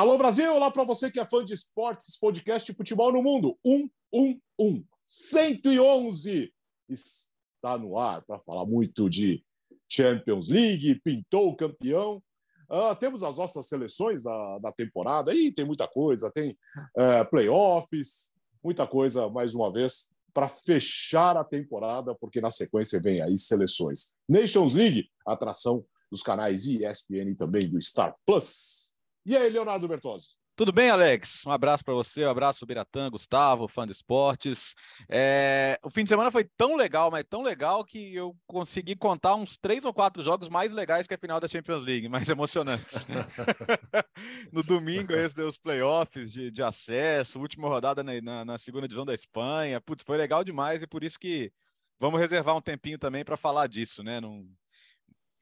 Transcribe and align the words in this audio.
Alô 0.00 0.16
Brasil, 0.16 0.50
olá 0.54 0.70
para 0.70 0.82
você 0.82 1.10
que 1.10 1.20
é 1.20 1.26
fã 1.26 1.44
de 1.44 1.52
esportes, 1.52 2.18
podcast 2.18 2.72
Futebol 2.72 3.12
no 3.12 3.22
Mundo. 3.22 3.58
111, 3.62 4.86
111 5.04 6.54
está 6.88 7.76
no 7.76 7.98
ar 7.98 8.22
para 8.22 8.38
falar 8.38 8.64
muito 8.64 9.10
de 9.10 9.44
Champions 9.86 10.48
League, 10.48 11.02
pintou 11.04 11.50
o 11.50 11.54
campeão. 11.54 12.22
Uh, 12.70 12.96
temos 12.98 13.22
as 13.22 13.36
nossas 13.36 13.68
seleções 13.68 14.22
da, 14.22 14.58
da 14.60 14.72
temporada, 14.72 15.32
aí 15.32 15.52
tem 15.52 15.66
muita 15.66 15.86
coisa, 15.86 16.30
tem 16.30 16.56
uh, 16.96 17.28
playoffs, 17.28 18.32
muita 18.64 18.86
coisa, 18.86 19.28
mais 19.28 19.54
uma 19.54 19.70
vez, 19.70 20.10
para 20.32 20.48
fechar 20.48 21.36
a 21.36 21.44
temporada, 21.44 22.14
porque 22.14 22.40
na 22.40 22.50
sequência 22.50 22.98
vem 23.02 23.20
aí 23.20 23.36
seleções. 23.36 24.14
Nations 24.26 24.72
League, 24.72 25.10
atração 25.26 25.84
dos 26.10 26.22
canais 26.22 26.64
ESPN 26.64 27.32
e 27.32 27.34
também 27.34 27.68
do 27.68 27.78
Star 27.82 28.16
Plus. 28.24 28.89
E 29.30 29.36
aí, 29.36 29.48
Leonardo 29.48 29.86
Bertozzi? 29.86 30.30
Tudo 30.56 30.72
bem, 30.72 30.90
Alex? 30.90 31.46
Um 31.46 31.52
abraço 31.52 31.84
para 31.84 31.94
você, 31.94 32.26
um 32.26 32.30
abraço 32.30 32.66
Biratã, 32.66 33.08
Gustavo, 33.08 33.68
fã 33.68 33.86
de 33.86 33.92
esportes. 33.92 34.74
É... 35.08 35.78
O 35.84 35.88
fim 35.88 36.02
de 36.02 36.08
semana 36.08 36.32
foi 36.32 36.42
tão 36.56 36.74
legal, 36.74 37.12
mas 37.12 37.24
tão 37.30 37.40
legal 37.40 37.84
que 37.84 38.12
eu 38.12 38.36
consegui 38.44 38.96
contar 38.96 39.36
uns 39.36 39.56
três 39.56 39.84
ou 39.84 39.94
quatro 39.94 40.20
jogos 40.20 40.48
mais 40.48 40.72
legais 40.72 41.06
que 41.06 41.14
a 41.14 41.16
final 41.16 41.38
da 41.38 41.46
Champions 41.46 41.84
League, 41.84 42.08
mais 42.10 42.28
emocionantes. 42.28 43.06
no 44.50 44.64
domingo, 44.64 45.12
esse 45.12 45.36
deu 45.36 45.46
os 45.46 45.58
playoffs 45.58 46.32
de, 46.32 46.50
de 46.50 46.62
acesso, 46.64 47.38
última 47.38 47.68
rodada 47.68 48.02
na, 48.02 48.20
na, 48.20 48.44
na, 48.44 48.58
segunda 48.58 48.88
divisão 48.88 49.06
da 49.06 49.14
Espanha. 49.14 49.80
Putz, 49.80 50.02
foi 50.02 50.18
legal 50.18 50.42
demais 50.42 50.82
e 50.82 50.88
por 50.88 51.04
isso 51.04 51.20
que 51.20 51.52
vamos 52.00 52.18
reservar 52.18 52.56
um 52.56 52.60
tempinho 52.60 52.98
também 52.98 53.24
para 53.24 53.36
falar 53.36 53.68
disso, 53.68 54.02
né? 54.02 54.20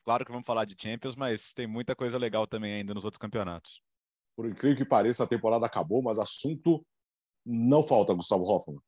Claro 0.09 0.25
que 0.25 0.33
vamos 0.33 0.47
falar 0.47 0.65
de 0.65 0.75
Champions, 0.75 1.15
mas 1.15 1.53
tem 1.53 1.67
muita 1.67 1.95
coisa 1.95 2.17
legal 2.17 2.47
também 2.47 2.73
ainda 2.73 2.95
nos 2.95 3.05
outros 3.05 3.19
campeonatos. 3.19 3.83
Por 4.35 4.49
incrível 4.49 4.79
que 4.79 4.85
pareça, 4.87 5.25
a 5.25 5.27
temporada 5.27 5.67
acabou, 5.67 6.01
mas 6.01 6.19
assunto 6.19 6.83
não 7.45 7.83
falta, 7.83 8.15
Gustavo 8.15 8.43
Hoffmann. 8.45 8.81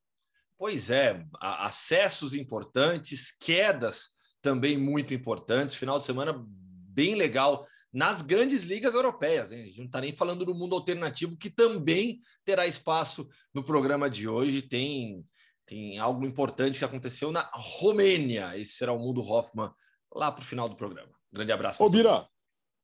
Pois 0.56 0.88
é, 0.88 1.22
acessos 1.38 2.32
importantes, 2.32 3.36
quedas 3.38 4.12
também 4.40 4.78
muito 4.78 5.12
importantes. 5.12 5.76
Final 5.76 5.98
de 5.98 6.06
semana 6.06 6.32
bem 6.42 7.14
legal 7.14 7.66
nas 7.92 8.22
grandes 8.22 8.62
ligas 8.62 8.94
europeias. 8.94 9.52
Hein? 9.52 9.60
A 9.60 9.66
gente 9.66 9.78
não 9.80 9.86
está 9.86 10.00
nem 10.00 10.14
falando 10.14 10.46
do 10.46 10.54
mundo 10.54 10.74
alternativo, 10.74 11.36
que 11.36 11.50
também 11.50 12.18
terá 12.46 12.66
espaço 12.66 13.28
no 13.52 13.62
programa 13.62 14.08
de 14.08 14.26
hoje. 14.26 14.62
Tem, 14.62 15.22
tem 15.66 15.98
algo 15.98 16.24
importante 16.24 16.78
que 16.78 16.84
aconteceu 16.86 17.30
na 17.30 17.42
Romênia. 17.52 18.56
Esse 18.58 18.72
será 18.72 18.94
o 18.94 18.98
Mundo 18.98 19.20
Hoffman 19.20 19.70
lá 20.14 20.30
para 20.30 20.42
o 20.42 20.46
final 20.46 20.68
do 20.68 20.76
programa. 20.76 21.12
Grande 21.32 21.52
abraço. 21.52 21.82
Ô, 21.82 21.88
Bira. 21.88 22.26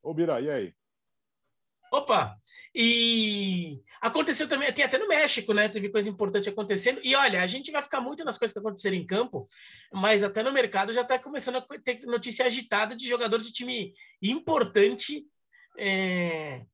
Ô, 0.03 0.15
Bira, 0.15 0.41
e 0.41 0.51
aí? 0.51 0.75
Opa! 1.93 2.37
E 2.75 3.81
aconteceu 4.01 4.49
também, 4.49 4.73
tem 4.73 4.85
até 4.85 4.99
no 4.99 5.09
México, 5.09 5.55
né? 5.55 5.69
Teve 5.69 5.89
coisa 5.89 6.11
importante 6.11 6.49
acontecendo. 6.49 7.01
E 7.03 7.15
olha, 7.15 7.41
a 7.41 7.47
gente 7.47 7.71
vai 7.71 7.81
ficar 7.81 8.01
muito 8.01 8.25
nas 8.25 8.37
coisas 8.37 8.53
que 8.53 8.59
aconteceram 8.59 8.97
em 8.97 9.07
campo, 9.07 9.49
mas 9.93 10.23
até 10.23 10.43
no 10.43 10.53
mercado 10.53 10.93
já 10.93 11.03
está 11.03 11.19
começando 11.19 11.57
a 11.57 11.67
ter 11.83 12.03
notícia 12.03 12.45
agitada 12.45 12.95
de 12.95 13.09
jogador 13.09 13.41
de 13.41 13.53
time 13.53 13.95
importante 14.21 15.25
é, 15.79 16.65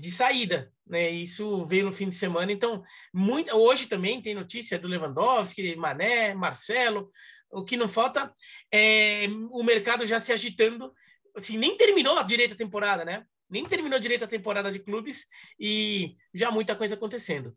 de 0.00 0.10
saída. 0.10 0.72
Né? 0.86 1.10
Isso 1.10 1.64
veio 1.64 1.86
no 1.86 1.92
fim 1.92 2.08
de 2.08 2.16
semana. 2.16 2.52
Então, 2.52 2.82
muito, 3.12 3.54
hoje 3.56 3.86
também 3.86 4.22
tem 4.22 4.34
notícia 4.34 4.78
do 4.78 4.88
Lewandowski, 4.88 5.74
Mané, 5.76 6.34
Marcelo. 6.34 7.10
O 7.50 7.64
que 7.64 7.76
não 7.76 7.88
falta 7.88 8.32
é 8.72 9.26
o 9.50 9.62
mercado 9.62 10.06
já 10.06 10.20
se 10.20 10.32
agitando. 10.32 10.92
Assim, 11.36 11.58
nem 11.58 11.76
terminou 11.76 12.16
a 12.16 12.22
direita 12.22 12.54
temporada, 12.56 13.04
né? 13.04 13.24
Nem 13.50 13.64
terminou 13.64 13.98
direito 13.98 14.24
a 14.24 14.28
temporada 14.28 14.70
de 14.70 14.78
clubes 14.78 15.26
e 15.58 16.16
já 16.32 16.50
muita 16.50 16.76
coisa 16.76 16.94
acontecendo. 16.94 17.56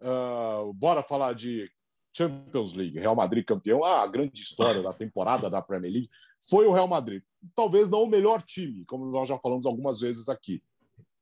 Uh, 0.00 0.72
bora 0.72 1.02
falar 1.02 1.32
de 1.32 1.70
Champions 2.16 2.74
League, 2.74 2.98
Real 2.98 3.16
Madrid 3.16 3.44
campeão. 3.44 3.84
Ah, 3.84 4.02
a 4.02 4.06
grande 4.06 4.42
história 4.42 4.82
da 4.82 4.92
temporada 4.92 5.50
da 5.50 5.62
Premier 5.62 5.92
League 5.92 6.10
foi 6.48 6.66
o 6.66 6.72
Real 6.72 6.88
Madrid. 6.88 7.22
Talvez 7.54 7.90
não 7.90 8.02
o 8.02 8.08
melhor 8.08 8.42
time, 8.42 8.84
como 8.84 9.06
nós 9.06 9.28
já 9.28 9.38
falamos 9.38 9.66
algumas 9.66 10.00
vezes 10.00 10.28
aqui. 10.28 10.62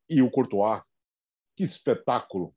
E 0.09 0.23
o 0.23 0.31
Courtois, 0.31 0.83
que 1.57 1.65
espetáculo! 1.65 2.55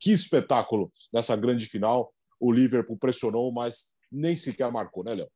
Que 0.00 0.12
espetáculo 0.12 0.90
nessa 1.12 1.36
grande 1.36 1.66
final. 1.66 2.12
O 2.40 2.50
Liverpool 2.52 2.98
pressionou, 2.98 3.52
mas 3.52 3.92
nem 4.10 4.34
sequer 4.34 4.70
marcou, 4.70 5.04
né, 5.04 5.14
Léo? 5.14 5.30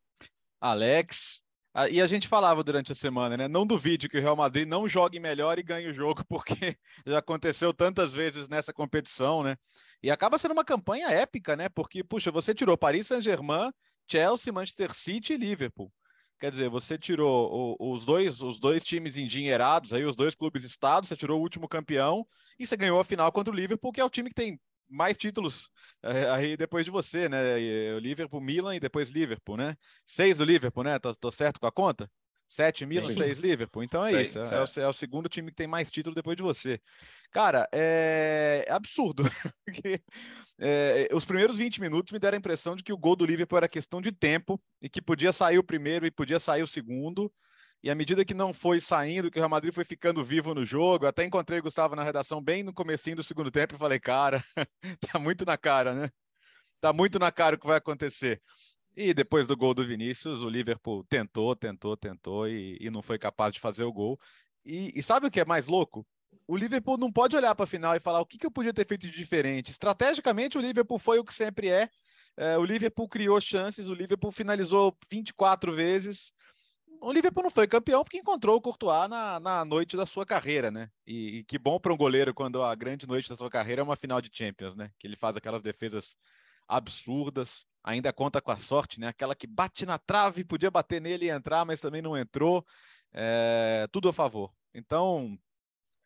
Alex. 0.60 1.42
E 1.90 2.00
a 2.00 2.06
gente 2.06 2.26
falava 2.26 2.64
durante 2.64 2.90
a 2.90 2.94
semana, 2.94 3.36
né? 3.36 3.48
Não 3.48 3.66
duvide 3.66 4.08
que 4.08 4.16
o 4.16 4.20
Real 4.20 4.34
Madrid 4.34 4.66
não 4.66 4.88
jogue 4.88 5.20
melhor 5.20 5.58
e 5.58 5.62
ganhe 5.62 5.88
o 5.88 5.92
jogo, 5.92 6.24
porque 6.28 6.76
já 7.06 7.18
aconteceu 7.18 7.74
tantas 7.74 8.14
vezes 8.14 8.48
nessa 8.48 8.72
competição, 8.72 9.42
né? 9.42 9.56
E 10.02 10.10
acaba 10.10 10.38
sendo 10.38 10.52
uma 10.52 10.64
campanha 10.64 11.08
épica, 11.08 11.54
né? 11.54 11.68
Porque, 11.68 12.02
puxa, 12.02 12.30
você 12.30 12.54
tirou 12.54 12.78
Paris 12.78 13.08
Saint-Germain, 13.08 13.70
Chelsea, 14.10 14.52
Manchester 14.52 14.94
City 14.94 15.34
e 15.34 15.36
Liverpool. 15.36 15.92
Quer 16.38 16.50
dizer, 16.50 16.68
você 16.68 16.98
tirou 16.98 17.76
os 17.80 18.04
dois, 18.04 18.40
os 18.42 18.60
dois 18.60 18.84
times 18.84 19.16
endinheirados, 19.16 19.92
aí 19.92 20.04
os 20.04 20.16
dois 20.16 20.34
clubes 20.34 20.64
estados, 20.64 21.08
você 21.08 21.16
tirou 21.16 21.38
o 21.38 21.42
último 21.42 21.66
campeão 21.66 22.26
e 22.58 22.66
você 22.66 22.76
ganhou 22.76 23.00
a 23.00 23.04
final 23.04 23.32
contra 23.32 23.52
o 23.52 23.56
Liverpool, 23.56 23.92
que 23.92 24.00
é 24.00 24.04
o 24.04 24.10
time 24.10 24.28
que 24.28 24.34
tem 24.34 24.60
mais 24.88 25.16
títulos 25.16 25.70
é, 26.02 26.30
aí 26.30 26.56
depois 26.56 26.84
de 26.84 26.90
você, 26.90 27.28
né? 27.28 27.56
O 27.94 27.98
Liverpool, 27.98 28.40
Milan 28.40 28.76
e 28.76 28.80
depois 28.80 29.08
Liverpool, 29.08 29.56
né? 29.56 29.76
Seis 30.04 30.38
do 30.38 30.44
Liverpool, 30.44 30.84
né? 30.84 30.98
Tô, 30.98 31.14
tô 31.14 31.30
certo 31.30 31.58
com 31.58 31.66
a 31.66 31.72
conta? 31.72 32.10
Sete 32.48 32.86
Milan, 32.86 33.10
Sim. 33.10 33.16
seis 33.16 33.38
Liverpool. 33.38 33.82
Então 33.82 34.06
é 34.06 34.10
Sim, 34.10 34.20
isso. 34.20 34.38
É, 34.38 34.58
é, 34.58 34.62
o, 34.62 34.84
é, 34.84 34.88
o, 34.88 34.92
segundo 34.92 35.28
time 35.28 35.50
que 35.50 35.56
tem 35.56 35.66
mais 35.66 35.90
título 35.90 36.14
depois 36.14 36.36
de 36.36 36.42
você. 36.42 36.80
Cara, 37.32 37.68
é, 37.72 38.64
é 38.66 38.72
absurdo. 38.72 39.24
é, 40.58 41.08
os 41.12 41.24
primeiros 41.24 41.58
20 41.58 41.80
minutos 41.80 42.12
me 42.12 42.18
deram 42.18 42.36
a 42.36 42.38
impressão 42.38 42.74
de 42.74 42.82
que 42.82 42.92
o 42.92 42.96
gol 42.96 43.14
do 43.14 43.26
Liverpool 43.26 43.58
era 43.58 43.68
questão 43.68 44.00
de 44.00 44.10
tempo 44.10 44.60
e 44.80 44.88
que 44.88 45.02
podia 45.02 45.32
sair 45.32 45.58
o 45.58 45.64
primeiro 45.64 46.06
e 46.06 46.10
podia 46.10 46.40
sair 46.40 46.62
o 46.62 46.66
segundo. 46.66 47.32
E 47.82 47.90
à 47.90 47.94
medida 47.94 48.24
que 48.24 48.34
não 48.34 48.52
foi 48.52 48.80
saindo, 48.80 49.30
que 49.30 49.38
o 49.38 49.40
Real 49.40 49.50
Madrid 49.50 49.72
foi 49.72 49.84
ficando 49.84 50.24
vivo 50.24 50.54
no 50.54 50.64
jogo, 50.64 51.06
até 51.06 51.24
encontrei 51.24 51.60
o 51.60 51.62
Gustavo 51.62 51.94
na 51.94 52.02
redação 52.02 52.42
bem 52.42 52.62
no 52.62 52.72
comecinho 52.72 53.16
do 53.16 53.22
segundo 53.22 53.50
tempo 53.50 53.74
e 53.74 53.78
falei, 53.78 54.00
cara, 54.00 54.42
tá 55.12 55.18
muito 55.18 55.44
na 55.44 55.56
cara, 55.56 55.94
né? 55.94 56.10
Tá 56.80 56.92
muito 56.92 57.18
na 57.18 57.30
cara 57.30 57.56
o 57.56 57.58
que 57.58 57.66
vai 57.66 57.76
acontecer. 57.76 58.42
E 58.96 59.12
depois 59.12 59.46
do 59.46 59.56
gol 59.56 59.74
do 59.74 59.86
Vinícius, 59.86 60.42
o 60.42 60.48
Liverpool 60.48 61.04
tentou, 61.04 61.54
tentou, 61.54 61.96
tentou 61.96 62.48
e, 62.48 62.78
e 62.80 62.90
não 62.90 63.02
foi 63.02 63.18
capaz 63.18 63.52
de 63.52 63.60
fazer 63.60 63.84
o 63.84 63.92
gol. 63.92 64.18
E, 64.64 64.90
e, 64.98 65.02
sabe 65.02 65.26
o 65.26 65.30
que 65.30 65.38
é 65.40 65.44
mais 65.44 65.66
louco? 65.66 66.04
O 66.46 66.56
Liverpool 66.56 66.98
não 66.98 67.12
pode 67.12 67.36
olhar 67.36 67.54
para 67.54 67.64
a 67.64 67.68
final 67.68 67.94
e 67.94 68.00
falar 68.00 68.20
o 68.20 68.26
que, 68.26 68.38
que 68.38 68.46
eu 68.46 68.50
podia 68.50 68.72
ter 68.72 68.86
feito 68.86 69.06
de 69.06 69.16
diferente. 69.16 69.70
Estrategicamente, 69.70 70.58
o 70.58 70.60
Liverpool 70.60 70.98
foi 70.98 71.18
o 71.18 71.24
que 71.24 71.34
sempre 71.34 71.68
é. 71.68 71.88
é 72.36 72.58
o 72.58 72.64
Liverpool 72.64 73.08
criou 73.08 73.40
chances, 73.40 73.88
o 73.88 73.94
Liverpool 73.94 74.32
finalizou 74.32 74.96
24 75.10 75.74
vezes, 75.74 76.32
o 77.00 77.12
Liverpool 77.12 77.42
não 77.42 77.50
foi 77.50 77.66
campeão 77.66 78.02
porque 78.02 78.18
encontrou 78.18 78.56
o 78.56 78.60
Courtois 78.60 79.08
na, 79.08 79.38
na 79.38 79.64
noite 79.64 79.96
da 79.96 80.06
sua 80.06 80.24
carreira, 80.24 80.70
né? 80.70 80.88
E, 81.06 81.38
e 81.38 81.44
que 81.44 81.58
bom 81.58 81.78
para 81.78 81.92
um 81.92 81.96
goleiro 81.96 82.34
quando 82.34 82.62
a 82.62 82.74
grande 82.74 83.06
noite 83.06 83.28
da 83.28 83.36
sua 83.36 83.50
carreira 83.50 83.80
é 83.80 83.84
uma 83.84 83.96
final 83.96 84.20
de 84.20 84.30
Champions, 84.32 84.74
né? 84.74 84.90
Que 84.98 85.06
ele 85.06 85.16
faz 85.16 85.36
aquelas 85.36 85.62
defesas 85.62 86.16
absurdas, 86.68 87.64
ainda 87.84 88.12
conta 88.12 88.40
com 88.40 88.50
a 88.50 88.56
sorte, 88.56 88.98
né? 88.98 89.08
Aquela 89.08 89.34
que 89.34 89.46
bate 89.46 89.86
na 89.86 89.98
trave, 89.98 90.44
podia 90.44 90.70
bater 90.70 91.00
nele 91.00 91.26
e 91.26 91.30
entrar, 91.30 91.64
mas 91.64 91.80
também 91.80 92.02
não 92.02 92.16
entrou. 92.16 92.64
É, 93.12 93.86
tudo 93.92 94.08
a 94.08 94.12
favor. 94.12 94.52
Então, 94.74 95.38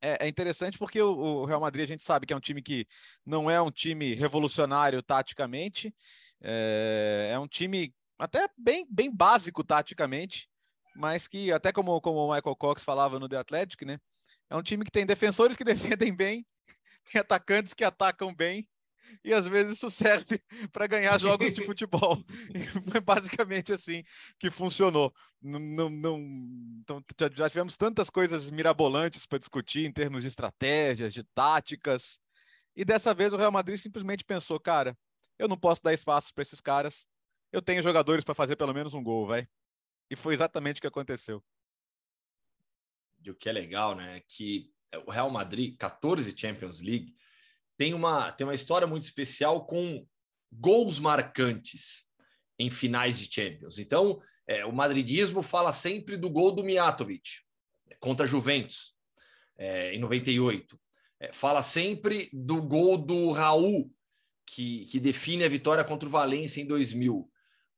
é, 0.00 0.26
é 0.26 0.29
interessante 0.29 0.79
porque 0.79 1.00
o, 1.00 1.44
Real 1.44 1.61
Madrid 1.61 1.85
a 1.85 1.87
gente 1.87 2.02
sabe 2.02 2.26
que 2.26 2.32
é 2.32 2.37
um 2.37 2.41
time 2.41 2.62
que 2.62 2.87
não 3.25 3.50
é 3.50 3.61
um 3.61 3.70
time 3.70 4.14
revolucionário 4.14 5.02
taticamente, 5.02 5.94
é, 6.41 7.31
é 7.32 7.38
um 7.38 7.49
time 7.49 7.94
até 8.19 8.49
bem, 8.56 8.87
bem 8.91 9.14
básico 9.14 9.64
taticamente, 9.64 10.49
mas 10.97 11.29
que, 11.29 11.52
até 11.52 11.73
como, 11.73 12.00
como 12.00 12.19
o 12.19 12.35
Michael 12.35 12.56
Cox 12.56 12.85
falava 12.85 13.19
no 13.19 13.29
The 13.29 13.37
Athletic, 13.37 13.82
né? 13.82 13.99
É 14.49 14.56
um 14.56 14.62
time 14.62 14.85
que 14.85 14.91
tem 14.91 15.06
defensores 15.06 15.56
que 15.56 15.64
defendem 15.64 16.14
bem, 16.14 16.46
tem 17.11 17.20
atacantes 17.20 17.75
que 17.75 17.85
atacam 17.85 18.35
bem, 18.35 18.69
e 19.24 19.32
às 19.32 19.46
vezes 19.46 19.76
isso 19.76 19.90
serve 19.90 20.40
para 20.72 20.86
ganhar 20.86 21.18
jogos 21.18 21.52
de 21.52 21.64
futebol. 21.66 22.24
E 22.54 22.90
foi 22.90 23.00
basicamente 23.00 23.72
assim 23.72 24.02
que 24.38 24.50
funcionou. 24.50 25.12
Não, 25.40 25.88
não, 25.88 26.18
então, 26.80 27.02
já 27.34 27.48
tivemos 27.48 27.76
tantas 27.76 28.10
coisas 28.10 28.50
mirabolantes 28.50 29.26
para 29.26 29.38
discutir 29.38 29.86
em 29.86 29.92
termos 29.92 30.22
de 30.22 30.28
estratégias, 30.28 31.14
de 31.14 31.22
táticas, 31.22 32.18
e 32.76 32.84
dessa 32.84 33.12
vez 33.12 33.32
o 33.32 33.36
Real 33.36 33.52
Madrid 33.52 33.78
simplesmente 33.78 34.24
pensou, 34.24 34.58
cara, 34.58 34.96
eu 35.38 35.48
não 35.48 35.56
posso 35.56 35.82
dar 35.82 35.92
espaço 35.92 36.32
para 36.32 36.42
esses 36.42 36.60
caras. 36.60 37.06
Eu 37.52 37.60
tenho 37.60 37.82
jogadores 37.82 38.24
para 38.24 38.34
fazer 38.34 38.56
pelo 38.56 38.72
menos 38.72 38.94
um 38.94 39.02
gol, 39.02 39.26
vai. 39.26 39.48
E 40.08 40.16
foi 40.16 40.34
exatamente 40.34 40.78
o 40.78 40.80
que 40.80 40.86
aconteceu. 40.86 41.42
E 43.22 43.30
o 43.30 43.34
que 43.34 43.48
é 43.48 43.52
legal, 43.52 43.94
né? 43.94 44.18
É 44.18 44.20
que 44.20 44.72
o 45.06 45.10
Real 45.10 45.30
Madrid, 45.30 45.76
14 45.76 46.36
Champions 46.36 46.80
League, 46.80 47.14
tem 47.81 47.94
uma, 47.94 48.31
tem 48.31 48.47
uma 48.47 48.53
história 48.53 48.87
muito 48.87 49.05
especial 49.05 49.65
com 49.65 50.06
gols 50.53 50.99
marcantes 50.99 52.03
em 52.59 52.69
finais 52.69 53.19
de 53.19 53.35
Champions. 53.35 53.79
Então, 53.79 54.21
é, 54.47 54.67
o 54.67 54.73
madridismo 54.73 55.43
fala 55.43 55.73
sempre 55.73 56.19
do 56.19 56.29
gol 56.29 56.53
do 56.53 56.62
Mijatovic 56.62 57.23
contra 57.99 58.27
a 58.27 58.29
Juventus. 58.29 58.93
é, 59.56 59.94
em 59.94 59.99
98. 59.99 60.79
É, 61.21 61.32
fala 61.32 61.62
sempre 61.62 62.29
do 62.35 62.61
gol 62.61 62.99
do 62.99 63.31
Raul, 63.31 63.91
que, 64.47 64.85
que 64.85 65.00
define 65.00 65.44
a 65.44 65.49
vitória 65.49 65.82
contra 65.82 66.06
o 66.06 66.12
Valência 66.12 66.61
em 66.61 66.67
2000. 66.67 67.31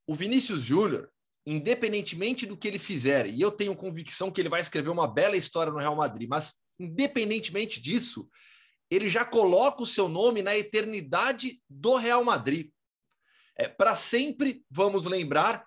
O 0.05 0.15
Vinícius 0.17 0.63
Júnior, 0.63 1.13
independentemente 1.47 2.45
do 2.45 2.57
que 2.57 2.67
ele 2.67 2.81
fizer, 2.81 3.29
e 3.29 3.41
eu 3.41 3.53
tenho 3.53 3.77
convicção 3.77 4.33
que 4.33 4.41
ele 4.41 4.49
vai 4.49 4.61
escrever 4.61 4.91
uma 4.91 5.07
bela 5.07 5.37
história 5.37 5.73
no 5.73 5.79
Real 5.79 5.95
Madrid, 5.95 6.29
mas 6.29 6.55
independentemente 6.77 7.81
disso, 7.81 8.29
ele 8.95 9.09
já 9.09 9.25
coloca 9.25 9.83
o 9.83 9.87
seu 9.87 10.09
nome 10.09 10.43
na 10.43 10.57
eternidade 10.57 11.61
do 11.69 11.97
Real 11.97 12.25
Madrid. 12.25 12.71
É, 13.57 13.69
Para 13.69 13.95
sempre 13.95 14.65
vamos 14.71 15.07
lembrar 15.07 15.65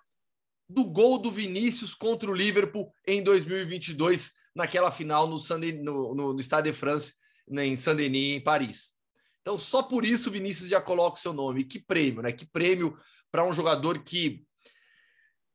do 0.68 0.84
gol 0.84 1.18
do 1.18 1.30
Vinícius 1.30 1.94
contra 1.94 2.30
o 2.30 2.34
Liverpool 2.34 2.92
em 3.06 3.22
2022, 3.22 4.32
naquela 4.54 4.90
final 4.90 5.26
no, 5.28 5.38
no, 5.82 6.14
no, 6.14 6.32
no 6.32 6.40
Stade 6.40 6.70
de 6.70 6.76
France, 6.76 7.14
né, 7.48 7.66
em 7.66 7.76
Saint-Denis, 7.76 8.36
em 8.36 8.40
Paris. 8.40 8.94
Então, 9.42 9.58
só 9.58 9.82
por 9.82 10.04
isso 10.04 10.28
o 10.28 10.32
Vinícius 10.32 10.68
já 10.68 10.80
coloca 10.80 11.16
o 11.16 11.20
seu 11.20 11.32
nome. 11.32 11.62
Que 11.62 11.78
prêmio, 11.78 12.20
né? 12.20 12.32
Que 12.32 12.44
prêmio 12.44 12.98
para 13.30 13.46
um 13.46 13.52
jogador 13.52 14.02
que 14.02 14.44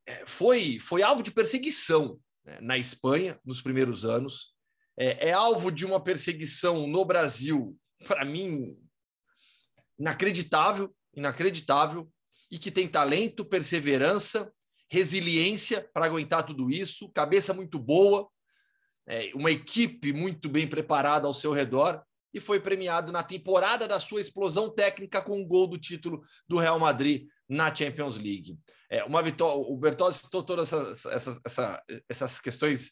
é, 0.06 0.26
foi, 0.26 0.80
foi 0.80 1.04
alvo 1.04 1.22
de 1.22 1.32
perseguição 1.32 2.18
né, 2.46 2.58
na 2.62 2.78
Espanha 2.78 3.38
nos 3.44 3.62
primeiros 3.62 4.06
anos, 4.06 4.54
é, 4.98 5.30
é 5.30 5.32
alvo 5.32 5.72
de 5.72 5.86
uma 5.86 6.02
perseguição 6.04 6.88
no 6.88 7.06
Brasil, 7.06 7.78
para 8.08 8.26
mim, 8.26 8.76
inacreditável, 9.98 10.94
inacreditável, 11.16 12.10
e 12.52 12.60
que 12.60 12.70
tem 12.70 12.88
talento, 12.88 13.46
perseverança, 13.46 14.52
resiliência 14.90 15.90
para 15.94 16.06
aguentar 16.06 16.44
tudo 16.44 16.70
isso, 16.70 17.10
cabeça 17.14 17.54
muito 17.54 17.80
boa, 17.80 18.28
é, 19.08 19.32
uma 19.34 19.50
equipe 19.50 20.12
muito 20.12 20.50
bem 20.50 20.68
preparada 20.68 21.28
ao 21.28 21.34
seu 21.34 21.52
redor 21.52 22.04
e 22.34 22.40
foi 22.40 22.60
premiado 22.60 23.12
na 23.12 23.24
temporada 23.24 23.88
da 23.88 24.00
sua 24.00 24.22
explosão 24.22 24.74
técnica 24.74 25.22
com 25.22 25.40
um 25.40 25.48
gol 25.48 25.68
do 25.68 25.78
título 25.78 26.22
do 26.48 26.58
Real 26.58 26.80
Madrid 26.80 27.28
na 27.48 27.74
Champions 27.74 28.18
League. 28.18 28.58
É, 28.90 29.04
uma 29.04 29.22
vitória, 29.22 29.58
o 29.58 29.78
Bertozzi 29.78 30.20
citou 30.20 30.44
todas 30.44 30.72
essas, 30.72 31.06
essas, 31.06 31.40
essas, 31.46 31.80
essas 32.10 32.42
questões 32.42 32.92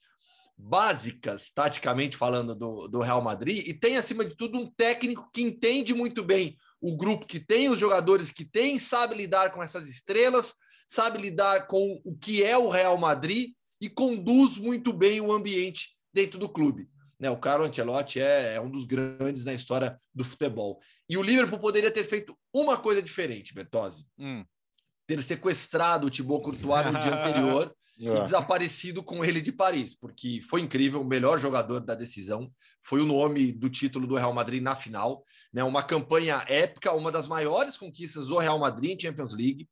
básicas, 0.62 1.50
taticamente 1.50 2.18
falando, 2.18 2.54
do, 2.54 2.88
do 2.90 3.00
Real 3.00 3.22
Madrid, 3.22 3.66
e 3.66 3.74
tem, 3.74 3.96
acima 3.96 4.26
de 4.26 4.36
tudo, 4.36 4.60
um 4.60 4.70
técnico 4.70 5.30
que 5.34 5.42
entende 5.42 5.94
muito 5.94 6.22
bem 6.22 6.58
o 6.82 6.96
grupo 6.98 7.26
que 7.26 7.40
tem, 7.40 7.70
os 7.70 7.80
jogadores 7.80 8.30
que 8.30 8.44
tem, 8.44 8.78
sabe 8.78 9.16
lidar 9.16 9.52
com 9.52 9.64
essas 9.64 9.88
estrelas, 9.88 10.56
sabe 10.88 11.18
lidar 11.18 11.68
com 11.68 12.02
o 12.04 12.16
que 12.16 12.44
é 12.44 12.58
o 12.58 12.70
Real 12.70 12.98
Madrid 12.98 13.52
e 13.82 13.90
conduz 13.90 14.58
muito 14.58 14.92
bem 14.92 15.22
o 15.22 15.32
ambiente 15.32 15.96
dentro 16.14 16.38
do 16.38 16.50
clube. 16.50 16.90
Né, 17.18 17.30
o 17.30 17.38
Carlo 17.38 17.66
Ancelotti 17.66 18.20
é, 18.20 18.56
é, 18.56 18.62
um 18.62 18.70
dos 18.70 18.86
grandes 18.86 19.44
na 19.44 19.54
história 19.54 20.00
do 20.14 20.24
futebol. 20.24 20.80
E 21.08 21.18
o 21.18 21.22
Liverpool 21.22 21.60
poderia 21.60 21.92
ter 21.92 22.06
feito 22.06 22.38
uma 22.54 22.78
coisa 22.78 23.02
diferente, 23.02 23.54
Bertozzi. 23.54 24.06
Hum. 24.18 24.46
Ter 25.06 25.22
sequestrado 25.22 26.08
o 26.08 26.10
Thibaut 26.10 26.44
Courtois 26.44 26.94
no 26.94 27.00
dia 27.00 27.16
anterior 27.20 27.76
e 28.00 28.08
é. 28.08 28.24
desaparecido 28.24 29.04
com 29.04 29.26
ele 29.26 29.42
de 29.42 29.52
Paris, 29.52 29.94
porque 29.94 30.40
foi 30.42 30.62
incrível, 30.62 31.02
o 31.02 31.06
melhor 31.06 31.38
jogador 31.38 31.82
da 31.82 31.94
decisão, 31.94 32.50
foi 32.82 33.02
o 33.02 33.06
nome 33.06 33.52
do 33.52 33.70
título 33.70 34.08
do 34.08 34.16
Real 34.16 34.34
Madrid 34.34 34.64
na 34.64 34.74
final, 34.74 35.26
né? 35.52 35.64
Uma 35.66 35.84
campanha 35.84 36.46
épica, 36.48 36.94
uma 36.94 37.12
das 37.12 37.28
maiores 37.28 37.76
conquistas 37.76 38.28
do 38.28 38.38
Real 38.38 38.58
Madrid 38.58 38.92
em 38.92 39.00
Champions 39.00 39.36
League. 39.36 39.68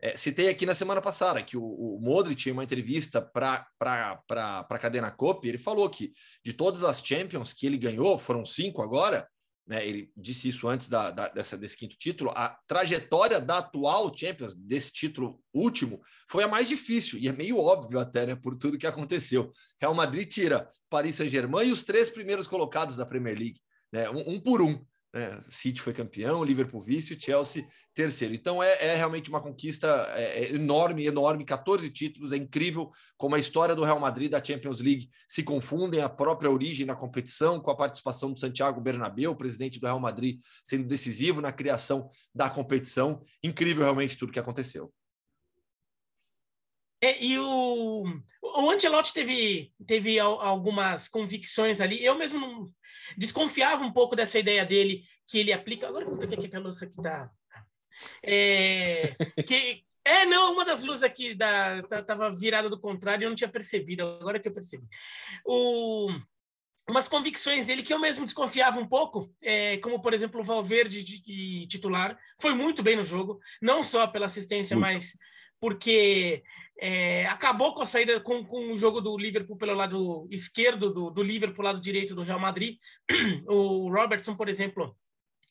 É, 0.00 0.16
citei 0.16 0.48
aqui 0.48 0.64
na 0.64 0.74
semana 0.74 1.02
passada 1.02 1.42
que 1.42 1.58
o, 1.58 1.62
o 1.62 2.00
Modric, 2.00 2.48
em 2.48 2.52
uma 2.52 2.64
entrevista 2.64 3.20
para 3.20 3.66
a 3.78 4.78
cadena 4.78 5.10
COP, 5.10 5.46
ele 5.46 5.58
falou 5.58 5.90
que 5.90 6.12
de 6.42 6.54
todas 6.54 6.82
as 6.84 7.00
Champions 7.04 7.52
que 7.52 7.66
ele 7.66 7.76
ganhou, 7.76 8.16
foram 8.16 8.46
cinco 8.46 8.80
agora, 8.80 9.28
né, 9.68 9.86
ele 9.86 10.10
disse 10.16 10.48
isso 10.48 10.66
antes 10.66 10.88
da, 10.88 11.10
da, 11.10 11.28
dessa, 11.28 11.56
desse 11.56 11.76
quinto 11.76 11.96
título, 11.98 12.30
a 12.30 12.58
trajetória 12.66 13.38
da 13.38 13.58
atual 13.58 14.10
Champions, 14.16 14.54
desse 14.54 14.90
título 14.90 15.38
último, 15.52 16.00
foi 16.26 16.42
a 16.42 16.48
mais 16.48 16.66
difícil, 16.66 17.18
e 17.18 17.28
é 17.28 17.32
meio 17.32 17.58
óbvio 17.58 18.00
até, 18.00 18.24
né, 18.24 18.34
por 18.34 18.56
tudo 18.56 18.78
que 18.78 18.86
aconteceu. 18.86 19.52
Real 19.78 19.94
Madrid 19.94 20.26
tira 20.26 20.66
Paris 20.88 21.16
Saint-Germain 21.16 21.68
e 21.68 21.72
os 21.72 21.84
três 21.84 22.08
primeiros 22.08 22.46
colocados 22.46 22.96
da 22.96 23.04
Premier 23.04 23.38
League, 23.38 23.60
né, 23.92 24.08
um, 24.08 24.36
um 24.36 24.40
por 24.40 24.62
um. 24.62 24.82
Né? 25.18 25.40
City 25.50 25.80
foi 25.80 25.92
campeão, 25.92 26.44
Liverpool 26.44 26.82
vice, 26.82 27.20
Chelsea 27.20 27.66
terceiro. 27.98 28.32
Então 28.32 28.62
é, 28.62 28.86
é 28.86 28.94
realmente 28.94 29.28
uma 29.28 29.40
conquista 29.40 29.88
é, 30.14 30.44
é 30.44 30.52
enorme, 30.52 31.04
enorme, 31.04 31.44
14 31.44 31.90
títulos, 31.90 32.32
é 32.32 32.36
incrível 32.36 32.92
como 33.16 33.34
a 33.34 33.40
história 33.40 33.74
do 33.74 33.82
Real 33.82 33.98
Madrid 33.98 34.30
da 34.30 34.42
Champions 34.42 34.80
League 34.80 35.10
se 35.26 35.42
confundem, 35.42 36.00
a 36.00 36.08
própria 36.08 36.48
origem 36.48 36.86
na 36.86 36.94
competição, 36.94 37.58
com 37.58 37.72
a 37.72 37.76
participação 37.76 38.32
do 38.32 38.38
Santiago 38.38 38.80
Bernabéu, 38.80 39.34
presidente 39.34 39.80
do 39.80 39.86
Real 39.86 39.98
Madrid, 39.98 40.38
sendo 40.62 40.86
decisivo 40.86 41.40
na 41.40 41.50
criação 41.50 42.08
da 42.32 42.48
competição. 42.48 43.20
Incrível 43.42 43.82
realmente 43.82 44.16
tudo 44.16 44.32
que 44.32 44.38
aconteceu. 44.38 44.92
É, 47.00 47.22
e 47.24 47.38
o, 47.38 48.04
o 48.42 48.70
Ancelotti 48.70 49.12
teve, 49.12 49.72
teve 49.86 50.18
algumas 50.18 51.08
convicções 51.08 51.80
ali. 51.80 52.04
Eu 52.04 52.16
mesmo 52.16 52.40
não, 52.40 52.66
desconfiava 53.16 53.84
um 53.84 53.92
pouco 53.92 54.16
dessa 54.16 54.38
ideia 54.38 54.64
dele 54.64 55.04
que 55.26 55.38
ele 55.38 55.52
aplica. 55.52 55.88
Agora 55.88 56.04
eu 56.04 56.14
aqui 56.14 56.48
que 56.48 56.56
a 56.56 56.60
luz 56.60 56.82
aqui 56.82 57.02
tá. 57.02 57.30
É, 58.22 59.12
que, 59.46 59.82
é, 60.04 60.24
não, 60.24 60.52
uma 60.52 60.64
das 60.64 60.82
luzes 60.82 61.02
aqui 61.02 61.34
da, 61.34 61.82
tá, 61.82 62.02
tava 62.02 62.30
virada 62.30 62.70
do 62.70 62.80
contrário 62.80 63.22
e 63.22 63.24
eu 63.24 63.28
não 63.28 63.36
tinha 63.36 63.48
percebido, 63.48 64.02
agora 64.02 64.40
que 64.40 64.48
eu 64.48 64.54
percebi. 64.54 64.86
O, 65.44 66.08
umas 66.88 67.06
convicções 67.08 67.66
dele 67.66 67.82
que 67.82 67.92
eu 67.92 67.98
mesmo 67.98 68.24
desconfiava 68.24 68.80
um 68.80 68.88
pouco, 68.88 69.30
é, 69.42 69.76
como 69.78 70.00
por 70.00 70.14
exemplo 70.14 70.40
o 70.40 70.44
Valverde 70.44 71.04
de, 71.04 71.22
de, 71.22 71.66
titular, 71.66 72.18
foi 72.40 72.54
muito 72.54 72.82
bem 72.82 72.96
no 72.96 73.04
jogo, 73.04 73.38
não 73.60 73.82
só 73.82 74.06
pela 74.06 74.26
assistência, 74.26 74.76
muito. 74.76 74.86
mas 74.86 75.12
porque 75.60 76.42
é, 76.80 77.26
acabou 77.26 77.74
com 77.74 77.82
a 77.82 77.86
saída 77.86 78.20
com, 78.20 78.44
com 78.44 78.72
o 78.72 78.76
jogo 78.76 79.00
do 79.00 79.16
Liverpool 79.16 79.56
pelo 79.56 79.74
lado 79.74 80.28
esquerdo 80.30 80.92
do, 80.92 81.10
do 81.10 81.22
Liverpool, 81.22 81.64
lado 81.64 81.80
direito 81.80 82.14
do 82.14 82.22
Real 82.22 82.38
Madrid. 82.38 82.78
O 83.48 83.90
Robertson, 83.92 84.36
por 84.36 84.48
exemplo, 84.48 84.96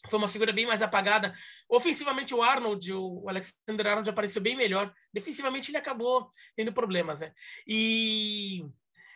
foi 0.08 0.20
uma 0.20 0.28
figura 0.28 0.54
bem 0.54 0.66
mais 0.66 0.82
apagada. 0.82 1.34
Ofensivamente, 1.68 2.34
o 2.34 2.42
Arnold, 2.42 2.94
o 2.94 3.28
Alexander 3.28 3.88
Arnold 3.88 4.10
apareceu 4.10 4.42
bem 4.42 4.56
melhor. 4.56 4.94
Defensivamente, 5.12 5.70
ele 5.70 5.78
acabou 5.78 6.30
tendo 6.56 6.72
problemas, 6.72 7.20
né? 7.20 7.34
E, 7.68 8.66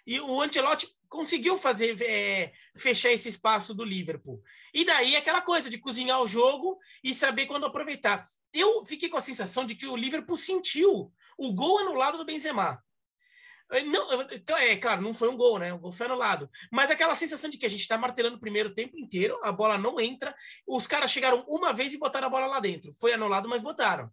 e 0.05 0.19
o 0.19 0.41
Ancelotti 0.41 0.87
conseguiu 1.07 1.57
fazer 1.57 2.01
é, 2.01 2.51
fechar 2.75 3.11
esse 3.11 3.29
espaço 3.29 3.73
do 3.73 3.83
Liverpool. 3.83 4.41
E 4.73 4.83
daí 4.83 5.15
aquela 5.15 5.41
coisa 5.41 5.69
de 5.69 5.77
cozinhar 5.77 6.21
o 6.21 6.27
jogo 6.27 6.77
e 7.03 7.13
saber 7.13 7.45
quando 7.45 7.65
aproveitar 7.65 8.25
eu 8.53 8.83
fiquei 8.85 9.09
com 9.09 9.17
a 9.17 9.21
sensação 9.21 9.65
de 9.65 9.75
que 9.75 9.87
o 9.87 9.95
Liverpool 9.95 10.37
sentiu 10.37 11.11
o 11.37 11.53
gol 11.53 11.79
anulado 11.79 12.17
do 12.17 12.25
Benzema. 12.25 12.81
Não, 13.85 14.21
então, 14.33 14.57
é 14.57 14.75
claro, 14.75 15.01
não 15.01 15.13
foi 15.13 15.29
um 15.29 15.37
gol, 15.37 15.57
né? 15.57 15.73
O 15.73 15.79
gol 15.79 15.93
foi 15.93 16.05
anulado. 16.05 16.49
Mas 16.69 16.91
aquela 16.91 17.15
sensação 17.15 17.49
de 17.49 17.57
que 17.57 17.65
a 17.65 17.69
gente 17.69 17.79
está 17.79 17.97
martelando 17.97 18.35
o 18.35 18.39
primeiro 18.39 18.73
tempo 18.73 18.97
inteiro, 18.97 19.39
a 19.41 19.51
bola 19.51 19.77
não 19.77 19.97
entra, 19.97 20.35
os 20.67 20.85
caras 20.85 21.09
chegaram 21.09 21.45
uma 21.47 21.71
vez 21.71 21.93
e 21.93 21.97
botaram 21.97 22.27
a 22.27 22.29
bola 22.29 22.47
lá 22.47 22.59
dentro. 22.59 22.91
Foi 22.99 23.13
anulado, 23.13 23.47
mas 23.47 23.61
botaram. 23.61 24.11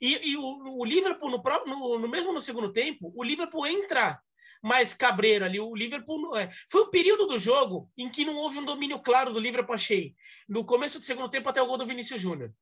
E, 0.00 0.30
e 0.30 0.36
o, 0.36 0.78
o, 0.78 0.84
Liverpool, 0.84 1.28
no, 1.28 1.42
no, 1.66 1.98
no, 1.98 2.08
mesmo 2.08 2.32
no 2.32 2.38
segundo 2.38 2.72
tempo, 2.72 3.12
o 3.16 3.24
Liverpool 3.24 3.66
entra 3.66 4.20
mais 4.62 4.94
cabreiro 4.94 5.44
ali. 5.44 5.58
O 5.58 5.74
Liverpool. 5.74 6.36
É, 6.36 6.48
foi 6.70 6.82
um 6.82 6.90
período 6.90 7.26
do 7.26 7.36
jogo 7.36 7.90
em 7.98 8.08
que 8.08 8.24
não 8.24 8.36
houve 8.36 8.60
um 8.60 8.64
domínio 8.64 9.00
claro 9.00 9.32
do 9.32 9.40
Liverpool, 9.40 9.74
achei. 9.74 10.14
No 10.48 10.64
começo 10.64 11.00
do 11.00 11.04
segundo 11.04 11.28
tempo, 11.28 11.48
até 11.48 11.60
o 11.60 11.66
gol 11.66 11.78
do 11.78 11.86
Vinícius 11.86 12.20
Júnior 12.20 12.54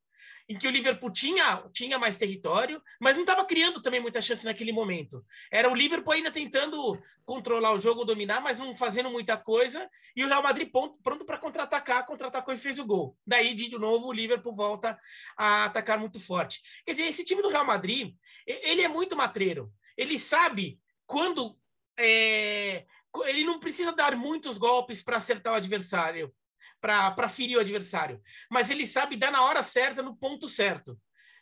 em 0.48 0.56
que 0.56 0.66
o 0.66 0.70
Liverpool 0.70 1.10
tinha, 1.12 1.62
tinha 1.72 1.98
mais 1.98 2.16
território, 2.16 2.82
mas 2.98 3.16
não 3.16 3.22
estava 3.22 3.44
criando 3.44 3.82
também 3.82 4.00
muita 4.00 4.20
chance 4.20 4.44
naquele 4.44 4.72
momento. 4.72 5.24
Era 5.50 5.70
o 5.70 5.74
Liverpool 5.74 6.14
ainda 6.14 6.30
tentando 6.30 6.98
controlar 7.24 7.72
o 7.72 7.78
jogo, 7.78 8.04
dominar, 8.04 8.40
mas 8.40 8.58
não 8.58 8.74
fazendo 8.74 9.10
muita 9.10 9.36
coisa, 9.36 9.88
e 10.16 10.24
o 10.24 10.28
Real 10.28 10.42
Madrid 10.42 10.70
pronto 10.70 11.26
para 11.26 11.36
contra-atacar, 11.36 12.06
contra-atacou 12.06 12.54
e 12.54 12.56
fez 12.56 12.78
o 12.78 12.86
gol. 12.86 13.14
Daí, 13.26 13.54
de 13.54 13.76
novo, 13.78 14.08
o 14.08 14.12
Liverpool 14.12 14.54
volta 14.54 14.98
a 15.36 15.66
atacar 15.66 15.98
muito 15.98 16.18
forte. 16.18 16.62
Quer 16.84 16.92
dizer, 16.92 17.08
esse 17.08 17.24
time 17.24 17.42
do 17.42 17.50
Real 17.50 17.66
Madrid, 17.66 18.14
ele 18.46 18.80
é 18.80 18.88
muito 18.88 19.14
matreiro. 19.14 19.70
Ele 19.96 20.18
sabe 20.18 20.80
quando... 21.06 21.58
É, 22.00 22.86
ele 23.24 23.44
não 23.44 23.58
precisa 23.58 23.90
dar 23.90 24.14
muitos 24.14 24.58
golpes 24.58 25.02
para 25.02 25.16
acertar 25.16 25.52
o 25.52 25.56
adversário 25.56 26.32
para 26.80 27.28
ferir 27.28 27.56
o 27.56 27.60
adversário. 27.60 28.20
Mas 28.50 28.70
ele 28.70 28.86
sabe 28.86 29.16
dar 29.16 29.30
na 29.30 29.42
hora 29.42 29.62
certa, 29.62 30.02
no 30.02 30.16
ponto 30.16 30.48
certo. 30.48 30.98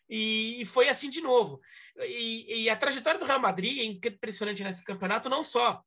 E, 0.09 0.61
e 0.61 0.64
foi 0.64 0.88
assim 0.88 1.11
de 1.11 1.21
novo. 1.21 1.61
E, 1.99 2.62
e, 2.62 2.71
a 2.71 2.76
trajetória 2.76 3.19
do 3.19 3.26
Real 3.26 3.40
Madrid 3.40 3.78
é 3.78 3.85
impressionante 3.85 4.62
nesse 4.62 4.85
campeonato, 4.85 5.28
não 5.28 5.43
só 5.43 5.83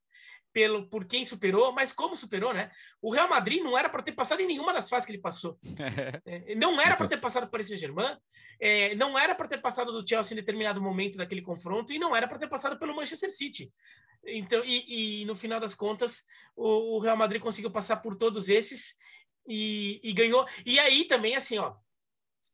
pelo 0.51 0.89
por 0.89 1.05
quem 1.05 1.25
superou, 1.25 1.71
mas 1.71 1.91
como 1.91 2.15
superou, 2.15 2.53
né? 2.53 2.71
O 3.01 3.11
Real 3.11 3.29
Madrid 3.29 3.61
não 3.61 3.77
era 3.77 3.87
para 3.87 4.01
ter 4.01 4.13
passado 4.13 4.41
em 4.41 4.47
nenhuma 4.47 4.73
das 4.73 4.89
fases 4.89 5.05
que 5.05 5.11
ele 5.11 5.21
passou. 5.21 5.57
É, 6.25 6.55
não 6.55 6.79
era 6.81 6.95
para 6.95 7.07
ter 7.07 7.17
passado 7.17 7.49
por 7.49 7.59
esse 7.59 7.75
Germain, 7.77 8.17
é, 8.59 8.93
não 8.95 9.17
era 9.17 9.33
para 9.33 9.47
ter 9.47 9.59
passado 9.59 9.91
do 9.91 10.07
Chelsea 10.07 10.33
em 10.33 10.39
determinado 10.39 10.81
momento 10.81 11.17
daquele 11.17 11.41
confronto 11.41 11.93
e 11.93 11.99
não 11.99 12.15
era 12.15 12.27
para 12.27 12.37
ter 12.37 12.47
passado 12.47 12.77
pelo 12.77 12.95
Manchester 12.95 13.31
City. 13.31 13.71
Então, 14.25 14.61
e, 14.65 15.21
e, 15.21 15.25
no 15.25 15.35
final 15.35 15.59
das 15.59 15.73
contas, 15.73 16.23
o, 16.55 16.97
o, 16.97 16.99
Real 16.99 17.15
Madrid 17.15 17.41
conseguiu 17.41 17.71
passar 17.71 17.97
por 17.97 18.15
todos 18.15 18.49
esses 18.49 18.95
e, 19.47 19.99
e, 20.03 20.13
ganhou. 20.13 20.45
E 20.65 20.79
aí 20.79 21.05
também, 21.05 21.35
assim, 21.35 21.57
ó, 21.57 21.73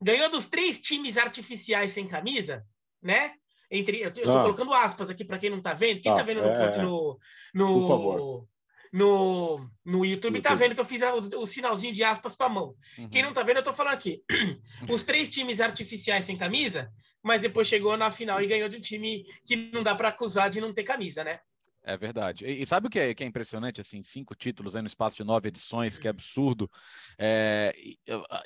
ganhou 0.02 0.30
dos 0.30 0.46
três 0.46 0.80
times 0.80 1.18
artificiais 1.18 1.92
sem 1.92 2.08
camisa, 2.08 2.66
né? 3.02 3.34
Entre, 3.70 4.02
eu, 4.02 4.10
estou 4.10 4.30
ah. 4.30 4.44
colocando 4.44 4.74
aspas 4.74 5.10
aqui 5.10 5.26
para 5.26 5.40
quem 5.40 5.50
não 5.50 5.58
está 5.58 5.74
vendo. 5.74 6.02
Quem 6.02 6.12
está 6.12 6.22
ah, 6.22 6.26
vendo 6.26 6.42
no, 6.42 6.48
é, 6.48 6.78
no, 6.78 7.20
no, 7.54 8.48
no, 8.94 9.70
no 9.84 10.06
YouTube 10.06 10.38
está 10.38 10.56
vendo 10.56 10.76
que 10.76 10.80
eu 10.80 10.86
fiz 10.86 11.02
o, 11.02 11.42
o, 11.42 11.46
sinalzinho 11.46 11.94
de 11.94 12.04
aspas 12.04 12.36
com 12.36 12.44
a 12.44 12.50
mão. 12.50 12.76
Uhum. 12.98 13.10
Quem 13.10 13.22
não 13.22 13.30
está 13.30 13.44
vendo, 13.44 13.58
eu 13.58 13.62
estou 13.62 13.74
falando 13.74 13.94
aqui. 13.94 14.24
Os 14.90 15.04
três 15.04 15.32
times 15.32 15.60
artificiais 15.60 16.26
sem 16.26 16.38
camisa, 16.38 16.92
mas 17.22 17.42
depois 17.42 17.68
chegou 17.68 17.98
na 17.98 18.12
final 18.12 18.42
e 18.42 18.48
ganhou 18.48 18.70
de 18.70 18.78
um 18.78 18.82
time 18.82 19.26
que 19.46 19.56
não 19.56 19.84
dá 19.84 19.96
para 19.96 20.10
acusar 20.10 20.50
de 20.50 20.62
não 20.62 20.74
ter 20.74 20.84
camisa, 20.84 21.24
né? 21.24 21.40
É 21.88 21.96
verdade. 21.96 22.46
E, 22.46 22.66
sabe 22.66 22.88
o 22.88 22.90
que 22.90 22.98
é, 22.98 23.14
que 23.14 23.24
é, 23.24 23.28
impressionante? 23.28 23.80
Assim, 23.80 24.02
cinco 24.02 24.34
títulos 24.34 24.74
no 24.74 24.88
espaço 24.88 25.18
de 25.18 25.24
nove 25.24 25.50
edições, 25.50 26.00
que 26.00 26.08
é 26.08 26.10
absurdo. 26.10 26.70
É, 27.16 27.76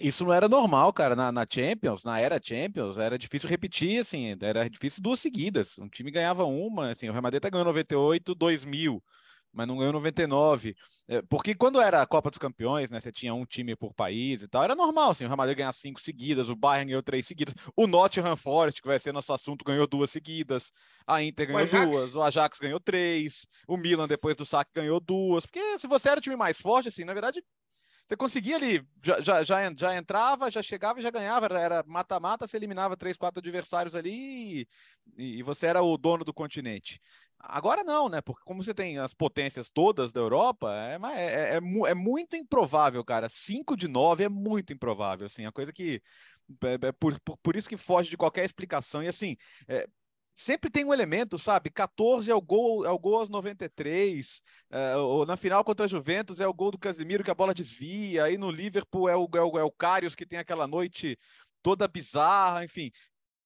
isso 0.02 0.26
não 0.26 0.34
era 0.34 0.50
normal, 0.50 0.92
cara. 0.92 1.16
Na, 1.16 1.32
na, 1.32 1.46
Champions, 1.50 2.04
na 2.04 2.20
era 2.20 2.38
Champions, 2.44 2.98
era 2.98 3.18
difícil 3.18 3.48
repetir, 3.48 4.02
assim, 4.02 4.36
era 4.42 4.70
difícil 4.70 5.02
duas 5.02 5.22
seguidas. 5.22 5.80
Um 5.80 5.88
time 5.88 6.12
ganhava 6.12 6.44
uma, 6.44 6.92
assim, 6.92 7.08
o 7.08 7.14
Real 7.14 7.24
Madrid 7.24 7.42
tá 7.42 7.50
ganhou 7.50 7.64
98, 7.64 8.36
2000 8.36 9.02
mas 9.54 9.68
não 9.68 9.78
ganhou 9.78 9.94
99. 9.94 10.76
É, 11.08 11.22
porque 11.24 11.56
quando 11.56 11.82
era 11.82 12.02
a 12.02 12.06
Copa 12.06 12.30
dos 12.30 12.38
Campeões, 12.38 12.92
né, 12.92 13.00
você 13.00 13.12
tinha 13.12 13.34
um 13.34 13.46
time 13.46 13.76
por 13.76 13.94
país 13.94 14.44
e 14.44 14.48
tal, 14.48 14.64
era 14.64 14.76
normal, 14.76 15.12
assim, 15.12 15.24
o 15.24 15.28
Real 15.28 15.38
Madrid 15.38 15.58
ganhar 15.58 15.72
cinco 15.72 16.00
seguidas, 16.00 16.50
o 16.50 16.56
Bayern 16.56 16.90
ganhou 16.90 17.02
três 17.02 17.26
seguidas, 17.26 17.56
o 17.76 17.88
Nottingham 17.88 18.36
Forest, 18.36 18.82
que 18.82 18.88
vai 18.88 19.00
ser 19.00 19.12
nosso 19.12 19.34
assunto, 19.34 19.66
ganhou 19.66 19.88
duas 19.88 20.12
seguidas, 20.12 20.72
a 21.08 21.24
Inter 21.24 21.48
ganhou 21.48 21.64
o 21.64 21.90
duas, 21.90 22.16
o 22.16 22.22
Ajax 22.22 22.60
ganhou 22.60 22.80
três, 22.80 23.48
o 23.68 23.76
Milan, 23.76 24.08
depois 24.08 24.38
do 24.38 24.46
saque, 24.46 24.72
ganhou 24.76 25.00
duas, 25.00 25.46
porque 25.46 25.80
se 25.80 25.88
você 25.88 26.10
era 26.10 26.20
o 26.20 26.22
time 26.22 26.36
mais 26.36 26.62
forte, 26.62 26.90
assim, 26.90 27.04
na 27.04 27.14
verdade, 27.14 27.44
você 28.10 28.18
conseguia 28.18 28.56
ali, 28.56 28.84
já, 29.04 29.22
já, 29.22 29.44
já, 29.44 29.72
já 29.78 29.96
entrava, 29.96 30.50
já 30.50 30.64
chegava 30.64 31.00
e 31.00 31.04
já 31.04 31.12
ganhava, 31.12 31.46
era 31.46 31.84
mata-mata, 31.86 32.48
você 32.48 32.58
eliminava 32.58 32.98
três, 32.98 33.16
quatro 33.16 33.40
adversários 33.40 33.96
ali 33.96 34.68
e, 35.16 35.38
e, 35.38 35.44
você 35.44 35.68
era 35.68 35.84
o 35.84 35.96
dono 35.96 36.26
do 36.26 36.34
continente. 36.34 37.00
Agora 37.38 37.84
não, 37.84 38.10
né? 38.10 38.20
Porque 38.20 38.42
como 38.44 38.64
você 38.64 38.74
tem 38.74 38.98
as 38.98 39.14
potências 39.14 39.70
todas 39.70 40.12
da 40.12 40.20
Europa, 40.20 40.74
é, 40.74 40.98
é, 41.14 41.24
é, 41.24 41.58
é, 41.58 41.90
é 41.92 41.94
muito 41.94 42.36
improvável, 42.36 43.06
cara. 43.06 43.30
5 43.30 43.78
de 43.78 43.88
9 43.88 44.24
é 44.24 44.30
muito 44.30 44.74
improvável, 44.74 45.28
assim, 45.28 45.46
a 45.46 45.52
coisa 45.52 45.72
que 45.72 46.02
é, 46.64 46.88
é 46.88 46.92
por, 46.92 47.20
por, 47.20 47.38
por, 47.38 47.56
isso 47.56 47.70
que 47.70 47.78
foge 47.78 48.10
de 48.10 48.18
qualquer 48.18 48.44
explicação. 48.44 49.04
E 49.04 49.08
assim, 49.08 49.38
é, 49.68 49.88
sempre 50.40 50.70
tem 50.70 50.86
um 50.86 50.94
elemento, 50.94 51.38
sabe? 51.38 51.70
14 51.70 52.32
é 52.32 52.34
o 52.34 52.42
gol, 52.42 52.86
é 52.86 52.90
o 52.90 52.98
gol 52.98 53.20
aos 53.20 53.30
93, 53.30 54.42
é, 54.72 54.96
ou 54.96 55.26
na 55.26 55.36
final 55.36 55.66
contra 55.66 55.86
a 55.86 55.90
Juventus 55.90 56.40
é 56.40 56.48
o 56.48 56.54
gol 56.54 56.72
do 56.72 56.78
Casemiro 56.78 57.26
que 57.26 57.30
a 57.30 57.36
bola 57.36 57.54
desvia, 57.54 58.24
aí 58.24 58.38
no 58.38 58.50
Liverpool 58.50 59.10
é 59.10 59.18
o, 59.18 59.30
é 59.36 59.42
o, 59.42 59.60
é 59.60 59.64
o 59.64 59.72
Karius 59.72 60.16
que 60.16 60.26
tem 60.26 60.40
aquela 60.40 60.66
noite 60.66 61.20
toda 61.62 61.90
bizarra, 61.90 62.64
enfim 62.64 62.90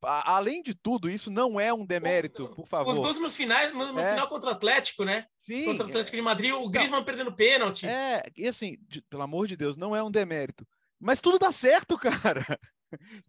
além 0.06 0.62
de 0.62 0.74
tudo, 0.74 1.10
isso 1.10 1.32
não 1.32 1.58
é 1.58 1.74
um 1.74 1.86
demérito, 1.86 2.50
por 2.50 2.68
favor. 2.68 2.92
Os 2.92 3.00
gols 3.00 3.20
nos 3.20 3.38
finais, 3.38 3.74
no, 3.74 3.98
é. 3.98 4.12
final 4.12 4.28
contra 4.28 4.50
o 4.50 4.54
Atlético, 4.54 5.06
né? 5.06 5.26
Sim. 5.40 5.64
Contra 5.64 5.86
o 5.86 5.90
Atlético 5.90 6.18
de 6.18 6.22
Madrid, 6.22 6.52
o 6.52 6.70
Griezmann 6.70 7.00
não. 7.00 7.06
perdendo 7.06 7.34
pênalti. 7.34 7.88
É, 7.88 8.22
e 8.36 8.46
assim, 8.46 8.78
de, 8.82 9.02
pelo 9.04 9.24
amor 9.24 9.48
de 9.48 9.56
Deus, 9.56 9.78
não 9.78 9.96
é 9.96 10.04
um 10.04 10.12
demérito. 10.12 10.68
Mas 11.00 11.22
tudo 11.22 11.40
dá 11.40 11.54
certo, 11.54 11.98
cara. 11.98 12.44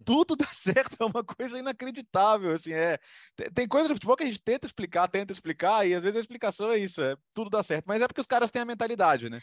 Tudo 0.04 0.36
dá 0.36 0.46
certo, 0.46 0.96
é 1.00 1.04
uma 1.04 1.24
coisa 1.24 1.58
inacreditável, 1.58 2.52
assim, 2.52 2.72
é... 2.72 2.98
Tem 3.54 3.66
coisa 3.66 3.88
no 3.88 3.94
futebol 3.94 4.16
que 4.16 4.24
a 4.24 4.26
gente 4.26 4.42
tenta 4.42 4.66
explicar, 4.66 5.08
tenta 5.08 5.32
explicar, 5.32 5.86
e 5.86 5.94
às 5.94 6.02
vezes 6.02 6.16
a 6.16 6.20
explicação 6.20 6.70
é 6.70 6.78
isso, 6.78 7.02
é 7.02 7.16
tudo 7.32 7.50
dá 7.50 7.62
certo, 7.62 7.84
mas 7.86 8.00
é 8.00 8.06
porque 8.06 8.20
os 8.20 8.26
caras 8.26 8.50
têm 8.50 8.62
a 8.62 8.66
mentalidade, 8.66 9.28
né? 9.28 9.40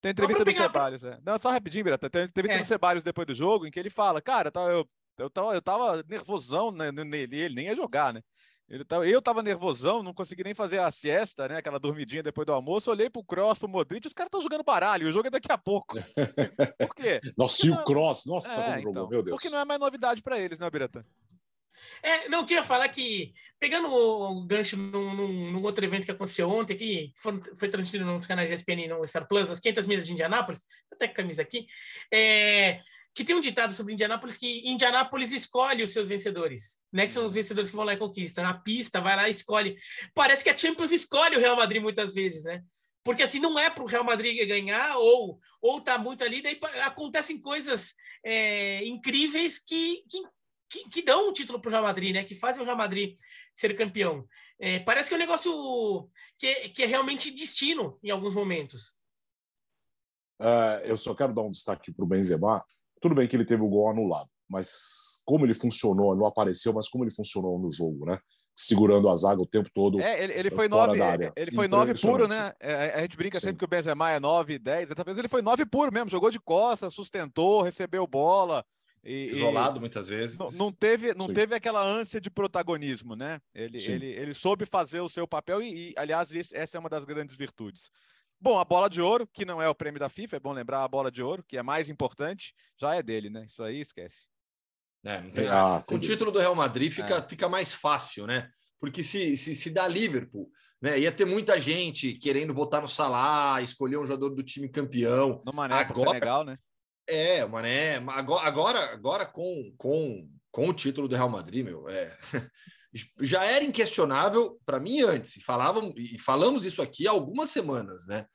Tem 0.00 0.12
entrevista 0.12 0.44
do 0.44 0.52
Ceballos, 0.52 1.02
é. 1.02 1.18
Não, 1.24 1.38
só 1.38 1.50
rapidinho, 1.50 1.84
Birata. 1.84 2.10
Tem 2.10 2.24
entrevista 2.24 2.58
é. 2.58 2.62
do 2.62 2.66
Ceballos 2.66 3.02
depois 3.02 3.26
do 3.26 3.34
jogo, 3.34 3.66
em 3.66 3.70
que 3.70 3.80
ele 3.80 3.88
fala, 3.88 4.20
cara, 4.20 4.50
tá, 4.50 4.60
eu 4.60 4.86
eu 5.18 5.30
tava, 5.30 5.54
eu 5.54 5.62
tava 5.62 6.04
nervosão 6.08 6.70
né, 6.72 6.90
nele, 6.90 7.38
ele 7.38 7.54
nem 7.54 7.66
ia 7.66 7.76
jogar, 7.76 8.12
né? 8.12 8.20
Ele 8.68 8.84
tava, 8.84 9.06
eu 9.06 9.20
tava 9.20 9.42
nervosão, 9.42 10.02
não 10.02 10.14
consegui 10.14 10.42
nem 10.42 10.54
fazer 10.54 10.78
a 10.78 10.90
siesta, 10.90 11.46
né? 11.46 11.58
Aquela 11.58 11.78
dormidinha 11.78 12.22
depois 12.22 12.46
do 12.46 12.52
almoço. 12.52 12.90
Olhei 12.90 13.10
pro 13.10 13.22
Cross, 13.22 13.58
pro 13.58 13.68
Modric, 13.68 14.06
os 14.06 14.14
caras 14.14 14.28
estão 14.28 14.40
jogando 14.40 14.64
baralho. 14.64 15.06
O 15.06 15.12
jogo 15.12 15.26
é 15.26 15.30
daqui 15.30 15.52
a 15.52 15.58
pouco. 15.58 15.96
Por 16.78 16.94
quê? 16.94 17.20
Nossa, 17.36 17.66
e 17.66 17.70
o 17.70 17.84
Cross? 17.84 18.24
Nossa, 18.26 18.50
é, 18.50 18.64
como 18.64 18.80
jogou, 18.80 18.92
então, 18.92 19.08
meu 19.08 19.22
Deus. 19.22 19.36
Porque 19.36 19.50
não 19.50 19.58
é 19.58 19.64
mais 19.66 19.78
novidade 19.78 20.22
para 20.22 20.38
eles, 20.38 20.58
né, 20.58 20.70
Birata? 20.70 21.04
É, 22.02 22.28
não, 22.28 22.40
eu 22.40 22.46
queria 22.46 22.62
falar 22.62 22.88
que, 22.88 23.34
pegando 23.58 23.88
o 23.88 24.46
gancho 24.46 24.76
num, 24.76 25.14
num, 25.14 25.52
num 25.52 25.62
outro 25.62 25.84
evento 25.84 26.04
que 26.04 26.10
aconteceu 26.10 26.48
ontem, 26.48 26.76
que 26.76 27.12
foi, 27.16 27.40
foi 27.56 27.68
transmitido 27.68 28.04
nos 28.04 28.26
canais 28.26 28.50
ESPN 28.50 28.84
e 28.84 28.88
no 28.88 29.06
Star 29.06 29.26
Plus, 29.26 29.50
as 29.50 29.60
500 29.60 29.86
milhas 29.86 30.06
de 30.06 30.12
Indianápolis, 30.12 30.64
até 30.90 31.06
com 31.06 31.12
a 31.12 31.16
camisa 31.16 31.42
aqui, 31.42 31.66
é, 32.12 32.80
que 33.14 33.24
tem 33.24 33.36
um 33.36 33.40
ditado 33.40 33.72
sobre 33.72 33.92
Indianápolis 33.92 34.36
que 34.36 34.68
Indianápolis 34.68 35.30
escolhe 35.30 35.84
os 35.84 35.92
seus 35.92 36.08
vencedores, 36.08 36.80
né? 36.92 37.06
Que 37.06 37.12
são 37.12 37.24
os 37.24 37.32
vencedores 37.32 37.70
que 37.70 37.76
vão 37.76 37.84
lá 37.84 37.94
e 37.94 37.96
conquistam. 37.96 38.44
A 38.44 38.54
pista 38.54 39.00
vai 39.00 39.14
lá 39.14 39.28
e 39.28 39.30
escolhe. 39.30 39.78
Parece 40.12 40.42
que 40.42 40.50
a 40.50 40.58
Champions 40.58 40.90
escolhe 40.90 41.36
o 41.36 41.40
Real 41.40 41.56
Madrid 41.56 41.80
muitas 41.80 42.12
vezes, 42.12 42.42
né? 42.42 42.62
Porque 43.04 43.22
assim 43.22 43.38
não 43.38 43.56
é 43.56 43.70
para 43.70 43.84
o 43.84 43.86
Real 43.86 44.02
Madrid 44.02 44.36
ganhar 44.48 44.96
ou 44.96 45.38
ou 45.62 45.80
tá 45.80 45.96
muito 45.96 46.24
ali, 46.24 46.42
daí 46.42 46.58
acontecem 46.82 47.40
coisas 47.40 47.94
é, 48.24 48.84
incríveis 48.84 49.58
que, 49.58 50.02
que, 50.10 50.22
que, 50.68 50.88
que 50.88 51.02
dão 51.02 51.28
o 51.28 51.32
título 51.32 51.60
para 51.60 51.68
o 51.68 51.72
Real 51.72 51.84
Madrid, 51.84 52.14
né? 52.14 52.24
Que 52.24 52.34
fazem 52.34 52.62
o 52.62 52.66
Real 52.66 52.76
Madrid 52.76 53.16
ser 53.54 53.76
campeão. 53.76 54.26
É, 54.58 54.80
parece 54.80 55.08
que 55.08 55.14
é 55.14 55.16
um 55.16 55.20
negócio 55.20 56.10
que, 56.36 56.68
que 56.70 56.82
é 56.82 56.86
realmente 56.86 57.30
destino 57.30 57.96
em 58.02 58.10
alguns 58.10 58.34
momentos. 58.34 58.96
Uh, 60.40 60.82
eu 60.84 60.96
só 60.96 61.14
quero 61.14 61.32
dar 61.32 61.42
um 61.42 61.50
destaque 61.50 61.92
para 61.92 62.04
o 62.04 62.08
Benzema, 62.08 62.64
tudo 63.04 63.14
bem 63.14 63.28
que 63.28 63.36
ele 63.36 63.44
teve 63.44 63.62
o 63.62 63.68
gol 63.68 63.90
anulado, 63.90 64.30
mas 64.48 65.22
como 65.26 65.44
ele 65.44 65.52
funcionou, 65.52 66.16
não 66.16 66.24
apareceu, 66.24 66.72
mas 66.72 66.88
como 66.88 67.04
ele 67.04 67.14
funcionou 67.14 67.58
no 67.58 67.70
jogo, 67.70 68.06
né? 68.06 68.18
Segurando 68.56 69.10
a 69.10 69.16
zaga 69.16 69.42
o 69.42 69.46
tempo 69.46 69.68
todo. 69.74 70.00
É, 70.00 70.24
ele, 70.24 70.32
ele 70.32 70.50
foi 70.50 70.68
nove, 70.68 70.98
ele 71.36 71.50
foi 71.50 71.68
nove 71.68 71.92
puro, 72.00 72.26
né? 72.26 72.54
É, 72.58 72.94
a 72.94 73.00
gente 73.02 73.14
brinca 73.14 73.38
Sim. 73.38 73.48
sempre 73.48 73.58
que 73.58 73.64
o 73.66 73.68
Benzema 73.68 74.10
é 74.10 74.18
nove, 74.18 74.58
dez. 74.58 74.88
Dessa 74.88 75.04
vez 75.04 75.18
ele 75.18 75.28
foi 75.28 75.42
nove 75.42 75.66
puro 75.66 75.92
mesmo, 75.92 76.08
jogou 76.08 76.30
de 76.30 76.40
costas, 76.40 76.94
sustentou, 76.94 77.60
recebeu 77.60 78.06
bola. 78.06 78.64
E, 79.04 79.32
Isolado 79.32 79.76
e 79.76 79.80
muitas 79.80 80.08
vezes. 80.08 80.38
Não, 80.38 80.46
não 80.52 80.72
teve, 80.72 81.12
não 81.12 81.26
teve 81.26 81.54
aquela 81.54 81.84
ânsia 81.84 82.18
de 82.18 82.30
protagonismo, 82.30 83.14
né? 83.14 83.38
Ele, 83.54 83.76
ele, 83.86 84.06
ele 84.06 84.32
soube 84.32 84.64
fazer 84.64 85.00
o 85.00 85.10
seu 85.10 85.28
papel 85.28 85.60
e, 85.60 85.90
e, 85.90 85.94
aliás, 85.98 86.30
essa 86.54 86.78
é 86.78 86.80
uma 86.80 86.88
das 86.88 87.04
grandes 87.04 87.36
virtudes. 87.36 87.90
Bom, 88.44 88.58
a 88.58 88.64
bola 88.64 88.90
de 88.90 89.00
ouro, 89.00 89.26
que 89.26 89.46
não 89.46 89.62
é 89.62 89.66
o 89.70 89.74
prêmio 89.74 89.98
da 89.98 90.10
FIFA, 90.10 90.36
é 90.36 90.38
bom 90.38 90.52
lembrar 90.52 90.84
a 90.84 90.88
bola 90.88 91.10
de 91.10 91.22
ouro, 91.22 91.42
que 91.42 91.56
é 91.56 91.62
mais 91.62 91.88
importante, 91.88 92.52
já 92.78 92.94
é 92.94 93.02
dele, 93.02 93.30
né? 93.30 93.46
Isso 93.48 93.62
aí 93.62 93.80
esquece. 93.80 94.26
É, 95.02 95.22
tem... 95.30 95.48
ah, 95.48 95.80
com 95.88 95.94
o 95.94 95.98
título 95.98 96.30
do 96.30 96.38
Real 96.38 96.54
Madrid 96.54 96.92
fica, 96.92 97.14
é. 97.14 97.22
fica 97.26 97.48
mais 97.48 97.72
fácil, 97.72 98.26
né? 98.26 98.50
Porque 98.78 99.02
se, 99.02 99.34
se, 99.38 99.54
se 99.54 99.70
dá 99.70 99.88
Liverpool, 99.88 100.50
né? 100.78 100.98
Ia 100.98 101.10
ter 101.10 101.24
muita 101.24 101.58
gente 101.58 102.12
querendo 102.18 102.52
votar 102.52 102.82
no 102.82 102.88
Salah, 102.88 103.62
escolher 103.62 103.96
um 103.96 104.04
jogador 104.04 104.34
do 104.34 104.42
time 104.42 104.68
campeão. 104.68 105.42
No 105.46 105.52
Mané 105.54 105.76
agora, 105.76 106.10
Senegal, 106.10 106.44
né? 106.44 106.58
É, 107.08 107.42
o 107.46 107.48
Mané. 107.48 107.96
Agora, 107.96 108.46
agora, 108.46 108.92
agora 108.92 109.24
com, 109.24 109.72
com, 109.78 110.28
com 110.50 110.68
o 110.68 110.74
título 110.74 111.08
do 111.08 111.16
Real 111.16 111.30
Madrid, 111.30 111.64
meu, 111.64 111.88
é. 111.88 112.14
Já 113.20 113.44
era 113.44 113.64
inquestionável 113.64 114.58
para 114.64 114.78
mim 114.78 115.00
antes, 115.02 115.42
falavam, 115.42 115.92
e 115.96 116.18
falamos 116.18 116.64
isso 116.64 116.80
aqui 116.80 117.06
há 117.06 117.10
algumas 117.10 117.50
semanas, 117.50 118.06
né? 118.06 118.26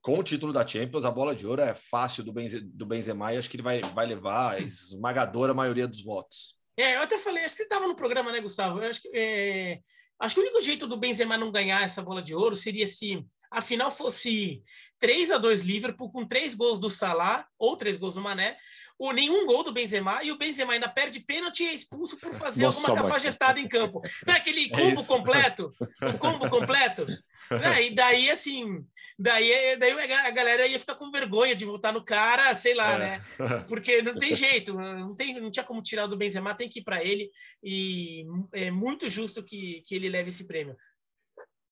Com 0.00 0.18
o 0.18 0.22
título 0.22 0.52
da 0.52 0.66
Champions, 0.66 1.04
a 1.04 1.10
bola 1.10 1.34
de 1.34 1.46
ouro 1.46 1.62
é 1.62 1.74
fácil 1.74 2.24
do, 2.24 2.32
Benze, 2.32 2.60
do 2.60 2.86
Benzema 2.86 3.32
e 3.32 3.36
acho 3.36 3.48
que 3.48 3.56
ele 3.56 3.62
vai, 3.62 3.80
vai 3.80 4.06
levar 4.06 4.54
a 4.54 4.58
esmagadora 4.60 5.54
maioria 5.54 5.86
dos 5.86 6.02
votos. 6.02 6.56
É, 6.76 6.96
eu 6.96 7.02
até 7.02 7.18
falei, 7.18 7.44
acho 7.44 7.54
que 7.54 7.58
você 7.58 7.64
estava 7.64 7.86
no 7.86 7.96
programa, 7.96 8.32
né, 8.32 8.40
Gustavo? 8.40 8.80
Eu 8.80 8.88
acho 8.88 9.02
que, 9.02 9.10
é, 9.12 9.80
acho 10.18 10.34
que 10.34 10.40
o 10.40 10.44
único 10.44 10.60
jeito 10.60 10.86
do 10.86 10.96
Benzema 10.96 11.36
não 11.36 11.52
ganhar 11.52 11.82
essa 11.82 12.02
bola 12.02 12.22
de 12.22 12.34
ouro 12.34 12.54
seria 12.54 12.86
se 12.86 13.24
a 13.50 13.60
final 13.60 13.90
fosse 13.90 14.62
3 14.98 15.30
a 15.30 15.38
2 15.38 15.64
Liverpool, 15.64 16.10
com 16.10 16.26
três 16.26 16.54
gols 16.54 16.78
do 16.78 16.90
Salah 16.90 17.46
ou 17.58 17.76
três 17.76 17.96
gols 17.96 18.14
do 18.14 18.20
Mané, 18.20 18.56
o 18.98 19.12
nenhum 19.12 19.46
gol 19.46 19.62
do 19.62 19.72
Benzema 19.72 20.22
e 20.24 20.32
o 20.32 20.36
Benzema 20.36 20.72
ainda 20.72 20.88
perde 20.88 21.20
pênalti 21.20 21.62
e 21.62 21.68
é 21.68 21.74
expulso 21.74 22.16
por 22.18 22.34
fazer 22.34 22.64
Nossa, 22.64 22.90
alguma 22.90 23.08
cafajestada 23.08 23.60
em 23.60 23.68
campo. 23.68 24.00
Sabe 24.24 24.38
aquele 24.38 24.64
é 24.64 24.68
combo 24.70 25.00
é 25.00 25.04
completo? 25.04 25.72
O 26.02 26.18
combo 26.18 26.50
completo? 26.50 27.06
É, 27.50 27.86
e 27.86 27.94
daí, 27.94 28.30
assim, 28.30 28.84
daí, 29.18 29.76
daí 29.78 29.92
a 30.12 30.30
galera 30.30 30.66
ia 30.66 30.78
ficar 30.78 30.96
com 30.96 31.10
vergonha 31.10 31.54
de 31.54 31.64
voltar 31.64 31.92
no 31.92 32.04
cara, 32.04 32.54
sei 32.56 32.74
lá, 32.74 32.94
é. 32.94 32.98
né? 32.98 33.24
Porque 33.68 34.02
não 34.02 34.14
tem 34.14 34.34
jeito, 34.34 34.74
não, 34.74 35.14
tem, 35.14 35.40
não 35.40 35.50
tinha 35.50 35.64
como 35.64 35.80
tirar 35.80 36.06
do 36.06 36.16
Benzema, 36.16 36.54
tem 36.54 36.68
que 36.68 36.80
ir 36.80 36.84
para 36.84 37.02
ele 37.02 37.30
e 37.62 38.26
é 38.52 38.70
muito 38.70 39.08
justo 39.08 39.42
que, 39.42 39.82
que 39.86 39.94
ele 39.94 40.08
leve 40.08 40.28
esse 40.28 40.44
prêmio. 40.44 40.76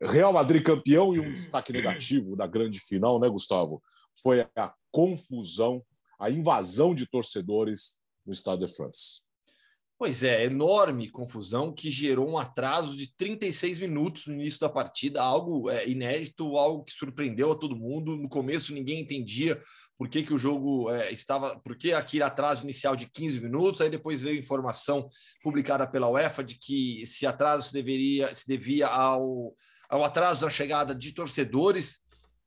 Real 0.01 0.33
Madrid 0.33 0.63
campeão 0.63 1.15
e 1.15 1.21
um 1.21 1.35
destaque 1.35 1.73
negativo 1.73 2.37
da 2.37 2.47
grande 2.47 2.79
final, 2.81 3.19
né, 3.19 3.29
Gustavo? 3.29 3.83
Foi 4.23 4.47
a 4.55 4.75
confusão 4.91 5.83
a 6.19 6.31
invasão 6.31 6.95
de 6.95 7.07
torcedores 7.07 7.99
no 8.25 8.33
Estado 8.33 8.67
de 8.67 8.73
France. 8.73 9.27
Pois 9.99 10.23
é, 10.23 10.45
enorme 10.45 11.09
confusão 11.09 11.73
que 11.73 11.91
gerou 11.91 12.29
um 12.29 12.37
atraso 12.37 12.95
de 12.95 13.15
36 13.17 13.79
minutos 13.79 14.27
no 14.27 14.35
início 14.35 14.61
da 14.61 14.69
partida, 14.69 15.23
algo 15.23 15.71
é, 15.71 15.89
inédito, 15.89 16.59
algo 16.59 16.85
que 16.85 16.93
surpreendeu 16.93 17.51
a 17.53 17.57
todo 17.57 17.75
mundo. 17.75 18.15
No 18.15 18.29
começo 18.29 18.75
ninguém 18.75 19.01
entendia 19.01 19.59
por 19.97 20.07
que, 20.11 20.23
que 20.23 20.35
o 20.35 20.39
jogo 20.39 20.91
é, 20.91 21.11
estava, 21.11 21.59
por 21.61 21.79
que 21.79 21.95
aquele 21.95 22.23
atraso 22.23 22.63
inicial 22.63 22.95
de 22.95 23.07
15 23.07 23.41
minutos, 23.41 23.81
aí 23.81 23.89
depois 23.89 24.21
veio 24.21 24.39
informação 24.39 25.09
publicada 25.43 25.87
pela 25.87 26.11
UEFA 26.11 26.45
de 26.45 26.59
que 26.59 27.01
esse 27.01 27.27
atraso 27.27 27.69
se, 27.69 27.73
deveria, 27.73 28.35
se 28.35 28.47
devia 28.47 28.89
ao, 28.89 29.55
ao 29.89 30.05
atraso 30.05 30.43
da 30.43 30.51
chegada 30.51 30.95
de 30.95 31.13
torcedores 31.13 32.05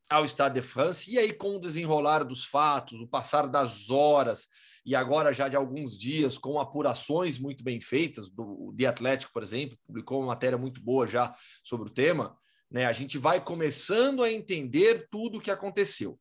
ao 0.10 0.26
Stade 0.26 0.56
de 0.56 0.66
France, 0.66 1.12
e 1.12 1.20
aí 1.20 1.32
com 1.32 1.56
o 1.56 1.60
desenrolar 1.60 2.24
dos 2.24 2.46
fatos, 2.46 3.00
o 3.00 3.08
passar 3.08 3.48
das 3.48 3.90
horas, 3.90 4.48
e 4.86 4.96
agora 4.96 5.34
já 5.34 5.48
de 5.48 5.56
alguns 5.56 5.98
dias, 5.98 6.38
com 6.38 6.60
apurações 6.60 7.38
muito 7.38 7.64
bem 7.64 7.80
feitas, 7.80 8.30
do 8.30 8.74
The 8.76 8.88
Atlético, 8.88 9.32
por 9.32 9.44
exemplo, 9.44 9.78
publicou 9.86 10.20
uma 10.20 10.28
matéria 10.28 10.58
muito 10.58 10.82
boa 10.82 11.06
já 11.06 11.36
sobre 11.64 11.90
o 11.90 11.94
tema, 11.94 12.36
né? 12.72 12.86
A 12.86 12.92
gente 12.92 13.18
vai 13.18 13.44
começando 13.44 14.24
a 14.24 14.32
entender 14.32 15.08
tudo 15.10 15.38
o 15.38 15.42
que 15.42 15.52
aconteceu. 15.52 16.20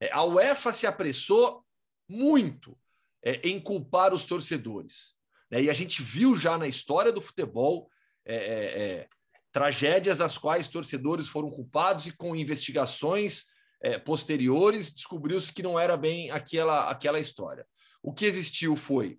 É, 0.00 0.12
a 0.12 0.22
UEFA 0.24 0.72
se 0.72 0.86
apressou 0.86 1.64
muito 2.08 2.78
é, 3.22 3.48
em 3.48 3.60
culpar 3.60 4.14
os 4.14 4.24
torcedores. 4.24 5.14
Né? 5.50 5.64
E 5.64 5.70
a 5.70 5.74
gente 5.74 6.02
viu 6.02 6.36
já 6.36 6.56
na 6.56 6.68
história 6.68 7.12
do 7.12 7.20
futebol 7.20 7.90
é, 8.24 8.36
é, 8.36 8.82
é 8.82 9.08
tragédias 9.52 10.20
as 10.20 10.36
quais 10.36 10.66
torcedores 10.68 11.28
foram 11.28 11.50
culpados 11.50 12.06
e 12.06 12.12
com 12.12 12.36
investigações 12.36 13.46
é, 13.80 13.98
posteriores 13.98 14.90
descobriu-se 14.90 15.52
que 15.52 15.62
não 15.62 15.78
era 15.78 15.96
bem 15.96 16.30
aquela, 16.30 16.90
aquela 16.90 17.20
história. 17.20 17.66
O 18.02 18.12
que 18.12 18.24
existiu 18.24 18.76
foi 18.76 19.18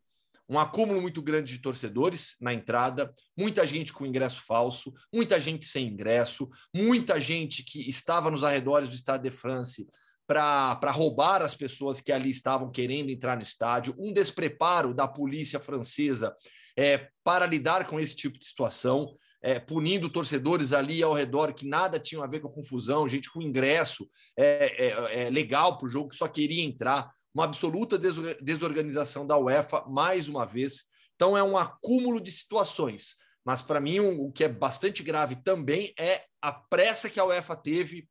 um 0.49 0.57
acúmulo 0.57 0.99
muito 0.99 1.21
grande 1.21 1.53
de 1.53 1.59
torcedores 1.59 2.35
na 2.41 2.51
entrada, 2.51 3.13
muita 3.37 3.67
gente 3.67 3.93
com 3.93 4.05
ingresso 4.05 4.41
falso, 4.41 4.91
muita 5.13 5.39
gente 5.39 5.67
sem 5.67 5.87
ingresso, 5.87 6.49
muita 6.73 7.19
gente 7.19 7.63
que 7.63 7.87
estava 7.87 8.31
nos 8.31 8.43
arredores 8.43 8.89
do 8.89 8.95
Stade 8.95 9.29
de 9.29 9.35
France 9.35 9.87
para 10.25 10.91
roubar 10.91 11.41
as 11.41 11.55
pessoas 11.55 12.01
que 12.01 12.11
ali 12.11 12.29
estavam 12.29 12.71
querendo 12.71 13.09
entrar 13.09 13.35
no 13.35 13.43
estádio, 13.43 13.95
um 13.97 14.11
despreparo 14.11 14.93
da 14.93 15.07
polícia 15.07 15.59
francesa 15.59 16.35
é, 16.77 17.09
para 17.23 17.45
lidar 17.45 17.85
com 17.85 17.99
esse 17.99 18.15
tipo 18.15 18.37
de 18.37 18.45
situação. 18.45 19.15
É, 19.41 19.57
punindo 19.57 20.09
torcedores 20.09 20.73
ali 20.73 21.01
ao 21.01 21.13
redor 21.13 21.53
que 21.53 21.65
nada 21.65 21.97
tinham 21.97 22.21
a 22.21 22.27
ver 22.27 22.41
com 22.41 22.49
a 22.49 22.53
confusão, 22.53 23.07
gente 23.07 23.31
com 23.31 23.41
ingresso 23.41 24.09
é, 24.37 24.87
é, 24.87 25.27
é 25.27 25.29
legal 25.29 25.77
para 25.77 25.87
o 25.87 25.89
jogo 25.89 26.09
que 26.09 26.17
só 26.17 26.27
queria 26.27 26.61
entrar 26.61 27.09
uma 27.33 27.45
absoluta 27.45 27.97
desorganização 28.41 29.25
da 29.25 29.37
UEFA, 29.37 29.85
mais 29.87 30.27
uma 30.27 30.45
vez. 30.45 30.83
Então, 31.15 31.37
é 31.37 31.43
um 31.43 31.57
acúmulo 31.57 32.19
de 32.19 32.31
situações. 32.31 33.15
Mas, 33.45 33.61
para 33.61 33.79
mim, 33.79 33.99
o 33.99 34.31
que 34.31 34.43
é 34.43 34.49
bastante 34.49 35.03
grave 35.03 35.35
também 35.35 35.93
é 35.97 36.25
a 36.41 36.51
pressa 36.51 37.09
que 37.09 37.19
a 37.19 37.25
UEFA 37.25 37.55
teve 37.55 38.09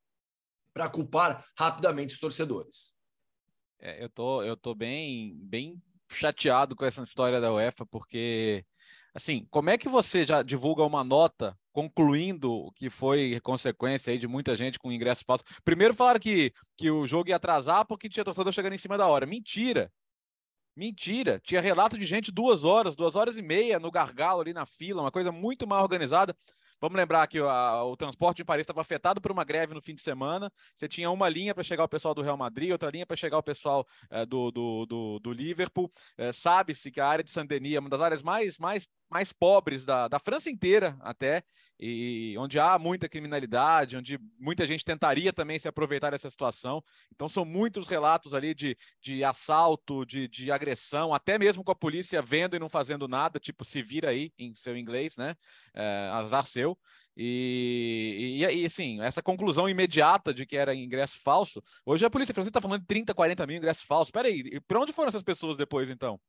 para 0.72 0.88
culpar 0.88 1.44
rapidamente 1.58 2.14
os 2.14 2.20
torcedores. 2.20 2.94
É, 3.80 4.02
eu 4.02 4.08
tô, 4.08 4.42
eu 4.42 4.56
tô 4.56 4.74
bem, 4.74 5.36
bem 5.42 5.80
chateado 6.10 6.74
com 6.74 6.84
essa 6.84 7.02
história 7.02 7.40
da 7.40 7.52
UEFA, 7.52 7.86
porque 7.86 8.64
assim, 9.18 9.46
como 9.50 9.68
é 9.68 9.76
que 9.76 9.88
você 9.88 10.24
já 10.24 10.42
divulga 10.42 10.84
uma 10.84 11.02
nota 11.02 11.58
concluindo 11.72 12.52
o 12.52 12.72
que 12.72 12.88
foi 12.88 13.38
consequência 13.40 14.12
aí 14.12 14.18
de 14.18 14.28
muita 14.28 14.56
gente 14.56 14.78
com 14.78 14.92
ingresso 14.92 15.24
falso? 15.26 15.44
Primeiro 15.64 15.92
falaram 15.92 16.20
que, 16.20 16.52
que 16.76 16.90
o 16.90 17.06
jogo 17.06 17.28
ia 17.28 17.36
atrasar 17.36 17.84
porque 17.84 18.08
tinha 18.08 18.24
torcedor 18.24 18.52
chegando 18.52 18.74
em 18.74 18.78
cima 18.78 18.96
da 18.96 19.06
hora. 19.08 19.26
Mentira! 19.26 19.92
Mentira! 20.76 21.40
Tinha 21.42 21.60
relato 21.60 21.98
de 21.98 22.06
gente 22.06 22.30
duas 22.30 22.62
horas, 22.62 22.94
duas 22.94 23.16
horas 23.16 23.36
e 23.36 23.42
meia 23.42 23.80
no 23.80 23.90
gargalo 23.90 24.40
ali 24.40 24.52
na 24.52 24.64
fila, 24.64 25.02
uma 25.02 25.10
coisa 25.10 25.32
muito 25.32 25.66
mal 25.66 25.82
organizada. 25.82 26.36
Vamos 26.80 26.96
lembrar 26.96 27.26
que 27.26 27.38
a, 27.38 27.82
o 27.82 27.96
transporte 27.96 28.42
em 28.42 28.44
Paris 28.44 28.62
estava 28.62 28.80
afetado 28.80 29.20
por 29.20 29.32
uma 29.32 29.44
greve 29.44 29.74
no 29.74 29.82
fim 29.82 29.94
de 29.94 30.00
semana. 30.00 30.50
Você 30.76 30.86
tinha 30.86 31.10
uma 31.10 31.28
linha 31.28 31.52
para 31.52 31.64
chegar 31.64 31.82
o 31.82 31.88
pessoal 31.88 32.14
do 32.14 32.22
Real 32.22 32.36
Madrid, 32.36 32.70
outra 32.70 32.90
linha 32.90 33.04
para 33.04 33.16
chegar 33.16 33.38
o 33.38 33.42
pessoal 33.42 33.84
é, 34.10 34.24
do, 34.24 34.52
do, 34.52 34.86
do, 34.86 35.18
do, 35.18 35.32
Liverpool. 35.32 35.90
É, 36.16 36.30
Sabe-se 36.30 36.90
que 36.92 37.00
a 37.00 37.08
área 37.08 37.24
de 37.24 37.32
Saint-Denis 37.32 37.74
é 37.74 37.80
uma 37.80 37.88
das 37.88 38.00
áreas 38.00 38.22
mais, 38.22 38.58
mais, 38.58 38.86
mais 39.10 39.32
pobres 39.32 39.84
da, 39.84 40.08
da 40.08 40.18
França 40.18 40.50
inteira, 40.50 40.96
até 41.00 41.42
e 41.80 42.34
onde 42.38 42.58
há 42.58 42.76
muita 42.76 43.08
criminalidade, 43.08 43.96
onde 43.96 44.18
muita 44.38 44.66
gente 44.66 44.84
tentaria 44.84 45.32
também 45.32 45.58
se 45.58 45.68
aproveitar 45.68 46.10
dessa 46.10 46.28
situação. 46.28 46.82
Então, 47.14 47.28
são 47.28 47.44
muitos 47.44 47.86
relatos 47.86 48.34
ali 48.34 48.52
de, 48.52 48.76
de 49.00 49.22
assalto, 49.22 50.04
de, 50.04 50.26
de 50.26 50.50
agressão, 50.50 51.14
até 51.14 51.38
mesmo 51.38 51.62
com 51.62 51.70
a 51.70 51.76
polícia 51.76 52.20
vendo 52.20 52.56
e 52.56 52.58
não 52.58 52.68
fazendo 52.68 53.06
nada, 53.06 53.38
tipo, 53.38 53.64
se 53.64 53.80
vira 53.80 54.10
aí, 54.10 54.32
em 54.36 54.54
seu 54.56 54.76
inglês, 54.76 55.16
né? 55.16 55.36
É, 55.72 56.10
azar 56.12 56.44
seu. 56.46 56.76
E, 57.16 58.40
e, 58.40 58.62
e, 58.62 58.64
assim, 58.64 59.00
essa 59.00 59.22
conclusão 59.22 59.68
imediata 59.68 60.34
de 60.34 60.44
que 60.44 60.56
era 60.56 60.74
ingresso 60.74 61.20
falso. 61.20 61.62
Hoje 61.86 62.04
a 62.04 62.10
polícia 62.10 62.34
francesa 62.34 62.50
está 62.50 62.60
falando 62.60 62.80
de 62.80 62.86
30, 62.86 63.14
40 63.14 63.46
mil 63.46 63.56
ingressos 63.56 63.84
falsos. 63.84 64.10
Peraí, 64.10 64.60
para 64.62 64.80
onde 64.80 64.92
foram 64.92 65.08
essas 65.08 65.22
pessoas 65.22 65.56
depois, 65.56 65.90
então? 65.90 66.20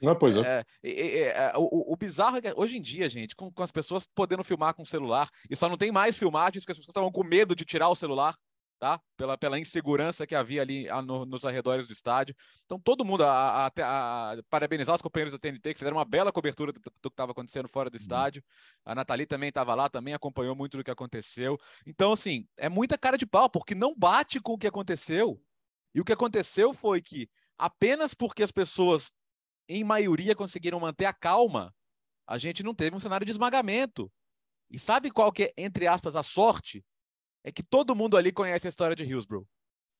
Não, 0.00 0.14
pois 0.16 0.36
é. 0.36 0.64
é, 0.82 0.90
é, 0.90 1.22
é 1.28 1.52
o, 1.56 1.92
o, 1.92 1.96
bizarro 1.96 2.36
é 2.36 2.40
que 2.40 2.52
hoje 2.56 2.78
em 2.78 2.82
dia, 2.82 3.08
gente, 3.08 3.34
com, 3.34 3.50
com, 3.50 3.62
as 3.62 3.72
pessoas 3.72 4.08
podendo 4.14 4.44
filmar 4.44 4.74
com 4.74 4.82
o 4.82 4.86
celular, 4.86 5.28
e 5.50 5.56
só 5.56 5.68
não 5.68 5.76
tem 5.76 5.90
mais 5.90 6.16
filmagens 6.16 6.62
porque 6.62 6.72
as 6.72 6.78
pessoas 6.78 6.92
estavam 6.92 7.10
com 7.10 7.24
medo 7.24 7.54
de 7.54 7.64
tirar 7.64 7.88
o 7.88 7.96
celular, 7.96 8.36
tá? 8.78 9.00
Pela, 9.16 9.36
pela 9.36 9.58
insegurança 9.58 10.26
que 10.26 10.34
havia 10.34 10.62
ali 10.62 10.88
a, 10.88 11.02
no, 11.02 11.26
nos 11.26 11.44
arredores 11.44 11.86
do 11.86 11.92
estádio. 11.92 12.34
Então, 12.64 12.78
todo 12.78 13.04
mundo, 13.04 13.24
a, 13.24 13.66
a, 13.66 14.32
a, 14.32 14.42
parabenizar 14.48 14.94
os 14.94 15.02
companheiros 15.02 15.32
da 15.32 15.38
TNT 15.38 15.72
que 15.72 15.78
fizeram 15.78 15.96
uma 15.96 16.04
bela 16.04 16.32
cobertura 16.32 16.72
do, 16.72 16.80
do 16.80 17.10
que 17.10 17.14
estava 17.14 17.32
acontecendo 17.32 17.68
fora 17.68 17.90
do 17.90 17.94
uhum. 17.94 18.00
estádio. 18.00 18.42
A 18.84 18.94
Nathalie 18.94 19.26
também 19.26 19.48
estava 19.48 19.74
lá, 19.74 19.88
também 19.88 20.14
acompanhou 20.14 20.54
muito 20.54 20.76
do 20.76 20.84
que 20.84 20.90
aconteceu. 20.90 21.58
Então, 21.84 22.12
assim, 22.12 22.46
é 22.56 22.68
muita 22.68 22.96
cara 22.96 23.18
de 23.18 23.26
pau, 23.26 23.50
porque 23.50 23.74
não 23.74 23.94
bate 23.96 24.40
com 24.40 24.52
o 24.52 24.58
que 24.58 24.66
aconteceu. 24.66 25.40
E 25.94 26.00
o 26.00 26.04
que 26.04 26.12
aconteceu 26.12 26.72
foi 26.72 27.00
que 27.00 27.28
apenas 27.58 28.14
porque 28.14 28.42
as 28.42 28.52
pessoas 28.52 29.12
em 29.68 29.84
maioria, 29.84 30.34
conseguiram 30.34 30.80
manter 30.80 31.04
a 31.04 31.12
calma, 31.12 31.74
a 32.26 32.38
gente 32.38 32.62
não 32.62 32.74
teve 32.74 32.96
um 32.96 33.00
cenário 33.00 33.24
de 33.24 33.32
esmagamento. 33.32 34.10
E 34.70 34.78
sabe 34.78 35.10
qual 35.10 35.32
que 35.32 35.44
é, 35.44 35.52
entre 35.56 35.86
aspas, 35.86 36.16
a 36.16 36.22
sorte? 36.22 36.84
É 37.42 37.52
que 37.52 37.62
todo 37.62 37.94
mundo 37.94 38.16
ali 38.16 38.32
conhece 38.32 38.66
a 38.66 38.70
história 38.70 38.96
de 38.96 39.04
Hillsborough. 39.04 39.46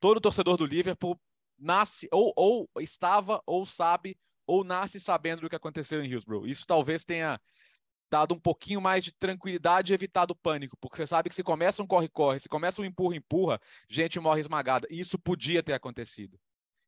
Todo 0.01 0.21
torcedor 0.21 0.57
do 0.57 0.67
Liverpool 0.67 1.19
nasce, 1.59 2.09
ou, 2.13 2.33
ou 2.37 2.69
estava, 2.81 3.43
ou 3.47 3.65
sabe, 3.65 4.19
ou 4.47 4.65
nasce 4.65 5.01
sabendo 5.01 5.43
do 5.43 5.49
que 5.49 5.57
aconteceu 5.57 6.03
em 6.03 6.09
Hillsborough. 6.11 6.47
Isso 6.47 6.67
talvez 6.67 7.05
tenha 7.05 7.41
dado 8.11 8.35
um 8.35 8.41
pouquinho 8.41 8.81
mais 8.81 9.05
de 9.05 9.13
tranquilidade 9.13 9.93
e 9.93 9.95
evitado 9.95 10.33
o 10.33 10.37
pânico, 10.37 10.77
porque 10.79 10.97
você 10.97 11.07
sabe 11.07 11.29
que 11.29 11.35
se 11.35 11.43
começa 11.43 11.83
um 11.83 11.87
corre-corre, 11.87 12.41
se 12.41 12.49
começa 12.49 12.81
um 12.81 12.85
empurra-empurra, 12.85 13.61
gente 13.89 14.19
morre 14.19 14.41
esmagada. 14.41 14.87
E 14.91 15.01
isso 15.01 15.19
podia 15.19 15.63
ter 15.63 15.75
acontecido. 15.75 16.39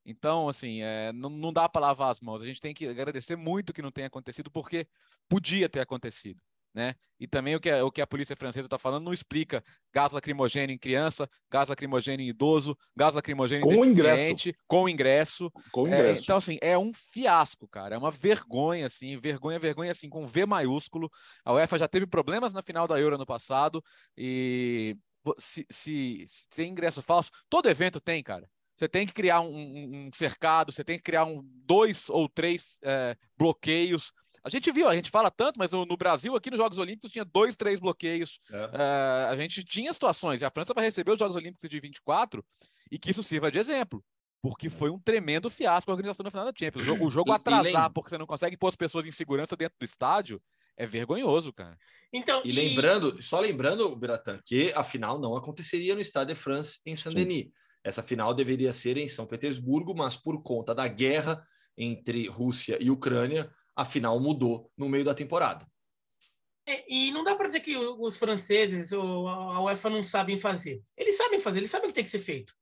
Então, 0.05 0.49
assim, 0.49 0.83
é, 0.83 1.13
não, 1.13 1.31
não 1.31 1.53
dá 1.53 1.69
para 1.69 1.83
lavar 1.89 2.11
as 2.11 2.21
mãos. 2.21 2.41
A 2.41 2.47
gente 2.47 2.61
tem 2.61 2.75
que 2.75 2.87
agradecer 2.87 3.37
muito 3.37 3.73
que 3.73 3.83
não 3.83 3.93
tenha 3.93 4.07
acontecido, 4.07 4.51
porque 4.51 4.87
podia 5.29 5.69
ter 5.69 5.81
acontecido. 5.81 6.41
Né? 6.73 6.95
E 7.19 7.27
também 7.27 7.57
o 7.57 7.61
que, 7.61 7.69
a, 7.69 7.85
o 7.85 7.91
que 7.91 8.01
a 8.01 8.07
polícia 8.07 8.37
francesa 8.37 8.69
está 8.69 8.79
falando 8.79 9.05
não 9.05 9.13
explica 9.13 9.63
gás 9.93 10.13
lacrimogêneo 10.13 10.73
em 10.73 10.79
criança, 10.79 11.29
gás 11.51 11.69
lacrimogêneo 11.69 12.25
em 12.25 12.29
idoso, 12.29 12.79
gás 12.97 13.13
lacrimogêneo 13.13 13.65
com 13.65 13.85
ingresso. 13.85 14.53
com 14.69 14.89
ingresso. 14.89 15.51
Com 15.73 15.89
é, 15.89 15.89
ingresso. 15.89 16.23
É, 16.23 16.25
então, 16.25 16.37
assim, 16.37 16.59
é 16.63 16.79
um 16.79 16.93
fiasco, 16.95 17.67
cara. 17.67 17.97
É 17.97 17.99
uma 17.99 18.13
vergonha, 18.13 18.87
assim, 18.87 19.19
vergonha, 19.19 19.59
vergonha, 19.59 19.91
assim, 19.91 20.09
com 20.09 20.25
V 20.29 20.47
maiúsculo. 20.47 21.11
A 21.45 21.55
UEFA 21.55 21.77
já 21.77 21.89
teve 21.89 22.07
problemas 22.07 22.53
na 22.53 22.63
final 22.63 22.87
da 22.87 23.01
Euro 23.01 23.19
no 23.19 23.27
passado 23.27 23.83
e 24.17 24.97
se, 25.39 25.67
se, 25.69 26.25
se 26.29 26.49
tem 26.51 26.71
ingresso 26.71 27.03
falso, 27.03 27.33
todo 27.49 27.69
evento 27.69 28.01
tem, 28.01 28.23
cara. 28.23 28.49
Você 28.81 28.89
tem 28.89 29.07
que 29.07 29.13
criar 29.13 29.43
um, 29.43 30.07
um, 30.07 30.11
cercado, 30.15 30.73
você 30.73 30.83
tem 30.83 30.97
que 30.97 31.03
criar 31.03 31.27
um, 31.27 31.43
dois 31.67 32.09
ou 32.09 32.27
três 32.27 32.79
é, 32.83 33.15
bloqueios. 33.37 34.11
A 34.43 34.49
gente 34.49 34.73
viu, 34.73 34.89
a 34.89 34.97
gente 34.97 35.11
fala 35.11 35.31
tanto, 35.31 35.59
mas 35.59 35.71
no, 35.71 35.85
no, 35.85 35.99
Brasil, 35.99 36.35
aqui 36.35 36.51
nos 36.51 36.59
Jogos 36.59 36.79
Olímpicos, 36.79 37.13
tinha 37.13 37.27
dois, 37.27 37.57
três 37.57 37.79
bloqueios. 37.79 38.41
É. 38.51 38.71
É, 38.73 39.27
a 39.29 39.37
gente 39.37 39.63
tinha 39.65 39.93
situações, 39.93 40.41
e 40.41 40.47
a 40.47 40.51
França 40.51 40.73
vai 40.73 40.83
receber 40.83 41.13
os 41.13 41.19
Jogos 41.19 41.37
Olímpicos 41.37 41.69
de 41.69 41.79
24 41.79 42.43
e 42.91 42.99
que 42.99 43.11
isso 43.11 43.23
sirva 43.23 43.51
de 43.51 43.59
exemplo. 43.59 44.03
Porque 44.41 44.71
foi 44.71 44.89
um 44.89 44.99
tremendo 44.99 45.51
fiasco 45.51 45.91
a 45.91 45.93
organização 45.93 46.25
da 46.25 46.31
final 46.31 46.47
da 46.47 46.53
Champions. 46.59 46.83
O 46.83 46.87
jogo, 46.87 47.05
o 47.05 47.11
jogo 47.13 47.33
atrasar 47.33 47.93
porque 47.93 48.09
você 48.09 48.17
não 48.17 48.27
consegue 48.27 48.57
pôr 48.57 48.69
as 48.69 48.77
pessoas 48.77 49.07
em 49.07 49.13
segurança 49.13 49.55
dentro 49.59 49.77
do 49.79 49.85
estádio 49.85 50.41
é 50.75 50.87
vergonhoso, 50.87 51.53
cara. 51.53 51.79
Então, 52.11 52.41
e, 52.47 52.49
e... 52.49 52.53
lembrando, 52.53 53.21
só 53.21 53.41
lembrando, 53.41 53.95
Biratan, 53.95 54.41
que 54.43 54.73
a 54.75 54.83
final 54.83 55.19
não 55.19 55.37
aconteceria 55.37 55.95
no 55.95 56.01
Stade 56.01 56.33
de 56.33 56.41
France 56.41 56.81
em 56.87 56.97
Saint-Denis. 56.97 57.51
Essa 57.83 58.03
final 58.03 58.35
deveria 58.35 58.73
ser 58.73 58.97
em 58.97 59.09
São 59.09 59.27
Petersburgo, 59.27 59.95
mas 59.95 60.15
por 60.15 60.43
conta 60.43 60.75
da 60.75 60.87
guerra 60.87 61.47
entre 61.77 62.29
Rússia 62.29 62.77
e 62.81 62.91
Ucrânia, 62.91 63.51
a 63.75 63.85
final 63.85 64.21
mudou 64.21 64.71
no 64.77 64.89
meio 64.89 65.05
da 65.05 65.15
temporada. 65.15 65.67
É, 66.67 66.85
e 66.89 67.11
não 67.11 67.25
dá 67.25 67.35
para 67.35 67.47
dizer 67.47 67.61
que 67.61 67.77
os 67.77 68.19
franceses 68.19 68.93
ou 68.93 69.27
a 69.27 69.63
UEFA 69.63 69.89
não 69.89 70.03
sabem 70.03 70.37
fazer. 70.39 70.83
Eles 70.97 71.17
sabem 71.17 71.41
fazer, 71.41 71.61
eles 71.61 71.71
sabem 71.71 71.87
o 71.87 71.89
que 71.89 71.95
tem 71.95 72.05
que 72.05 72.11
ser 72.11 72.19
feito. 72.19 72.53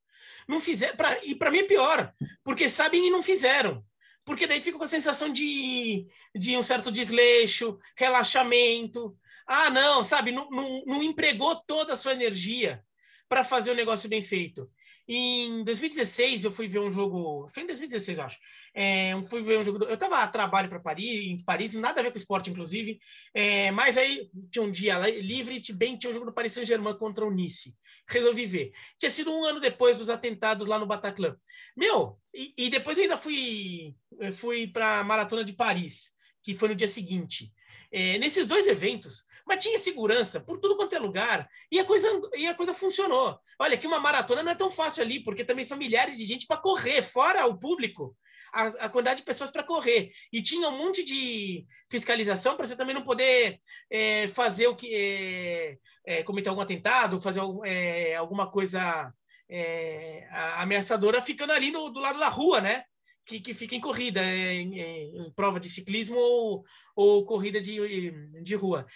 Não 0.47 0.61
fizer, 0.61 0.97
pra, 0.97 1.23
e 1.25 1.35
para 1.35 1.51
mim 1.51 1.59
é 1.59 1.65
pior, 1.65 2.13
porque 2.45 2.69
sabem 2.69 3.07
e 3.07 3.11
não 3.11 3.23
fizeram. 3.23 3.85
porque 4.29 4.47
daí 4.47 4.61
fica 4.61 4.77
com 4.77 4.85
a 4.85 4.89
sensação 4.89 5.33
de, 5.33 6.07
de 6.35 6.55
um 6.55 6.63
certo 6.63 6.93
desleixo, 6.93 7.79
relaxamento. 7.97 9.17
Ah, 9.47 9.71
não, 9.71 10.05
sabe, 10.05 10.33
não, 10.33 10.51
não, 10.51 10.85
não 10.87 11.03
empregou 11.03 11.57
toda 11.67 11.95
a 11.95 11.97
sua 11.97 12.13
energia 12.13 12.85
para 13.27 13.43
fazer 13.43 13.71
o 13.71 13.75
negócio 13.75 14.07
bem 14.07 14.21
feito. 14.21 14.71
Em 15.11 15.65
2016, 15.65 16.45
eu 16.45 16.51
fui 16.51 16.69
ver 16.69 16.81
um 16.81 16.91
jogo. 16.91 17.49
Foi 17.49 17.63
em 17.63 17.67
2016, 17.67 18.19
eu 18.19 18.25
acho. 18.25 18.39
É, 18.75 19.15
eu 19.15 19.23
fui 19.23 19.41
ver 19.41 19.59
um 19.59 19.65
jogo. 19.65 19.83
Eu 19.85 19.95
estava 19.95 20.19
a 20.19 20.29
trabalho 20.29 20.69
para 20.69 20.79
Paris, 20.79 21.07
em 21.07 21.43
Paris, 21.43 21.73
nada 21.73 22.01
a 22.01 22.03
ver 22.03 22.11
com 22.11 22.19
esporte, 22.19 22.51
inclusive. 22.51 22.99
É, 23.33 23.71
mas 23.71 23.97
aí 23.97 24.29
tinha 24.51 24.63
um 24.63 24.71
dia 24.71 24.99
livre 25.09 25.59
bem 25.73 25.97
tinha 25.97 26.11
um 26.11 26.13
jogo 26.13 26.27
do 26.27 26.35
Paris 26.35 26.53
Saint-Germain 26.53 26.99
contra 26.99 27.25
o 27.25 27.31
Nice. 27.31 27.75
Resolvi 28.07 28.45
ver. 28.45 28.73
Tinha 28.99 29.09
sido 29.09 29.33
um 29.33 29.45
ano 29.47 29.61
depois 29.61 29.97
dos 29.97 30.11
atentados 30.11 30.69
lá 30.69 30.79
no 30.79 30.87
Bataclan. 30.87 31.35
Meu, 31.75 32.19
e, 32.35 32.53
e 32.59 32.69
depois 32.69 32.99
eu 32.99 33.05
ainda 33.05 33.17
fui, 33.17 33.95
fui 34.33 34.67
para 34.67 35.01
a 35.01 35.05
Maratona 35.05 35.43
de 35.43 35.55
Paris, 35.55 36.11
que 36.43 36.53
foi 36.53 36.69
no 36.69 36.75
dia 36.75 36.89
seguinte. 36.89 37.51
É, 37.91 38.19
nesses 38.19 38.47
dois 38.47 38.67
eventos, 38.67 39.25
mas 39.47 39.65
tinha 39.65 39.79
segurança 39.79 40.41
por 40.41 40.59
tudo 40.59 40.77
quanto 40.77 40.95
é 40.95 40.99
lugar 40.99 41.49
e 41.73 41.79
a 41.79 41.85
coisa, 41.85 42.07
e 42.35 42.47
a 42.47 42.55
coisa 42.55 42.75
funcionou. 42.75 43.39
Olha, 43.59 43.79
que 43.79 43.87
uma 43.87 43.99
maratona 43.99 44.43
não 44.43 44.53
é 44.53 44.55
tão 44.55 44.71
fácil 44.71 45.03
ali, 45.03 45.25
porque 45.25 45.43
também 45.43 45.65
são 45.65 45.79
milhares 45.79 46.19
de 46.19 46.27
gente 46.27 46.47
para 46.47 46.61
correr, 46.61 47.03
fora 47.03 47.47
o 47.47 47.59
público, 47.59 48.15
a, 48.53 48.63
a 48.85 48.89
quantidade 48.89 49.21
de 49.21 49.25
pessoas 49.25 49.51
para 49.51 49.63
correr. 49.63 50.11
E 50.33 50.43
tinha 50.43 50.69
um 50.69 50.77
monte 50.77 51.03
de 51.03 51.65
fiscalização 51.91 52.57
para 52.57 52.67
você 52.67 52.77
também 52.77 52.95
não 52.95 53.05
poder 53.05 53.59
é, 53.91 54.29
fazer 54.29 54.67
o 54.67 54.77
que. 54.77 54.95
É, 54.95 55.79
é 56.05 56.23
cometer 56.23 56.49
algum 56.49 56.63
atentado, 56.63 57.21
fazer 57.21 57.41
é, 57.65 58.17
alguma 58.17 58.51
coisa 58.51 59.13
é, 59.49 60.27
ameaçadora 60.57 61.21
ficando 61.21 61.53
ali 61.53 61.71
no, 61.71 61.91
do 61.91 62.01
lado 62.01 62.19
da 62.19 62.29
rua, 62.29 62.61
né? 62.61 62.85
Que, 63.29 63.41
que 63.41 63.53
fica 63.53 63.77
em 63.77 63.81
corrida, 63.81 64.25
em, 64.25 64.81
em, 64.81 65.31
prova 65.33 65.61
de 65.61 65.69
ciclismo 65.69 66.17
ou, 66.17 66.65
ou 66.97 67.27
corrida 67.27 67.61
de, 67.61 68.11
de 68.43 68.55
rua. 68.55 68.87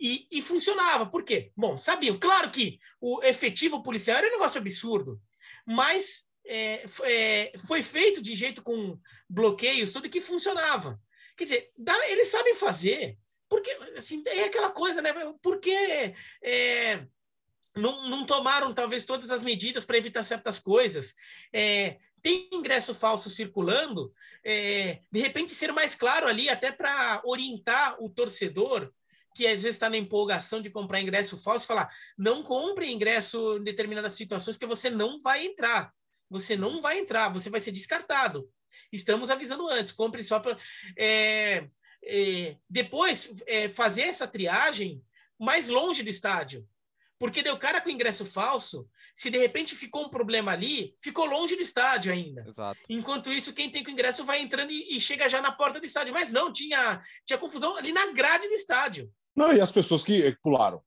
E, 0.00 0.26
e, 0.32 0.40
funcionava. 0.40 1.04
Por 1.04 1.22
quê? 1.22 1.52
Bom, 1.54 1.76
sabiam. 1.76 2.18
Claro 2.18 2.50
que 2.50 2.78
o 2.98 3.22
efetivo 3.22 3.82
policial 3.82 4.16
era 4.18 4.28
um 4.28 4.32
negócio 4.32 4.58
absurdo, 4.60 5.20
mas 5.66 6.26
é, 6.46 6.84
é, 7.04 7.52
foi 7.66 7.82
feito 7.82 8.22
de 8.22 8.34
jeito 8.34 8.62
com 8.62 8.98
bloqueios, 9.28 9.92
tudo 9.92 10.08
que 10.08 10.20
funcionava. 10.20 10.98
Quer 11.36 11.44
dizer, 11.44 11.70
dá, 11.76 11.94
eles 12.08 12.28
sabem 12.28 12.54
fazer, 12.54 13.18
porque 13.48 13.70
assim, 13.94 14.22
é 14.26 14.44
aquela 14.44 14.70
coisa, 14.70 15.02
né? 15.02 15.12
Porque 15.42 15.70
é, 16.42 17.06
não, 17.76 18.08
não, 18.08 18.24
tomaram 18.24 18.74
talvez 18.74 19.04
todas 19.04 19.30
as 19.30 19.42
medidas 19.42 19.84
para 19.84 19.98
evitar 19.98 20.22
certas 20.22 20.58
coisas. 20.58 21.14
Tem 22.22 22.48
ingresso 22.52 22.94
falso 22.94 23.28
circulando, 23.28 24.12
é, 24.44 25.00
de 25.10 25.20
repente 25.20 25.52
ser 25.52 25.72
mais 25.72 25.94
claro 25.94 26.28
ali, 26.28 26.48
até 26.48 26.70
para 26.70 27.20
orientar 27.24 27.96
o 28.00 28.08
torcedor 28.08 28.92
que 29.34 29.46
às 29.46 29.62
vezes 29.62 29.76
está 29.76 29.88
na 29.88 29.96
empolgação 29.96 30.60
de 30.60 30.70
comprar 30.70 31.00
ingresso 31.00 31.42
falso, 31.42 31.66
falar: 31.66 31.90
não 32.16 32.42
compre 32.42 32.90
ingresso 32.90 33.58
em 33.58 33.64
determinadas 33.64 34.14
situações, 34.14 34.56
porque 34.56 34.66
você 34.66 34.88
não 34.88 35.18
vai 35.18 35.46
entrar. 35.46 35.92
Você 36.30 36.56
não 36.56 36.80
vai 36.80 36.98
entrar, 36.98 37.28
você 37.28 37.50
vai 37.50 37.60
ser 37.60 37.72
descartado. 37.72 38.48
Estamos 38.90 39.30
avisando 39.30 39.68
antes, 39.68 39.92
compre 39.92 40.24
só 40.24 40.40
para. 40.40 40.56
É, 40.96 41.68
é, 42.04 42.56
depois, 42.68 43.42
é, 43.46 43.68
fazer 43.68 44.02
essa 44.02 44.26
triagem 44.26 45.02
mais 45.38 45.68
longe 45.68 46.02
do 46.02 46.08
estádio. 46.08 46.66
Porque 47.22 47.40
deu 47.40 47.56
cara 47.56 47.80
com 47.80 47.88
ingresso 47.88 48.24
falso, 48.24 48.84
se 49.14 49.30
de 49.30 49.38
repente 49.38 49.76
ficou 49.76 50.06
um 50.06 50.08
problema 50.08 50.50
ali, 50.50 50.92
ficou 51.00 51.24
longe 51.24 51.54
do 51.54 51.62
estádio 51.62 52.12
ainda. 52.12 52.44
Exato. 52.48 52.80
Enquanto 52.88 53.32
isso, 53.32 53.52
quem 53.52 53.70
tem 53.70 53.84
com 53.84 53.92
ingresso 53.92 54.24
vai 54.24 54.40
entrando 54.40 54.72
e, 54.72 54.96
e, 54.96 55.00
chega 55.00 55.28
já 55.28 55.40
na 55.40 55.52
porta 55.52 55.78
do 55.78 55.86
estádio. 55.86 56.12
Mas 56.12 56.32
não, 56.32 56.52
tinha, 56.52 57.00
tinha 57.24 57.38
confusão 57.38 57.76
ali 57.76 57.92
na 57.92 58.10
grade 58.10 58.48
do 58.48 58.54
estádio. 58.54 59.08
Não, 59.36 59.52
e 59.52 59.60
as 59.60 59.70
pessoas 59.70 60.02
que 60.02 60.36
pularam 60.42 60.82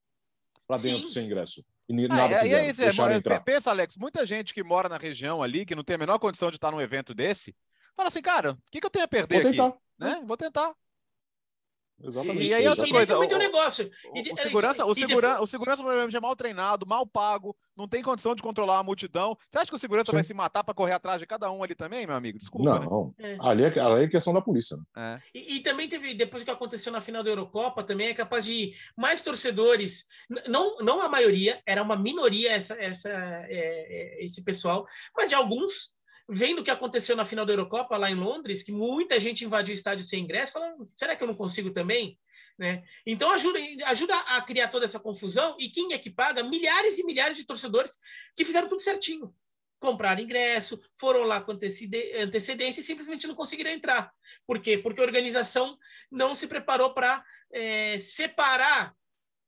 para 0.68 0.76
dentro 0.76 1.08
Sim. 1.08 1.14
sem 1.14 1.26
ingresso. 1.26 1.66
E 1.88 1.94
nada 2.06 2.36
ah, 2.36 2.40
fizeram, 2.42 3.10
é, 3.10 3.12
é, 3.12 3.14
é, 3.14 3.18
entrar. 3.18 3.40
Pensa, 3.40 3.70
Alex, 3.70 3.96
muita 3.96 4.26
gente 4.26 4.54
que 4.54 4.62
mora 4.62 4.90
na 4.90 4.98
região 4.98 5.42
ali, 5.42 5.66
que 5.66 5.74
não 5.74 5.86
tem 5.86 5.96
a 5.96 6.00
menor 6.00 6.20
condição 6.20 6.50
de 6.50 6.58
estar 6.58 6.70
num 6.70 6.82
evento 6.82 7.14
desse, 7.14 7.56
fala 7.96 8.10
assim, 8.10 8.22
cara, 8.22 8.52
o 8.52 8.58
que, 8.70 8.82
que 8.82 8.86
eu 8.86 8.92
tenho 8.92 9.06
a 9.06 9.08
perder 9.08 9.42
Vou 9.42 9.52
tentar. 9.52 9.68
aqui? 9.68 9.78
Né? 9.98 10.22
Vou 10.26 10.36
tentar. 10.36 10.76
Exatamente. 12.04 12.46
E 12.46 12.54
aí 12.54 12.68
outra 12.68 12.88
coisa, 12.88 13.18
o, 13.18 13.38
negócio. 13.38 13.90
O, 14.12 14.38
segurança, 14.38 14.86
o, 14.86 14.94
segura, 14.94 15.42
o 15.42 15.48
segurança 15.48 15.82
é 15.82 16.20
mal 16.20 16.36
treinado, 16.36 16.86
mal 16.86 17.08
pago, 17.08 17.56
não 17.76 17.88
tem 17.88 18.04
condição 18.04 18.36
de 18.36 18.44
controlar 18.44 18.80
a 18.80 18.84
multidão. 18.84 19.38
Você 19.50 19.60
acha 19.60 19.70
que 19.70 19.76
o 19.76 19.80
segurança 19.80 20.12
Sim. 20.12 20.18
vai 20.18 20.24
se 20.24 20.34
matar 20.34 20.64
para 20.64 20.74
correr 20.74 20.94
atrás 20.94 21.20
de 21.20 21.26
cada 21.26 21.50
um 21.52 21.64
ali 21.64 21.74
também, 21.74 22.06
meu 22.06 22.16
amigo? 22.16 22.38
Desculpa. 22.38 22.80
Não, 22.80 23.14
né? 23.18 23.34
é. 23.34 23.38
ali, 23.40 23.64
é, 23.64 23.80
ali 23.80 24.06
é 24.06 24.08
questão 24.10 24.34
da 24.34 24.42
polícia. 24.42 24.76
Né? 24.96 25.22
É. 25.34 25.38
E, 25.38 25.56
e, 25.56 25.60
também 25.62 25.88
teve, 25.88 26.14
depois 26.14 26.44
do 26.44 26.46
que 26.46 26.52
aconteceu 26.52 26.92
na 26.92 27.02
final 27.02 27.24
da 27.24 27.30
Eurocopa, 27.30 27.84
também 27.84 28.08
é 28.08 28.14
capaz 28.14 28.46
de 28.46 28.74
mais 28.96 29.22
torcedores, 29.22 30.06
não, 30.48 30.78
não 30.78 31.02
a 31.02 31.08
maioria, 31.08 31.62
era 31.66 31.82
uma 31.82 31.96
minoria 31.96 32.52
essa, 32.52 32.76
essa, 32.76 33.10
é, 33.10 34.20
é, 34.20 34.24
esse 34.24 34.44
pessoal, 34.44 34.86
mas 35.16 35.30
de 35.30 35.36
alguns 35.36 35.95
vendo 36.28 36.60
o 36.60 36.64
que 36.64 36.72
aconteceu 36.72 37.16
na 37.16 37.26
final 37.26 37.46
da 37.46 37.54
Eurocopa 37.54 37.98
lá 37.98 38.10
em 38.10 38.16
Londres, 38.16 38.64
que 38.64 38.72
muita 38.72 39.20
gente 39.20 39.46
invadiu 39.46 39.74
o 39.74 39.76
estádio 39.76 40.06
sem 40.06 40.24
ingresso, 40.24 40.54
falando, 40.54 40.90
será 40.96 41.16
que 41.16 41.24
eu 41.24 41.28
não 41.28 41.36
consigo 41.36 41.72
também? 41.72 42.20
Né? 42.58 42.84
Então 43.06 43.30
ajuda, 43.32 43.60
ajuda 43.86 44.16
a 44.16 44.42
criar 44.42 44.70
toda 44.70 44.86
essa 44.86 45.00
confusão 45.00 45.56
e 45.60 45.70
quem 45.70 45.94
é 45.94 45.98
que 45.98 46.10
paga? 46.10 46.42
Milhares 46.42 46.98
e 46.98 47.04
milhares 47.04 47.36
de 47.36 47.46
torcedores 47.46 47.98
que 48.36 48.46
fizeram 48.46 48.68
tudo 48.68 48.82
certinho. 48.82 49.36
Compraram 49.78 50.24
ingresso, 50.24 50.82
foram 50.98 51.24
lá 51.24 51.42
com 51.42 51.52
antecedência 51.52 52.80
e 52.80 52.84
simplesmente 52.84 53.28
não 53.28 53.36
conseguiram 53.36 53.70
entrar. 53.70 54.12
Por 54.48 54.60
quê? 54.60 54.78
Porque 54.78 55.02
a 55.02 55.04
organização 55.04 55.78
não 56.10 56.34
se 56.34 56.48
preparou 56.48 56.94
para 56.94 57.24
é, 57.52 58.00
separar 58.00 58.96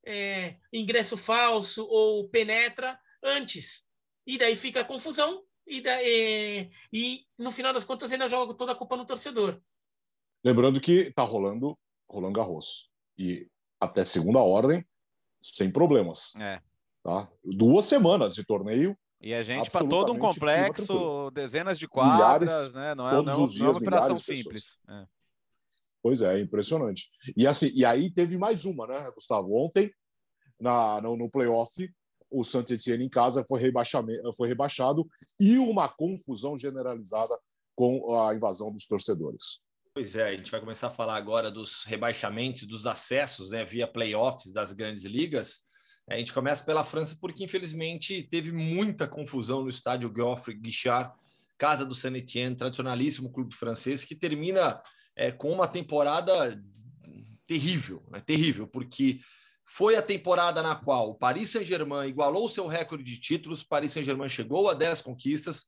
é, 0.06 0.58
ingresso 0.72 1.16
falso 1.16 1.88
ou 1.88 2.28
penetra 2.30 3.00
antes. 3.24 3.88
E 4.28 4.38
daí 4.38 4.56
fica 4.56 4.82
a 4.82 4.86
confusão 4.86 5.47
e, 5.68 5.84
e, 6.04 6.70
e 6.92 7.26
no 7.38 7.52
final 7.52 7.74
das 7.74 7.84
contas 7.84 8.12
ainda 8.12 8.28
joga 8.28 8.54
toda 8.54 8.72
a 8.72 8.76
culpa 8.76 8.96
no 8.96 9.06
torcedor. 9.06 9.60
Lembrando 10.44 10.80
que 10.80 11.08
está 11.08 11.24
rolando 11.24 11.78
Roland 12.10 12.34
Garros. 12.34 12.90
E 13.18 13.48
até 13.80 14.06
segunda 14.06 14.40
ordem, 14.40 14.86
sem 15.42 15.72
problemas. 15.72 16.36
É. 16.38 16.62
Tá? 17.04 17.30
Duas 17.44 17.86
semanas 17.86 18.34
de 18.36 18.46
torneio. 18.46 18.98
E 19.20 19.34
a 19.34 19.42
gente 19.42 19.72
para 19.72 19.88
todo 19.88 20.14
um 20.14 20.20
complexo, 20.20 21.32
dezenas 21.32 21.80
de 21.80 21.88
quadras, 21.88 22.50
Milhares, 22.50 22.74
né? 22.74 22.94
Não 22.94 23.08
é, 23.08 23.12
todos 23.12 23.34
não, 23.34 23.44
os 23.46 23.52
dias, 23.52 23.62
não 23.62 23.68
é 23.70 23.72
uma 23.72 23.80
operação 23.80 24.18
simples. 24.18 24.78
É. 24.88 25.06
Pois 26.04 26.22
é, 26.22 26.38
é 26.38 26.42
impressionante. 26.42 27.10
E 27.36 27.48
assim, 27.48 27.72
e 27.74 27.84
aí 27.84 28.12
teve 28.12 28.38
mais 28.38 28.64
uma, 28.64 28.86
né, 28.86 29.10
Gustavo? 29.12 29.52
Ontem, 29.54 29.92
na, 30.60 31.02
no, 31.02 31.18
no 31.18 31.30
playoff, 31.30 31.92
o 32.30 32.44
Saint 32.44 32.70
Etienne 32.70 33.06
em 33.06 33.10
casa 33.10 33.46
foi, 33.48 33.62
foi 34.36 34.48
rebaixado 34.48 35.08
e 35.40 35.58
uma 35.58 35.88
confusão 35.88 36.58
generalizada 36.58 37.38
com 37.76 38.16
a 38.16 38.34
invasão 38.34 38.72
dos 38.72 38.88
torcedores. 38.88 39.62
Pois 39.94 40.16
é, 40.16 40.30
a 40.30 40.36
gente 40.36 40.52
vai 40.52 40.60
começar 40.60 40.88
a 40.88 40.92
falar 40.92 41.16
agora 41.16 41.50
dos 41.50 41.84
rebaixamentos, 41.86 42.68
dos 42.68 42.86
acessos 42.86 43.50
né, 43.50 43.66
via 43.66 43.88
playoffs 43.88 44.52
das 44.52 44.72
grandes 44.72 45.04
ligas. 45.04 45.62
A 46.10 46.18
gente 46.18 46.34
começa 46.34 46.64
pela 46.64 46.84
França 46.84 47.18
porque, 47.20 47.44
infelizmente, 47.44 48.24
teve 48.30 48.52
muita 48.52 49.08
confusão 49.08 49.64
no 49.64 49.70
estádio 49.70 50.14
Geoffrey 50.16 50.56
Guichard, 50.56 51.12
casa 51.58 51.86
do 51.86 51.96
Saint 51.96 52.16
Etienne, 52.16 52.56
tradicionalíssimo 52.56 53.32
clube 53.32 53.56
francês, 53.56 54.06
que 54.06 54.16
termina 54.16 54.82
é, 55.16 55.32
com 55.32 55.52
uma 55.52 55.68
temporada 55.68 56.64
terrível, 57.48 58.04
né, 58.12 58.20
terrível, 58.20 58.68
porque 58.68 59.20
foi 59.68 59.96
a 59.96 60.02
temporada 60.02 60.64
na 60.64 60.76
qual 60.76 61.10
o 61.10 61.16
Paris 61.16 61.50
Saint-Germain 61.50 62.08
igualou 62.08 62.48
seu 62.48 62.68
recorde 62.68 63.04
de 63.04 63.20
títulos, 63.20 63.64
Paris 63.64 63.92
Saint-Germain 63.92 64.30
chegou 64.30 64.70
a 64.70 64.74
10 64.74 65.02
conquistas, 65.02 65.66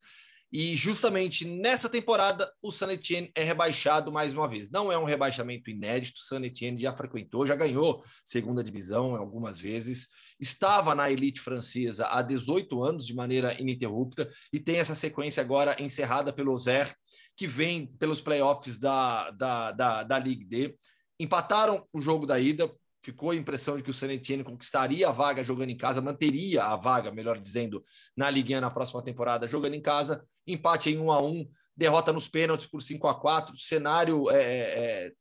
e 0.51 0.75
justamente 0.75 1.45
nessa 1.45 1.88
temporada 1.88 2.51
o 2.62 2.71
San 2.71 2.91
Etienne 2.91 3.31
é 3.35 3.43
rebaixado 3.43 4.12
mais 4.12 4.33
uma 4.33 4.47
vez. 4.47 4.71
Não 4.71 4.91
é 4.91 4.97
um 4.97 5.03
rebaixamento 5.03 5.69
inédito, 5.69 6.19
o 6.19 6.23
San 6.23 6.41
Etienne 6.43 6.79
já 6.79 6.91
frequentou, 6.91 7.45
já 7.45 7.55
ganhou 7.55 8.03
segunda 8.25 8.63
divisão 8.63 9.15
algumas 9.15 9.59
vezes, 9.59 10.07
estava 10.39 10.95
na 10.95 11.12
elite 11.12 11.39
francesa 11.39 12.07
há 12.07 12.21
18 12.23 12.83
anos 12.83 13.05
de 13.05 13.13
maneira 13.13 13.59
ininterrupta 13.62 14.29
e 14.51 14.59
tem 14.59 14.77
essa 14.77 14.95
sequência 14.95 15.41
agora 15.41 15.75
encerrada 15.79 16.33
pelo 16.33 16.51
Auxerre, 16.51 16.95
que 17.38 17.45
vem 17.45 17.85
pelos 17.85 18.19
playoffs 18.19 18.79
da, 18.79 19.29
da, 19.31 19.71
da, 19.71 20.03
da 20.03 20.19
Ligue 20.19 20.45
D. 20.45 20.75
Empataram 21.19 21.85
o 21.93 22.01
jogo 22.01 22.25
da 22.25 22.39
ida, 22.39 22.71
ficou 23.01 23.31
a 23.31 23.35
impressão 23.35 23.77
de 23.77 23.83
que 23.83 23.91
o 23.91 23.93
San 23.93 24.12
Etienne 24.12 24.43
conquistaria 24.43 25.07
a 25.07 25.12
vaga 25.12 25.43
jogando 25.43 25.69
em 25.69 25.77
casa, 25.77 26.01
manteria 26.01 26.63
a 26.63 26.75
vaga, 26.75 27.12
melhor 27.12 27.39
dizendo, 27.39 27.83
na 28.15 28.29
Ligue 28.29 28.59
na 28.59 28.69
próxima 28.69 29.03
temporada 29.03 29.47
jogando 29.47 29.75
em 29.75 29.81
casa. 29.81 30.25
Empate 30.45 30.89
em 30.89 30.97
1 30.97 31.12
a 31.12 31.21
1 31.21 31.49
derrota 31.75 32.12
nos 32.12 32.27
pênaltis 32.27 32.67
por 32.67 32.81
5 32.81 33.07
a 33.07 33.15
4 33.15 33.55
cenário 33.57 34.29
é, 34.29 34.41
é, 34.41 35.05
é 35.07 35.12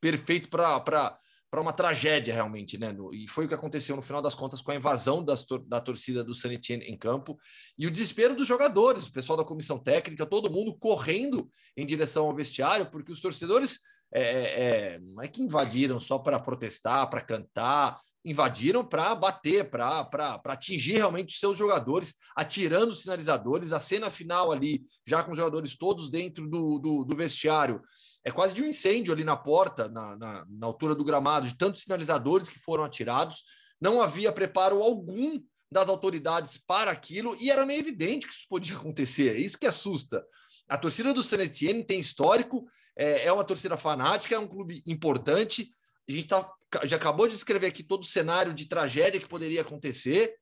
perfeito 0.00 0.48
para 0.48 1.18
uma 1.54 1.72
tragédia 1.72 2.34
realmente, 2.34 2.76
né? 2.76 2.94
E 3.12 3.26
foi 3.26 3.46
o 3.46 3.48
que 3.48 3.54
aconteceu 3.54 3.96
no 3.96 4.02
final 4.02 4.20
das 4.20 4.34
contas 4.34 4.60
com 4.60 4.70
a 4.70 4.74
invasão 4.76 5.24
das, 5.24 5.46
da 5.66 5.80
torcida 5.80 6.22
do 6.22 6.34
San 6.34 6.52
Etienne 6.52 6.84
em 6.84 6.96
campo 6.96 7.38
e 7.78 7.86
o 7.86 7.90
desespero 7.90 8.36
dos 8.36 8.46
jogadores, 8.46 9.06
o 9.06 9.12
pessoal 9.12 9.38
da 9.38 9.44
comissão 9.44 9.78
técnica, 9.78 10.26
todo 10.26 10.50
mundo 10.50 10.76
correndo 10.78 11.50
em 11.74 11.86
direção 11.86 12.26
ao 12.26 12.36
vestiário, 12.36 12.90
porque 12.90 13.10
os 13.10 13.20
torcedores 13.20 13.80
é, 14.12 14.22
é, 14.22 14.94
é 14.94 14.98
não 15.00 15.22
é 15.22 15.28
que 15.28 15.42
invadiram 15.42 15.98
só 16.00 16.18
para 16.18 16.40
protestar, 16.40 17.08
para 17.08 17.20
cantar, 17.20 17.98
invadiram 18.24 18.84
para 18.84 19.14
bater, 19.14 19.70
para 19.70 20.40
atingir 20.44 20.96
realmente 20.96 21.34
os 21.34 21.40
seus 21.40 21.56
jogadores, 21.56 22.16
atirando 22.36 22.90
os 22.90 23.02
sinalizadores. 23.02 23.72
A 23.72 23.80
cena 23.80 24.10
final 24.10 24.52
ali, 24.52 24.82
já 25.06 25.22
com 25.22 25.32
os 25.32 25.38
jogadores 25.38 25.76
todos 25.76 26.10
dentro 26.10 26.48
do, 26.48 26.78
do, 26.78 27.04
do 27.04 27.16
vestiário, 27.16 27.80
é 28.24 28.30
quase 28.30 28.54
de 28.54 28.62
um 28.62 28.66
incêndio 28.66 29.12
ali 29.12 29.24
na 29.24 29.36
porta, 29.36 29.88
na, 29.88 30.16
na, 30.16 30.46
na 30.48 30.66
altura 30.66 30.94
do 30.94 31.04
gramado, 31.04 31.46
de 31.46 31.56
tantos 31.56 31.82
sinalizadores 31.82 32.48
que 32.48 32.58
foram 32.58 32.84
atirados. 32.84 33.44
Não 33.80 34.02
havia 34.02 34.32
preparo 34.32 34.82
algum 34.82 35.40
das 35.70 35.88
autoridades 35.88 36.58
para 36.66 36.90
aquilo 36.90 37.36
e 37.40 37.50
era 37.50 37.64
meio 37.64 37.80
evidente 37.80 38.26
que 38.26 38.32
isso 38.32 38.46
podia 38.48 38.76
acontecer. 38.76 39.36
É 39.36 39.40
isso 39.40 39.58
que 39.58 39.66
assusta. 39.66 40.24
A 40.68 40.76
torcida 40.76 41.14
do 41.14 41.22
San 41.22 41.42
Etienne 41.42 41.84
tem 41.84 41.98
histórico, 41.98 42.66
é, 42.98 43.26
é 43.26 43.32
uma 43.32 43.44
torcida 43.44 43.76
fanática, 43.78 44.34
é 44.34 44.38
um 44.38 44.48
clube 44.48 44.82
importante. 44.84 45.70
A 46.08 46.12
gente 46.12 46.26
tá, 46.26 46.52
já 46.84 46.96
acabou 46.96 47.28
de 47.28 47.34
escrever 47.34 47.68
aqui 47.68 47.82
todo 47.82 48.02
o 48.02 48.06
cenário 48.06 48.52
de 48.52 48.66
tragédia 48.66 49.20
que 49.20 49.28
poderia 49.28 49.62
acontecer 49.62 50.34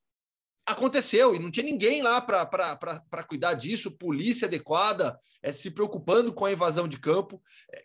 aconteceu 0.67 1.33
e 1.33 1.39
não 1.39 1.49
tinha 1.49 1.65
ninguém 1.65 2.03
lá 2.03 2.21
para 2.21 3.25
cuidar 3.29 3.55
disso, 3.55 3.97
polícia 3.97 4.47
adequada, 4.47 5.17
é, 5.41 5.53
se 5.53 5.71
preocupando 5.71 6.33
com 6.33 6.45
a 6.45 6.51
invasão 6.51 6.89
de 6.89 6.99
campo. 6.99 7.41
É, 7.73 7.85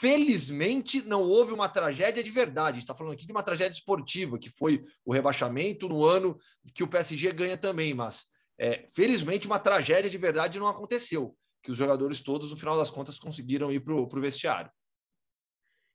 felizmente 0.00 1.02
não 1.02 1.22
houve 1.22 1.52
uma 1.52 1.68
tragédia 1.68 2.24
de 2.24 2.30
verdade. 2.30 2.68
A 2.68 2.72
gente 2.72 2.84
está 2.84 2.94
falando 2.94 3.12
aqui 3.12 3.26
de 3.26 3.32
uma 3.32 3.42
tragédia 3.42 3.76
esportiva, 3.76 4.38
que 4.38 4.50
foi 4.50 4.82
o 5.04 5.12
rebaixamento 5.12 5.86
no 5.86 6.02
ano 6.02 6.38
que 6.74 6.82
o 6.82 6.88
PSG 6.88 7.30
ganha 7.32 7.58
também, 7.58 7.92
mas 7.92 8.24
é, 8.58 8.86
felizmente 8.94 9.46
uma 9.46 9.58
tragédia 9.58 10.08
de 10.08 10.16
verdade 10.16 10.58
não 10.58 10.66
aconteceu, 10.66 11.36
que 11.64 11.72
os 11.72 11.76
jogadores 11.76 12.20
todos, 12.20 12.50
no 12.50 12.56
final 12.56 12.76
das 12.76 12.90
contas, 12.90 13.18
conseguiram 13.18 13.72
ir 13.72 13.80
para 13.80 13.94
o 13.94 14.20
vestiário. 14.20 14.70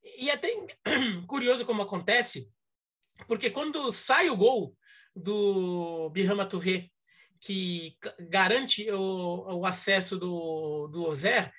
E 0.03 0.29
é 0.29 0.33
até 0.33 0.49
curioso 1.27 1.65
como 1.65 1.83
acontece, 1.83 2.51
porque 3.27 3.49
quando 3.49 3.93
sai 3.93 4.29
o 4.29 4.35
gol, 4.35 4.75
do 5.15 6.09
Birama 6.09 6.45
Touré, 6.45 6.89
que 7.39 7.95
garante 8.29 8.89
o, 8.91 9.59
o 9.59 9.65
acesso 9.65 10.17
do, 10.17 10.87
do 10.87 11.05
Ozer, 11.07 11.51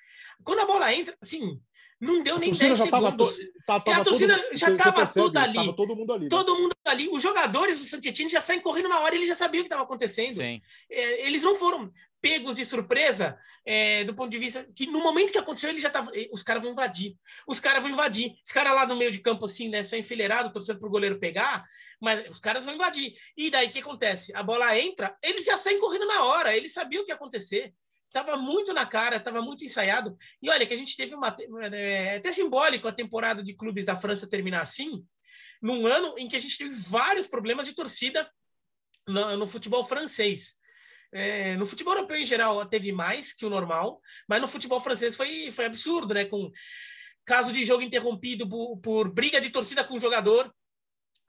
quando 0.42 0.60
a 0.60 0.66
bola 0.66 0.92
entra, 0.92 1.16
assim, 1.22 1.60
não 2.00 2.22
deu 2.22 2.38
nem 2.38 2.52
10 2.52 2.78
segundos. 2.78 3.38
Tava, 3.66 3.80
tava 3.84 4.00
a 4.00 4.04
torcida 4.04 4.36
todo, 4.36 4.56
já 4.56 4.70
estava 4.70 5.06
toda 5.06 5.42
ali. 5.42 5.54
Tava 5.54 5.76
todo 5.76 5.96
mundo 5.96 6.12
ali. 6.12 6.22
Né? 6.24 6.28
Todo 6.28 6.58
mundo 6.58 6.74
ali. 6.84 7.08
Os 7.08 7.22
jogadores 7.22 7.78
do 7.78 7.84
Santiettini 7.84 8.30
já 8.30 8.40
saem 8.40 8.60
correndo 8.60 8.88
na 8.88 9.00
hora, 9.00 9.14
eles 9.14 9.28
já 9.28 9.34
sabiam 9.34 9.60
o 9.60 9.64
que 9.64 9.68
estava 9.68 9.82
acontecendo. 9.82 10.40
É, 10.40 11.26
eles 11.26 11.42
não 11.42 11.54
foram 11.54 11.92
pegos 12.20 12.56
de 12.56 12.64
surpresa 12.64 13.38
é, 13.64 14.04
do 14.04 14.14
ponto 14.14 14.30
de 14.30 14.38
vista 14.38 14.66
que 14.74 14.86
no 14.86 15.00
momento 15.00 15.32
que 15.32 15.38
aconteceu 15.38 15.70
ele 15.70 15.80
já 15.80 15.90
tava 15.90 16.10
os 16.32 16.42
caras 16.42 16.62
vão 16.62 16.72
invadir. 16.72 17.16
Os 17.46 17.60
caras 17.60 17.82
vão 17.82 17.92
invadir. 17.92 18.34
Os 18.44 18.52
caras 18.52 18.74
lá 18.74 18.86
no 18.86 18.96
meio 18.96 19.10
de 19.10 19.20
campo 19.20 19.46
assim 19.46 19.68
né 19.68 19.82
só 19.82 19.96
enfileirado 19.96 20.52
torcendo 20.52 20.80
pro 20.80 20.90
goleiro 20.90 21.18
pegar 21.18 21.64
mas 22.00 22.26
os 22.28 22.40
caras 22.40 22.64
vão 22.64 22.74
invadir. 22.74 23.12
E 23.36 23.50
daí 23.50 23.68
o 23.68 23.70
que 23.70 23.78
acontece? 23.78 24.34
A 24.34 24.42
bola 24.42 24.78
entra 24.78 25.16
eles 25.22 25.44
já 25.44 25.56
saem 25.56 25.78
correndo 25.78 26.06
na 26.06 26.24
hora 26.24 26.56
eles 26.56 26.72
sabiam 26.72 27.02
o 27.02 27.04
que 27.04 27.10
ia 27.10 27.16
acontecer. 27.16 27.72
Tava 28.12 28.36
muito 28.36 28.72
na 28.72 28.84
cara, 28.84 29.20
tava 29.20 29.40
muito 29.40 29.64
ensaiado. 29.64 30.16
E 30.42 30.50
olha 30.50 30.66
que 30.66 30.74
a 30.74 30.76
gente 30.76 30.96
teve 30.96 31.14
uma 31.14 31.34
é, 31.72 32.16
até 32.16 32.32
simbólico 32.32 32.88
a 32.88 32.92
temporada 32.92 33.42
de 33.42 33.54
clubes 33.54 33.84
da 33.84 33.94
França 33.94 34.28
terminar 34.28 34.62
assim, 34.62 35.04
num 35.62 35.86
ano 35.86 36.18
em 36.18 36.26
que 36.26 36.34
a 36.34 36.40
gente 36.40 36.58
teve 36.58 36.74
vários 36.74 37.28
problemas 37.28 37.66
de 37.66 37.72
torcida 37.72 38.28
no, 39.06 39.36
no 39.36 39.46
futebol 39.46 39.84
francês. 39.84 40.59
É, 41.12 41.56
no 41.56 41.66
futebol 41.66 41.94
europeu 41.94 42.16
em 42.16 42.24
geral 42.24 42.64
teve 42.66 42.92
mais 42.92 43.32
que 43.32 43.44
o 43.44 43.50
normal, 43.50 44.00
mas 44.28 44.40
no 44.40 44.46
futebol 44.46 44.78
francês 44.78 45.16
foi, 45.16 45.50
foi 45.50 45.64
absurdo, 45.64 46.14
né? 46.14 46.24
Com 46.24 46.50
caso 47.24 47.52
de 47.52 47.64
jogo 47.64 47.82
interrompido 47.82 48.48
por, 48.48 48.78
por 48.78 49.12
briga 49.12 49.40
de 49.40 49.50
torcida 49.50 49.84
com 49.84 49.94
o 49.94 50.00
jogador 50.00 50.52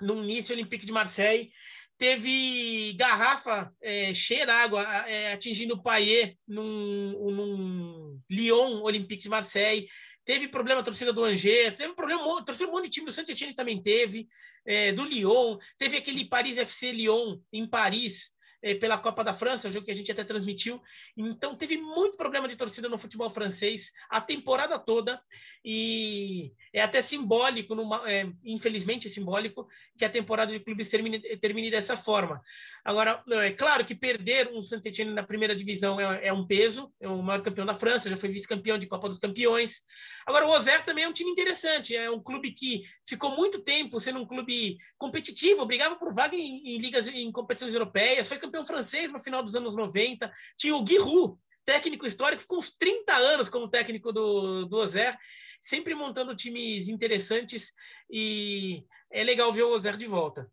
no 0.02 0.24
Nice 0.24 0.52
Olympique 0.52 0.86
de 0.86 0.92
Marseille. 0.92 1.52
Teve 1.98 2.94
garrafa 2.94 3.72
é, 3.80 4.12
cheia 4.14 4.46
d'água 4.46 4.84
é, 5.08 5.34
atingindo 5.34 5.76
o 5.76 5.84
Payet 5.84 6.36
num, 6.48 7.32
num 7.32 8.20
Lyon 8.30 8.82
Olympique 8.82 9.22
de 9.22 9.30
Marseille. 9.30 9.88
Teve 10.26 10.48
problema 10.48 10.82
a 10.82 10.84
torcida 10.84 11.14
do 11.14 11.24
Angers, 11.24 11.76
teve 11.76 11.94
problema, 11.94 12.24
torcida 12.44 12.70
um 12.70 12.74
monte 12.74 12.86
de 12.86 12.92
time 12.92 13.06
do 13.06 13.12
Saint-Etienne 13.12 13.56
também 13.56 13.82
teve, 13.82 14.28
é, 14.66 14.92
do 14.92 15.04
Lyon, 15.04 15.58
teve 15.78 15.98
aquele 15.98 16.26
Paris 16.26 16.58
FC 16.58 16.92
Lyon 16.92 17.40
em 17.52 17.68
Paris, 17.68 18.32
pela 18.80 18.98
Copa 18.98 19.24
da 19.24 19.34
França, 19.34 19.68
um 19.68 19.72
jogo 19.72 19.86
que 19.86 19.92
a 19.92 19.96
gente 19.96 20.12
até 20.12 20.24
transmitiu. 20.24 20.82
Então 21.18 21.56
teve 21.56 21.78
muito 21.78 22.18
problema 22.18 22.48
de 22.48 22.56
torcida 22.56 22.88
no 22.88 22.98
futebol 22.98 23.30
francês 23.30 23.92
a 24.10 24.22
temporada 24.22 24.78
toda 24.78 25.22
e 25.64 26.54
é 26.74 26.82
até 26.82 27.02
simbólico, 27.02 27.76
numa, 27.76 28.10
é, 28.10 28.28
infelizmente 28.44 29.08
é 29.08 29.10
simbólico, 29.12 29.68
que 29.98 30.06
a 30.06 30.10
temporada 30.10 30.52
de 30.52 30.60
clubes 30.60 30.90
termine, 30.90 31.20
termine 31.38 31.70
dessa 31.70 31.96
forma. 31.96 32.42
Agora, 32.84 33.24
é 33.44 33.52
claro 33.52 33.86
que 33.86 33.94
perder 33.94 34.50
um 34.52 34.62
Saint-Etienne 34.62 35.14
na 35.14 35.22
primeira 35.22 35.56
divisão 35.56 36.00
é, 36.00 36.28
é, 36.28 36.34
um 36.34 36.48
peso, 36.48 36.92
é 37.00 37.08
o 37.08 37.22
maior 37.22 37.42
campeão 37.42 37.66
da 37.66 37.76
França, 37.76 38.10
já 38.10 38.18
foi 38.18 38.30
vice-campeão 38.30 38.78
de 38.78 38.88
Copa 38.88 39.08
dos 39.08 39.20
Campeões. 39.20 39.82
Agora, 40.26 40.48
o 40.48 40.54
Auxerre 40.54 40.84
também 40.84 41.04
é 41.04 41.08
um 41.08 41.14
time 41.14 41.30
interessante, 41.30 41.96
é 41.96 42.10
um 42.10 42.22
clube 42.22 42.52
que 42.52 42.82
ficou 43.06 43.36
muito 43.36 43.62
tempo 43.62 44.00
sendo 44.00 44.20
um 44.20 44.26
clube 44.26 44.78
competitivo, 44.98 45.66
brigava 45.66 45.96
por 45.96 46.12
vaga 46.12 46.36
em, 46.36 46.76
em 46.76 46.78
ligas, 46.80 47.08
em 47.08 47.32
competições 47.32 47.74
europeias, 47.74 48.28
foi 48.28 48.38
campeão 48.38 48.51
francês 48.66 49.12
no 49.12 49.20
final 49.20 49.44
dos 49.44 49.56
anos 49.56 49.76
90, 49.76 50.32
tinha 50.58 50.76
o 50.76 50.86
Giroud, 50.86 51.38
técnico 51.66 52.06
histórico, 52.06 52.42
ficou 52.42 52.58
uns 52.58 52.72
30 52.72 53.14
anos 53.16 53.50
como 53.50 53.70
técnico 53.70 54.12
do, 54.12 54.66
do 54.66 54.82
Auxerre, 54.82 55.18
sempre 55.60 55.94
montando 55.94 56.36
times 56.36 56.90
interessantes 56.90 57.74
e 58.10 58.84
é 59.12 59.24
legal 59.24 59.52
ver 59.54 59.64
o 59.64 59.74
Auxerre 59.74 59.98
de 59.98 60.08
volta. 60.08 60.50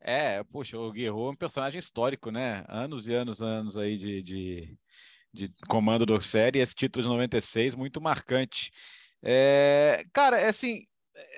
É, 0.00 0.42
poxa, 0.44 0.78
o 0.78 0.92
Guerreiro 0.92 1.26
é 1.26 1.30
um 1.30 1.36
personagem 1.36 1.78
histórico, 1.78 2.30
né? 2.30 2.64
Anos 2.68 3.08
e 3.08 3.14
anos, 3.14 3.42
anos 3.42 3.76
aí 3.76 3.96
de, 3.96 4.22
de, 4.22 4.78
de 5.32 5.50
comando 5.68 6.06
do 6.06 6.20
série, 6.20 6.60
esse 6.60 6.74
título 6.74 7.02
de 7.02 7.08
96, 7.08 7.74
muito 7.74 8.00
marcante. 8.00 8.70
É, 9.22 10.04
cara, 10.12 10.38
é 10.38 10.48
assim, 10.48 10.86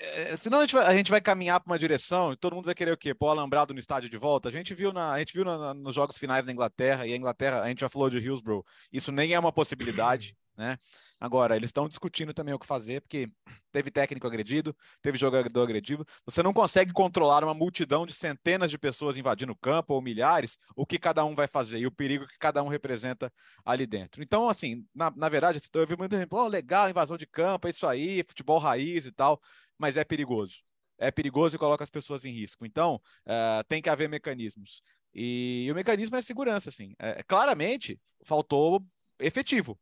é, 0.01 0.37
senão 0.37 0.59
a 0.59 0.61
gente, 0.63 0.75
vai, 0.75 0.87
a 0.87 0.95
gente 0.95 1.11
vai 1.11 1.21
caminhar 1.21 1.61
para 1.61 1.71
uma 1.71 1.79
direção 1.79 2.33
e 2.33 2.37
todo 2.37 2.55
mundo 2.55 2.67
vai 2.67 2.75
querer 2.75 2.93
o 2.93 2.97
quê? 2.97 3.15
Pôr 3.15 3.29
alambrado 3.29 3.73
no 3.73 3.81
estádio 3.81 4.11
de 4.11 4.17
volta. 4.17 4.49
A 4.49 4.53
gente 4.53 4.75
viu, 4.75 4.93
na, 4.93 5.13
a 5.13 5.19
gente 5.19 5.33
viu 5.33 5.45
na, 5.45 5.75
nos 5.75 5.95
jogos 5.95 6.19
finais 6.19 6.45
da 6.45 6.53
Inglaterra, 6.53 7.07
e 7.07 7.13
a 7.13 7.17
Inglaterra, 7.17 7.63
a 7.63 7.69
gente 7.69 7.81
já 7.81 7.89
falou 7.89 8.11
de 8.11 8.19
Hillsborough, 8.19 8.65
isso 8.93 9.13
nem 9.13 9.33
é 9.33 9.39
uma 9.39 9.53
possibilidade. 9.53 10.37
Né? 10.59 10.77
Agora, 11.21 11.55
eles 11.55 11.69
estão 11.69 11.89
discutindo 11.89 12.35
também 12.35 12.53
o 12.53 12.59
que 12.59 12.67
fazer, 12.67 13.01
porque 13.01 13.31
teve 13.71 13.93
técnico 13.93 14.27
agredido, 14.27 14.77
teve 15.01 15.17
jogador 15.17 15.63
agredido. 15.63 16.05
Você 16.25 16.43
não 16.43 16.53
consegue 16.53 16.93
controlar 16.93 17.45
uma 17.45 17.55
multidão 17.55 18.05
de 18.05 18.13
centenas 18.13 18.69
de 18.69 18.77
pessoas 18.77 19.17
invadindo 19.17 19.53
o 19.53 19.57
campo, 19.57 19.95
ou 19.95 20.03
milhares, 20.03 20.59
o 20.75 20.85
que 20.85 20.99
cada 20.99 21.25
um 21.25 21.37
vai 21.37 21.47
fazer 21.47 21.79
e 21.79 21.87
o 21.87 21.93
perigo 21.93 22.27
que 22.27 22.37
cada 22.41 22.61
um 22.61 22.67
representa 22.67 23.33
ali 23.65 23.87
dentro. 23.87 24.21
Então, 24.21 24.49
assim, 24.49 24.85
na, 24.93 25.13
na 25.13 25.29
verdade, 25.29 25.61
eu 25.73 25.87
vi 25.87 25.97
muito 25.97 26.17
tempo, 26.17 26.37
oh, 26.37 26.49
legal, 26.49 26.91
invasão 26.91 27.17
de 27.17 27.27
campo, 27.27 27.69
é 27.69 27.71
isso 27.71 27.87
aí, 27.87 28.25
futebol 28.27 28.59
raiz 28.59 29.07
e 29.07 29.13
tal, 29.13 29.41
mas 29.79 29.97
é 29.97 30.05
perigoso. 30.05 30.63
É 30.99 31.11
perigoso 31.11 31.57
e 31.57 31.59
coloca 31.59 31.85
as 31.85 31.91
pessoas 31.91 32.25
em 32.25 32.33
risco. 32.33 32.67
Então, 32.67 32.97
uh, 32.97 33.65
tem 33.69 33.81
que 33.81 33.89
haver 33.89 34.09
mecanismos. 34.09 34.83
E, 35.15 35.65
e, 35.67 35.73
o 35.73 35.75
mecanismo 35.75 36.17
é 36.17 36.23
segurança, 36.23 36.69
assim. 36.69 36.95
É, 36.99 37.23
claramente, 37.23 38.01
faltou 38.25 38.85
efetivo 39.19 39.79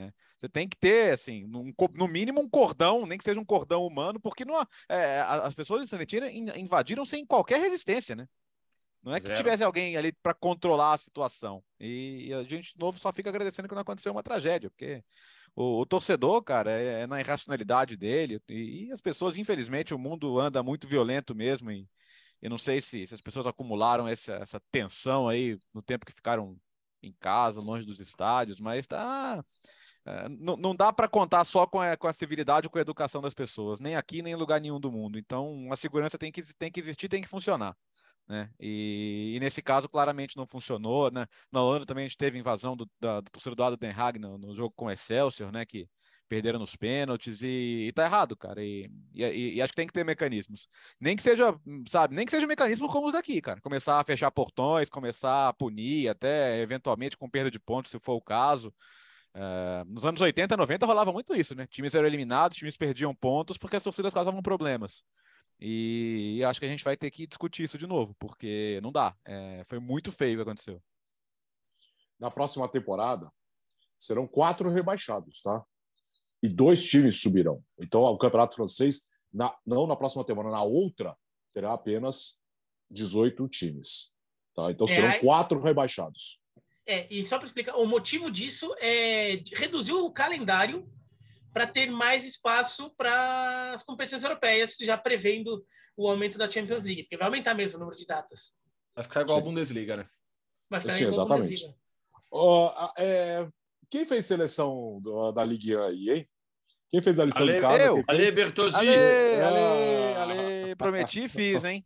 né? 0.00 0.12
Você 0.36 0.48
tem 0.48 0.66
que 0.66 0.76
ter, 0.76 1.12
assim, 1.12 1.46
no, 1.46 1.72
no, 1.92 2.08
mínimo 2.08 2.40
um 2.40 2.48
cordão, 2.48 3.06
nem 3.06 3.18
que 3.18 3.24
seja 3.24 3.38
um 3.38 3.44
cordão 3.44 3.86
humano, 3.86 4.18
porque 4.18 4.44
não, 4.44 4.66
é, 4.88 5.20
as 5.20 5.54
pessoas 5.54 5.82
de 5.82 5.88
Salentina 5.88 6.30
invadiram 6.30 7.04
sem 7.04 7.26
qualquer 7.26 7.60
resistência, 7.60 8.16
né? 8.16 8.26
Não 9.02 9.14
é 9.14 9.20
que 9.20 9.26
Zero. 9.26 9.36
tivesse 9.36 9.62
alguém 9.62 9.96
ali 9.96 10.12
para 10.12 10.34
controlar 10.34 10.94
a 10.94 10.98
situação. 10.98 11.62
E, 11.78 12.28
e, 12.28 12.34
a 12.34 12.42
gente, 12.42 12.72
de 12.72 12.78
novo, 12.78 12.98
só 12.98 13.12
fica 13.12 13.28
agradecendo 13.30 13.68
que 13.68 13.74
não 13.74 13.82
aconteceu 13.82 14.12
uma 14.12 14.22
tragédia, 14.22 14.70
porque 14.70 15.02
o, 15.54 15.80
o 15.80 15.86
torcedor, 15.86 16.42
cara, 16.42 16.72
é, 16.72 17.02
é, 17.02 17.06
na 17.06 17.20
irracionalidade 17.20 17.96
dele. 17.96 18.40
E, 18.48 18.86
e, 18.86 18.92
as 18.92 19.00
pessoas, 19.00 19.36
infelizmente, 19.36 19.94
o 19.94 19.98
mundo 19.98 20.38
anda 20.38 20.62
muito 20.62 20.88
violento 20.88 21.34
mesmo. 21.34 21.70
E 21.70 21.88
eu 22.42 22.50
não 22.50 22.58
sei 22.58 22.80
se, 22.80 23.06
se 23.06 23.14
as 23.14 23.20
pessoas 23.20 23.46
acumularam 23.46 24.08
essa, 24.08 24.34
essa 24.34 24.60
tensão 24.70 25.28
aí 25.28 25.58
no 25.74 25.82
tempo 25.82 26.06
que 26.06 26.12
ficaram 26.12 26.56
em 27.02 27.12
casa, 27.20 27.60
longe 27.60 27.86
dos 27.86 28.00
estádios, 28.00 28.60
mas 28.60 28.86
tá. 28.86 29.42
É, 30.06 30.28
não, 30.30 30.56
não 30.56 30.74
dá 30.74 30.92
para 30.92 31.08
contar 31.08 31.44
só 31.44 31.66
com 31.66 31.80
a, 31.80 31.96
com 31.96 32.06
a 32.06 32.12
civilidade 32.12 32.66
ou 32.66 32.70
com 32.70 32.78
a 32.78 32.80
educação 32.80 33.20
das 33.20 33.34
pessoas, 33.34 33.80
nem 33.80 33.96
aqui, 33.96 34.22
nem 34.22 34.32
em 34.32 34.36
lugar 34.36 34.60
nenhum 34.60 34.80
do 34.80 34.90
mundo. 34.90 35.18
Então, 35.18 35.70
a 35.70 35.76
segurança 35.76 36.18
tem 36.18 36.32
que, 36.32 36.42
tem 36.54 36.70
que 36.72 36.80
existir, 36.80 37.08
tem 37.08 37.22
que 37.22 37.28
funcionar. 37.28 37.76
Né? 38.28 38.48
E, 38.60 39.32
e, 39.36 39.40
nesse 39.40 39.60
caso, 39.60 39.88
claramente 39.88 40.36
não 40.36 40.46
funcionou. 40.46 41.10
Né? 41.10 41.26
Na 41.50 41.62
Holanda 41.62 41.84
também 41.84 42.04
a 42.04 42.08
gente 42.08 42.16
teve 42.16 42.38
invasão 42.38 42.76
do, 42.76 42.88
da, 43.00 43.20
do 43.20 43.30
torcedor 43.30 43.70
do 43.70 43.76
Den 43.76 43.90
Haag 43.90 44.18
no, 44.18 44.38
no, 44.38 44.54
jogo 44.54 44.72
com 44.76 44.86
o 44.86 44.90
Excelsior, 44.90 45.50
né? 45.50 45.66
que 45.66 45.88
perderam 46.28 46.60
nos 46.60 46.76
pênaltis 46.76 47.42
e, 47.42 47.88
e 47.88 47.92
tá 47.92 48.04
errado, 48.04 48.36
cara. 48.36 48.62
E, 48.62 48.88
e, 49.12 49.56
e, 49.56 49.62
acho 49.62 49.72
que 49.72 49.76
tem 49.76 49.86
que 49.86 49.92
ter 49.92 50.04
mecanismos. 50.04 50.68
Nem 51.00 51.16
que 51.16 51.22
seja, 51.22 51.52
sabe, 51.88 52.14
nem 52.14 52.24
que 52.24 52.30
seja 52.30 52.46
um 52.46 52.48
mecanismo 52.48 52.88
como 52.88 53.08
os 53.08 53.12
daqui, 53.12 53.40
cara. 53.40 53.60
Começar 53.60 53.98
a 53.98 54.04
fechar 54.04 54.30
portões, 54.30 54.88
começar 54.88 55.48
a 55.48 55.52
punir, 55.52 56.08
até 56.08 56.60
eventualmente 56.60 57.16
com 57.16 57.28
perda 57.28 57.50
de 57.50 57.58
pontos, 57.58 57.90
se 57.90 57.98
for 57.98 58.14
o 58.14 58.22
caso. 58.22 58.72
Uh, 59.34 59.84
nos 59.86 60.04
anos 60.04 60.20
80, 60.20 60.56
90 60.56 60.86
rolava 60.86 61.12
muito 61.12 61.34
isso, 61.34 61.54
né? 61.54 61.66
Times 61.66 61.94
eram 61.94 62.06
eliminados, 62.06 62.56
times 62.56 62.76
perdiam 62.76 63.14
pontos 63.14 63.58
porque 63.58 63.76
as 63.76 63.82
torcidas 63.82 64.14
causavam 64.14 64.40
problemas. 64.40 65.04
E, 65.60 66.36
e 66.38 66.44
acho 66.44 66.58
que 66.58 66.66
a 66.66 66.68
gente 66.68 66.84
vai 66.84 66.96
ter 66.96 67.10
que 67.10 67.26
discutir 67.26 67.64
isso 67.64 67.76
de 67.76 67.86
novo, 67.86 68.14
porque 68.18 68.80
não 68.82 68.90
dá. 68.90 69.14
É, 69.24 69.62
foi 69.68 69.78
muito 69.78 70.10
feio 70.10 70.34
o 70.34 70.36
que 70.38 70.42
aconteceu. 70.48 70.82
Na 72.18 72.30
próxima 72.30 72.68
temporada, 72.68 73.30
serão 73.98 74.26
quatro 74.26 74.70
rebaixados, 74.70 75.42
tá? 75.42 75.62
E 76.42 76.48
dois 76.48 76.82
times 76.88 77.20
subirão. 77.20 77.62
Então, 77.78 78.02
o 78.02 78.16
campeonato 78.16 78.56
francês, 78.56 79.08
na, 79.32 79.54
não 79.66 79.86
na 79.86 79.94
próxima 79.94 80.24
temporada, 80.24 80.54
na 80.54 80.62
outra, 80.62 81.14
terá 81.52 81.74
apenas 81.74 82.40
18 82.90 83.46
times. 83.48 84.14
Tá? 84.54 84.70
Então, 84.70 84.86
serão 84.86 85.10
é, 85.10 85.18
quatro 85.18 85.60
rebaixados. 85.60 86.40
É, 86.86 87.06
e 87.10 87.22
só 87.22 87.36
para 87.36 87.46
explicar, 87.46 87.76
o 87.76 87.86
motivo 87.86 88.30
disso 88.30 88.74
é 88.78 89.42
reduzir 89.52 89.92
o 89.92 90.10
calendário 90.10 90.90
para 91.52 91.66
ter 91.66 91.90
mais 91.90 92.24
espaço 92.24 92.90
para 92.96 93.72
as 93.72 93.82
competições 93.82 94.22
europeias, 94.22 94.76
já 94.80 94.96
prevendo 94.96 95.64
o 95.96 96.08
aumento 96.08 96.38
da 96.38 96.48
Champions 96.48 96.84
League, 96.84 97.02
porque 97.04 97.16
vai 97.16 97.26
aumentar 97.26 97.54
mesmo 97.54 97.76
o 97.76 97.80
número 97.80 97.98
de 97.98 98.06
datas. 98.06 98.52
Vai 98.94 99.04
ficar 99.04 99.22
igual 99.22 99.38
a 99.38 99.42
Bundesliga, 99.42 99.96
né? 99.96 100.08
Vai 100.68 100.80
ficar 100.80 100.92
Sim, 100.92 101.04
igual 101.04 101.14
exatamente. 101.14 101.42
a 101.42 101.68
Bundesliga. 101.68 101.80
Uh, 102.32 102.70
é, 102.96 103.48
quem 103.90 104.06
fez 104.06 104.24
seleção 104.26 105.00
do, 105.02 105.32
da 105.32 105.44
Ligue 105.44 105.76
1 105.76 105.82
aí, 105.82 106.10
hein? 106.10 106.28
Quem 106.88 107.00
fez 107.00 107.18
a 107.20 107.24
lição 107.24 107.42
Ale, 107.42 107.52
de 107.52 107.60
casa? 107.60 107.84
Eu. 107.84 108.04
Ale 108.06 108.32
Bertozzi. 108.32 108.76
Ale, 108.76 108.88
Ale, 109.42 110.14
Ale, 110.16 110.74
prometi 110.76 111.24
e 111.24 111.28
fiz, 111.28 111.64
hein? 111.64 111.84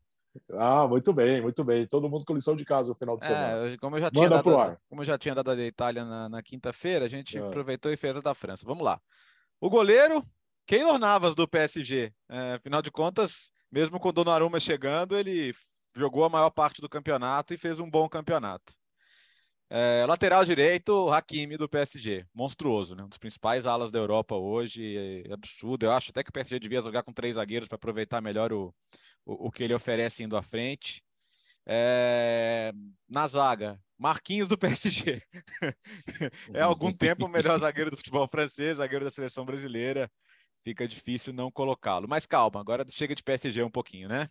Ah, 0.52 0.86
muito 0.88 1.12
bem, 1.12 1.40
muito 1.40 1.62
bem. 1.62 1.86
Todo 1.86 2.08
mundo 2.08 2.24
com 2.24 2.34
lição 2.34 2.56
de 2.56 2.64
casa 2.64 2.88
no 2.88 2.94
final 2.94 3.16
de 3.16 3.24
é, 3.24 3.28
semana. 3.28 3.78
Como 3.78 3.96
eu 3.96 4.00
já 4.00 4.10
tinha 4.10 4.28
Manda 4.28 4.42
dado, 4.42 4.78
como 4.88 5.02
eu 5.02 5.06
já 5.06 5.18
tinha 5.18 5.34
dado 5.34 5.50
a 5.50 5.54
da 5.54 5.64
Itália 5.64 6.04
na, 6.04 6.28
na 6.28 6.42
quinta-feira, 6.42 7.04
a 7.04 7.08
gente 7.08 7.38
é. 7.38 7.40
aproveitou 7.40 7.92
e 7.92 7.96
fez 7.96 8.16
a 8.16 8.20
da 8.20 8.34
França. 8.34 8.66
Vamos 8.66 8.84
lá. 8.84 9.00
O 9.60 9.70
goleiro, 9.70 10.24
Keylor 10.66 10.98
Navas 10.98 11.34
do 11.34 11.48
PSG. 11.48 12.12
É, 12.28 12.54
afinal 12.54 12.82
de 12.82 12.90
contas, 12.90 13.52
mesmo 13.70 13.98
com 13.98 14.08
o 14.08 14.12
Donnarumma 14.12 14.60
chegando, 14.60 15.16
ele 15.16 15.52
jogou 15.94 16.24
a 16.24 16.28
maior 16.28 16.50
parte 16.50 16.80
do 16.80 16.88
campeonato 16.88 17.54
e 17.54 17.58
fez 17.58 17.80
um 17.80 17.90
bom 17.90 18.08
campeonato. 18.08 18.74
É, 19.70 20.04
lateral 20.06 20.44
direito, 20.44 21.10
Hakimi 21.10 21.56
do 21.56 21.68
PSG, 21.68 22.24
monstruoso, 22.34 22.94
né? 22.94 23.02
Um 23.02 23.08
dos 23.08 23.18
principais 23.18 23.66
alas 23.66 23.90
da 23.90 23.98
Europa 23.98 24.36
hoje, 24.36 25.24
é 25.26 25.32
absurdo. 25.32 25.84
Eu 25.84 25.92
acho 25.92 26.10
até 26.10 26.22
que 26.22 26.30
o 26.30 26.32
PSG 26.32 26.58
devia 26.60 26.82
jogar 26.82 27.02
com 27.02 27.12
três 27.12 27.36
zagueiros 27.36 27.66
para 27.66 27.76
aproveitar 27.76 28.20
melhor 28.20 28.52
o, 28.52 28.74
o, 29.24 29.48
o, 29.48 29.50
que 29.50 29.64
ele 29.64 29.74
oferece 29.74 30.22
indo 30.22 30.36
à 30.36 30.42
frente. 30.42 31.02
É, 31.66 32.72
na 33.08 33.26
zaga, 33.26 33.80
Marquinhos 33.98 34.48
do 34.48 34.58
PSG. 34.58 35.22
é 36.52 36.60
algum 36.60 36.92
tempo 36.92 37.24
o 37.26 37.28
melhor 37.28 37.58
zagueiro 37.58 37.90
do 37.90 37.96
futebol 37.96 38.28
francês, 38.28 38.78
zagueiro 38.78 39.04
da 39.04 39.10
seleção 39.10 39.44
brasileira. 39.44 40.10
Fica 40.62 40.88
difícil 40.88 41.32
não 41.32 41.50
colocá-lo. 41.50 42.08
Mas 42.08 42.26
calma, 42.26 42.60
agora 42.60 42.84
chega 42.88 43.14
de 43.14 43.22
PSG 43.22 43.62
um 43.62 43.70
pouquinho, 43.70 44.08
né? 44.08 44.28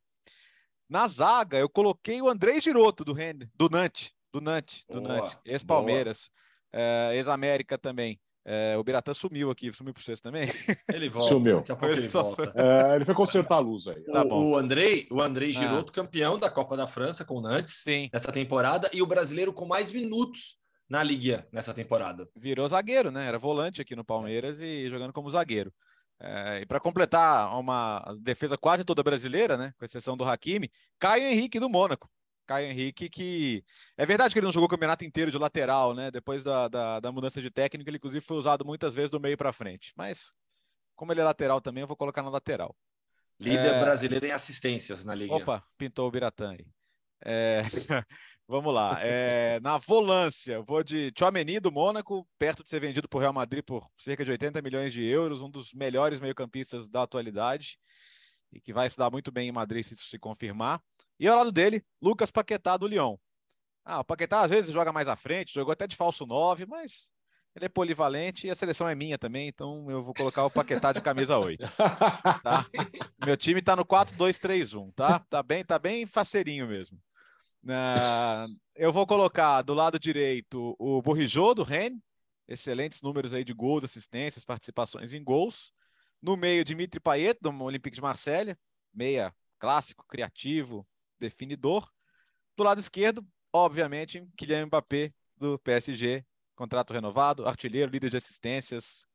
Na 0.90 1.08
zaga, 1.08 1.58
eu 1.58 1.70
coloquei 1.70 2.22
o 2.22 2.28
André 2.28 2.60
Giroto 2.60 3.06
do, 3.06 3.14
Rende, 3.14 3.50
do 3.56 3.70
Nantes. 3.70 4.12
Do 4.32 4.42
Nantes, 4.42 4.86
do 4.90 5.00
Nantes. 5.00 5.38
Ex-Palmeiras, 5.46 6.32
é, 6.72 7.12
ex-América 7.16 7.78
também. 7.78 8.20
É, 8.46 8.76
o 8.78 8.84
Biratã 8.84 9.14
sumiu 9.14 9.50
aqui, 9.50 9.72
sumiu 9.72 9.94
para 9.94 10.04
vocês 10.04 10.20
também. 10.20 10.50
Ele 10.92 11.08
volta. 11.10 11.30
Sumiu. 11.30 11.58
Daqui 11.58 11.72
a 11.72 11.76
pouco 11.76 11.96
ele, 11.96 12.08
volta. 12.08 12.54
É, 12.56 12.96
ele 12.96 13.06
foi 13.06 13.16
consertar 13.16 13.56
a 13.56 13.60
luz 13.60 13.88
aí. 13.88 14.02
Tá 14.04 14.24
o, 14.24 14.52
o 14.52 14.58
Andrei, 14.58 15.08
o 15.10 15.22
Andrei 15.22 15.50
ah. 15.50 15.54
Giroto, 15.54 15.92
ah. 15.92 15.96
campeão 15.96 16.38
da 16.38 16.50
Copa 16.50 16.76
da 16.76 16.86
França 16.86 17.24
com 17.24 17.36
o 17.36 17.42
Nantes 17.42 17.76
Sim. 17.84 18.10
nessa 18.12 18.32
temporada 18.32 18.90
e 18.94 19.02
o 19.02 19.06
brasileiro 19.06 19.54
com 19.54 19.66
mais 19.66 19.92
minutos 19.92 20.58
na 20.90 21.02
Liga 21.02 21.48
nessa 21.52 21.74
temporada. 21.74 22.28
Virou 22.36 22.68
zagueiro, 22.68 23.12
né? 23.12 23.28
Era 23.28 23.40
volante 23.40 23.82
aqui 23.82 23.96
no 23.96 24.04
Palmeiras 24.04 24.60
e 24.60 24.90
jogando 24.90 25.14
como 25.14 25.30
zagueiro. 25.30 25.74
É, 26.20 26.62
e 26.62 26.66
para 26.66 26.80
completar 26.80 27.58
uma 27.58 28.04
defesa 28.22 28.58
quase 28.58 28.84
toda 28.84 29.04
brasileira, 29.04 29.58
né? 29.58 29.74
Com 29.78 29.86
exceção 29.86 30.18
do 30.18 30.26
Hakimi, 30.26 30.70
Caio 31.00 31.24
Henrique 31.24 31.60
do 31.60 31.70
Mônaco. 31.70 32.10
Caio 32.46 32.70
Henrique, 32.70 33.10
que 33.10 33.64
é 33.98 34.06
verdade 34.06 34.34
que 34.34 34.40
ele 34.40 34.46
não 34.46 34.52
jogou 34.52 34.68
o 34.68 34.70
campeonato 34.70 35.06
inteiro 35.06 35.32
de 35.32 35.38
lateral, 35.38 35.94
né? 35.94 36.12
Depois 36.12 36.44
da, 36.44 36.68
da, 36.68 37.00
da 37.00 37.12
mudança 37.12 37.42
de 37.42 37.50
técnico, 37.50 37.90
ele 37.90 37.98
inclusive 37.98 38.26
foi 38.26 38.38
usado 38.38 38.66
muitas 38.66 38.94
vezes 38.94 39.10
do 39.10 39.20
meio 39.20 39.38
para 39.38 39.54
frente. 39.54 39.94
Mas, 39.96 40.32
como 40.96 41.12
ele 41.12 41.22
é 41.22 41.24
lateral 41.24 41.62
também, 41.62 41.82
eu 41.82 41.88
vou 41.88 41.98
colocar 41.98 42.22
na 42.22 42.30
lateral. 42.30 42.76
Líder 43.40 43.76
é... 43.76 43.80
brasileiro 43.80 44.26
em 44.26 44.32
assistências 44.32 45.04
na 45.04 45.16
Liga. 45.16 45.36
Opa, 45.36 45.64
pintou 45.78 46.08
o 46.08 46.12
Biratã 46.12 46.52
aí. 46.52 46.66
É... 47.24 47.64
Vamos 48.48 48.74
lá. 48.74 49.00
É... 49.02 49.60
Na 49.62 49.78
volância, 49.78 50.62
vou 50.62 50.84
de 50.84 51.12
Chouameni 51.18 51.60
do 51.60 51.72
Mônaco, 51.72 52.28
perto 52.38 52.64
de 52.64 52.70
ser 52.70 52.80
vendido 52.80 53.08
por 53.08 53.20
Real 53.20 53.34
Madrid 53.34 53.64
por 53.64 53.90
cerca 53.98 54.24
de 54.24 54.32
80 54.32 54.62
milhões 54.62 54.94
de 54.94 55.04
euros, 55.04 55.42
um 55.42 55.50
dos 55.50 55.74
melhores 55.74 56.20
meio-campistas 56.20 56.88
da 56.88 57.04
atualidade 57.04 57.80
e 58.54 58.62
que 58.62 58.72
vai 58.72 58.90
se 58.90 58.98
dar 58.98 59.10
muito 59.10 59.32
bem 59.32 59.50
em 59.50 59.52
Madrid 59.52 59.84
se 59.84 59.94
isso 59.94 60.06
se 60.06 60.20
confirmar. 60.20 60.82
E 61.24 61.28
ao 61.30 61.38
lado 61.38 61.54
dele, 61.54 61.82
Lucas 62.02 62.30
Paquetá 62.30 62.76
do 62.76 62.86
Lyon. 62.86 63.16
Ah, 63.86 64.02
o 64.02 64.04
Paquetá 64.04 64.42
às 64.42 64.52
vezes 64.52 64.74
joga 64.74 64.92
mais 64.92 65.08
à 65.08 65.16
frente, 65.16 65.54
jogou 65.54 65.72
até 65.72 65.88
de 65.88 65.96
falso 65.96 66.26
9, 66.26 66.66
mas 66.66 67.14
ele 67.56 67.64
é 67.64 67.70
polivalente 67.70 68.46
e 68.46 68.50
a 68.50 68.56
seleção 68.56 68.90
é 68.90 68.94
minha 68.94 69.18
também, 69.18 69.48
então 69.48 69.90
eu 69.90 70.04
vou 70.04 70.14
colocar 70.14 70.44
o 70.44 70.52
Paquetá 70.52 70.92
de 70.92 71.00
camisa 71.00 71.38
8. 71.38 71.64
Tá? 72.44 72.66
Meu 73.26 73.38
time 73.38 73.62
tá 73.62 73.74
no 73.74 73.86
4-2-3-1, 73.86 74.94
tá? 74.94 75.20
Tá 75.30 75.42
bem, 75.42 75.64
tá 75.64 75.80
bem 75.80 76.06
faceirinho 76.06 76.68
mesmo. 76.68 77.00
Uh, 77.64 78.54
eu 78.76 78.92
vou 78.92 79.08
colocar 79.08 79.62
do 79.62 79.74
lado 79.74 79.98
direito 79.98 80.76
o 80.78 81.02
Borrijô 81.02 81.54
do 81.54 81.64
Rennes, 81.64 82.02
excelentes 82.50 83.02
números 83.02 83.34
aí 83.34 83.46
de 83.46 83.54
gols, 83.54 83.86
assistências, 83.86 84.44
participações 84.44 85.14
em 85.14 85.24
gols. 85.24 85.72
No 86.22 86.36
meio, 86.36 86.66
Dimitri 86.66 87.00
Payet, 87.00 87.40
do 87.40 87.50
Olympique 87.64 87.96
de 87.96 88.02
Marselha, 88.02 88.60
meia 88.94 89.34
clássico, 89.58 90.06
criativo, 90.06 90.86
definidor. 91.24 91.90
Do 92.56 92.64
lado 92.64 92.80
esquerdo, 92.80 93.26
obviamente, 93.52 94.26
Kylian 94.38 94.68
Mbappé 94.68 95.14
do 95.38 95.58
PSG, 95.60 96.26
contrato 96.56 96.94
renovado, 96.94 97.48
artilheiro, 97.48 97.92
líder 97.92 98.10
de 98.10 98.18
assistências. 98.18 99.06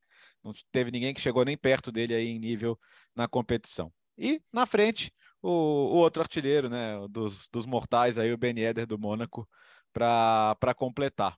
Não 0.43 0.53
teve 0.73 0.91
ninguém 0.91 1.15
que 1.15 1.21
chegou 1.21 1.45
nem 1.45 1.57
perto 1.57 1.93
dele 1.93 2.15
aí 2.15 2.29
em 2.29 2.39
nível 2.39 2.79
na 3.15 3.29
competição. 3.29 3.93
E 4.17 4.43
na 4.53 4.67
frente, 4.67 5.13
o, 5.41 5.49
o 5.49 5.97
outro 5.97 6.23
artilheiro, 6.23 6.69
né, 6.69 6.97
dos, 7.09 7.49
dos 7.49 7.67
mortais 7.67 8.19
aí, 8.19 8.33
o 8.33 8.39
Ben 8.39 8.59
Eder 8.59 8.87
do 8.87 8.99
Mônaco, 8.99 9.49
para 9.93 10.75
completar. 10.77 11.37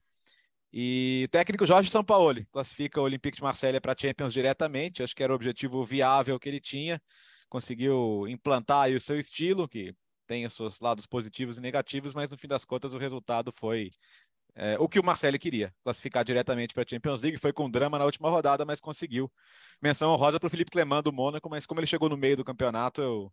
E 0.73 1.25
o 1.27 1.29
técnico 1.31 1.67
Jorge 1.67 1.91
Sampaoli 1.91 2.47
classifica 2.47 3.01
o 3.01 3.05
Olympique 3.05 3.37
de 3.37 3.43
Marselha 3.43 3.81
para 3.81 3.97
Champions 3.99 4.33
diretamente, 4.33 5.03
acho 5.03 5.17
que 5.17 5.23
era 5.23 5.33
o 5.33 5.37
objetivo 5.37 5.85
viável 5.85 6.39
que 6.39 6.49
ele 6.49 6.61
tinha, 6.61 7.03
conseguiu 7.49 8.27
implantar 8.29 8.91
o 8.91 9.01
seu 9.01 9.19
estilo, 9.19 9.69
que 9.69 9.93
tem 10.31 10.47
os 10.47 10.53
seus 10.53 10.79
lados 10.79 11.07
positivos 11.07 11.59
e 11.59 11.61
negativos, 11.61 12.15
mas 12.15 12.31
no 12.31 12.39
fim 12.39 12.47
das 12.47 12.65
contas 12.65 12.95
o 12.95 12.99
resultado 12.99 13.51
foi 13.51 13.91
é, 14.55 14.79
o 14.79 14.89
que 14.89 15.01
o 15.01 15.05
Marcelo 15.05 15.37
queria, 15.41 15.75
classificar 15.83 16.25
diretamente 16.25 16.73
para 16.73 16.85
a 16.85 16.87
Champions 16.89 17.21
League. 17.21 17.37
Foi 17.37 17.53
com 17.53 17.69
drama 17.69 17.99
na 17.99 18.05
última 18.05 18.31
rodada, 18.31 18.65
mas 18.65 18.81
conseguiu. 18.81 19.29
Menção 19.83 20.13
honrosa 20.13 20.39
para 20.39 20.47
o 20.47 20.51
Felipe 20.51 20.71
Clemã 20.71 21.03
do 21.03 21.13
Mônaco, 21.13 21.51
mas 21.51 21.67
como 21.67 21.81
ele 21.81 21.87
chegou 21.89 22.09
no 22.09 22.17
meio 22.17 22.37
do 22.37 22.45
campeonato, 22.45 23.03
eu, 23.03 23.33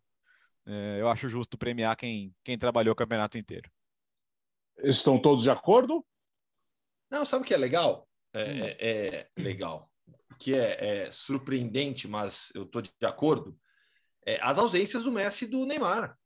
é, 0.66 1.00
eu 1.00 1.08
acho 1.08 1.28
justo 1.28 1.56
premiar 1.56 1.94
quem, 1.96 2.34
quem 2.42 2.58
trabalhou 2.58 2.94
o 2.94 2.96
campeonato 2.96 3.38
inteiro. 3.38 3.70
Estão 4.78 5.22
todos 5.22 5.44
de 5.44 5.50
acordo? 5.50 6.04
Não, 7.08 7.24
sabe 7.24 7.44
o 7.44 7.46
que 7.46 7.54
é 7.54 7.58
legal? 7.58 8.08
É, 8.32 8.42
hum. 8.42 8.64
é, 8.64 8.76
é 8.80 9.28
legal. 9.40 9.88
O 10.32 10.34
que 10.34 10.52
é, 10.52 11.04
é, 11.04 11.10
surpreendente, 11.12 12.08
mas 12.08 12.50
eu 12.56 12.64
estou 12.64 12.82
de 12.82 12.90
acordo, 13.02 13.56
é 14.26 14.40
as 14.42 14.58
ausências 14.58 15.04
do 15.04 15.12
Messi 15.12 15.44
e 15.44 15.48
do 15.48 15.64
Neymar. 15.64 16.17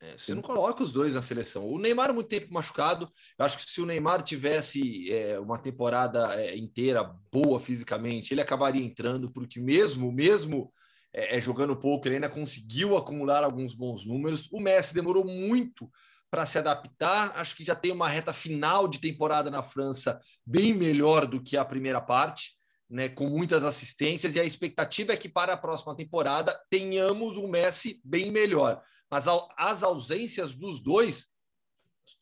É, 0.00 0.16
você 0.16 0.34
não 0.34 0.42
coloca 0.42 0.82
os 0.82 0.92
dois 0.92 1.14
na 1.14 1.22
seleção. 1.22 1.66
O 1.66 1.78
Neymar 1.78 2.12
muito 2.12 2.28
tempo 2.28 2.52
machucado. 2.52 3.10
Eu 3.38 3.44
acho 3.44 3.56
que 3.56 3.70
se 3.70 3.80
o 3.80 3.86
Neymar 3.86 4.22
tivesse 4.22 5.10
é, 5.10 5.38
uma 5.40 5.58
temporada 5.58 6.34
é, 6.38 6.56
inteira 6.56 7.02
boa 7.32 7.58
fisicamente, 7.58 8.34
ele 8.34 8.42
acabaria 8.42 8.84
entrando, 8.84 9.30
porque 9.30 9.58
mesmo 9.58 10.12
mesmo 10.12 10.70
é, 11.14 11.38
é, 11.38 11.40
jogando 11.40 11.74
pouco, 11.74 12.06
ele 12.06 12.16
ainda 12.16 12.28
conseguiu 12.28 12.96
acumular 12.96 13.42
alguns 13.42 13.72
bons 13.72 14.04
números. 14.04 14.48
O 14.52 14.60
Messi 14.60 14.92
demorou 14.92 15.24
muito 15.24 15.90
para 16.30 16.44
se 16.44 16.58
adaptar. 16.58 17.32
Acho 17.34 17.56
que 17.56 17.64
já 17.64 17.74
tem 17.74 17.90
uma 17.90 18.08
reta 18.08 18.34
final 18.34 18.86
de 18.86 19.00
temporada 19.00 19.50
na 19.50 19.62
França 19.62 20.20
bem 20.44 20.74
melhor 20.74 21.26
do 21.26 21.42
que 21.42 21.56
a 21.56 21.64
primeira 21.64 22.00
parte. 22.00 22.54
Né, 22.88 23.08
com 23.08 23.28
muitas 23.28 23.64
assistências, 23.64 24.36
e 24.36 24.40
a 24.40 24.44
expectativa 24.44 25.12
é 25.12 25.16
que 25.16 25.28
para 25.28 25.54
a 25.54 25.56
próxima 25.56 25.96
temporada 25.96 26.56
tenhamos 26.70 27.36
um 27.36 27.48
Messi 27.48 28.00
bem 28.04 28.30
melhor 28.30 28.80
mas 29.10 29.26
as 29.56 29.82
ausências 29.82 30.54
dos 30.54 30.82
dois 30.82 31.28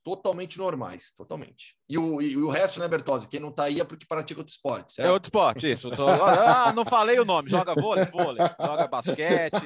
totalmente 0.02 0.58
normais, 0.58 1.12
totalmente. 1.16 1.76
E 1.88 1.98
o, 1.98 2.20
e 2.20 2.36
o 2.36 2.48
resto, 2.48 2.80
né, 2.80 2.88
Bertozzi? 2.88 3.28
Quem 3.28 3.40
não 3.40 3.52
tá 3.52 3.64
aí 3.64 3.80
é 3.80 3.84
porque 3.84 4.06
pratica 4.06 4.40
outro 4.40 4.52
esporte, 4.52 4.94
certo? 4.94 5.08
É 5.08 5.12
outro 5.12 5.26
esporte, 5.26 5.70
isso. 5.70 5.90
Tô... 5.90 6.08
Ah, 6.08 6.72
não 6.72 6.84
falei 6.84 7.18
o 7.18 7.24
nome. 7.24 7.50
Joga 7.50 7.74
vôlei, 7.74 8.04
vôlei. 8.06 8.46
Joga 8.60 8.86
basquete. 8.86 9.62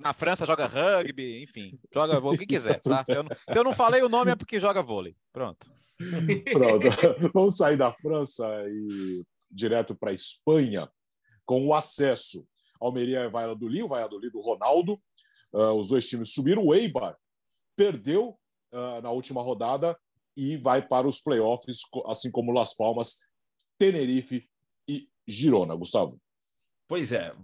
Na 0.00 0.12
França 0.12 0.46
joga 0.46 0.66
rugby, 0.66 1.42
enfim. 1.42 1.78
Joga 1.92 2.20
vôlei, 2.20 2.36
o 2.36 2.40
que 2.40 2.46
quiser, 2.46 2.80
tá? 2.80 2.98
Se 2.98 3.12
eu, 3.12 3.22
não, 3.22 3.30
se 3.30 3.58
eu 3.58 3.64
não 3.64 3.74
falei 3.74 4.02
o 4.02 4.08
nome 4.08 4.32
é 4.32 4.36
porque 4.36 4.60
joga 4.60 4.82
vôlei. 4.82 5.16
Pronto. 5.32 5.70
Pronto. 6.52 6.86
Vamos 7.32 7.56
sair 7.56 7.76
da 7.76 7.92
França 7.92 8.46
e 8.68 9.22
direto 9.50 9.94
para 9.94 10.10
a 10.10 10.14
Espanha 10.14 10.88
com 11.44 11.66
o 11.66 11.74
acesso. 11.74 12.46
Almeria 12.80 13.20
e 13.20 13.30
Valladolid, 13.30 13.84
o 13.84 13.88
Valladolid 13.88 14.32
do 14.32 14.40
Ronaldo. 14.40 15.00
Uh, 15.52 15.72
os 15.72 15.88
dois 15.88 16.08
times 16.08 16.32
subiram. 16.32 16.64
O 16.64 16.74
Eibar 16.74 17.16
perdeu 17.76 18.38
uh, 18.72 19.02
na 19.02 19.10
última 19.10 19.42
rodada 19.42 19.98
e 20.36 20.56
vai 20.56 20.86
para 20.86 21.06
os 21.06 21.20
playoffs, 21.20 21.80
assim 22.06 22.30
como 22.30 22.52
Las 22.52 22.74
Palmas, 22.74 23.28
Tenerife 23.78 24.48
e 24.88 25.08
Girona. 25.26 25.74
Gustavo. 25.74 26.20
Pois 26.88 27.12
é. 27.12 27.34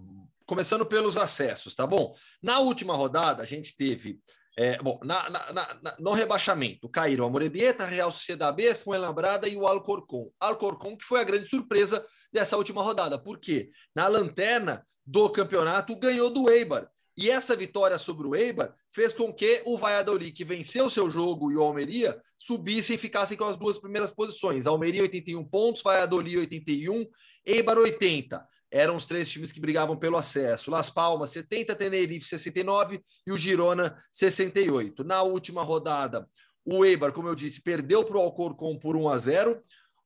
Começando 0.47 0.87
pelos 0.87 1.19
acessos, 1.19 1.75
tá 1.75 1.87
bom? 1.87 2.15
Na 2.43 2.61
última 2.61 2.95
rodada, 2.95 3.43
a 3.43 3.47
gente 3.47 3.77
teve 3.77 4.19
é, 4.61 4.77
bom, 4.83 4.99
na, 5.05 5.31
na, 5.31 5.53
na, 5.53 5.97
no 6.01 6.13
rebaixamento 6.15 6.89
caíram 6.89 7.25
a 7.25 7.31
Morebieta, 7.31 7.85
Real 7.85 8.11
Sociedade 8.11 8.57
B, 8.57 8.75
Fuenlabrada 8.75 9.49
e 9.49 9.57
o 9.57 9.65
Alcorcon. 9.65 10.29
Alcorcon 10.41 10.97
que 10.97 11.05
foi 11.05 11.21
a 11.21 11.25
grande 11.25 11.47
surpresa 11.47 12.05
dessa 12.33 12.57
última 12.57 12.83
rodada. 12.83 13.17
Por 13.17 13.39
quê? 13.39 13.71
Na 13.95 14.09
lanterna 14.09 14.85
do 15.07 15.31
campeonato 15.31 15.97
ganhou 15.97 16.29
do 16.29 16.51
Eibar. 16.51 16.91
E 17.19 17.29
essa 17.29 17.57
vitória 17.57 17.99
sobre 17.99 18.29
o 18.29 18.37
Eibar 18.37 18.73
fez 18.93 19.13
com 19.13 19.35
que 19.35 19.61
o 19.67 19.77
Valladolid, 19.77 20.31
que 20.31 20.45
venceu 20.45 20.89
seu 20.89 21.11
jogo, 21.11 21.51
e 21.51 21.57
o 21.57 21.63
Almeria 21.63 22.17
subissem 22.39 22.95
e 22.95 22.99
ficassem 22.99 23.37
com 23.37 23.43
as 23.43 23.57
duas 23.57 23.77
primeiras 23.77 24.13
posições. 24.13 24.69
Almeria 24.69 25.03
81 25.03 25.45
pontos, 25.45 25.83
Valladolid 25.83 26.39
81, 26.39 27.05
Eibar 27.45 27.77
80 27.77 28.47
eram 28.71 28.95
os 28.95 29.05
três 29.05 29.29
times 29.29 29.51
que 29.51 29.61
brigavam 29.61 29.97
pelo 29.97 30.17
acesso. 30.17 30.71
Las 30.71 30.91
Palmas, 30.91 31.31
70, 31.31 31.75
Tenerife, 31.75 32.25
69 32.25 33.03
e 33.27 33.33
o 33.33 33.37
Girona, 33.37 34.01
68. 34.13 35.03
Na 35.03 35.23
última 35.23 35.65
rodada, 35.65 36.29
o 36.65 36.85
Eibar, 36.85 37.13
como 37.13 37.29
eu 37.29 37.35
disse, 37.35 37.63
perdeu 37.63 38.05
para 38.05 38.17
o 38.17 38.21
Alcorcon 38.21 38.79
por 38.79 38.95
1 38.95 39.09
a 39.09 39.19
0. 39.19 39.53
Uh, 39.53 39.61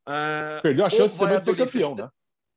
ah, 0.06 0.60
perdeu 0.62 0.86
a 0.86 0.90
chance 0.90 1.18
também 1.18 1.38
de 1.38 1.44
ser 1.44 1.56
campeão, 1.56 1.94
fez... 1.94 2.06
né? 2.06 2.10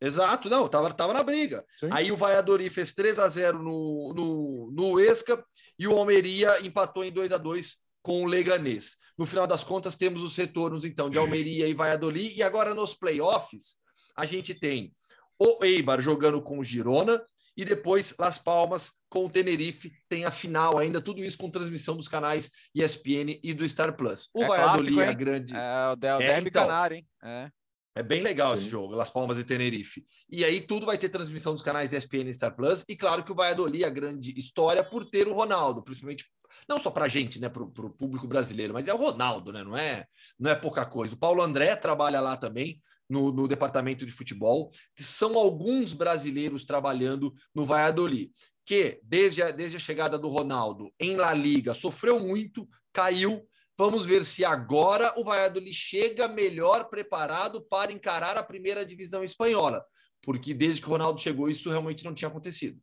Exato, 0.05 0.49
não, 0.49 0.67
estava 0.67 0.93
tava 0.93 1.13
na 1.13 1.23
briga. 1.23 1.65
Sim. 1.77 1.89
Aí 1.91 2.11
o 2.11 2.17
Valladolid 2.17 2.69
fez 2.69 2.93
3 2.93 3.19
a 3.19 3.27
0 3.27 3.59
no, 3.59 4.13
no, 4.13 4.71
no 4.71 4.99
Esca 4.99 5.43
e 5.79 5.87
o 5.87 5.97
Almeria 5.97 6.65
empatou 6.65 7.03
em 7.03 7.11
2 7.11 7.31
a 7.31 7.37
2 7.37 7.77
com 8.01 8.23
o 8.23 8.25
Leganês. 8.25 8.97
No 9.17 9.25
final 9.25 9.47
das 9.47 9.63
contas, 9.63 9.95
temos 9.95 10.21
os 10.21 10.35
retornos, 10.35 10.85
então, 10.85 11.09
de 11.09 11.17
Almeria 11.17 11.67
e 11.67 11.73
Valladolid. 11.73 12.37
E 12.37 12.43
agora, 12.43 12.75
nos 12.75 12.93
playoffs, 12.93 13.77
a 14.15 14.25
gente 14.25 14.53
tem 14.53 14.93
o 15.39 15.63
Eibar 15.63 15.99
jogando 16.01 16.41
com 16.41 16.59
o 16.59 16.63
Girona 16.63 17.21
e 17.57 17.63
depois 17.63 18.13
Las 18.19 18.37
Palmas 18.37 18.91
com 19.09 19.25
o 19.25 19.29
Tenerife. 19.29 19.91
Tem 20.09 20.25
a 20.25 20.31
final 20.31 20.77
ainda, 20.77 21.01
tudo 21.01 21.23
isso 21.23 21.37
com 21.37 21.49
transmissão 21.49 21.95
dos 21.95 22.07
canais 22.07 22.51
ESPN 22.75 23.39
e 23.41 23.53
do 23.53 23.67
Star 23.67 23.95
Plus. 23.95 24.29
O 24.33 24.43
é 24.43 24.47
Valladolid 24.47 24.99
é 24.99 25.13
grande. 25.13 25.55
É 25.55 25.91
o 25.91 25.95
Del 25.95 26.21
é, 26.21 26.39
então, 26.39 26.67
Canário, 26.67 26.97
hein? 26.97 27.07
É. 27.23 27.49
É 27.95 28.03
bem 28.03 28.21
legal 28.21 28.55
Sim. 28.55 28.61
esse 28.61 28.69
jogo, 28.69 28.93
Las 28.93 29.09
Palmas 29.09 29.39
e 29.39 29.43
Tenerife. 29.43 30.05
E 30.29 30.43
aí 30.43 30.59
tudo 30.59 30.85
vai 30.85 30.97
ter 30.97 31.07
transmissão 31.07 31.53
dos 31.53 31.61
canais 31.61 31.93
ESPN 31.93 32.27
e 32.27 32.33
Star 32.33 32.53
Plus. 32.53 32.83
E 32.89 32.95
claro 32.97 33.23
que 33.23 33.31
o 33.31 33.35
Valladolid 33.35 33.83
é 33.83 33.87
a 33.87 33.89
grande 33.89 34.37
história 34.37 34.83
por 34.83 35.05
ter 35.05 35.27
o 35.29 35.33
Ronaldo, 35.33 35.81
principalmente 35.81 36.25
não 36.67 36.79
só 36.79 36.91
para 36.91 37.05
a 37.05 37.07
gente, 37.07 37.39
né, 37.39 37.49
para 37.49 37.63
o 37.63 37.89
público 37.89 38.27
brasileiro, 38.27 38.73
mas 38.73 38.87
é 38.87 38.93
o 38.93 38.97
Ronaldo, 38.97 39.51
né? 39.51 39.63
Não 39.63 39.77
é, 39.77 40.05
não 40.39 40.51
é 40.51 40.55
pouca 40.55 40.85
coisa. 40.85 41.13
O 41.13 41.17
Paulo 41.17 41.41
André 41.41 41.75
trabalha 41.75 42.19
lá 42.19 42.35
também 42.35 42.81
no, 43.09 43.31
no 43.31 43.47
departamento 43.47 44.05
de 44.05 44.11
futebol. 44.11 44.71
São 44.97 45.37
alguns 45.37 45.93
brasileiros 45.93 46.65
trabalhando 46.65 47.33
no 47.53 47.65
Valladolid, 47.65 48.31
que 48.65 48.99
desde 49.03 49.41
a, 49.41 49.51
desde 49.51 49.77
a 49.77 49.79
chegada 49.79 50.17
do 50.17 50.27
Ronaldo 50.27 50.91
em 50.99 51.15
La 51.15 51.33
Liga 51.33 51.73
sofreu 51.73 52.19
muito, 52.19 52.67
caiu. 52.91 53.47
Vamos 53.77 54.05
ver 54.05 54.23
se 54.23 54.45
agora 54.45 55.13
o 55.17 55.23
Valladolid 55.23 55.73
chega 55.73 56.27
melhor 56.27 56.85
preparado 56.85 57.61
para 57.61 57.91
encarar 57.91 58.37
a 58.37 58.43
primeira 58.43 58.85
divisão 58.85 59.23
espanhola, 59.23 59.85
porque 60.21 60.53
desde 60.53 60.81
que 60.81 60.87
o 60.87 60.91
Ronaldo 60.91 61.19
chegou 61.19 61.49
isso 61.49 61.69
realmente 61.69 62.05
não 62.05 62.13
tinha 62.13 62.29
acontecido. 62.29 62.79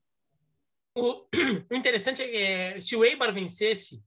O, 0.95 1.27
interessante 1.73 2.23
é 2.23 2.29
que 2.29 2.37
é, 2.37 2.81
se 2.81 2.95
o 2.95 3.05
Eibar 3.05 3.33
vencesse, 3.33 4.05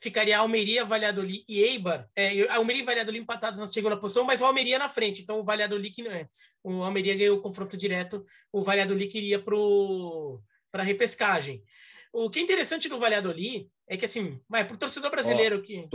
ficaria 0.00 0.38
Almeria, 0.38 0.84
Valladolid 0.84 1.44
e 1.48 1.60
Eibar. 1.60 2.08
É, 2.14 2.48
Almeria 2.50 2.82
e 2.82 2.84
Valladolid 2.84 3.22
empatados 3.22 3.58
na 3.58 3.66
segunda 3.66 3.98
posição, 3.98 4.24
mas 4.24 4.40
o 4.40 4.44
Almeria 4.44 4.78
na 4.78 4.88
frente. 4.88 5.22
Então 5.22 5.40
o 5.40 5.44
Valladolid 5.44 5.90
que 5.90 6.02
não 6.02 6.12
é. 6.12 6.28
O 6.62 6.82
Almeria 6.82 7.16
ganhou 7.16 7.38
o 7.38 7.42
confronto 7.42 7.76
direto, 7.76 8.24
o 8.52 8.60
Valladolid 8.60 9.10
queria 9.10 9.42
para 9.42 10.82
a 10.82 10.84
repescagem. 10.84 11.62
O 12.18 12.30
que 12.30 12.38
é 12.38 12.42
interessante 12.42 12.88
do 12.88 12.98
Valladolid 12.98 13.68
é 13.86 13.94
que 13.94 14.06
assim, 14.06 14.40
vai 14.48 14.66
para 14.66 14.74
o 14.74 14.78
torcedor 14.78 15.10
brasileiro 15.10 15.58
ó, 15.58 15.60
que 15.60 15.86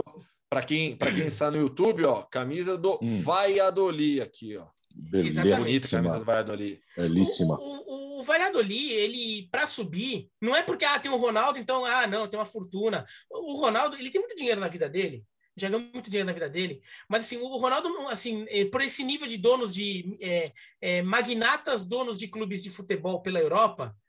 para 0.47 0.61
quem 0.61 0.95
para 0.95 1.11
quem 1.11 1.25
está 1.25 1.49
no 1.49 1.57
YouTube, 1.57 2.05
ó, 2.05 2.21
camisa 2.21 2.77
do 2.77 2.99
hum. 3.01 3.21
Valladolid 3.23 4.21
aqui, 4.21 4.55
ó. 4.55 4.67
Belíssima. 4.93 5.43
Bonita 5.43 5.89
camisa 5.89 6.19
do 6.19 6.25
Valladolid. 6.25 6.79
Belíssima. 6.95 7.57
O, 7.59 8.17
o, 8.17 8.19
o 8.19 8.23
Valladolid, 8.23 8.91
ele, 8.91 9.49
para 9.51 9.65
subir, 9.65 10.29
não 10.39 10.55
é 10.55 10.61
porque 10.61 10.85
ah, 10.85 10.99
tem 10.99 11.09
o 11.09 11.17
Ronaldo, 11.17 11.57
então, 11.57 11.85
ah, 11.85 12.05
não, 12.05 12.27
tem 12.27 12.37
uma 12.37 12.45
fortuna. 12.45 13.03
O 13.31 13.55
Ronaldo, 13.55 13.95
ele 13.95 14.11
tem 14.11 14.21
muito 14.21 14.35
dinheiro 14.35 14.61
na 14.61 14.67
vida 14.67 14.87
dele, 14.87 15.25
já 15.57 15.69
ganhou 15.69 15.89
muito 15.91 16.09
dinheiro 16.09 16.27
na 16.27 16.33
vida 16.33 16.49
dele, 16.49 16.81
mas 17.09 17.25
assim, 17.25 17.37
o 17.37 17.57
Ronaldo, 17.57 17.89
assim, 18.09 18.45
é, 18.49 18.65
por 18.65 18.81
esse 18.81 19.03
nível 19.03 19.27
de 19.27 19.37
donos 19.37 19.73
de 19.73 20.17
é, 20.21 20.51
é, 20.79 21.01
magnatas, 21.01 21.83
donos 21.83 22.15
de 22.15 22.27
clubes 22.27 22.61
de 22.61 22.69
futebol 22.69 23.23
pela 23.23 23.39
Europa, 23.39 23.95
é, 23.95 24.00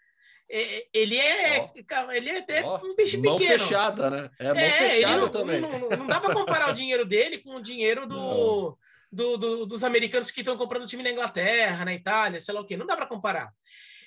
ele 0.93 1.17
é, 1.19 1.67
oh. 1.67 2.13
ele 2.13 2.29
é 2.29 2.39
até 2.39 2.63
oh. 2.63 2.77
um 2.85 2.95
peixe 2.95 3.17
mão 3.17 3.39
pequeno. 3.39 3.59
fechada, 3.59 4.11
né? 4.11 4.31
É 4.39 4.49
mão 4.49 4.59
é, 4.59 4.71
fechada 4.71 5.17
não, 5.17 5.29
também. 5.29 5.61
Não, 5.63 5.79
não, 5.79 5.89
não, 5.89 6.07
dá 6.07 6.21
para 6.21 6.35
comparar 6.35 6.69
o 6.69 6.75
dinheiro 6.75 7.07
dele 7.07 7.39
com 7.39 7.57
o 7.57 7.63
dinheiro 7.63 8.07
do, 8.07 8.77
do, 9.11 9.39
do, 9.39 9.67
dos 9.67 9.83
americanos 9.83 10.31
que 10.31 10.41
estão 10.41 10.59
comprando 10.59 10.87
time 10.87 11.03
na 11.03 11.11
Inglaterra, 11.11 11.87
na 11.87 11.95
Itália, 11.95 12.39
sei 12.39 12.53
lá 12.53 12.61
o 12.61 12.67
quê. 12.67 12.77
Não 12.77 12.87
dá 12.87 12.95
para 12.95 13.07
comparar. 13.07 13.51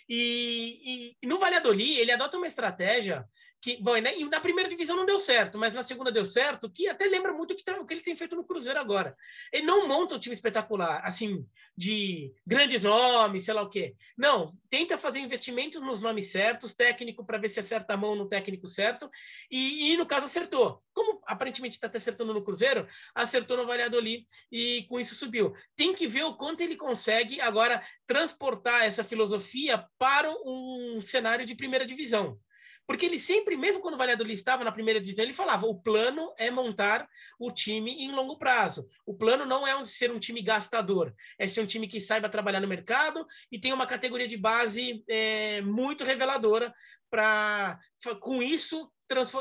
E, 0.07 0.79
e, 0.85 1.17
e 1.23 1.27
no 1.27 1.39
Valladolid, 1.39 1.99
ele 1.99 2.11
adota 2.11 2.37
uma 2.37 2.45
estratégia 2.45 3.25
que, 3.65 3.81
bom, 3.81 3.95
né, 3.97 4.15
na 4.29 4.39
primeira 4.39 4.69
divisão 4.69 4.95
não 4.95 5.07
deu 5.07 5.17
certo, 5.17 5.57
mas 5.57 5.73
na 5.73 5.81
segunda 5.81 6.11
deu 6.11 6.23
certo, 6.23 6.69
que 6.69 6.87
até 6.87 7.05
lembra 7.05 7.33
muito 7.33 7.49
o 7.49 7.55
que, 7.55 7.63
tá, 7.63 7.83
que 7.83 7.93
ele 7.95 8.01
tem 8.01 8.15
feito 8.15 8.35
no 8.35 8.43
Cruzeiro 8.43 8.79
agora. 8.79 9.17
Ele 9.51 9.65
não 9.65 9.87
monta 9.87 10.13
um 10.13 10.19
time 10.19 10.35
espetacular, 10.35 11.01
assim, 11.03 11.43
de 11.75 12.31
grandes 12.45 12.83
nomes, 12.83 13.43
sei 13.43 13.55
lá 13.55 13.63
o 13.63 13.67
quê. 13.67 13.95
Não, 14.15 14.47
tenta 14.69 14.99
fazer 14.99 15.17
investimentos 15.17 15.81
nos 15.81 15.99
nomes 15.99 16.31
certos, 16.31 16.75
técnico 16.75 17.25
para 17.25 17.39
ver 17.39 17.49
se 17.49 17.59
acerta 17.59 17.95
a 17.95 17.97
mão 17.97 18.15
no 18.15 18.27
técnico 18.27 18.67
certo, 18.67 19.09
e, 19.49 19.93
e 19.93 19.97
no 19.97 20.05
caso 20.05 20.27
acertou. 20.27 20.83
Como 20.93 21.19
aparentemente 21.25 21.73
está 21.73 21.87
acertando 21.87 22.35
no 22.35 22.43
Cruzeiro, 22.43 22.87
acertou 23.15 23.57
no 23.57 23.65
Valladolid 23.65 24.27
e 24.51 24.85
com 24.87 24.99
isso 24.99 25.15
subiu. 25.15 25.55
Tem 25.75 25.91
que 25.95 26.05
ver 26.05 26.23
o 26.23 26.37
quanto 26.37 26.61
ele 26.61 26.75
consegue 26.75 27.41
agora 27.41 27.83
transportar 28.05 28.83
essa 28.83 29.03
filosofia 29.03 29.83
para 29.97 30.31
um 30.45 31.01
cenário 31.01 31.47
de 31.47 31.55
primeira 31.55 31.83
divisão. 31.83 32.39
Porque 32.87 33.05
ele 33.05 33.19
sempre, 33.19 33.57
mesmo 33.57 33.81
quando 33.81 33.95
o 33.95 33.97
Valladolid 33.97 34.33
estava 34.33 34.63
na 34.63 34.71
primeira 34.71 35.01
divisão, 35.01 35.25
ele 35.25 35.33
falava: 35.33 35.65
o 35.65 35.79
plano 35.79 36.33
é 36.37 36.51
montar 36.51 37.07
o 37.39 37.51
time 37.51 37.91
em 37.91 38.11
longo 38.11 38.37
prazo. 38.37 38.87
O 39.05 39.13
plano 39.13 39.45
não 39.45 39.65
é 39.65 39.85
ser 39.85 40.11
um 40.11 40.19
time 40.19 40.41
gastador, 40.41 41.13
é 41.39 41.47
ser 41.47 41.61
um 41.61 41.65
time 41.65 41.87
que 41.87 41.99
saiba 41.99 42.29
trabalhar 42.29 42.59
no 42.59 42.67
mercado 42.67 43.25
e 43.51 43.59
tem 43.59 43.73
uma 43.73 43.87
categoria 43.87 44.27
de 44.27 44.37
base 44.37 45.03
é, 45.07 45.61
muito 45.61 46.03
reveladora 46.03 46.73
para, 47.09 47.79
com 48.19 48.41
isso, 48.41 48.91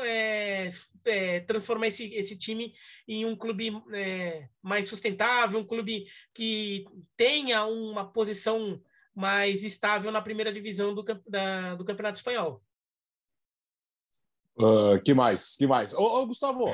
é, 0.03 0.69
é, 1.05 1.39
transformar 1.41 1.87
esse, 1.87 2.13
esse 2.13 2.37
time 2.37 2.73
em 3.07 3.25
um 3.25 3.35
clube 3.35 3.71
é, 3.93 4.47
mais 4.61 4.87
sustentável, 4.87 5.59
um 5.59 5.65
clube 5.65 6.05
que 6.33 6.85
tenha 7.17 7.65
uma 7.65 8.11
posição 8.11 8.81
mais 9.13 9.63
estável 9.63 10.11
na 10.11 10.21
primeira 10.21 10.51
divisão 10.51 10.93
do, 10.93 11.03
da, 11.27 11.75
do 11.75 11.85
Campeonato 11.85 12.17
Espanhol. 12.17 12.61
Uh, 14.57 15.01
que 15.03 15.13
mais? 15.13 15.55
Que 15.57 15.67
mais? 15.67 15.93
Ô, 15.93 16.21
ô 16.21 16.27
Gustavo. 16.27 16.73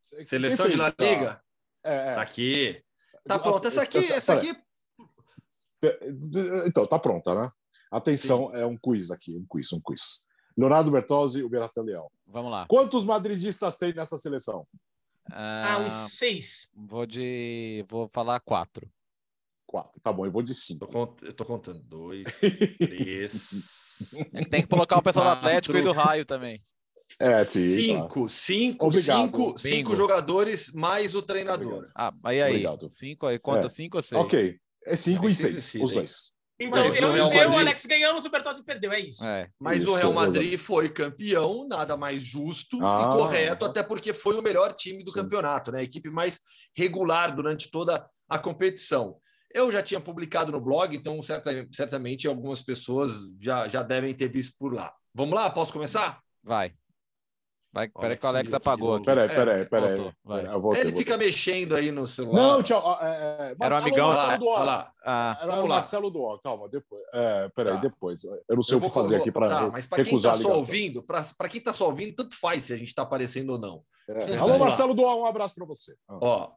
Seleção 0.00 0.68
de 0.68 0.76
La 0.76 0.94
Liga? 0.98 1.42
É, 1.84 1.94
é. 1.94 2.14
Tá 2.14 2.22
aqui. 2.22 2.84
Tá 3.26 3.38
pronta. 3.38 3.68
Essa 3.68 3.82
aqui, 3.82 4.12
essa 4.12 4.34
aqui. 4.34 4.54
Então, 6.66 6.86
tá 6.86 6.98
pronta, 6.98 7.34
né? 7.34 7.50
Atenção, 7.90 8.50
Sim. 8.50 8.56
é 8.56 8.66
um 8.66 8.76
quiz 8.76 9.10
aqui, 9.10 9.36
um 9.36 9.44
quiz, 9.46 9.72
um 9.72 9.80
quiz. 9.80 10.26
Leonardo 10.56 10.90
Bertozzi, 10.90 11.42
o 11.42 11.48
Beratan 11.48 11.82
Leal. 11.82 12.10
Vamos 12.26 12.50
lá. 12.50 12.66
Quantos 12.68 13.04
madridistas 13.04 13.76
tem 13.78 13.94
nessa 13.94 14.16
seleção? 14.18 14.66
Ah, 15.30 15.78
uns 15.84 15.94
seis. 16.12 16.70
Vou 16.74 17.06
de. 17.06 17.84
Vou 17.88 18.08
falar 18.08 18.40
quatro. 18.40 18.90
Quatro. 19.66 20.00
Tá 20.00 20.12
bom, 20.12 20.26
eu 20.26 20.30
vou 20.30 20.42
de 20.42 20.54
cinco. 20.54 20.86
Eu 21.22 21.32
tô 21.32 21.44
contando. 21.44 21.80
Dois, 21.80 22.26
três. 22.78 24.10
tem 24.50 24.62
que 24.62 24.68
colocar 24.68 24.98
o 24.98 25.02
pessoal 25.02 25.24
do 25.26 25.30
Atlético 25.32 25.76
e 25.76 25.82
do 25.82 25.92
Raio 25.92 26.26
também. 26.26 26.62
É, 27.20 27.44
sim. 27.44 27.78
Cinco, 27.78 28.08
claro. 28.08 28.28
cinco, 28.28 28.86
Obrigado. 28.86 29.22
cinco, 29.24 29.58
cinco 29.58 29.96
jogadores 29.96 30.72
mais 30.72 31.14
o 31.14 31.22
treinador. 31.22 31.66
Obrigado. 31.74 31.92
Ah, 31.94 32.12
aí 32.24 32.42
aí. 32.42 32.50
Obrigado. 32.52 32.88
Cinco 32.92 33.26
aí, 33.26 33.38
conta 33.38 33.66
É. 33.66 33.68
cinco 33.68 33.96
ou 33.98 34.02
seis? 34.02 34.20
Ok. 34.20 34.58
É 34.84 34.96
5 34.96 35.28
É, 35.28 35.30
e 35.30 35.34
6, 35.34 35.54
decidem. 35.54 35.84
os 35.84 35.92
dois. 35.92 36.32
Então, 36.58 36.78
Mas 36.84 36.96
eu, 36.96 37.08
o 37.08 37.12
Real 37.12 37.32
eu 37.32 37.34
e 37.34 37.46
o 37.46 37.48
Madrid- 37.50 37.60
Alex 37.60 37.86
ganhamos, 37.86 38.24
o 38.24 38.30
Bertozzi 38.30 38.64
perdeu, 38.64 38.92
é 38.92 39.00
isso. 39.00 39.24
É. 39.26 39.48
Mas 39.60 39.80
Isso, 39.80 39.90
o 39.90 39.94
Real 39.94 40.10
exato. 40.10 40.14
Madrid 40.26 40.58
foi 40.58 40.88
campeão, 40.88 41.66
nada 41.68 41.96
mais 41.96 42.22
justo 42.22 42.78
Ah. 42.84 43.00
e 43.14 43.18
correto, 43.18 43.64
até 43.64 43.82
porque 43.82 44.12
foi 44.12 44.36
o 44.38 44.42
melhor 44.42 44.72
time 44.72 45.02
do 45.04 45.10
Sim. 45.10 45.20
campeonato, 45.20 45.70
né? 45.72 45.80
A 45.80 45.82
equipe 45.84 46.10
mais 46.10 46.40
regular 46.76 47.34
durante 47.34 47.70
toda 47.70 48.04
a 48.28 48.38
competição. 48.38 49.16
Eu 49.54 49.70
já 49.70 49.82
tinha 49.82 50.00
publicado 50.00 50.50
no 50.50 50.60
blog, 50.60 50.96
então 50.96 51.22
certa- 51.22 51.66
certamente 51.72 52.26
algumas 52.26 52.60
pessoas 52.62 53.12
já, 53.40 53.68
já 53.68 53.82
devem 53.82 54.14
ter 54.14 54.28
visto 54.28 54.54
por 54.58 54.72
lá. 54.74 54.92
Vamos 55.14 55.34
lá? 55.34 55.48
Posso 55.50 55.72
começar? 55.72 56.20
Vai. 56.42 56.72
Vai, 57.74 57.88
peraí 57.88 58.18
que 58.18 58.26
o 58.26 58.28
Alex 58.28 58.52
apagou 58.52 58.94
aqui. 58.96 59.06
Peraí, 59.06 59.24
É, 59.24 59.28
peraí, 59.34 59.66
peraí. 59.66 59.96
voltou, 59.96 60.14
vai. 60.22 60.46
Eu 60.46 60.60
voltei, 60.60 60.82
Ele 60.82 60.90
voltei. 60.90 61.04
fica 61.06 61.16
mexendo 61.16 61.74
aí 61.74 61.90
no 61.90 62.06
celular. 62.06 62.42
Não, 62.42 62.62
tchau. 62.62 62.98
é, 63.00 63.06
é, 63.06 63.56
Era 63.58 63.74
um 63.74 63.78
amigão. 63.78 64.08
Marcelo 64.08 64.38
do 64.38 64.46
olha 64.46 64.60
Ó. 64.60 64.64
lá. 64.64 64.92
Ah, 65.04 65.38
Era 65.42 65.62
o. 65.64 65.68
Marcelo 65.68 66.10
do 66.10 66.22
Ó. 66.22 66.38
Calma, 66.38 66.68
depois. 66.68 67.02
É, 67.14 67.48
peraí, 67.48 67.74
Tá. 67.76 67.80
depois. 67.80 68.24
Eu 68.24 68.56
não 68.56 68.62
sei 68.62 68.74
Eu 68.74 68.78
o 68.78 68.80
que 68.82 68.86
vou 68.88 68.90
fazer 68.90 69.16
aqui 69.16 69.32
para 69.32 69.48
tá, 69.48 69.70
mas 69.70 69.86
para 69.86 70.04
quem 70.04 70.16
está 70.16 70.32
a 70.32 70.34
só 70.34 70.54
ouvindo, 70.54 71.02
para 71.02 71.48
quem 71.48 71.58
está 71.58 71.72
só 71.72 71.86
ouvindo, 71.86 72.14
tanto 72.14 72.36
faz 72.38 72.64
se 72.64 72.74
a 72.74 72.76
gente 72.76 72.88
está 72.88 73.02
aparecendo 73.02 73.50
ou 73.50 73.58
não. 73.58 73.82
É. 74.06 74.36
Alô. 74.36 74.58
Marcelo 74.58 74.92
do 74.92 75.02
Ó, 75.02 75.22
um 75.22 75.26
abraço 75.26 75.54
para 75.54 75.64
você. 75.64 75.94
Ah. 76.06 76.18
Ó, 76.20 76.50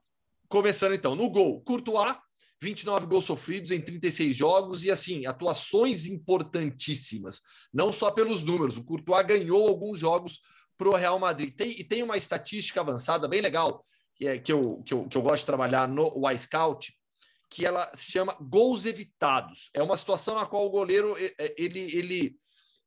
começando 0.49 0.93
então, 0.95 1.15
no 1.15 1.29
gol, 1.29 1.61
Courtois, 1.61 2.13
29 2.61 3.05
gols 3.05 3.23
sofridos 3.25 3.71
em 3.71 3.79
36 3.79 4.35
jogos 4.35 4.83
e 4.83 4.91
assim, 4.91 5.25
atuações 5.25 6.07
importantíssimas, 6.07 7.41
não 7.73 7.91
só 7.93 8.11
pelos 8.11 8.43
números. 8.43 8.75
O 8.77 8.83
Courtois 8.83 9.25
ganhou 9.25 9.65
alguns 9.67 9.99
jogos 9.99 10.41
para 10.77 10.89
o 10.89 10.95
Real 10.95 11.19
Madrid. 11.19 11.55
Tem, 11.55 11.69
e 11.71 11.83
tem 11.83 12.03
uma 12.03 12.17
estatística 12.17 12.81
avançada 12.81 13.27
bem 13.27 13.41
legal, 13.41 13.83
que, 14.15 14.27
é, 14.27 14.37
que, 14.37 14.51
eu, 14.51 14.81
que, 14.83 14.93
eu, 14.93 15.07
que 15.07 15.17
eu 15.17 15.21
gosto 15.21 15.39
de 15.41 15.45
trabalhar 15.45 15.87
no 15.87 16.11
Y-Scout, 16.31 16.93
que 17.49 17.65
ela 17.65 17.89
se 17.93 18.11
chama 18.11 18.35
gols 18.41 18.85
evitados. 18.85 19.69
É 19.73 19.81
uma 19.81 19.95
situação 19.97 20.35
na 20.35 20.45
qual 20.45 20.65
o 20.65 20.69
goleiro 20.69 21.15
ele, 21.57 21.79
ele 21.95 22.35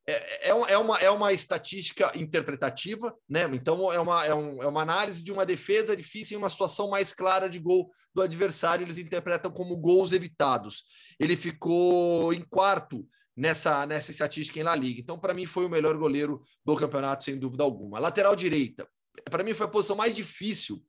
é, 0.06 0.48
é, 0.48 0.54
uma- 0.54 0.68
é 0.70 0.78
uma, 0.78 0.98
é 0.98 1.10
uma 1.10 1.32
estatística 1.34 2.10
interpretativa, 2.16 3.14
né? 3.28 3.42
Então 3.52 3.92
é 3.92 4.00
uma, 4.00 4.24
é, 4.24 4.34
um- 4.34 4.62
é 4.62 4.66
uma 4.66 4.80
análise 4.80 5.22
de 5.22 5.30
uma 5.30 5.44
defesa 5.44 5.94
difícil 5.94 6.36
em 6.36 6.38
uma 6.38 6.48
situação 6.48 6.88
mais 6.88 7.12
clara 7.12 7.48
de 7.48 7.58
gol 7.58 7.90
do 8.14 8.22
adversário, 8.22 8.84
eles 8.84 8.96
interpretam 8.96 9.50
como 9.50 9.76
gols 9.76 10.12
evitados. 10.12 10.84
Ele 11.20 11.36
ficou 11.36 12.32
em 12.32 12.42
quarto 12.42 13.06
nessa, 13.38 13.86
nessa 13.86 14.10
estatística 14.10 14.58
em 14.58 14.64
La 14.64 14.74
Liga. 14.74 15.00
Então, 15.00 15.16
para 15.16 15.32
mim, 15.32 15.46
foi 15.46 15.64
o 15.64 15.68
melhor 15.68 15.96
goleiro 15.96 16.42
do 16.64 16.74
campeonato, 16.74 17.22
sem 17.22 17.38
dúvida 17.38 17.62
alguma. 17.62 18.00
Lateral 18.00 18.34
direita, 18.34 18.88
para 19.30 19.44
mim, 19.44 19.54
foi 19.54 19.66
a 19.66 19.70
posição 19.70 19.94
mais 19.94 20.16
difícil, 20.16 20.84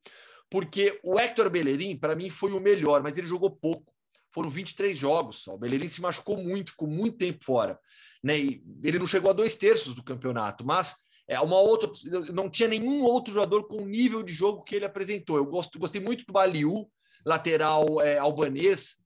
porque 0.50 1.00
o 1.04 1.20
Hector 1.20 1.48
Bellerin, 1.50 1.96
para 1.96 2.16
mim, 2.16 2.30
foi 2.32 2.52
o 2.52 2.60
melhor, 2.60 3.04
mas 3.04 3.16
ele 3.18 3.28
jogou 3.28 3.52
pouco. 3.52 3.94
Foram 4.32 4.50
23 4.50 4.98
jogos 4.98 5.44
só. 5.44 5.54
O 5.54 5.58
Bellerin 5.60 5.88
se 5.88 6.02
machucou 6.02 6.38
muito, 6.38 6.72
ficou 6.72 6.88
muito 6.88 7.18
tempo 7.18 7.44
fora. 7.44 7.80
Né? 8.24 8.40
E 8.40 8.64
ele 8.84 8.98
não 8.98 9.08
chegou 9.08 9.30
a 9.30 9.34
dois 9.34 9.56
terços 9.56 9.94
do 9.94 10.04
campeonato, 10.04 10.66
mas 10.66 10.96
é 11.28 11.40
uma 11.40 11.60
outra. 11.60 11.92
Não 12.34 12.50
tinha 12.50 12.68
nenhum 12.68 13.04
outro 13.04 13.32
jogador 13.32 13.68
com 13.68 13.78
o 13.78 13.88
nível 13.88 14.24
de 14.24 14.34
jogo 14.34 14.64
que 14.64 14.76
ele 14.76 14.86
apresentou. 14.86 15.38
Eu 15.38 15.46
gosto, 15.46 15.78
gostei 15.78 16.02
muito 16.02 16.26
do 16.26 16.34
Baliu, 16.34 16.90
lateral 17.24 18.02
é, 18.02 18.18
albanês 18.18 18.98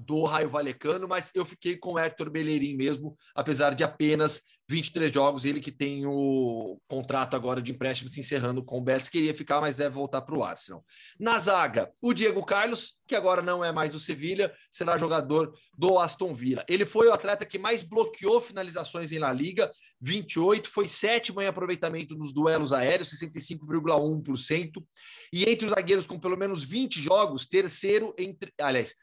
do 0.00 0.24
Raio 0.24 0.48
Valecano, 0.48 1.06
mas 1.06 1.30
eu 1.34 1.44
fiquei 1.44 1.76
com 1.76 1.92
o 1.92 1.98
Hector 1.98 2.30
Bellerin 2.30 2.76
mesmo, 2.76 3.16
apesar 3.34 3.74
de 3.74 3.84
apenas 3.84 4.42
23 4.68 5.12
jogos. 5.12 5.44
Ele 5.44 5.60
que 5.60 5.70
tem 5.70 6.06
o 6.06 6.78
contrato 6.88 7.34
agora 7.36 7.60
de 7.60 7.70
empréstimo 7.70 8.10
se 8.10 8.20
encerrando 8.20 8.64
com 8.64 8.78
o 8.78 8.80
Betis, 8.80 9.08
queria 9.08 9.34
ficar, 9.34 9.60
mas 9.60 9.76
deve 9.76 9.94
voltar 9.94 10.22
para 10.22 10.36
o 10.36 10.42
Arsenal. 10.42 10.84
Na 11.18 11.38
zaga, 11.38 11.90
o 12.00 12.12
Diego 12.12 12.44
Carlos, 12.44 12.94
que 13.06 13.14
agora 13.14 13.42
não 13.42 13.64
é 13.64 13.70
mais 13.70 13.92
do 13.92 14.00
Sevilha, 14.00 14.52
será 14.70 14.96
jogador 14.96 15.54
do 15.76 15.98
Aston 15.98 16.34
Villa. 16.34 16.64
Ele 16.68 16.84
foi 16.84 17.08
o 17.08 17.12
atleta 17.12 17.44
que 17.44 17.58
mais 17.58 17.82
bloqueou 17.82 18.40
finalizações 18.40 19.12
em 19.12 19.18
La 19.18 19.32
Liga, 19.32 19.70
28, 20.00 20.68
foi 20.68 20.88
sétimo 20.88 21.40
em 21.40 21.46
aproveitamento 21.46 22.16
nos 22.16 22.32
duelos 22.32 22.72
aéreos, 22.72 23.10
65,1%, 23.10 24.84
e 25.32 25.44
entre 25.44 25.66
os 25.66 25.72
zagueiros 25.72 26.06
com 26.06 26.18
pelo 26.18 26.36
menos 26.36 26.64
20 26.64 27.00
jogos, 27.00 27.46
terceiro 27.46 28.14
entre, 28.18 28.52
aliás, 28.60 28.94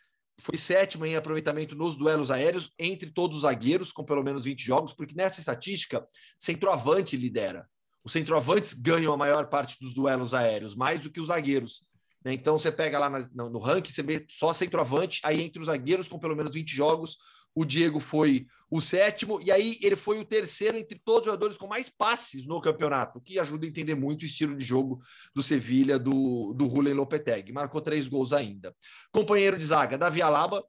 foi 0.42 0.58
sétimo 0.58 1.06
em 1.06 1.16
aproveitamento 1.16 1.76
nos 1.76 1.96
duelos 1.96 2.32
aéreos 2.32 2.72
entre 2.78 3.10
todos 3.12 3.38
os 3.38 3.42
zagueiros 3.44 3.92
com 3.92 4.04
pelo 4.04 4.24
menos 4.24 4.46
20 4.46 4.62
jogos, 4.64 4.94
porque 4.94 5.16
nessa 5.16 5.40
estatística, 5.40 6.06
centroavante 6.38 7.16
lidera. 7.16 7.68
Os 8.04 8.14
centroavantes 8.14 8.74
ganham 8.74 9.14
a 9.14 9.18
maior 9.18 9.48
parte 9.48 9.78
dos 9.80 9.94
duelos 9.94 10.34
aéreos, 10.34 10.76
mais 10.76 11.00
do 11.00 11.12
que 11.12 11.22
os 11.22 11.28
zagueiros. 11.28 11.84
né? 12.24 12.34
Então 12.34 12.58
você 12.58 12.72
pega 12.72 13.00
lá 13.00 13.10
na- 13.10 13.28
no, 13.34 13.50
no 13.50 13.60
ranking, 13.60 13.92
você 13.92 14.04
vê 14.04 14.26
só 14.30 14.54
centroavante, 14.54 15.20
aí 15.24 15.42
entre 15.42 15.60
os 15.62 15.68
zagueiros 15.68 16.08
com 16.08 16.20
pelo 16.20 16.36
menos 16.36 16.54
20 16.54 16.70
jogos, 16.76 17.18
o 17.56 17.66
Diego 17.66 18.00
foi 18.00 18.48
o 18.70 18.80
sétimo, 18.80 19.40
e 19.44 19.52
aí 19.52 19.78
ele 19.82 19.98
foi 19.98 20.18
o 20.18 20.24
terceiro 20.24 20.78
entre 20.78 20.98
todos 21.04 21.22
os 21.22 21.26
jogadores 21.26 21.58
com 21.58 21.68
mais 21.68 21.90
passes 21.90 22.46
no 22.46 22.62
campeonato, 22.62 23.20
o 23.20 23.22
que 23.22 23.38
ajuda 23.38 23.66
a 23.66 23.70
entender 23.70 23.96
muito 23.96 24.22
o 24.22 24.26
estilo 24.26 24.56
de 24.56 24.64
jogo 24.64 25.02
do 25.36 25.44
Sevilha, 25.44 26.00
do, 26.00 26.54
do 26.54 26.70
Julen 26.70 26.94
Lopetegui. 26.94 27.52
Marcou 27.52 27.82
três 27.82 28.08
gols 28.08 28.32
ainda. 28.32 28.74
Companheiro 29.12 29.58
de 29.58 29.66
zaga, 29.66 29.98
Davi 29.98 30.22
Alaba, 30.22 30.64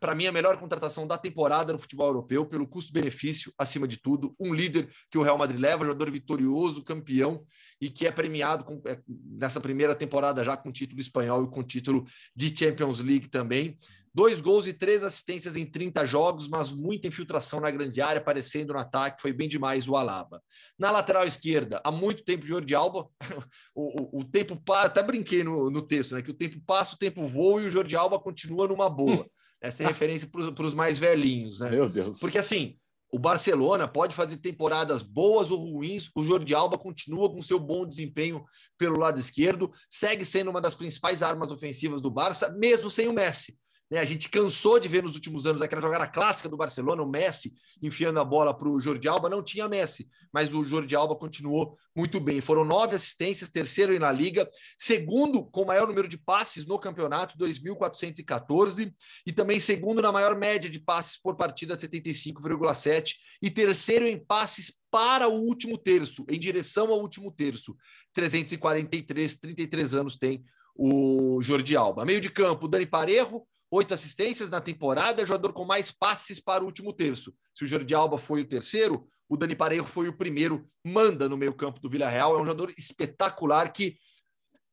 para 0.00 0.16
mim 0.16 0.26
a 0.26 0.32
melhor 0.32 0.58
contratação 0.58 1.06
da 1.06 1.16
temporada 1.16 1.72
no 1.72 1.78
futebol 1.78 2.08
europeu, 2.08 2.44
pelo 2.44 2.66
custo-benefício, 2.66 3.52
acima 3.56 3.86
de 3.86 3.98
tudo. 3.98 4.34
Um 4.38 4.52
líder 4.52 4.90
que 5.08 5.16
o 5.16 5.22
Real 5.22 5.38
Madrid 5.38 5.58
leva, 5.58 5.86
jogador 5.86 6.10
vitorioso, 6.10 6.82
campeão, 6.82 7.44
e 7.80 7.88
que 7.88 8.06
é 8.06 8.12
premiado 8.12 8.64
com, 8.64 8.82
é, 8.86 9.00
nessa 9.08 9.60
primeira 9.60 9.94
temporada 9.94 10.42
já 10.42 10.56
com 10.56 10.72
título 10.72 11.00
espanhol 11.00 11.44
e 11.44 11.50
com 11.50 11.62
título 11.62 12.04
de 12.34 12.54
Champions 12.54 12.98
League 12.98 13.28
também. 13.28 13.78
Dois 14.14 14.40
gols 14.40 14.68
e 14.68 14.72
três 14.72 15.02
assistências 15.02 15.56
em 15.56 15.66
30 15.66 16.04
jogos, 16.04 16.46
mas 16.46 16.70
muita 16.70 17.08
infiltração 17.08 17.60
na 17.60 17.70
grande 17.70 18.00
área, 18.00 18.20
aparecendo 18.20 18.72
no 18.72 18.78
ataque, 18.78 19.20
foi 19.20 19.32
bem 19.32 19.48
demais 19.48 19.88
o 19.88 19.96
Alaba. 19.96 20.40
Na 20.78 20.92
lateral 20.92 21.24
esquerda, 21.24 21.80
há 21.82 21.90
muito 21.90 22.22
tempo 22.22 22.46
Jordi 22.46 22.76
Alba, 22.76 23.08
o, 23.74 24.18
o, 24.18 24.20
o 24.20 24.24
tempo 24.24 24.54
passa, 24.54 24.86
até 24.86 25.02
brinquei 25.02 25.42
no, 25.42 25.68
no 25.68 25.82
texto, 25.82 26.14
né? 26.14 26.22
Que 26.22 26.30
o 26.30 26.34
tempo 26.34 26.60
passa, 26.64 26.94
o 26.94 26.98
tempo 26.98 27.26
voa 27.26 27.62
e 27.62 27.66
o 27.66 27.70
Jordi 27.70 27.96
Alba 27.96 28.20
continua 28.20 28.68
numa 28.68 28.88
boa. 28.88 29.26
Essa 29.60 29.82
é 29.82 29.86
referência 29.86 30.28
para 30.28 30.64
os 30.64 30.74
mais 30.74 30.98
velhinhos, 30.98 31.58
né? 31.58 31.70
Meu 31.70 31.88
Deus. 31.88 32.20
Porque 32.20 32.38
assim, 32.38 32.76
o 33.10 33.18
Barcelona 33.18 33.88
pode 33.88 34.14
fazer 34.14 34.36
temporadas 34.36 35.00
boas 35.00 35.50
ou 35.50 35.58
ruins, 35.58 36.10
o 36.14 36.22
Jordi 36.22 36.54
Alba 36.54 36.76
continua 36.76 37.32
com 37.32 37.40
seu 37.40 37.58
bom 37.58 37.86
desempenho 37.86 38.44
pelo 38.76 38.98
lado 38.98 39.18
esquerdo, 39.18 39.72
segue 39.88 40.24
sendo 40.24 40.50
uma 40.50 40.60
das 40.60 40.74
principais 40.74 41.22
armas 41.22 41.50
ofensivas 41.50 42.00
do 42.00 42.10
Barça, 42.10 42.50
mesmo 42.58 42.90
sem 42.90 43.08
o 43.08 43.12
Messi. 43.12 43.56
Né? 43.90 43.98
A 43.98 44.04
gente 44.04 44.28
cansou 44.28 44.78
de 44.78 44.88
ver 44.88 45.02
nos 45.02 45.14
últimos 45.14 45.46
anos 45.46 45.62
aquela 45.62 45.80
jogada 45.80 46.06
clássica 46.06 46.48
do 46.48 46.56
Barcelona, 46.56 47.02
o 47.02 47.08
Messi 47.08 47.54
enfiando 47.82 48.18
a 48.18 48.24
bola 48.24 48.56
para 48.56 48.68
o 48.68 48.80
Jordi 48.80 49.08
Alba. 49.08 49.28
Não 49.28 49.42
tinha 49.42 49.68
Messi, 49.68 50.08
mas 50.32 50.52
o 50.52 50.64
Jordi 50.64 50.96
Alba 50.96 51.14
continuou 51.16 51.76
muito 51.94 52.18
bem. 52.18 52.40
Foram 52.40 52.64
nove 52.64 52.96
assistências, 52.96 53.50
terceiro 53.50 53.98
na 53.98 54.10
Liga, 54.10 54.48
segundo 54.78 55.44
com 55.44 55.64
maior 55.64 55.86
número 55.86 56.08
de 56.08 56.18
passes 56.18 56.66
no 56.66 56.78
campeonato, 56.78 57.38
2.414, 57.38 58.92
e 59.26 59.32
também 59.32 59.60
segundo 59.60 60.02
na 60.02 60.10
maior 60.10 60.36
média 60.36 60.68
de 60.68 60.80
passes 60.80 61.20
por 61.20 61.36
partida, 61.36 61.76
75,7, 61.76 63.14
e 63.40 63.50
terceiro 63.50 64.06
em 64.06 64.18
passes 64.18 64.72
para 64.90 65.28
o 65.28 65.34
último 65.34 65.76
terço, 65.76 66.24
em 66.28 66.38
direção 66.38 66.88
ao 66.90 67.00
último 67.00 67.30
terço, 67.30 67.76
343, 68.12 69.36
33 69.36 69.94
anos 69.94 70.16
tem 70.16 70.44
o 70.74 71.40
Jordi 71.42 71.76
Alba. 71.76 72.04
Meio 72.04 72.20
de 72.20 72.30
campo, 72.30 72.68
Dani 72.68 72.86
Parejo, 72.86 73.42
oito 73.74 73.92
assistências 73.92 74.50
na 74.50 74.60
temporada, 74.60 75.22
é 75.22 75.26
jogador 75.26 75.52
com 75.52 75.64
mais 75.64 75.90
passes 75.90 76.38
para 76.40 76.62
o 76.62 76.66
último 76.66 76.92
terço. 76.92 77.34
Se 77.52 77.64
o 77.64 77.66
Jordi 77.66 77.94
Alba 77.94 78.18
foi 78.18 78.42
o 78.42 78.48
terceiro, 78.48 79.06
o 79.28 79.36
Dani 79.36 79.56
Parejo 79.56 79.84
foi 79.84 80.08
o 80.08 80.16
primeiro, 80.16 80.68
manda 80.84 81.28
no 81.28 81.36
meio 81.36 81.52
campo 81.54 81.80
do 81.80 81.90
Villarreal, 81.90 82.36
é 82.38 82.42
um 82.42 82.46
jogador 82.46 82.70
espetacular 82.76 83.72
que, 83.72 83.96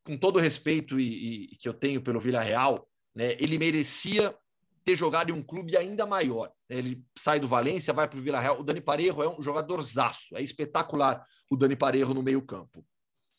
com 0.04 0.18
todo 0.18 0.38
o 0.38 0.40
respeito 0.40 1.00
e, 1.00 1.46
e 1.46 1.56
que 1.58 1.68
eu 1.68 1.74
tenho 1.74 2.02
pelo 2.02 2.20
Villarreal, 2.20 2.88
né, 3.16 3.36
ele 3.40 3.58
merecia 3.58 4.36
ter 4.84 4.96
jogado 4.96 5.30
em 5.30 5.34
um 5.34 5.44
clube 5.44 5.78
ainda 5.78 6.06
maior. 6.06 6.52
né? 6.70 6.78
Ele 6.78 7.04
sai 7.18 7.40
do 7.40 7.48
Valência, 7.48 7.94
vai 7.94 8.08
para 8.08 8.20
o 8.20 8.22
Villarreal. 8.22 8.60
O 8.60 8.64
Dani 8.64 8.82
Parejo 8.82 9.22
é 9.22 9.30
um 9.30 9.42
jogador 9.42 9.82
zaço, 9.82 10.36
é 10.36 10.42
espetacular 10.42 11.26
o 11.50 11.56
Dani 11.56 11.76
Parejo 11.76 12.14
no 12.14 12.24
meio 12.24 12.42
campo. 12.42 12.86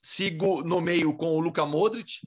Sigo 0.02 0.62
no 0.62 0.80
meio 0.80 1.14
com 1.14 1.36
o 1.36 1.40
Luka 1.40 1.64
Modric, 1.64 2.20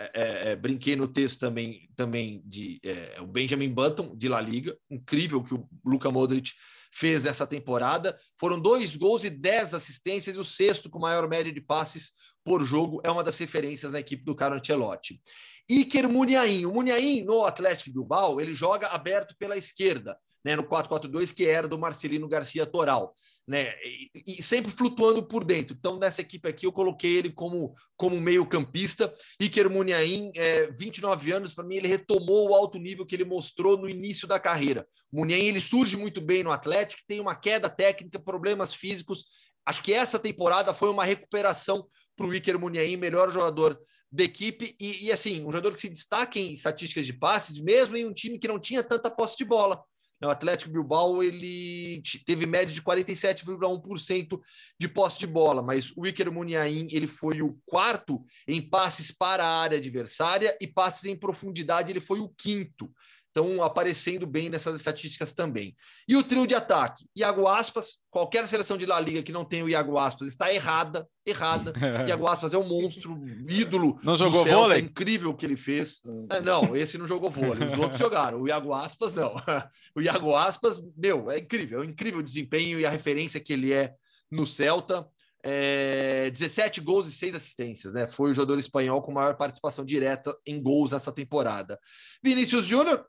é, 0.00 0.10
é, 0.14 0.50
é, 0.50 0.56
brinquei 0.56 0.96
no 0.96 1.06
texto 1.06 1.38
também, 1.38 1.88
também 1.94 2.42
de 2.44 2.80
é, 2.82 3.18
o 3.20 3.26
Benjamin 3.26 3.68
Button 3.68 4.16
de 4.16 4.28
La 4.28 4.40
Liga, 4.40 4.76
incrível 4.90 5.42
que 5.42 5.52
o 5.52 5.68
Luka 5.84 6.10
Modric 6.10 6.52
fez 6.90 7.26
essa 7.26 7.46
temporada. 7.46 8.18
Foram 8.38 8.58
dois 8.58 8.96
gols 8.96 9.24
e 9.24 9.30
dez 9.30 9.74
assistências, 9.74 10.36
e 10.36 10.38
o 10.38 10.44
sexto 10.44 10.88
com 10.88 10.98
maior 10.98 11.28
média 11.28 11.52
de 11.52 11.60
passes 11.60 12.12
por 12.42 12.62
jogo 12.62 13.00
é 13.04 13.10
uma 13.10 13.22
das 13.22 13.38
referências 13.38 13.92
na 13.92 14.00
equipe 14.00 14.24
do 14.24 14.34
Carlo 14.34 14.56
Ancelotti. 14.56 15.20
Iker 15.68 16.08
Muniain, 16.08 16.66
o 16.66 16.72
Muniain 16.72 17.22
no 17.24 17.44
Atlético 17.44 17.92
Bilbao, 17.92 18.40
ele 18.40 18.52
joga 18.52 18.88
aberto 18.88 19.36
pela 19.38 19.56
esquerda, 19.56 20.16
né, 20.44 20.56
no 20.56 20.64
4-4-2 20.64 21.32
que 21.32 21.46
era 21.46 21.68
do 21.68 21.78
Marcelino 21.78 22.26
Garcia 22.26 22.66
Toral. 22.66 23.14
Né? 23.46 23.74
E, 23.84 24.38
e, 24.38 24.42
sempre 24.42 24.70
flutuando 24.70 25.22
por 25.22 25.44
dentro. 25.44 25.76
Então, 25.78 25.98
nessa 25.98 26.20
equipe 26.20 26.48
aqui, 26.48 26.66
eu 26.66 26.72
coloquei 26.72 27.16
ele 27.16 27.30
como, 27.30 27.74
como 27.96 28.20
meio-campista. 28.20 29.12
Iker 29.40 29.68
Muniain, 29.68 30.30
é, 30.36 30.70
29 30.72 31.32
anos, 31.32 31.54
para 31.54 31.64
mim, 31.64 31.76
ele 31.76 31.88
retomou 31.88 32.50
o 32.50 32.54
alto 32.54 32.78
nível 32.78 33.04
que 33.04 33.14
ele 33.14 33.24
mostrou 33.24 33.76
no 33.76 33.88
início 33.88 34.28
da 34.28 34.38
carreira. 34.38 34.86
Muniain, 35.12 35.46
ele 35.46 35.60
surge 35.60 35.96
muito 35.96 36.20
bem 36.20 36.42
no 36.42 36.52
Atlético, 36.52 37.02
tem 37.06 37.20
uma 37.20 37.34
queda 37.34 37.68
técnica, 37.68 38.18
problemas 38.18 38.72
físicos. 38.72 39.26
Acho 39.66 39.82
que 39.82 39.92
essa 39.92 40.18
temporada 40.18 40.72
foi 40.72 40.90
uma 40.90 41.04
recuperação 41.04 41.86
para 42.16 42.26
o 42.26 42.34
Iker 42.34 42.58
Muniain, 42.58 42.96
melhor 42.96 43.30
jogador 43.30 43.78
da 44.12 44.24
equipe. 44.24 44.76
E, 44.80 45.06
e, 45.06 45.12
assim, 45.12 45.42
um 45.42 45.52
jogador 45.52 45.72
que 45.72 45.80
se 45.80 45.88
destaca 45.88 46.38
em 46.38 46.52
estatísticas 46.52 47.06
de 47.06 47.12
passes, 47.12 47.58
mesmo 47.58 47.96
em 47.96 48.06
um 48.06 48.12
time 48.12 48.38
que 48.38 48.48
não 48.48 48.58
tinha 48.58 48.82
tanta 48.82 49.10
posse 49.10 49.36
de 49.36 49.44
bola. 49.44 49.82
O 50.22 50.28
Atlético 50.28 50.70
Bilbao 50.70 51.22
ele 51.22 52.02
teve 52.26 52.44
média 52.44 52.74
de 52.74 52.82
47,1% 52.82 54.38
de 54.78 54.88
posse 54.88 55.18
de 55.18 55.26
bola, 55.26 55.62
mas 55.62 55.92
o 55.96 56.06
Iker 56.06 56.30
Muniain 56.30 56.86
ele 56.90 57.06
foi 57.06 57.40
o 57.40 57.58
quarto 57.64 58.22
em 58.46 58.60
passes 58.60 59.10
para 59.10 59.44
a 59.44 59.60
área 59.60 59.78
adversária 59.78 60.56
e 60.60 60.66
passes 60.66 61.04
em 61.06 61.16
profundidade 61.16 61.90
ele 61.90 62.00
foi 62.00 62.20
o 62.20 62.28
quinto 62.28 62.92
estão 63.30 63.62
aparecendo 63.62 64.26
bem 64.26 64.50
nessas 64.50 64.74
estatísticas 64.74 65.32
também. 65.32 65.74
E 66.06 66.16
o 66.16 66.22
trio 66.22 66.46
de 66.46 66.54
ataque, 66.54 67.06
Iago 67.16 67.46
Aspas, 67.46 67.98
qualquer 68.10 68.46
seleção 68.46 68.76
de 68.76 68.84
La 68.84 69.00
Liga 69.00 69.22
que 69.22 69.32
não 69.32 69.44
tenha 69.44 69.64
o 69.64 69.68
Iago 69.68 69.96
Aspas 69.96 70.28
está 70.28 70.52
errada, 70.52 71.08
errada. 71.24 71.72
Iago 72.08 72.26
Aspas 72.26 72.52
é 72.52 72.58
um 72.58 72.66
monstro, 72.66 73.16
ídolo. 73.48 73.98
Não 74.02 74.16
jogou 74.16 74.42
Celta, 74.42 74.58
vôlei? 74.58 74.80
incrível 74.80 75.30
o 75.30 75.34
que 75.34 75.46
ele 75.46 75.56
fez. 75.56 76.00
É, 76.30 76.40
não, 76.40 76.76
esse 76.76 76.98
não 76.98 77.06
jogou 77.06 77.30
vôlei, 77.30 77.68
os 77.68 77.78
outros 77.78 77.98
jogaram. 77.98 78.42
O 78.42 78.48
Iago 78.48 78.74
Aspas 78.74 79.14
não. 79.14 79.34
O 79.94 80.00
Iago 80.00 80.34
Aspas, 80.34 80.80
meu, 80.96 81.30
é 81.30 81.38
incrível, 81.38 81.82
é 81.82 81.86
um 81.86 81.88
incrível 81.90 82.22
desempenho 82.22 82.80
e 82.80 82.84
a 82.86 82.90
referência 82.90 83.40
que 83.40 83.52
ele 83.52 83.72
é 83.72 83.94
no 84.30 84.46
Celta. 84.46 85.06
É, 85.42 86.30
17 86.30 86.80
gols 86.80 87.08
e 87.08 87.12
6 87.12 87.34
assistências, 87.34 87.94
né? 87.94 88.06
Foi 88.06 88.30
o 88.30 88.34
jogador 88.34 88.58
espanhol 88.58 89.00
com 89.00 89.12
maior 89.12 89.36
participação 89.36 89.84
direta 89.84 90.36
em 90.46 90.62
gols 90.62 90.92
nessa 90.92 91.10
temporada. 91.10 91.78
Vinícius 92.22 92.66
Júnior, 92.66 93.06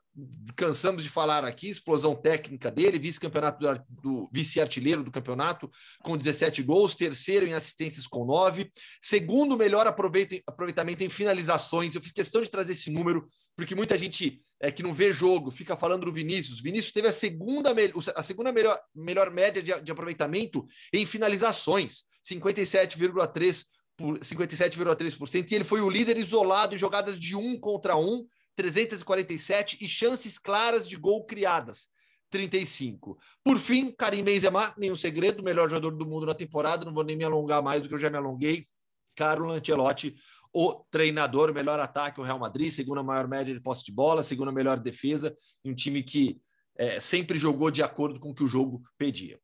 cansamos 0.56 1.02
de 1.02 1.10
falar 1.10 1.44
aqui, 1.44 1.68
explosão 1.68 2.14
técnica 2.14 2.70
dele, 2.70 2.98
vice-campeonato 2.98 3.58
do, 3.58 3.84
do 4.02 4.30
vice-artilheiro 4.32 5.02
do 5.02 5.10
campeonato 5.10 5.70
com 6.02 6.16
17 6.16 6.62
gols, 6.62 6.94
terceiro 6.94 7.46
em 7.46 7.54
assistências 7.54 8.06
com 8.06 8.24
9, 8.24 8.70
segundo 9.00 9.56
melhor 9.56 9.86
aproveitamento 9.86 11.04
em 11.04 11.10
finalizações. 11.10 11.94
Eu 11.94 12.00
fiz 12.00 12.12
questão 12.12 12.40
de 12.40 12.50
trazer 12.50 12.72
esse 12.72 12.90
número 12.90 13.28
porque 13.56 13.74
muita 13.74 13.96
gente 13.96 14.42
é, 14.62 14.70
que 14.70 14.82
não 14.82 14.94
vê 14.94 15.12
jogo 15.12 15.50
fica 15.50 15.76
falando 15.76 16.06
do 16.06 16.12
Vinícius. 16.12 16.60
Vinícius 16.60 16.92
teve 16.92 17.08
a 17.08 17.12
segunda, 17.12 17.74
a 18.14 18.22
segunda 18.22 18.52
melhor, 18.52 18.80
melhor 18.94 19.30
média 19.30 19.60
de, 19.60 19.78
de 19.82 19.90
aproveitamento 19.90 20.64
em 20.92 21.04
finalizações, 21.04 22.04
57,3%. 22.24 23.66
57,3% 24.00 25.50
e 25.50 25.54
ele 25.54 25.64
foi 25.64 25.80
o 25.80 25.88
líder 25.88 26.16
isolado 26.16 26.74
em 26.74 26.78
jogadas 26.78 27.20
de 27.20 27.36
um 27.36 27.60
contra 27.60 27.94
um, 27.94 28.26
347 28.56 29.78
e 29.80 29.88
chances 29.88 30.38
claras 30.38 30.88
de 30.88 30.96
gol 30.96 31.24
criadas, 31.24 31.88
35. 32.30 33.18
Por 33.44 33.58
fim, 33.58 33.92
Karim 33.92 34.24
Benzema, 34.24 34.74
nenhum 34.78 34.96
segredo, 34.96 35.42
melhor 35.42 35.68
jogador 35.68 35.94
do 35.94 36.06
mundo 36.06 36.26
na 36.26 36.34
temporada, 36.34 36.84
não 36.84 36.94
vou 36.94 37.04
nem 37.04 37.16
me 37.16 37.22
alongar 37.22 37.62
mais 37.62 37.82
do 37.82 37.88
que 37.88 37.94
eu 37.94 37.98
já 37.98 38.10
me 38.10 38.16
alonguei. 38.16 38.66
Carlo 39.14 39.50
Ancelotti, 39.50 40.16
o 40.52 40.84
treinador, 40.90 41.52
melhor 41.54 41.80
ataque, 41.80 42.20
o 42.20 42.24
Real 42.24 42.38
Madrid, 42.38 42.70
segunda 42.70 43.02
maior 43.02 43.26
média 43.26 43.54
de 43.54 43.60
posse 43.60 43.84
de 43.84 43.92
bola, 43.92 44.22
segunda 44.22 44.52
melhor 44.52 44.78
defesa, 44.78 45.34
um 45.64 45.74
time 45.74 46.02
que 46.02 46.40
é, 46.76 47.00
sempre 47.00 47.38
jogou 47.38 47.70
de 47.70 47.82
acordo 47.82 48.20
com 48.20 48.30
o 48.30 48.34
que 48.34 48.44
o 48.44 48.46
jogo 48.46 48.82
pedia. 48.98 49.38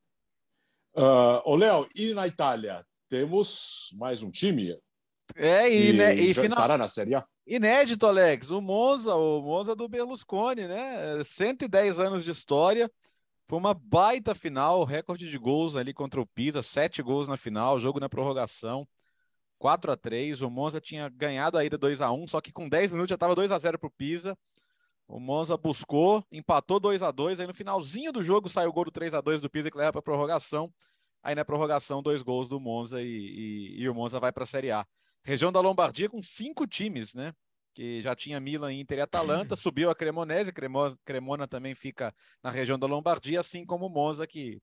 Uh, 0.95 1.41
ô, 1.45 1.55
Léo, 1.55 1.87
e 1.95 2.13
na 2.13 2.27
Itália? 2.27 2.85
Temos 3.07 3.89
mais 3.97 4.21
um 4.21 4.29
time? 4.29 4.77
É, 5.35 5.71
e, 5.71 5.93
né, 5.93 6.15
e 6.15 6.33
já 6.33 6.41
final... 6.41 6.57
estará 6.57 6.77
na 6.77 6.89
Série 6.89 7.15
A? 7.15 7.25
Inédito, 7.45 8.05
Alex. 8.05 8.51
O 8.51 8.61
Monza, 8.61 9.15
o 9.15 9.41
Monza 9.41 9.75
do 9.75 9.87
Berlusconi, 9.87 10.67
né? 10.67 11.23
110 11.23 11.99
anos 11.99 12.23
de 12.23 12.31
história. 12.31 12.91
Foi 13.47 13.57
uma 13.57 13.73
baita 13.73 14.35
final, 14.35 14.83
recorde 14.83 15.27
de 15.27 15.37
gols 15.37 15.75
ali 15.75 15.91
contra 15.91 16.21
o 16.21 16.25
Pisa, 16.27 16.61
sete 16.61 17.01
gols 17.01 17.27
na 17.27 17.35
final, 17.35 17.79
jogo 17.79 17.99
na 17.99 18.07
prorrogação, 18.07 18.87
4 19.59 19.91
a 19.91 19.97
3 19.97 20.41
O 20.41 20.49
Monza 20.49 20.81
tinha 20.81 21.07
ganhado 21.09 21.57
a 21.57 21.63
ida 21.63 21.77
2 21.77 22.01
a 22.01 22.11
1 22.11 22.27
só 22.27 22.41
que 22.41 22.51
com 22.51 22.67
10 22.67 22.91
minutos 22.91 23.09
já 23.09 23.15
estava 23.15 23.35
2 23.35 23.51
a 23.51 23.57
0 23.57 23.77
para 23.77 23.87
o 23.87 23.91
Pisa. 23.91 24.35
O 25.07 25.19
Monza 25.19 25.57
buscou, 25.57 26.23
empatou 26.31 26.79
2 26.79 27.03
a 27.03 27.11
2 27.11 27.39
aí 27.39 27.47
no 27.47 27.53
finalzinho 27.53 28.11
do 28.11 28.23
jogo 28.23 28.49
saiu 28.49 28.69
o 28.69 28.73
gol 28.73 28.85
do 28.85 28.91
3 28.91 29.13
a 29.13 29.21
2 29.21 29.41
do 29.41 29.49
Pisa 29.49 29.69
que 29.69 29.77
leva 29.77 29.91
para 29.91 30.01
prorrogação. 30.01 30.73
Aí 31.21 31.35
na 31.35 31.43
prorrogação, 31.43 32.01
dois 32.01 32.21
gols 32.21 32.47
do 32.47 32.59
Monza 32.59 33.01
e, 33.01 33.05
e, 33.05 33.81
e 33.81 33.89
o 33.89 33.93
Monza 33.93 34.19
vai 34.19 34.31
para 34.31 34.43
a 34.43 34.47
Série 34.47 34.71
A. 34.71 34.85
Região 35.23 35.51
da 35.51 35.59
Lombardia 35.59 36.09
com 36.09 36.23
cinco 36.23 36.65
times, 36.65 37.13
né? 37.13 37.33
Que 37.73 38.01
já 38.01 38.15
tinha 38.15 38.39
Milan, 38.39 38.73
Inter 38.73 38.99
e 38.99 39.01
Atalanta, 39.01 39.55
subiu 39.55 39.89
a 39.89 39.95
Cremonese, 39.95 40.53
Cremona, 40.53 40.97
Cremona 41.03 41.47
também 41.47 41.75
fica 41.75 42.13
na 42.41 42.49
região 42.49 42.79
da 42.79 42.87
Lombardia, 42.87 43.39
assim 43.39 43.65
como 43.65 43.87
o 43.87 43.89
Monza, 43.89 44.25
que 44.25 44.61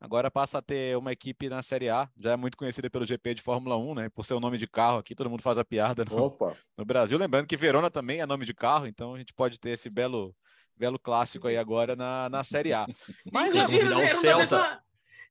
agora 0.00 0.30
passa 0.30 0.58
a 0.58 0.62
ter 0.62 0.96
uma 0.96 1.12
equipe 1.12 1.48
na 1.48 1.62
Série 1.62 1.88
A, 1.88 2.08
já 2.18 2.32
é 2.32 2.36
muito 2.36 2.56
conhecida 2.56 2.90
pelo 2.90 3.06
GP 3.06 3.34
de 3.34 3.42
Fórmula 3.42 3.76
1, 3.76 3.94
né? 3.94 4.08
Por 4.08 4.24
ser 4.24 4.34
o 4.34 4.40
nome 4.40 4.58
de 4.58 4.66
carro 4.66 4.98
aqui, 4.98 5.14
todo 5.14 5.30
mundo 5.30 5.42
faz 5.42 5.58
a 5.58 5.64
piada 5.64 6.04
no, 6.04 6.36
no 6.76 6.84
Brasil. 6.84 7.18
Lembrando 7.18 7.46
que 7.46 7.56
Verona 7.56 7.90
também 7.90 8.20
é 8.20 8.26
nome 8.26 8.44
de 8.44 8.54
carro, 8.54 8.86
então 8.86 9.14
a 9.14 9.18
gente 9.18 9.32
pode 9.32 9.58
ter 9.58 9.70
esse 9.70 9.88
belo, 9.88 10.34
belo 10.76 10.98
clássico 10.98 11.48
aí 11.48 11.56
agora 11.56 11.96
na, 11.96 12.28
na 12.28 12.44
Série 12.44 12.72
A. 12.72 12.86
Mas 13.32 13.54
Inclusive, 13.54 13.88
o 13.88 14.08
Celta. 14.08 14.80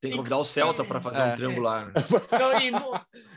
Tem 0.02 0.12
que 0.12 0.18
convidar 0.18 0.38
o 0.38 0.44
Celta 0.44 0.84
para 0.84 1.00
fazer 1.00 1.20
é. 1.20 1.26
um 1.32 1.36
triangular. 1.36 1.86
Né? 1.88 1.94
Não, 2.38 2.60
e, 2.60 2.72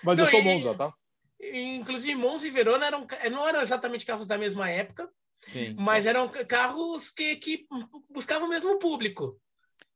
Mas 0.03 0.19
não, 0.19 0.25
eu 0.25 0.31
sou 0.31 0.43
Monza, 0.43 0.75
tá? 0.75 0.93
Inclusive, 1.41 2.17
Monza 2.17 2.49
e 2.49 2.51
Verona 2.51 2.87
eram, 2.87 3.07
não 3.31 3.47
eram 3.47 3.61
exatamente 3.61 4.05
carros 4.05 4.27
da 4.27 4.37
mesma 4.37 4.69
época, 4.69 5.09
Sim. 5.49 5.77
mas 5.79 6.07
eram 6.07 6.29
carros 6.29 7.11
que, 7.11 7.37
que 7.37 7.67
buscavam 8.11 8.49
o 8.49 8.51
mesmo 8.51 8.79
público. 8.79 9.39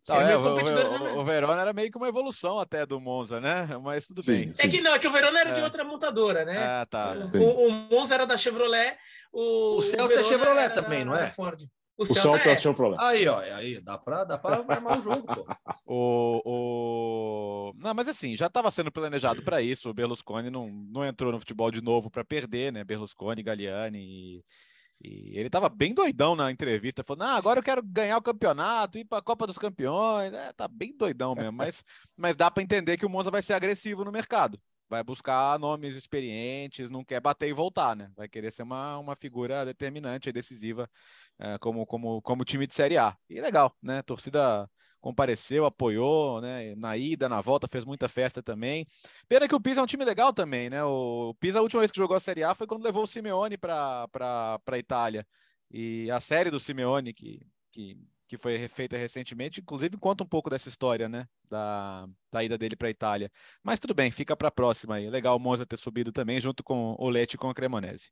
Não, 0.09 0.21
é, 0.21 0.37
o, 0.37 0.41
o, 0.41 1.21
o, 1.21 1.25
Verona 1.25 1.61
era 1.61 1.73
meio 1.73 1.91
que 1.91 1.99
uma 1.99 2.09
evolução 2.09 2.59
até 2.59 2.87
do 2.87 2.99
Monza, 2.99 3.39
né? 3.39 3.67
Mas 3.83 4.07
tudo 4.07 4.23
sim, 4.23 4.33
bem. 4.33 4.53
Sim. 4.53 4.63
É 4.67 4.69
que 4.69 4.81
não, 4.81 4.95
é 4.95 4.99
que 4.99 5.07
o 5.07 5.11
Verona 5.11 5.41
era 5.41 5.51
é. 5.51 5.53
de 5.53 5.61
outra 5.61 5.85
montadora, 5.85 6.45
né? 6.45 6.57
Ah, 6.57 6.87
tá. 6.89 7.15
O, 7.35 7.67
o, 7.67 7.71
Monza 7.71 8.15
era 8.15 8.27
da 8.27 8.37
Chevrolet. 8.37 8.97
O, 9.31 9.77
o 9.77 9.83
Celta 9.83 10.21
é 10.21 10.25
Chevrolet 10.25 10.71
também, 10.71 11.05
não 11.05 11.15
é? 11.15 11.29
Ford. 11.29 11.63
O, 11.99 12.03
o 12.03 12.07
Celta 12.07 12.49
é 12.49 12.57
Chevrolet. 12.57 12.97
Aí, 12.99 13.29
ó, 13.29 13.39
aí, 13.41 13.79
dá 13.83 13.99
pra, 13.99 14.25
dá 14.25 14.39
pra 14.39 14.65
armar 14.67 14.99
o 14.99 15.03
jogo, 15.03 15.23
pô. 15.27 15.47
O, 15.93 16.41
o... 16.45 17.73
Não, 17.77 17.93
mas 17.93 18.07
assim, 18.07 18.37
já 18.37 18.47
estava 18.47 18.71
sendo 18.71 18.93
planejado 18.93 19.43
para 19.43 19.61
isso. 19.61 19.91
O 19.91 19.95
Berlusconi 19.95 20.49
não, 20.49 20.69
não 20.71 21.05
entrou 21.05 21.33
no 21.33 21.41
futebol 21.41 21.69
de 21.69 21.83
novo 21.83 22.09
para 22.09 22.25
perder, 22.25 22.73
né? 22.73 22.85
Berlusconi, 22.85 23.43
Galliani. 23.43 23.99
E, 23.99 24.45
e 25.03 25.39
ele 25.39 25.47
estava 25.47 25.69
bem 25.69 25.95
doidão 25.95 26.37
na 26.37 26.51
entrevista. 26.51 27.03
Falou: 27.03 27.27
Não, 27.27 27.35
agora 27.35 27.59
eu 27.59 27.63
quero 27.63 27.83
ganhar 27.83 28.19
o 28.19 28.23
campeonato, 28.23 28.99
ir 28.99 29.05
para 29.05 29.19
a 29.19 29.23
Copa 29.23 29.47
dos 29.47 29.57
Campeões. 29.57 30.33
É, 30.33 30.53
tá 30.53 30.69
bem 30.69 30.95
doidão 30.97 31.35
mesmo. 31.35 31.53
mas, 31.53 31.83
mas 32.17 32.37
dá 32.37 32.51
para 32.51 32.63
entender 32.63 32.99
que 32.99 33.07
o 33.07 33.09
Monza 33.09 33.31
vai 33.31 33.41
ser 33.41 33.55
agressivo 33.55 34.05
no 34.05 34.13
mercado. 34.13 34.61
Vai 34.91 35.03
buscar 35.05 35.59
nomes 35.59 35.95
experientes, 35.95 36.91
não 36.91 37.05
quer 37.05 37.21
bater 37.21 37.49
e 37.49 37.53
voltar, 37.53 37.95
né? 37.95 38.11
Vai 38.17 38.29
querer 38.29 38.51
ser 38.51 38.65
uma, 38.65 38.99
uma 38.99 39.17
figura 39.17 39.65
determinante, 39.65 40.33
decisiva, 40.33 40.91
é, 41.39 41.57
como, 41.59 41.87
como, 41.87 42.21
como 42.21 42.45
time 42.45 42.67
de 42.67 42.75
Série 42.75 42.99
A. 42.99 43.17
E 43.29 43.41
legal, 43.41 43.75
né? 43.81 44.03
Torcida 44.03 44.69
compareceu, 45.01 45.65
apoiou, 45.65 46.41
né? 46.41 46.75
Na 46.77 46.97
ida, 46.97 47.29
na 47.29 47.41
volta, 47.41 47.67
fez 47.67 47.85
muita 47.85 48.09
festa 48.09 48.43
também. 48.43 48.87
Pena 49.29 49.49
que 49.49 49.55
o 49.55 49.61
Pisa 49.61 49.81
é 49.81 49.83
um 49.83 49.87
time 49.87 50.05
legal 50.05 50.33
também, 50.33 50.71
né? 50.71 50.85
O 50.85 51.35
Pisa, 51.41 51.59
a 51.59 51.63
última 51.63 51.81
vez 51.81 51.91
que 51.91 51.99
jogou 51.99 52.17
a 52.17 52.21
Série 52.21 52.45
A 52.45 52.55
foi 52.55 52.67
quando 52.67 52.85
levou 52.85 53.05
o 53.05 53.07
Simeone 53.07 53.57
para 53.57 54.09
a 54.67 54.79
Itália. 54.79 55.27
E 55.71 56.11
a 56.11 56.21
série 56.21 56.51
do 56.51 56.61
Simeone, 56.61 57.13
que, 57.13 57.41
que, 57.71 57.97
que 58.29 58.37
foi 58.37 58.69
feita 58.69 58.97
recentemente, 58.97 59.61
inclusive 59.61 59.97
conta 59.97 60.25
um 60.25 60.27
pouco 60.27 60.51
dessa 60.51 60.69
história, 60.69 61.09
né? 61.09 61.27
Da, 61.49 62.09
da 62.31 62.45
ida 62.45 62.59
dele 62.59 62.77
para 62.77 62.89
a 62.89 62.91
Itália. 62.91 63.31
Mas 63.63 63.81
tudo 63.81 63.95
bem, 63.95 64.11
fica 64.11 64.37
para 64.37 64.49
a 64.49 64.53
próxima 64.53 64.97
aí. 64.97 65.09
Legal 65.09 65.37
o 65.37 65.41
Monza 65.41 65.67
ter 65.67 65.77
subido 65.79 66.13
também, 66.13 66.41
junto 66.41 66.63
com 66.63 66.95
o 66.99 67.09
Lete 67.09 67.35
e 67.35 67.39
com 67.39 67.49
a 67.49 67.55
Cremonese. 67.55 68.11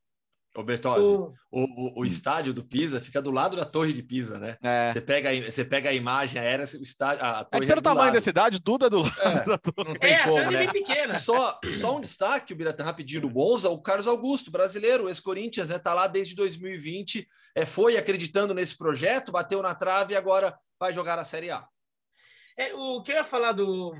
Ô 0.55 0.63
Bertozzi, 0.63 1.07
o... 1.07 1.33
O, 1.51 1.61
o, 1.61 1.99
o, 2.01 2.05
estádio 2.05 2.53
do 2.53 2.63
Pisa 2.63 2.99
fica 2.99 3.21
do 3.21 3.31
lado 3.31 3.55
da 3.55 3.65
torre 3.65 3.93
de 3.93 4.01
Pisa, 4.01 4.39
né? 4.39 4.57
É. 4.63 4.91
Você, 4.91 5.01
pega, 5.01 5.51
você 5.51 5.63
pega 5.63 5.89
a 5.89 5.93
imagem 5.93 6.41
aérea, 6.41 6.65
o 6.65 6.81
estádio, 6.81 7.23
a 7.23 7.43
torre 7.43 7.63
é 7.63 7.67
pelo 7.67 7.79
é 7.79 7.81
tamanho 7.81 8.05
lado. 8.05 8.13
da 8.13 8.21
cidade, 8.21 8.59
tudo 8.59 8.85
é 8.85 8.89
do 8.89 9.01
lado 9.01 9.19
é, 9.21 9.45
da 9.45 9.57
torre. 9.57 9.97
É, 10.01 10.15
a 10.15 10.27
cidade 10.27 10.55
é 10.55 10.59
né? 10.59 10.71
bem 10.71 10.83
pequena. 10.83 11.19
Só, 11.19 11.59
só 11.79 11.97
um 11.97 12.01
destaque, 12.01 12.53
o 12.53 12.55
Biratan, 12.55 12.83
rapidinho 12.83 13.21
do 13.21 13.29
Bonza, 13.29 13.69
o 13.69 13.81
Carlos 13.81 14.07
Augusto, 14.07 14.51
brasileiro, 14.51 15.07
ex-Corinthians, 15.07 15.69
né? 15.69 15.77
Tá 15.77 15.93
lá 15.93 16.07
desde 16.07 16.35
2020, 16.35 17.27
é, 17.55 17.65
foi 17.65 17.97
acreditando 17.97 18.53
nesse 18.53 18.75
projeto, 18.75 19.31
bateu 19.31 19.61
na 19.61 19.75
trave 19.75 20.13
e 20.13 20.17
agora 20.17 20.57
vai 20.79 20.91
jogar 20.91 21.19
a 21.19 21.23
Série 21.23 21.51
A. 21.51 21.65
É, 22.57 22.73
o 22.73 23.01
que 23.03 23.11
eu 23.11 23.15
ia 23.15 23.23
falar 23.23 23.51
do, 23.51 23.93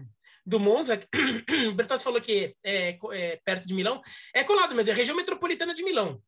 do 0.46 0.60
Monza, 0.60 1.00
o 1.70 1.74
Bertozzi 1.74 2.04
falou 2.04 2.20
que 2.20 2.56
é, 2.64 2.98
é, 3.14 3.40
perto 3.46 3.68
de 3.68 3.74
Milão, 3.74 4.02
é 4.34 4.44
colado 4.44 4.74
mesmo, 4.76 4.90
é 4.90 4.94
a 4.94 4.98
região 4.98 5.16
metropolitana 5.16 5.74
de 5.74 5.84
Milão. 5.84 6.22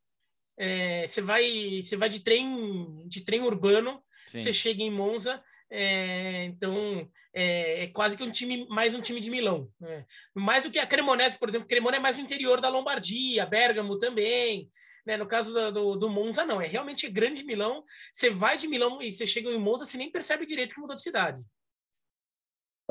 É, 0.64 1.08
você 1.08 1.22
vai 1.22 1.82
você 1.82 1.98
vai 1.98 2.08
de 2.08 2.20
trem 2.20 3.04
de 3.08 3.22
trem 3.22 3.42
urbano, 3.42 4.00
Sim. 4.28 4.42
você 4.42 4.54
chega 4.54 4.84
em 4.84 4.92
Monza, 4.92 5.44
É, 5.74 6.44
então, 6.44 7.10
é, 7.34 7.84
é, 7.84 7.88
quase 7.88 8.18
que 8.18 8.24
um 8.24 8.30
time, 8.30 8.68
mais 8.70 8.94
um 8.94 9.02
time 9.02 9.20
de 9.20 9.32
Milão. 9.32 9.72
Né? 9.80 10.06
Mais 10.36 10.66
do 10.66 10.70
que 10.70 10.78
a 10.78 10.86
Cremonese, 10.86 11.40
por 11.40 11.50
exemplo. 11.50 11.68
Cremona 11.68 11.96
é 11.96 12.00
mais 12.00 12.18
no 12.18 12.24
interior 12.24 12.60
da 12.60 12.70
Lombardia, 12.70 13.46
Bergamo 13.46 13.98
também. 13.98 14.70
Né? 15.06 15.16
No 15.16 15.26
caso 15.26 15.54
do, 15.54 15.72
do, 15.72 15.96
do, 15.96 16.10
Monza, 16.10 16.46
não. 16.46 16.62
É 16.62 16.68
realmente 16.68 17.10
grande 17.10 17.46
Milão. 17.46 17.84
Você 18.14 18.30
vai 18.30 18.58
de 18.58 18.68
Milão 18.68 19.02
e 19.02 19.12
você 19.12 19.26
chega 19.26 19.50
em 19.50 19.58
Monza, 19.58 19.86
você 19.86 19.98
nem 19.98 20.12
percebe 20.12 20.46
direito 20.46 20.76
que 20.76 20.82
mudou 20.82 20.96
de 20.96 21.02
cidade. 21.02 21.42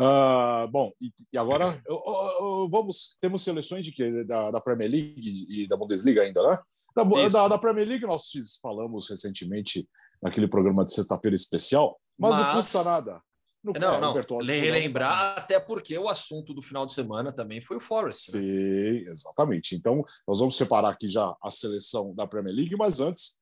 Uh, 0.01 0.67
bom, 0.69 0.93
e, 0.99 1.13
e 1.31 1.37
agora 1.37 1.81
eu, 1.87 2.03
eu, 2.07 2.15
eu, 2.41 2.69
vamos 2.71 3.19
temos 3.21 3.45
seleções 3.45 3.85
de 3.85 3.93
que 3.93 4.25
da, 4.25 4.51
da, 4.51 4.61
Premier 4.61 4.91
League 4.91 5.47
e 5.51 5.69
da 5.69 5.77
Bundesliga 5.77 6.23
ainda, 6.23 6.43
né? 6.43 6.59
Da, 6.95 7.05
da, 7.05 7.49
da, 7.49 7.59
Premier 7.59 7.87
League 7.87 8.07
nós 8.07 8.25
falamos 8.61 9.09
recentemente 9.09 9.89
naquele 10.23 10.49
programa 10.49 10.85
de 10.85 10.93
sexta-feira 10.93 11.35
especial, 11.35 11.99
mas, 12.19 12.33
mas, 12.33 12.47
não 12.47 12.55
custa 12.55 12.85
nada. 12.85 13.23
Não, 13.63 13.73
não, 13.75 14.01
não. 14.01 14.41
relembrar 14.43 15.39
até 15.39 15.61
porque 15.61 15.97
o 15.99 16.09
assunto 16.09 16.55
do 16.55 16.63
final 16.63 16.87
de 16.87 16.95
semana 16.95 17.31
também 17.31 17.61
foi 17.61 17.77
o 17.77 17.81
Forest. 17.81 18.33
Né? 18.33 18.41
Sim, 18.41 19.05
né? 19.05 19.11
exatamente. 19.11 19.75
Então 19.75 20.03
nós 20.27 20.39
vamos 20.39 20.57
separar 20.57 20.91
aqui 20.91 21.09
já 21.09 21.35
a 21.43 21.51
seleção 21.51 22.15
da 22.15 22.27
Premier 22.27 22.55
League, 22.55 22.77
mas 22.77 23.01
antes 23.01 23.39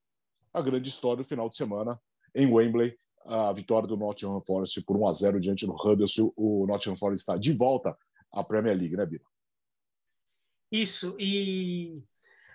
a 0.53 0.61
grande 0.61 0.89
história 0.89 1.23
do 1.23 1.27
final 1.27 1.49
de 1.49 1.55
semana 1.55 1.99
em 2.35 2.51
Wembley 2.51 2.97
a 3.25 3.53
vitória 3.53 3.87
do 3.87 3.97
Nottingham 3.97 4.41
Forest 4.45 4.81
por 4.81 4.97
1 4.97 5.07
a 5.07 5.13
0 5.13 5.39
diante 5.39 5.65
do 5.65 5.73
Huddersfield. 5.73 6.33
O 6.35 6.65
Nottingham 6.67 6.97
Forest 6.97 7.21
está 7.21 7.37
de 7.37 7.53
volta 7.53 7.95
à 8.31 8.43
Premier 8.43 8.75
League, 8.75 8.95
né, 8.95 9.05
Bira? 9.05 9.23
Isso, 10.71 11.15
e 11.19 12.03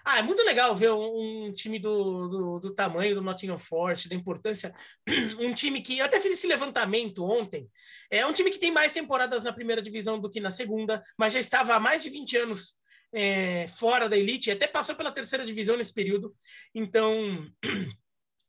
ah, 0.05 0.19
é 0.19 0.23
muito 0.23 0.43
legal 0.43 0.77
ver 0.77 0.93
um, 0.93 1.47
um 1.47 1.53
time 1.53 1.79
do, 1.79 2.29
do, 2.29 2.61
do, 2.61 2.75
tamanho 2.75 3.15
do 3.15 3.23
Nottingham 3.23 3.57
Forest, 3.57 4.09
da 4.09 4.15
importância. 4.15 4.75
Um 5.41 5.55
time 5.55 5.81
que. 5.81 5.99
Eu 5.99 6.05
até 6.05 6.21
fiz 6.21 6.33
esse 6.33 6.47
levantamento 6.47 7.25
ontem. 7.25 7.71
É 8.11 8.27
um 8.27 8.33
time 8.33 8.51
que 8.51 8.59
tem 8.59 8.71
mais 8.71 8.93
temporadas 8.93 9.45
na 9.45 9.53
primeira 9.53 9.81
divisão 9.81 10.21
do 10.21 10.31
que 10.31 10.41
na 10.41 10.51
segunda, 10.51 11.03
mas 11.19 11.33
já 11.33 11.41
estava 11.41 11.75
há 11.75 11.81
mais 11.81 12.03
de 12.03 12.11
20 12.11 12.37
anos 12.37 12.77
é, 13.15 13.67
fora 13.67 14.09
da 14.09 14.17
elite, 14.17 14.51
até 14.51 14.67
passou 14.67 14.95
pela 14.95 15.13
terceira 15.13 15.45
divisão 15.45 15.77
nesse 15.77 15.95
período. 15.95 16.35
Então. 16.75 17.49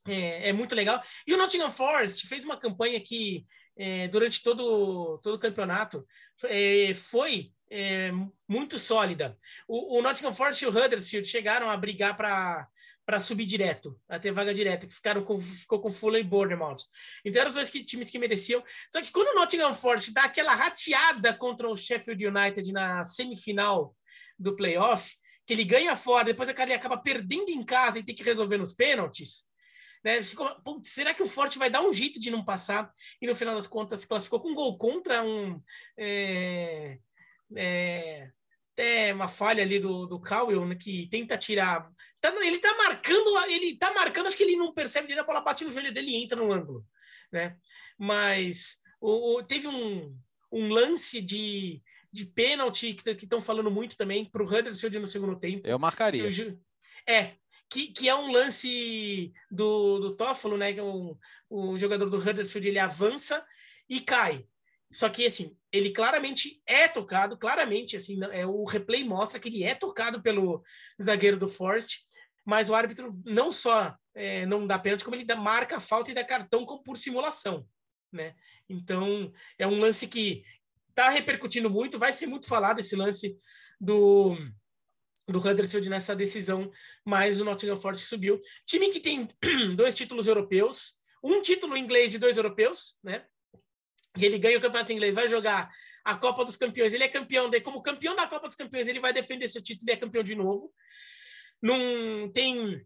É, 0.08 0.50
é, 0.50 0.54
muito 0.54 0.76
legal. 0.76 1.02
E 1.26 1.34
o 1.34 1.38
Nottingham 1.38 1.72
Forest 1.72 2.28
fez 2.28 2.46
uma 2.46 2.60
campanha 2.60 3.02
que, 3.02 3.44
é, 3.76 4.08
durante 4.08 4.44
todo, 4.44 5.18
todo 5.18 5.34
o 5.34 5.40
campeonato, 5.40 6.06
é, 6.44 6.94
foi 6.94 7.52
é, 7.70 8.12
muito 8.48 8.78
sólida. 8.78 9.38
O, 9.68 9.98
o, 9.98 10.02
Nottingham 10.02 10.34
Forest 10.34 10.64
e 10.64 10.68
o 10.68 10.70
Huddersfield 10.70 11.28
chegaram 11.28 11.70
a 11.70 11.78
brigar 11.78 12.16
para 12.16 12.68
para 13.06 13.20
subir 13.20 13.46
direto, 13.46 13.96
a 14.10 14.18
ter 14.18 14.32
vaga 14.32 14.52
direta, 14.52 14.88
que 14.88 14.94
ficaram 14.96 15.24
com, 15.24 15.38
ficou 15.38 15.80
com 15.80 15.92
Fulham 15.92 16.20
e 16.20 16.24
Bournemouth. 16.24 16.78
Então 17.24 17.40
eram 17.40 17.50
os 17.50 17.56
dois 17.56 17.70
que, 17.70 17.84
times 17.84 18.10
que 18.10 18.18
mereciam. 18.18 18.64
Só 18.92 19.00
que 19.00 19.12
quando 19.12 19.28
o 19.28 19.36
Nottingham 19.36 19.76
Forest 19.76 20.12
dá 20.12 20.24
aquela 20.24 20.56
rateada 20.56 21.32
contra 21.32 21.70
o 21.70 21.78
Sheffield 21.78 22.26
United 22.26 22.72
na 22.72 23.06
semifinal 23.06 23.96
do 24.40 24.56
playoff, 24.56 25.16
que 25.46 25.54
ele 25.54 25.64
ganha 25.64 25.96
fora, 25.96 26.26
depois 26.26 26.50
ele 26.50 26.74
acaba 26.74 26.98
perdendo 26.98 27.50
em 27.50 27.64
casa 27.64 28.00
e 28.00 28.04
tem 28.04 28.16
que 28.16 28.24
resolver 28.24 28.58
nos 28.58 28.74
pênaltis, 28.74 29.46
né? 30.06 30.20
será 30.84 31.16
que 31.16 31.24
o 31.24 31.28
Forte 31.28 31.58
vai 31.58 31.68
dar 31.68 31.82
um 31.82 31.92
jeito 31.92 32.20
de 32.20 32.30
não 32.30 32.46
passar? 32.46 32.92
E 33.20 33.26
no 33.26 33.34
final 33.34 33.56
das 33.56 33.66
contas 33.66 34.02
se 34.02 34.08
classificou 34.08 34.40
com 34.40 34.50
um 34.50 34.54
gol 34.54 34.78
contra 34.78 35.24
um. 35.24 35.60
É, 35.98 37.00
é, 37.56 38.30
até 38.74 39.14
uma 39.14 39.28
falha 39.28 39.64
ali 39.64 39.80
do, 39.80 40.06
do 40.06 40.20
Cowell, 40.20 40.66
né, 40.66 40.76
que 40.76 41.08
tenta 41.10 41.38
tirar. 41.38 41.90
Tá, 42.20 42.34
ele 42.46 42.60
tá 42.60 42.76
marcando, 42.78 43.38
ele 43.48 43.78
tá 43.78 43.94
marcando, 43.94 44.28
acho 44.28 44.38
que 44.38 44.44
ele 44.44 44.56
não 44.56 44.74
percebe 44.74 45.08
direito, 45.08 45.24
a 45.24 45.28
bola 45.28 45.42
bate 45.42 45.64
no 45.64 45.72
joelho 45.72 45.94
dele 45.94 46.12
e 46.12 46.24
entra 46.24 46.38
no 46.38 46.52
ângulo. 46.52 46.86
Né? 47.32 47.56
Mas 47.98 48.78
o, 49.00 49.38
o 49.38 49.44
teve 49.44 49.68
um, 49.68 50.18
um 50.52 50.70
lance 50.70 51.22
de, 51.22 51.82
de 52.12 52.26
pênalti 52.26 52.94
que 52.94 53.10
estão 53.10 53.40
falando 53.40 53.72
muito 53.72 53.96
também 53.96 54.26
para 54.26 54.44
o 54.44 54.46
Huddersfield 54.46 55.00
no 55.00 55.08
segundo 55.08 55.38
tempo. 55.38 55.68
Eu 55.68 55.80
marcaria. 55.80 56.24
é, 57.08 57.36
que, 57.70 57.88
que 57.88 58.10
é 58.10 58.16
um 58.16 58.32
lance 58.32 59.34
do, 59.50 60.00
do 60.00 60.16
Toffolo, 60.16 60.58
né? 60.58 60.74
Que 60.74 60.80
é 60.80 60.84
o, 60.84 61.18
o 61.50 61.78
jogador 61.78 62.10
do 62.10 62.18
Huddersfield, 62.18 62.68
ele 62.68 62.80
avança 62.80 63.46
e 63.90 64.00
cai. 64.00 64.46
Só 64.96 65.10
que, 65.10 65.26
assim, 65.26 65.54
ele 65.74 65.92
claramente 65.92 66.62
é 66.66 66.88
tocado, 66.88 67.38
claramente, 67.38 67.98
assim, 67.98 68.18
é, 68.32 68.48
o 68.48 68.64
replay 68.64 69.04
mostra 69.04 69.38
que 69.42 69.50
ele 69.50 69.62
é 69.62 69.76
tocado 69.76 70.22
pelo 70.22 70.64
zagueiro 71.02 71.36
do 71.36 71.50
Forest, 71.50 72.06
mas 72.46 72.70
o 72.70 72.74
árbitro 72.74 73.14
não 73.26 73.52
só 73.52 73.94
é, 74.14 74.46
não 74.46 74.66
dá 74.66 74.80
pênalti, 74.80 75.04
como 75.04 75.18
ele 75.18 75.26
dá, 75.26 75.36
marca 75.36 75.76
a 75.76 75.80
falta 75.82 76.12
e 76.12 76.14
dá 76.14 76.24
cartão 76.24 76.66
por 76.66 76.98
simulação, 76.98 77.68
né? 78.10 78.36
Então, 78.70 79.34
é 79.60 79.68
um 79.68 79.78
lance 79.78 80.08
que 80.08 80.46
está 80.88 81.10
repercutindo 81.10 81.70
muito, 81.70 82.00
vai 82.00 82.14
ser 82.14 82.28
muito 82.28 82.48
falado 82.48 82.80
esse 82.80 82.96
lance 82.96 83.38
do 83.78 84.38
do 85.28 85.40
Huddersfield 85.40 85.90
nessa 85.90 86.16
decisão, 86.16 86.72
mas 87.04 87.42
o 87.42 87.44
Nottingham 87.44 87.76
Forest 87.76 88.06
subiu. 88.06 88.40
Time 88.66 88.90
que 88.92 89.00
tem 89.02 89.28
dois 89.76 89.94
títulos 89.94 90.28
europeus, 90.28 90.94
um 91.22 91.42
título 91.42 91.76
inglês 91.76 92.14
e 92.14 92.20
dois 92.20 92.38
europeus, 92.38 92.96
né? 93.04 93.26
Ele 94.18 94.38
ganha 94.38 94.58
o 94.58 94.62
campeonato 94.62 94.94
inglês, 94.94 95.14
vai 95.14 95.28
jogar 95.28 95.70
a 96.04 96.16
Copa 96.16 96.46
dos 96.46 96.56
Campeões. 96.56 96.94
Ele 96.94 97.04
é 97.04 97.08
campeão, 97.08 97.50
daí 97.50 97.62
como 97.62 97.82
campeão 97.82 98.16
da 98.16 98.28
Copa 98.28 98.48
dos 98.48 98.56
Campeões, 98.56 98.88
ele 98.88 99.00
vai 99.00 99.12
defender 99.12 99.48
seu 99.48 99.62
título 99.62 99.90
e 99.90 99.94
é 99.94 99.98
campeão 99.98 100.24
de 100.24 100.36
novo. 100.36 100.74
Não 101.62 102.30
tem 102.32 102.86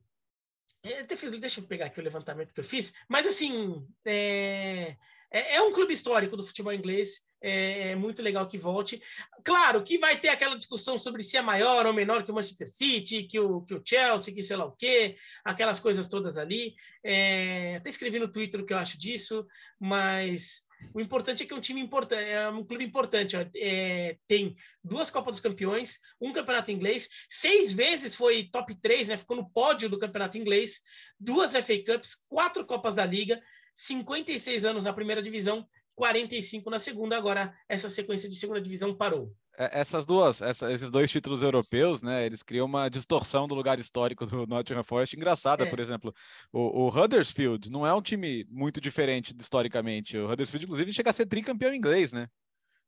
é, 0.83 1.03
deixa 1.03 1.59
eu 1.59 1.67
pegar 1.67 1.87
aqui 1.87 1.99
o 1.99 2.03
levantamento 2.03 2.53
que 2.53 2.59
eu 2.59 2.63
fiz, 2.63 2.93
mas 3.07 3.27
assim, 3.27 3.85
é, 4.05 4.95
é, 5.31 5.55
é 5.55 5.61
um 5.61 5.71
clube 5.71 5.93
histórico 5.93 6.37
do 6.37 6.43
futebol 6.43 6.71
inglês, 6.71 7.21
é, 7.41 7.89
é, 7.89 7.95
muito 7.95 8.21
legal 8.21 8.47
que 8.47 8.57
volte. 8.57 9.01
Claro 9.43 9.83
que 9.83 9.97
vai 9.97 10.19
ter 10.19 10.29
aquela 10.29 10.55
discussão 10.55 10.97
sobre 10.97 11.23
se 11.23 11.37
é 11.37 11.41
maior 11.41 11.85
ou 11.85 11.93
menor 11.93 12.23
que 12.23 12.31
o 12.31 12.33
Manchester 12.33 12.67
City, 12.67 13.23
que 13.23 13.39
o, 13.39 13.61
que 13.61 13.73
o 13.73 13.81
Chelsea, 13.85 14.33
que 14.33 14.41
sei 14.41 14.57
lá 14.57 14.65
o 14.65 14.71
quê, 14.71 15.15
aquelas 15.43 15.79
coisas 15.79 16.07
todas 16.07 16.37
ali. 16.37 16.75
É, 17.03 17.75
até 17.75 17.89
escrevi 17.89 18.19
no 18.19 18.31
Twitter 18.31 18.61
o 18.61 18.65
que 18.65 18.73
eu 18.73 18.77
acho 18.77 18.97
disso, 18.97 19.45
mas 19.79 20.63
o 20.93 21.01
importante 21.01 21.43
é 21.43 21.45
que 21.45 21.53
é 21.53 21.57
um 21.57 21.61
time 21.61 21.81
importante, 21.81 22.23
é 22.23 22.49
um 22.49 22.63
clube 22.63 22.83
importante. 22.83 23.35
É, 23.55 24.17
tem 24.27 24.55
duas 24.83 25.09
Copas 25.09 25.33
dos 25.33 25.41
Campeões, 25.41 25.99
um 26.19 26.31
campeonato 26.31 26.71
inglês, 26.71 27.09
seis 27.29 27.71
vezes 27.71 28.15
foi 28.15 28.49
top 28.51 28.75
3, 28.81 29.07
né? 29.07 29.17
Ficou 29.17 29.37
no 29.37 29.49
pódio 29.49 29.89
do 29.89 29.99
campeonato 29.99 30.37
inglês, 30.37 30.81
duas 31.19 31.51
FA 31.53 31.77
Cups, 31.85 32.15
quatro 32.27 32.65
Copas 32.65 32.95
da 32.95 33.05
Liga. 33.05 33.41
56 33.79 34.65
anos 34.65 34.83
na 34.83 34.91
primeira 34.91 35.21
divisão, 35.21 35.65
45 35.95 36.69
na 36.69 36.79
segunda. 36.79 37.15
Agora, 37.15 37.55
essa 37.67 37.87
sequência 37.87 38.27
de 38.27 38.35
segunda 38.35 38.59
divisão 38.59 38.93
parou. 38.93 39.33
É, 39.59 39.81
essas 39.81 40.05
duas, 40.05 40.41
essa, 40.41 40.71
esses 40.71 40.89
dois 40.89 41.11
títulos 41.11 41.43
europeus, 41.43 42.01
né? 42.01 42.25
Eles 42.25 42.41
criam 42.41 42.65
uma 42.65 42.87
distorção 42.87 43.45
do 43.45 43.53
lugar 43.53 43.77
histórico 43.77 44.25
do 44.25 44.47
Nottingham 44.47 44.85
Forest 44.85 45.17
engraçada, 45.17 45.65
é. 45.65 45.69
por 45.69 45.81
exemplo. 45.81 46.15
O, 46.53 46.85
o, 46.85 46.87
Huddersfield 46.87 47.69
não 47.69 47.85
é 47.85 47.93
um 47.93 48.01
time 48.01 48.45
muito 48.49 48.79
diferente 48.79 49.35
historicamente. 49.37 50.17
O 50.17 50.31
Huddersfield, 50.31 50.65
inclusive, 50.65 50.93
chega 50.93 51.09
a 51.09 51.13
ser 51.13 51.25
tricampeão 51.25 51.73
inglês, 51.73 52.13
né? 52.13 52.29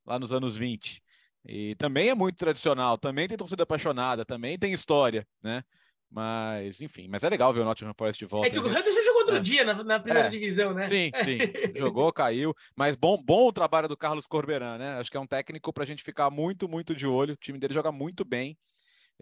Lá 0.05 0.17
nos 0.17 0.31
anos 0.31 0.55
20. 0.55 1.03
E 1.45 1.75
também 1.75 2.07
é 2.07 2.15
muito 2.15 2.37
tradicional, 2.37 2.97
também 2.97 3.27
tem 3.27 3.37
torcida 3.37 3.63
apaixonada, 3.63 4.23
também 4.23 4.57
tem 4.57 4.71
história, 4.71 5.27
né? 5.43 5.63
Mas, 6.09 6.79
enfim, 6.79 7.07
mas 7.09 7.23
é 7.23 7.29
legal 7.29 7.53
ver 7.53 7.61
o 7.61 7.65
Nottingham 7.65 7.93
Forest 7.97 8.19
de 8.19 8.25
volta. 8.25 8.47
É 8.47 8.49
que 8.49 8.59
o 8.59 8.69
já 8.69 8.81
jogou 8.81 9.10
outro 9.35 9.37
é. 9.37 9.41
dia 9.41 9.63
na, 9.65 9.83
na 9.83 9.99
primeira 9.99 10.27
é. 10.27 10.29
divisão, 10.29 10.73
né? 10.73 10.87
Sim, 10.87 11.11
sim. 11.23 11.37
Jogou, 11.77 12.11
caiu. 12.11 12.55
Mas 12.75 12.95
bom, 12.95 13.21
bom 13.21 13.47
o 13.47 13.53
trabalho 13.53 13.87
do 13.87 13.97
Carlos 13.97 14.27
Corberan, 14.27 14.77
né? 14.77 14.99
Acho 14.99 15.09
que 15.09 15.17
é 15.17 15.19
um 15.19 15.27
técnico 15.27 15.71
para 15.71 15.83
a 15.83 15.87
gente 15.87 16.03
ficar 16.03 16.29
muito, 16.29 16.67
muito 16.67 16.95
de 16.95 17.07
olho. 17.07 17.33
O 17.33 17.37
time 17.37 17.59
dele 17.59 17.73
joga 17.73 17.91
muito 17.91 18.25
bem. 18.25 18.57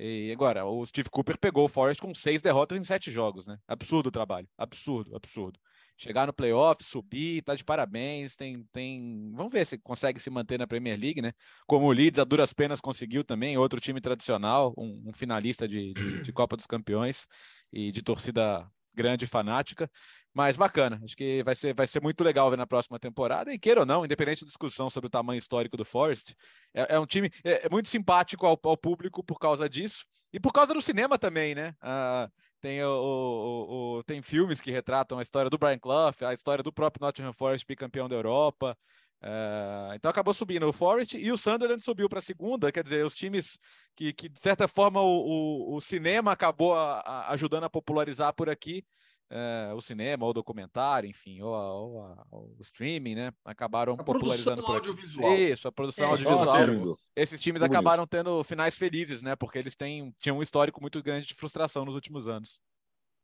E 0.01 0.31
agora, 0.31 0.65
o 0.65 0.85
Steve 0.85 1.09
Cooper 1.09 1.37
pegou 1.37 1.65
o 1.65 1.67
Forest 1.67 2.01
com 2.01 2.15
seis 2.15 2.41
derrotas 2.41 2.77
em 2.77 2.83
sete 2.85 3.11
jogos, 3.11 3.45
né? 3.45 3.57
Absurdo 3.67 4.07
o 4.07 4.11
trabalho. 4.11 4.47
Absurdo, 4.57 5.13
absurdo. 5.13 5.59
Chegar 5.97 6.25
no 6.25 6.31
playoff, 6.31 6.81
subir, 6.81 7.41
tá 7.41 7.53
de 7.53 7.65
parabéns. 7.65 8.37
Tem, 8.37 8.63
tem. 8.71 9.29
Vamos 9.35 9.51
ver 9.51 9.65
se 9.65 9.77
consegue 9.77 10.17
se 10.17 10.29
manter 10.29 10.57
na 10.57 10.65
Premier 10.65 10.97
League, 10.97 11.21
né? 11.21 11.33
Como 11.67 11.85
o 11.85 11.91
Leeds, 11.91 12.17
a 12.17 12.23
duras 12.23 12.53
penas 12.53 12.79
conseguiu 12.79 13.25
também, 13.25 13.57
outro 13.57 13.81
time 13.81 13.99
tradicional, 13.99 14.73
um, 14.77 15.03
um 15.07 15.13
finalista 15.13 15.67
de, 15.67 15.93
de, 15.93 16.21
de 16.21 16.31
Copa 16.31 16.55
dos 16.55 16.65
Campeões 16.65 17.27
e 17.73 17.91
de 17.91 18.01
torcida 18.01 18.65
grande 18.93 19.25
fanática. 19.27 19.89
Mas 20.33 20.55
bacana, 20.55 21.01
acho 21.03 21.15
que 21.15 21.43
vai 21.43 21.55
ser, 21.55 21.73
vai 21.73 21.87
ser 21.87 22.01
muito 22.01 22.23
legal 22.23 22.49
ver 22.49 22.57
na 22.57 22.67
próxima 22.67 22.99
temporada. 22.99 23.51
E 23.51 23.57
queira 23.57 23.81
ou 23.81 23.85
não, 23.85 24.05
independente 24.05 24.41
da 24.41 24.47
discussão 24.47 24.89
sobre 24.89 25.07
o 25.07 25.09
tamanho 25.09 25.39
histórico 25.39 25.75
do 25.75 25.83
Forest, 25.83 26.35
é, 26.73 26.95
é 26.95 26.99
um 26.99 27.05
time 27.05 27.31
é, 27.43 27.65
é, 27.65 27.69
muito 27.69 27.87
simpático 27.87 28.45
ao, 28.45 28.59
ao, 28.63 28.77
público 28.77 29.23
por 29.23 29.39
causa 29.39 29.67
disso 29.67 30.05
e 30.31 30.39
por 30.39 30.53
causa 30.53 30.73
do 30.73 30.81
cinema 30.81 31.17
também, 31.17 31.55
né? 31.55 31.73
Ah, 31.81 32.29
tem, 32.61 32.83
o, 32.83 32.89
o, 32.89 33.97
o, 33.97 34.03
tem 34.03 34.21
filmes 34.21 34.61
que 34.61 34.69
retratam 34.69 35.17
a 35.17 35.23
história 35.23 35.49
do 35.49 35.57
Brian 35.57 35.79
Clough, 35.79 36.13
a 36.21 36.33
história 36.33 36.63
do 36.63 36.71
próprio 36.71 37.05
Nottingham 37.05 37.33
Forest 37.33 37.65
bicampeão 37.67 38.07
da 38.07 38.15
Europa. 38.15 38.77
Uh, 39.21 39.93
então 39.95 40.09
acabou 40.09 40.33
subindo 40.33 40.65
o 40.65 40.71
Forest 40.71 41.17
e 41.17 41.29
o 41.29 41.37
Sunderland 41.37 41.83
subiu 41.83 42.07
para 42.07 42.19
a 42.19 42.21
segunda, 42.21 42.71
quer 42.71 42.83
dizer, 42.83 43.05
os 43.05 43.13
times 43.13 43.59
que, 43.93 44.13
que 44.13 44.29
de 44.29 44.39
certa 44.39 44.65
forma 44.65 45.01
o, 45.01 45.73
o, 45.73 45.75
o 45.75 45.81
cinema 45.81 46.31
acabou 46.31 46.73
a, 46.73 46.99
a, 47.01 47.33
ajudando 47.33 47.65
a 47.65 47.69
popularizar 47.69 48.33
por 48.33 48.49
aqui 48.49 48.85
é, 49.29 49.71
o 49.75 49.81
cinema, 49.81 50.23
ou 50.23 50.31
o 50.31 50.33
documentário, 50.33 51.07
enfim, 51.09 51.41
ou, 51.41 51.53
a, 51.53 51.73
ou, 51.73 52.01
a, 52.01 52.25
ou, 52.31 52.55
o 52.57 52.61
streaming, 52.61 53.15
né? 53.15 53.33
Acabaram 53.45 53.93
a 53.93 54.03
popularizando 54.03 54.63
produção 54.63 54.75
audiovisual. 54.75 55.37
Isso, 55.37 55.67
a 55.67 55.71
produção 55.71 56.05
É, 56.05 56.09
audiovisual. 56.09 56.97
Ah, 56.97 56.97
Esses 57.15 57.39
times 57.39 57.61
Muito 57.61 57.71
acabaram 57.71 58.07
tendo 58.07 58.43
finais 58.43 58.75
felizes, 58.75 59.21
né? 59.21 59.35
Porque 59.35 59.59
eles 59.59 59.75
têm, 59.75 60.15
tinham 60.17 60.37
um 60.39 60.41
histórico 60.41 60.81
muito 60.81 61.01
grande 61.03 61.27
de 61.27 61.35
frustração 61.35 61.85
nos 61.85 61.93
últimos 61.93 62.27
anos. 62.27 62.59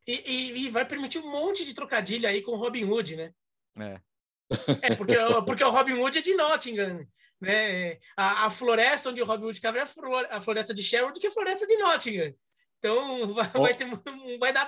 E, 0.06 0.32
e- 0.32 0.66
e 0.66 0.70
vai 0.70 0.86
permitir 0.86 1.18
um 1.20 1.32
monte 1.32 1.66
de 1.66 1.74
trocadilho 1.74 2.28
aí 2.30 2.42
com 2.44 2.52
o 2.52 2.58
Robin 2.58 2.84
Hood, 2.84 3.16
né? 3.16 3.34
É. 3.78 4.00
É, 4.82 4.96
porque, 4.96 5.18
o- 5.18 5.44
porque 5.44 5.64
o 5.64 5.70
Robin 5.70 5.94
Hood 5.94 6.18
é 6.18 6.22
de 6.22 6.34
Nottingham, 6.36 7.06
né? 7.42 7.98
A, 8.16 8.46
a 8.46 8.50
floresta 8.50 9.10
onde 9.10 9.22
o 9.22 9.26
Robin 9.26 9.46
Hood 9.46 9.56
ficava 9.56 9.78
é 9.80 9.82
a, 9.82 9.86
flor- 9.86 10.28
a 10.30 10.40
floresta 10.42 10.74
de 10.74 10.84
Sherwood, 10.84 11.20
que 11.20 11.28
é 11.28 11.30
a 11.30 11.34
floresta 11.34 11.66
de 11.66 11.78
Nottingham. 11.78 12.34
Então, 12.78 13.28
vai, 13.34 13.48
vai 13.50 13.74
ter, 13.74 13.88
vai 14.40 14.54
dar... 14.54 14.68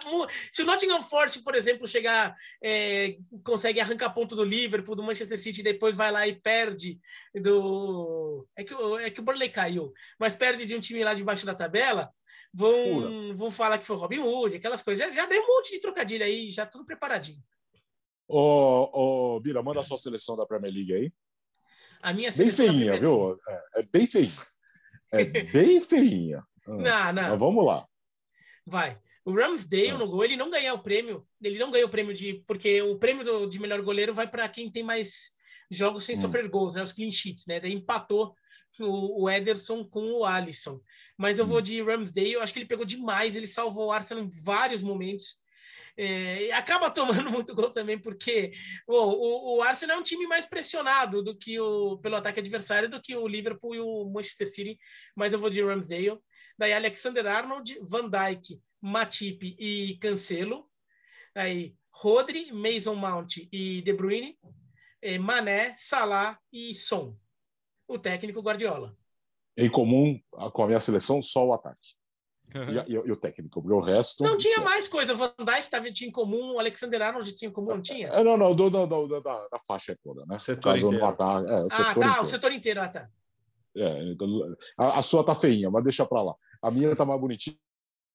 Se 0.51 0.63
o 0.63 0.65
Nottingham 0.65 1.03
Forest, 1.03 1.43
por 1.43 1.53
exemplo, 1.53 1.87
chegar, 1.87 2.35
é, 2.63 3.15
consegue 3.43 3.79
arrancar 3.79 4.11
ponto 4.13 4.35
do 4.35 4.43
Liverpool, 4.43 4.95
do 4.95 5.03
Manchester 5.03 5.37
City, 5.39 5.59
e 5.61 5.63
depois 5.63 5.95
vai 5.95 6.11
lá 6.11 6.27
e 6.27 6.33
perde 6.39 6.99
do... 7.35 8.47
É 8.55 8.63
que, 8.63 8.73
o- 8.73 8.97
é 8.99 9.09
que 9.11 9.19
o 9.19 9.23
Burnley 9.23 9.49
caiu, 9.49 9.93
mas 10.19 10.35
perde 10.35 10.65
de 10.65 10.75
um 10.75 10.79
time 10.79 11.03
lá 11.03 11.13
debaixo 11.13 11.45
da 11.45 11.53
tabela, 11.53 12.09
vão, 12.51 12.71
Fura. 12.71 13.33
vão 13.35 13.51
falar 13.51 13.77
que 13.77 13.85
foi 13.85 13.95
o 13.95 13.99
Robin 13.99 14.19
Hood, 14.19 14.55
aquelas 14.57 14.81
coisas. 14.81 15.05
Já, 15.07 15.13
já 15.13 15.25
dei 15.27 15.39
um 15.39 15.45
monte 15.47 15.71
de 15.71 15.81
trocadilho 15.81 16.23
aí, 16.25 16.49
já 16.49 16.65
tudo 16.65 16.85
preparadinho. 16.85 17.43
Ô, 18.27 19.35
ô, 19.35 19.39
Bira, 19.39 19.63
manda 19.63 19.79
a 19.79 19.83
sua 19.83 19.97
seleção 19.97 20.35
da 20.35 20.45
Premier 20.45 20.73
League 20.73 20.93
aí. 20.93 21.11
A 22.01 22.13
minha 22.13 22.29
Bem 22.29 22.51
seleção 22.51 22.65
feinha, 22.67 22.91
primeira- 22.91 22.99
viu? 22.99 23.39
É, 23.47 23.79
é 23.79 23.83
bem 23.83 24.07
feinha. 24.07 24.31
É 25.11 25.23
bem 25.25 25.79
feinha. 25.81 26.43
Ah, 26.67 26.71
Não, 26.71 27.13
não. 27.13 27.29
Mas 27.31 27.39
vamos 27.39 27.65
lá. 27.65 27.87
Vai. 28.65 28.99
O 29.23 29.31
Ramsdale 29.33 29.89
Ah. 29.91 29.97
no 29.97 30.07
gol, 30.07 30.23
ele 30.23 30.35
não 30.37 30.49
ganha 30.49 30.73
o 30.73 30.79
prêmio. 30.83 31.25
Ele 31.41 31.57
não 31.57 31.71
ganha 31.71 31.85
o 31.85 31.89
prêmio 31.89 32.13
de. 32.13 32.43
Porque 32.47 32.81
o 32.81 32.97
prêmio 32.97 33.23
do- 33.23 33.47
de 33.47 33.59
melhor 33.59 33.81
goleiro 33.81 34.13
vai 34.13 34.27
para 34.29 34.47
quem 34.49 34.69
tem 34.71 34.83
mais 34.83 35.31
jogos 35.71 36.03
sem 36.03 36.15
Hum. 36.15 36.19
sofrer 36.19 36.47
gols, 36.49 36.73
né? 36.73 36.83
Os 36.83 36.93
clean 36.93 37.11
sheets, 37.11 37.45
né? 37.45 37.59
Daí 37.59 37.73
empatou 37.73 38.33
o, 38.79 39.23
o 39.23 39.29
Ederson 39.29 39.83
com 39.85 40.03
o 40.11 40.25
Alisson. 40.25 40.79
Mas 41.17 41.39
eu 41.39 41.45
vou 41.45 41.61
de 41.61 41.81
Ramsdale, 41.81 42.33
eu 42.33 42.41
acho 42.41 42.53
que 42.53 42.59
ele 42.59 42.67
pegou 42.67 42.85
demais, 42.85 43.35
ele 43.35 43.47
salvou 43.47 43.87
o 43.87 43.91
Arsenal 43.91 44.23
em 44.23 44.29
vários 44.43 44.83
momentos. 44.83 45.39
É, 45.99 46.51
acaba 46.53 46.91
tomando 47.25 47.31
muito 47.31 47.55
gol 47.55 47.71
também, 47.71 47.99
porque 47.99 48.51
bom, 48.87 49.09
o, 49.15 49.57
o 49.57 49.61
Arsenal 49.63 49.97
é 49.97 49.99
um 49.99 50.03
time 50.03 50.27
mais 50.27 50.45
pressionado 50.45 51.23
do 51.23 51.35
que 51.35 51.59
o, 51.59 51.97
pelo 51.97 52.15
ataque 52.17 52.39
adversário 52.39 52.87
do 52.89 53.01
que 53.01 53.15
o 53.15 53.27
Liverpool 53.27 53.73
e 53.75 53.79
o 53.79 54.05
Manchester 54.09 54.47
City, 54.47 54.77
mas 55.15 55.33
eu 55.33 55.39
vou 55.39 55.49
de 55.49 55.63
Ramsdale. 55.63 56.19
Daí 56.57 56.73
Alexander 56.73 57.25
Arnold, 57.25 57.79
Van 57.81 58.09
Dijk, 58.09 58.59
Matip 58.81 59.55
e 59.59 59.97
Cancelo. 59.99 60.69
Aí 61.35 61.75
Rodri, 61.91 62.51
Mason 62.51 62.95
Mount 62.95 63.37
e 63.51 63.81
De 63.81 63.93
Bruyne. 63.93 64.37
eh, 65.01 65.19
Mané, 65.19 65.73
Salah 65.77 66.39
e 66.51 66.73
Son. 66.73 67.15
O 67.87 67.97
técnico 67.99 68.41
Guardiola. 68.41 68.95
Em 69.55 69.69
comum 69.69 70.19
a- 70.35 70.49
com 70.51 70.63
a 70.63 70.67
minha 70.67 70.79
seleção, 70.79 71.21
só 71.21 71.45
o 71.45 71.53
ataque. 71.53 71.95
E, 72.55 72.79
a- 72.79 72.85
e 72.87 72.97
o- 72.97 73.07
e 73.07 73.11
o 73.11 73.15
técnico. 73.15 73.61
porque 73.61 73.73
O 73.75 73.79
resto. 73.79 74.23
Não 74.23 74.37
tinha 74.37 74.53
esquece. 74.53 74.69
mais 74.73 74.87
coisa. 74.87 75.13
O 75.13 75.17
Van 75.17 75.33
Dijk 75.37 75.69
tava, 75.69 75.91
tinha 75.91 76.07
em 76.07 76.11
comum, 76.11 76.53
o 76.55 76.59
Alexander 76.59 77.01
Arnold 77.01 77.31
tinha 77.33 77.49
em 77.49 77.51
comum, 77.51 77.67
não 77.67 77.81
tinha? 77.81 78.07
É, 78.07 78.23
não, 78.23 78.37
não, 78.37 78.55
do, 78.55 78.69
do, 78.69 78.85
do- 78.87 79.21
da, 79.21 79.47
da 79.49 79.59
faixa 79.67 79.97
toda, 80.03 80.25
né? 80.25 80.39
setor 80.39 80.61
Caso 80.73 80.87
inteiro. 80.87 81.05
É, 81.05 81.63
o 81.63 81.65
Ah, 81.65 81.69
setor 81.69 81.93
tá, 81.93 82.07
inteiro. 82.07 82.21
o 82.21 82.25
setor 82.25 82.51
inteiro, 82.51 82.81
ah, 82.81 82.87
tá. 82.89 83.09
É, 83.75 84.03
então, 84.11 84.27
a, 84.77 84.99
a 84.99 85.03
sua 85.03 85.23
tá 85.23 85.35
feinha, 85.35 85.69
mas 85.69 85.83
deixa 85.83 86.05
pra 86.05 86.23
lá. 86.23 86.33
A 86.61 86.71
minha 86.71 86.95
tá 86.95 87.05
mais 87.05 87.19
bonitinha, 87.19 87.57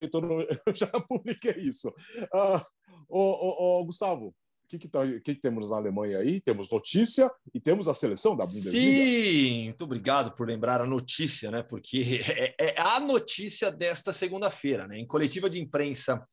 então 0.03 0.21
eu 0.41 0.47
já 0.75 0.89
publiquei 1.07 1.55
isso. 1.63 1.93
Ah, 2.35 2.65
ô, 3.09 3.21
ô, 3.21 3.81
ô, 3.81 3.85
Gustavo, 3.85 4.35
que, 4.73 4.79
que, 4.79 4.89
tá, 4.89 5.07
que, 5.07 5.35
que 5.35 5.41
temos 5.41 5.71
na 5.71 5.77
Alemanha 5.77 6.19
aí? 6.19 6.41
Temos 6.41 6.71
notícia 6.71 7.31
e 7.53 7.61
temos 7.61 7.89
a 7.89 7.95
seleção 7.95 8.35
da 8.35 8.45
Bundesliga. 8.45 8.73
Sim, 8.73 9.65
muito 9.65 9.85
obrigado 9.85 10.33
por 10.35 10.47
lembrar 10.47 10.81
a 10.81 10.87
notícia, 10.87 11.51
né? 11.51 11.63
Porque 11.63 12.21
é, 12.33 12.55
é 12.59 12.81
a 12.81 12.99
notícia 12.99 13.71
desta 13.71 14.13
segunda-feira, 14.15 14.89
né? 14.89 14.99
Em 14.99 15.07
coletiva 15.07 15.51
de 15.51 15.61
imprensa 15.61 16.27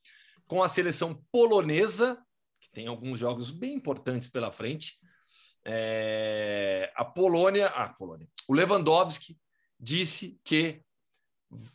com 0.48 0.64
a 0.64 0.70
seleção 0.70 1.22
polonesa, 1.32 2.18
que 2.62 2.72
tem 2.72 2.88
alguns 2.88 3.20
jogos 3.20 3.52
bem 3.52 3.74
importantes 3.74 4.30
pela 4.30 4.52
frente. 4.52 4.98
é, 5.66 6.92
a 6.96 7.04
Polônia, 7.04 7.68
a 7.68 7.90
Polônia, 7.90 8.28
o 8.48 8.54
Lewandowski 8.54 9.38
disse 9.78 10.40
que 10.46 10.82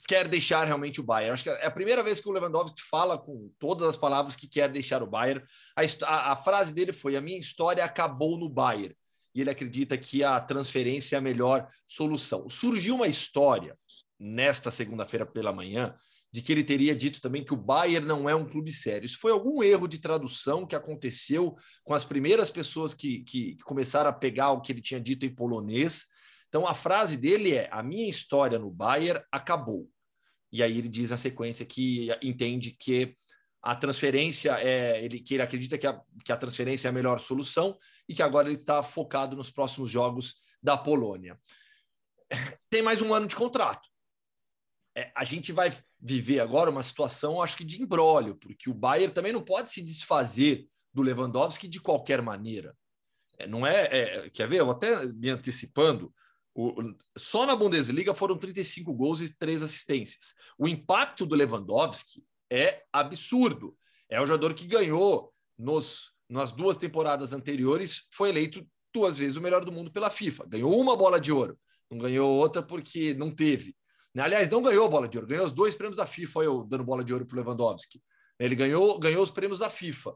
quer 0.07 0.29
deixar 0.29 0.65
realmente 0.65 1.01
o 1.01 1.05
Bayern. 1.05 1.33
Acho 1.33 1.45
que 1.45 1.51
é 1.51 1.67
a 1.67 1.71
primeira 1.71 2.03
vez 2.03 2.21
que 2.21 2.29
o 2.29 2.33
Lewandowski 2.33 2.81
fala 2.83 3.19
com 3.19 3.51
todas 3.59 3.89
as 3.89 3.97
palavras 3.97 4.37
que 4.37 4.47
quer 4.47 4.69
deixar 4.69 5.03
o 5.03 5.07
Bayern. 5.07 5.43
A, 5.77 5.83
a- 6.07 6.33
a 6.33 6.37
frase 6.37 6.73
dele 6.73 6.93
foi: 6.93 7.17
A 7.17 7.21
minha 7.21 7.39
história 7.39 7.85
acabou 7.85 8.39
no 8.39 8.49
Bayern. 8.49 8.95
E 9.35 9.41
ele 9.41 9.51
acredita 9.51 9.99
que 9.99 10.23
a 10.23 10.41
transferência 10.41 11.17
é 11.17 11.19
a 11.19 11.23
melhor 11.23 11.69
solução. 11.89 12.49
Surgiu 12.49 12.95
uma 12.95 13.09
história 13.09 13.77
nesta 14.19 14.71
segunda-feira 14.71 15.27
pela 15.27 15.53
manhã 15.53 15.93
de 16.33 16.41
que 16.41 16.53
ele 16.53 16.63
teria 16.65 16.95
dito 16.95 17.21
também 17.21 17.45
que 17.45 17.53
o 17.53 17.57
Bayern 17.57 18.07
não 18.07 18.29
é 18.29 18.35
um 18.35 18.47
clube 18.47 18.73
sério. 18.73 19.07
Isso 19.07 19.19
foi 19.21 19.33
algum 19.33 19.61
erro 19.63 19.89
de 19.89 19.99
tradução 19.99 20.65
que 20.67 20.75
aconteceu 20.77 21.57
com 21.83 21.95
as 21.95 22.05
primeiras 22.05 22.49
pessoas 22.51 22.95
que, 22.95 23.21
que 23.25 23.57
começaram 23.65 24.11
a 24.11 24.13
pegar 24.13 24.51
o 24.53 24.61
que 24.61 24.71
ele 24.73 24.81
tinha 24.81 25.01
dito 25.01 25.27
em 25.27 25.35
polonês. 25.35 26.05
Então 26.55 26.69
a 26.69 26.73
frase 26.73 27.17
dele 27.17 27.53
é: 27.53 27.69
a 27.73 27.83
minha 27.83 28.09
história 28.09 28.61
no 28.61 28.71
Bayern 28.71 29.21
acabou. 29.33 29.91
E 30.53 30.63
aí 30.63 30.79
ele 30.79 30.89
diz 30.89 31.11
a 31.11 31.17
sequência 31.17 31.67
que 31.67 32.17
entende 32.23 32.71
que 32.71 33.17
a 33.61 33.75
transferência 33.75 34.53
é 34.61 35.05
ele 35.05 35.19
que 35.19 35.35
ele 35.35 35.43
acredita 35.43 35.77
que 35.77 35.85
a, 35.85 36.01
que 36.25 36.31
a 36.31 36.37
transferência 36.37 36.87
é 36.87 36.91
a 36.91 36.93
melhor 36.93 37.19
solução 37.19 37.77
e 38.09 38.15
que 38.15 38.23
agora 38.23 38.47
ele 38.47 38.57
está 38.57 38.85
focado 38.85 39.35
nos 39.35 39.51
próximos 39.51 39.91
jogos 39.91 40.37
da 40.63 40.77
Polônia. 40.77 41.37
Tem 42.71 42.83
mais 42.83 43.03
um 43.03 43.13
ano 43.13 43.27
de 43.27 43.35
contrato. 43.35 43.89
É, 44.97 45.11
a 45.13 45.25
gente 45.25 45.51
vai 45.51 45.77
viver 45.99 46.39
agora 46.39 46.71
uma 46.71 46.85
situação, 46.85 47.43
acho 47.43 47.57
que 47.57 47.65
de 47.65 47.83
embrólio, 47.83 48.37
porque 48.37 48.71
o 48.71 48.75
Bayern 48.75 49.13
também 49.13 49.33
não 49.33 49.43
pode 49.43 49.71
se 49.71 49.83
desfazer 49.83 50.69
do 50.93 51.03
Lewandowski 51.03 51.67
de 51.67 51.81
qualquer 51.81 52.23
maneira. 52.23 52.77
É, 53.41 53.49
não 53.49 53.67
é, 53.67 53.87
é, 53.91 54.31
Quer 54.31 54.49
ver? 54.49 54.61
Eu 54.61 54.71
até 54.71 55.05
me 55.07 55.31
antecipando. 55.31 56.15
O, 56.55 56.81
o- 56.83 56.97
só 57.19 57.45
na 57.47 57.57
Bundesliga 57.57 58.15
foram 58.15 58.39
35 58.39 58.95
gols 58.95 59.21
e 59.21 59.37
3 59.37 59.63
assistências. 59.63 60.35
O 60.59 60.69
impacto 60.69 61.27
do 61.27 61.35
Lewandowski 61.35 62.25
é 62.51 62.83
absurdo. 62.93 63.77
É 64.09 64.21
um 64.23 64.27
jogador 64.27 64.55
que 64.55 64.67
ganhou 64.67 65.33
nos, 65.59 66.13
nas 66.29 66.53
duas 66.53 66.77
temporadas 66.77 67.33
anteriores, 67.33 68.07
foi 68.13 68.29
eleito 68.29 68.67
duas 68.93 69.19
vezes 69.19 69.37
o 69.37 69.41
melhor 69.41 69.65
do 69.65 69.73
mundo 69.73 69.91
pela 69.91 70.11
FIFA. 70.11 70.47
Ganhou 70.47 70.81
uma 70.81 70.97
bola 70.97 71.21
de 71.21 71.33
ouro, 71.33 71.59
não 71.91 71.99
ganhou 71.99 72.31
outra 72.37 72.63
porque 72.63 73.13
não 73.15 73.35
teve. 73.35 73.75
Né? 74.15 74.23
Aliás, 74.23 74.49
não 74.49 74.63
ganhou 74.63 74.89
bola 74.89 75.09
de 75.09 75.19
ouro, 75.19 75.27
ganhou 75.27 75.45
os 75.45 75.51
dois 75.53 75.75
prêmios 75.75 75.97
da 75.97 76.07
FIFA, 76.07 76.41
eu 76.45 76.65
dando 76.65 76.85
bola 76.85 77.03
de 77.03 77.13
ouro 77.13 77.27
para 77.27 77.35
o 77.37 77.41
Lewandowski. 77.41 78.01
Ele 78.39 78.55
ganhou, 78.55 78.99
ganhou 79.01 79.23
os 79.23 79.31
prêmios 79.31 79.59
da 79.61 79.69
FIFA, 79.69 80.15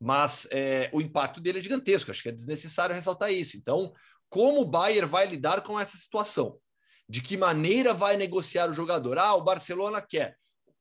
mas 0.00 0.46
é, 0.50 0.88
o 0.92 1.00
impacto 1.00 1.40
dele 1.40 1.58
é 1.58 1.62
gigantesco, 1.62 2.10
acho 2.10 2.22
que 2.22 2.28
é 2.28 2.32
desnecessário 2.32 2.94
ressaltar 2.94 3.32
isso. 3.32 3.56
Então, 3.56 3.92
como 4.32 4.62
o 4.62 4.64
Bayern 4.64 5.06
vai 5.06 5.26
lidar 5.26 5.60
com 5.60 5.78
essa 5.78 5.94
situação? 5.94 6.58
De 7.06 7.20
que 7.20 7.36
maneira 7.36 7.92
vai 7.92 8.16
negociar 8.16 8.70
o 8.70 8.72
jogador? 8.72 9.18
Ah, 9.18 9.34
o 9.34 9.42
Barcelona 9.42 10.00
quer. 10.00 10.38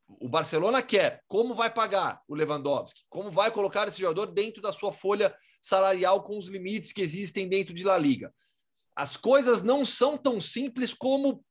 O 0.07 0.29
Barcelona 0.29 0.81
quer. 0.81 1.21
Como 1.27 1.53
vai 1.53 1.69
pagar 1.69 2.21
o 2.29 2.33
Lewandowski? 2.33 3.03
Como 3.09 3.29
vai 3.29 3.51
colocar 3.51 3.89
esse 3.89 3.99
jogador 3.99 4.27
dentro 4.27 4.61
da 4.61 4.71
sua 4.71 4.93
folha 4.93 5.35
salarial 5.61 6.23
com 6.23 6.37
os 6.37 6.47
limites 6.47 6.93
que 6.93 7.01
existem 7.01 7.45
dentro 7.45 7.73
de 7.73 7.83
La 7.83 7.97
Liga? 7.97 8.33
As 8.95 9.17
coisas 9.17 9.61
não 9.61 9.85
são 9.85 10.17
tão 10.17 10.39
simples 10.39 10.93
como 10.93 11.43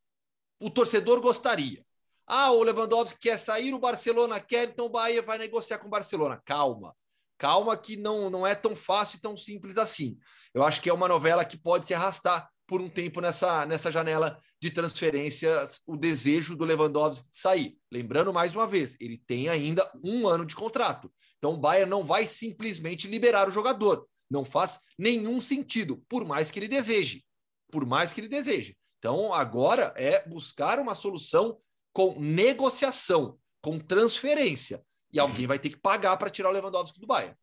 o 0.58 0.70
torcedor 0.70 1.20
gostaria. 1.20 1.84
Ah, 2.26 2.50
o 2.50 2.62
Lewandowski 2.62 3.18
quer 3.20 3.38
sair, 3.38 3.74
o 3.74 3.78
Barcelona 3.78 4.40
quer, 4.40 4.70
então 4.70 4.86
o 4.86 4.90
Bayern 4.90 5.26
vai 5.26 5.36
negociar 5.36 5.78
com 5.78 5.86
o 5.86 5.90
Barcelona. 5.90 6.40
Calma. 6.46 6.96
Calma 7.40 7.74
que 7.74 7.96
não, 7.96 8.28
não 8.28 8.46
é 8.46 8.54
tão 8.54 8.76
fácil 8.76 9.16
e 9.16 9.20
tão 9.22 9.34
simples 9.34 9.78
assim. 9.78 10.18
Eu 10.52 10.62
acho 10.62 10.78
que 10.82 10.90
é 10.90 10.92
uma 10.92 11.08
novela 11.08 11.42
que 11.42 11.56
pode 11.56 11.86
se 11.86 11.94
arrastar 11.94 12.46
por 12.66 12.82
um 12.82 12.88
tempo 12.90 13.18
nessa, 13.18 13.64
nessa 13.64 13.90
janela 13.90 14.38
de 14.60 14.70
transferências, 14.70 15.80
o 15.86 15.96
desejo 15.96 16.54
do 16.54 16.66
Lewandowski 16.66 17.30
de 17.30 17.38
sair. 17.38 17.78
Lembrando 17.90 18.30
mais 18.30 18.54
uma 18.54 18.66
vez, 18.66 18.94
ele 19.00 19.16
tem 19.26 19.48
ainda 19.48 19.90
um 20.04 20.28
ano 20.28 20.44
de 20.44 20.54
contrato. 20.54 21.10
Então 21.38 21.54
o 21.54 21.58
Bayern 21.58 21.88
não 21.88 22.04
vai 22.04 22.26
simplesmente 22.26 23.08
liberar 23.08 23.48
o 23.48 23.52
jogador. 23.52 24.06
Não 24.30 24.44
faz 24.44 24.78
nenhum 24.98 25.40
sentido, 25.40 26.04
por 26.10 26.26
mais 26.26 26.50
que 26.50 26.58
ele 26.58 26.68
deseje. 26.68 27.24
Por 27.72 27.86
mais 27.86 28.12
que 28.12 28.20
ele 28.20 28.28
deseje. 28.28 28.76
Então 28.98 29.32
agora 29.32 29.94
é 29.96 30.28
buscar 30.28 30.78
uma 30.78 30.94
solução 30.94 31.58
com 31.90 32.20
negociação, 32.20 33.38
com 33.62 33.78
transferência. 33.78 34.84
E 35.12 35.18
alguém 35.18 35.46
vai 35.46 35.58
ter 35.58 35.70
que 35.70 35.76
pagar 35.76 36.16
para 36.16 36.30
tirar 36.30 36.48
o 36.50 36.52
Lewandowski 36.52 37.00
do 37.00 37.06
Bayern. 37.06 37.36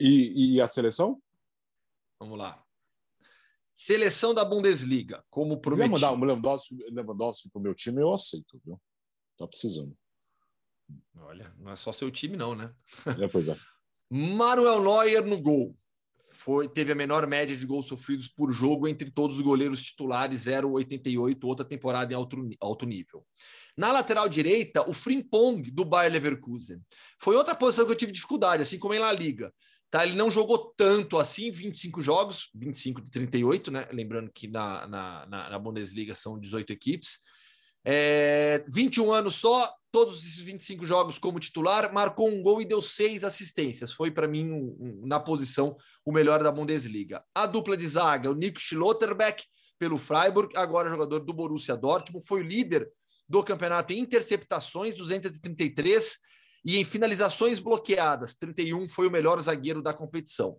E, 0.00 0.54
e 0.54 0.60
a 0.60 0.68
seleção? 0.68 1.20
Vamos 2.20 2.38
lá. 2.38 2.64
Seleção 3.72 4.34
da 4.34 4.44
Bundesliga, 4.44 5.24
como 5.30 5.54
Se 5.54 5.60
prometido. 5.60 5.92
mandar 5.94 6.12
um 6.12 6.24
Lewandowski, 6.24 6.74
Lewandowski 6.90 7.50
pro 7.50 7.60
meu 7.60 7.74
time, 7.74 8.00
eu 8.02 8.12
aceito, 8.12 8.60
viu? 8.64 8.80
Tá 9.36 9.46
precisando. 9.46 9.96
Olha, 11.16 11.54
não 11.58 11.70
é 11.70 11.76
só 11.76 11.92
seu 11.92 12.10
time, 12.10 12.36
não, 12.36 12.54
né? 12.54 12.74
É, 13.20 13.28
pois 13.28 13.48
é. 13.48 13.56
Manuel 14.10 14.82
Neuer 14.82 15.24
no 15.24 15.40
gol. 15.40 15.76
Foi, 16.48 16.66
teve 16.66 16.90
a 16.90 16.94
menor 16.94 17.26
média 17.26 17.54
de 17.54 17.66
gols 17.66 17.84
sofridos 17.84 18.26
por 18.26 18.50
jogo 18.50 18.88
entre 18.88 19.10
todos 19.10 19.36
os 19.36 19.42
goleiros 19.42 19.82
titulares, 19.82 20.46
0,88, 20.46 21.44
outra 21.44 21.62
temporada 21.62 22.10
em 22.10 22.16
alto, 22.16 22.38
alto 22.58 22.86
nível. 22.86 23.22
Na 23.76 23.92
lateral 23.92 24.26
direita, 24.30 24.88
o 24.88 24.94
Frimpong 24.94 25.70
do 25.70 25.84
Bayer 25.84 26.10
Leverkusen. 26.10 26.80
Foi 27.20 27.36
outra 27.36 27.54
posição 27.54 27.84
que 27.84 27.92
eu 27.92 27.96
tive 27.96 28.12
dificuldade, 28.12 28.62
assim 28.62 28.78
como 28.78 28.94
em 28.94 28.98
La 28.98 29.12
Liga. 29.12 29.52
Tá, 29.90 30.06
ele 30.06 30.16
não 30.16 30.30
jogou 30.30 30.72
tanto 30.74 31.18
assim, 31.18 31.50
25 31.50 32.02
jogos, 32.02 32.48
25 32.54 33.02
de 33.02 33.10
38, 33.10 33.70
né? 33.70 33.86
Lembrando 33.92 34.30
que 34.32 34.48
na, 34.48 34.86
na, 34.86 35.26
na 35.50 35.58
Bundesliga 35.58 36.14
são 36.14 36.38
18 36.38 36.72
equipes. 36.72 37.18
É, 37.84 38.64
21 38.68 39.12
anos 39.12 39.36
só, 39.36 39.72
todos 39.90 40.18
esses 40.18 40.42
25 40.42 40.86
jogos 40.86 41.18
como 41.18 41.40
titular, 41.40 41.92
marcou 41.92 42.28
um 42.28 42.42
gol 42.42 42.60
e 42.60 42.64
deu 42.64 42.82
seis 42.82 43.24
assistências. 43.24 43.92
Foi 43.92 44.10
para 44.10 44.28
mim, 44.28 44.50
um, 44.50 44.76
um, 44.80 45.06
na 45.06 45.18
posição, 45.18 45.76
o 46.04 46.12
melhor 46.12 46.42
da 46.42 46.52
Bundesliga. 46.52 47.24
A 47.34 47.46
dupla 47.46 47.76
de 47.76 47.86
zaga, 47.86 48.30
o 48.30 48.34
Nico 48.34 48.60
Schlotterbeck, 48.60 49.44
pelo 49.78 49.98
Freiburg, 49.98 50.56
agora 50.56 50.90
jogador 50.90 51.20
do 51.20 51.32
Borussia 51.32 51.76
Dortmund, 51.76 52.26
foi 52.26 52.40
o 52.40 52.46
líder 52.46 52.90
do 53.28 53.42
campeonato 53.42 53.92
em 53.92 53.98
interceptações, 53.98 54.94
233, 54.96 56.18
e 56.64 56.76
em 56.76 56.84
finalizações 56.84 57.60
bloqueadas, 57.60 58.34
31, 58.34 58.88
foi 58.88 59.06
o 59.06 59.10
melhor 59.10 59.40
zagueiro 59.40 59.80
da 59.80 59.94
competição. 59.94 60.58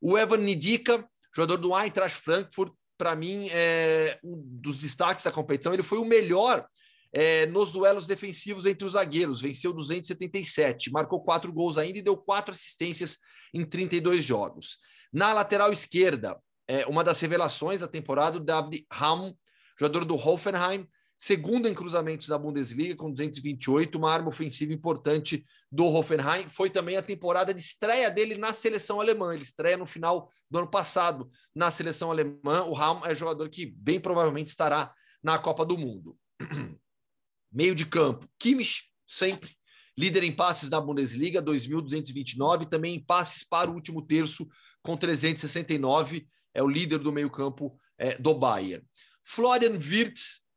O 0.00 0.16
Evan 0.16 0.38
Nidica, 0.38 1.06
jogador 1.34 1.56
do 1.56 1.78
Eintracht 1.78 2.18
Frankfurt, 2.20 2.72
para 3.00 3.16
mim, 3.16 3.48
é 3.50 4.18
um 4.22 4.36
dos 4.60 4.80
destaques 4.80 5.24
da 5.24 5.32
competição. 5.32 5.72
Ele 5.72 5.82
foi 5.82 5.96
o 5.96 6.04
melhor 6.04 6.66
é, 7.14 7.46
nos 7.46 7.72
duelos 7.72 8.06
defensivos 8.06 8.66
entre 8.66 8.84
os 8.84 8.92
zagueiros, 8.92 9.40
venceu 9.40 9.72
277, 9.72 10.92
marcou 10.92 11.24
quatro 11.24 11.50
gols 11.50 11.78
ainda 11.78 11.98
e 11.98 12.02
deu 12.02 12.14
quatro 12.14 12.52
assistências 12.52 13.16
em 13.54 13.64
32 13.64 14.22
jogos. 14.22 14.76
Na 15.10 15.32
lateral 15.32 15.72
esquerda, 15.72 16.38
é, 16.68 16.84
uma 16.84 17.02
das 17.02 17.18
revelações 17.20 17.80
da 17.80 17.88
temporada, 17.88 18.36
o 18.36 18.40
David 18.40 18.84
Raum, 18.92 19.34
jogador 19.78 20.04
do 20.04 20.14
Hoffenheim, 20.14 20.86
segundo 21.20 21.68
em 21.68 21.74
cruzamentos 21.74 22.28
da 22.28 22.38
Bundesliga, 22.38 22.96
com 22.96 23.10
228, 23.10 23.98
uma 23.98 24.10
arma 24.10 24.28
ofensiva 24.28 24.72
importante 24.72 25.44
do 25.70 25.84
Hoffenheim. 25.84 26.48
Foi 26.48 26.70
também 26.70 26.96
a 26.96 27.02
temporada 27.02 27.52
de 27.52 27.60
estreia 27.60 28.10
dele 28.10 28.38
na 28.38 28.54
seleção 28.54 29.02
alemã. 29.02 29.34
Ele 29.34 29.42
estreia 29.42 29.76
no 29.76 29.84
final 29.84 30.30
do 30.50 30.60
ano 30.60 30.66
passado 30.66 31.30
na 31.54 31.70
seleção 31.70 32.10
alemã. 32.10 32.64
O 32.64 32.72
Raum 32.72 33.04
é 33.04 33.14
jogador 33.14 33.50
que 33.50 33.66
bem 33.66 34.00
provavelmente 34.00 34.46
estará 34.46 34.94
na 35.22 35.38
Copa 35.38 35.62
do 35.62 35.76
Mundo. 35.76 36.16
Meio 37.52 37.74
de 37.74 37.84
campo, 37.84 38.26
Kimmich, 38.38 38.84
sempre. 39.06 39.50
Líder 39.98 40.22
em 40.22 40.34
passes 40.34 40.70
da 40.70 40.80
Bundesliga, 40.80 41.42
2.229, 41.42 42.64
também 42.64 42.94
em 42.94 43.04
passes 43.04 43.44
para 43.44 43.70
o 43.70 43.74
último 43.74 44.00
terço, 44.00 44.48
com 44.82 44.96
369, 44.96 46.26
é 46.54 46.62
o 46.62 46.68
líder 46.68 46.96
do 46.96 47.12
meio-campo 47.12 47.78
é, 47.98 48.16
do 48.16 48.32
Bayern. 48.32 48.82
Florian 49.22 49.76
Wirtz, 49.76 50.48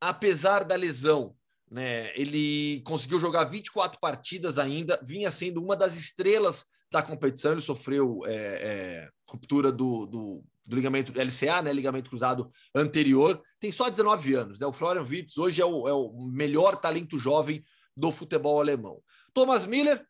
apesar 0.00 0.64
da 0.64 0.74
lesão, 0.76 1.34
né, 1.70 2.12
ele 2.18 2.80
conseguiu 2.82 3.20
jogar 3.20 3.44
24 3.44 4.00
partidas 4.00 4.58
ainda, 4.58 4.98
vinha 5.02 5.30
sendo 5.30 5.62
uma 5.62 5.76
das 5.76 5.96
estrelas 5.96 6.64
da 6.90 7.02
competição. 7.02 7.52
Ele 7.52 7.60
sofreu 7.60 8.22
é, 8.26 8.32
é, 8.32 9.08
ruptura 9.26 9.70
do, 9.70 10.06
do, 10.06 10.44
do, 10.66 10.76
ligamento 10.76 11.12
LCA, 11.12 11.62
né, 11.62 11.72
ligamento 11.72 12.08
cruzado 12.08 12.50
anterior. 12.74 13.42
Tem 13.60 13.70
só 13.70 13.90
19 13.90 14.34
anos. 14.34 14.58
Né? 14.58 14.66
O 14.66 14.72
Florian 14.72 15.02
Wirtz 15.02 15.36
hoje 15.36 15.60
é 15.60 15.66
o, 15.66 15.88
é 15.88 15.92
o 15.92 16.28
melhor 16.32 16.76
talento 16.76 17.18
jovem 17.18 17.62
do 17.96 18.10
futebol 18.10 18.60
alemão. 18.60 19.02
Thomas 19.34 19.66
Miller, 19.66 20.04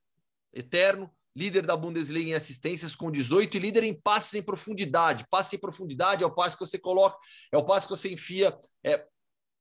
eterno, 0.53 1.11
líder 1.34 1.64
da 1.64 1.76
Bundesliga 1.76 2.30
em 2.30 2.34
assistências 2.34 2.97
com 2.97 3.11
18 3.11 3.57
e 3.57 3.61
líder 3.61 3.84
em 3.84 3.95
passes 3.95 4.34
em 4.34 4.43
profundidade. 4.43 5.24
Passe 5.30 5.57
em 5.57 5.59
profundidade 5.59 6.24
é 6.24 6.26
o 6.26 6.34
passe 6.34 6.57
que 6.57 6.66
você 6.66 6.78
coloca, 6.78 7.16
é 7.53 7.57
o 7.57 7.64
passe 7.64 7.86
que 7.86 7.97
você 7.97 8.12
enfia 8.12 8.57
é, 8.84 9.05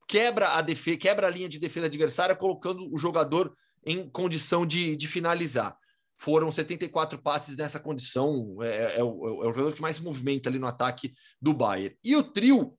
quebra 0.08 0.50
a 0.54 0.62
defesa, 0.62 0.98
quebra 0.98 1.28
a 1.28 1.30
linha 1.30 1.50
de 1.50 1.60
defesa 1.60 1.88
adversária, 1.88 2.36
colocando 2.36 2.88
o 2.94 2.98
jogador 2.98 3.54
em 3.86 4.10
condição 4.10 4.66
de, 4.66 4.96
de 4.96 5.08
finalizar. 5.08 5.78
Foram 6.20 6.52
74 6.52 7.22
passes 7.22 7.56
nessa 7.56 7.80
condição, 7.80 8.58
é, 8.62 8.68
é, 8.68 9.00
é, 9.00 9.04
o, 9.04 9.44
é, 9.44 9.48
o, 9.48 9.54
jogador 9.54 9.74
que 9.74 9.82
mais 9.82 10.00
movimenta 10.00 10.50
ali 10.50 10.58
no 10.58 10.66
ataque 10.66 11.14
do 11.40 11.54
Bayern. 11.54 11.96
E 12.04 12.16
o 12.16 12.24
trio, 12.24 12.76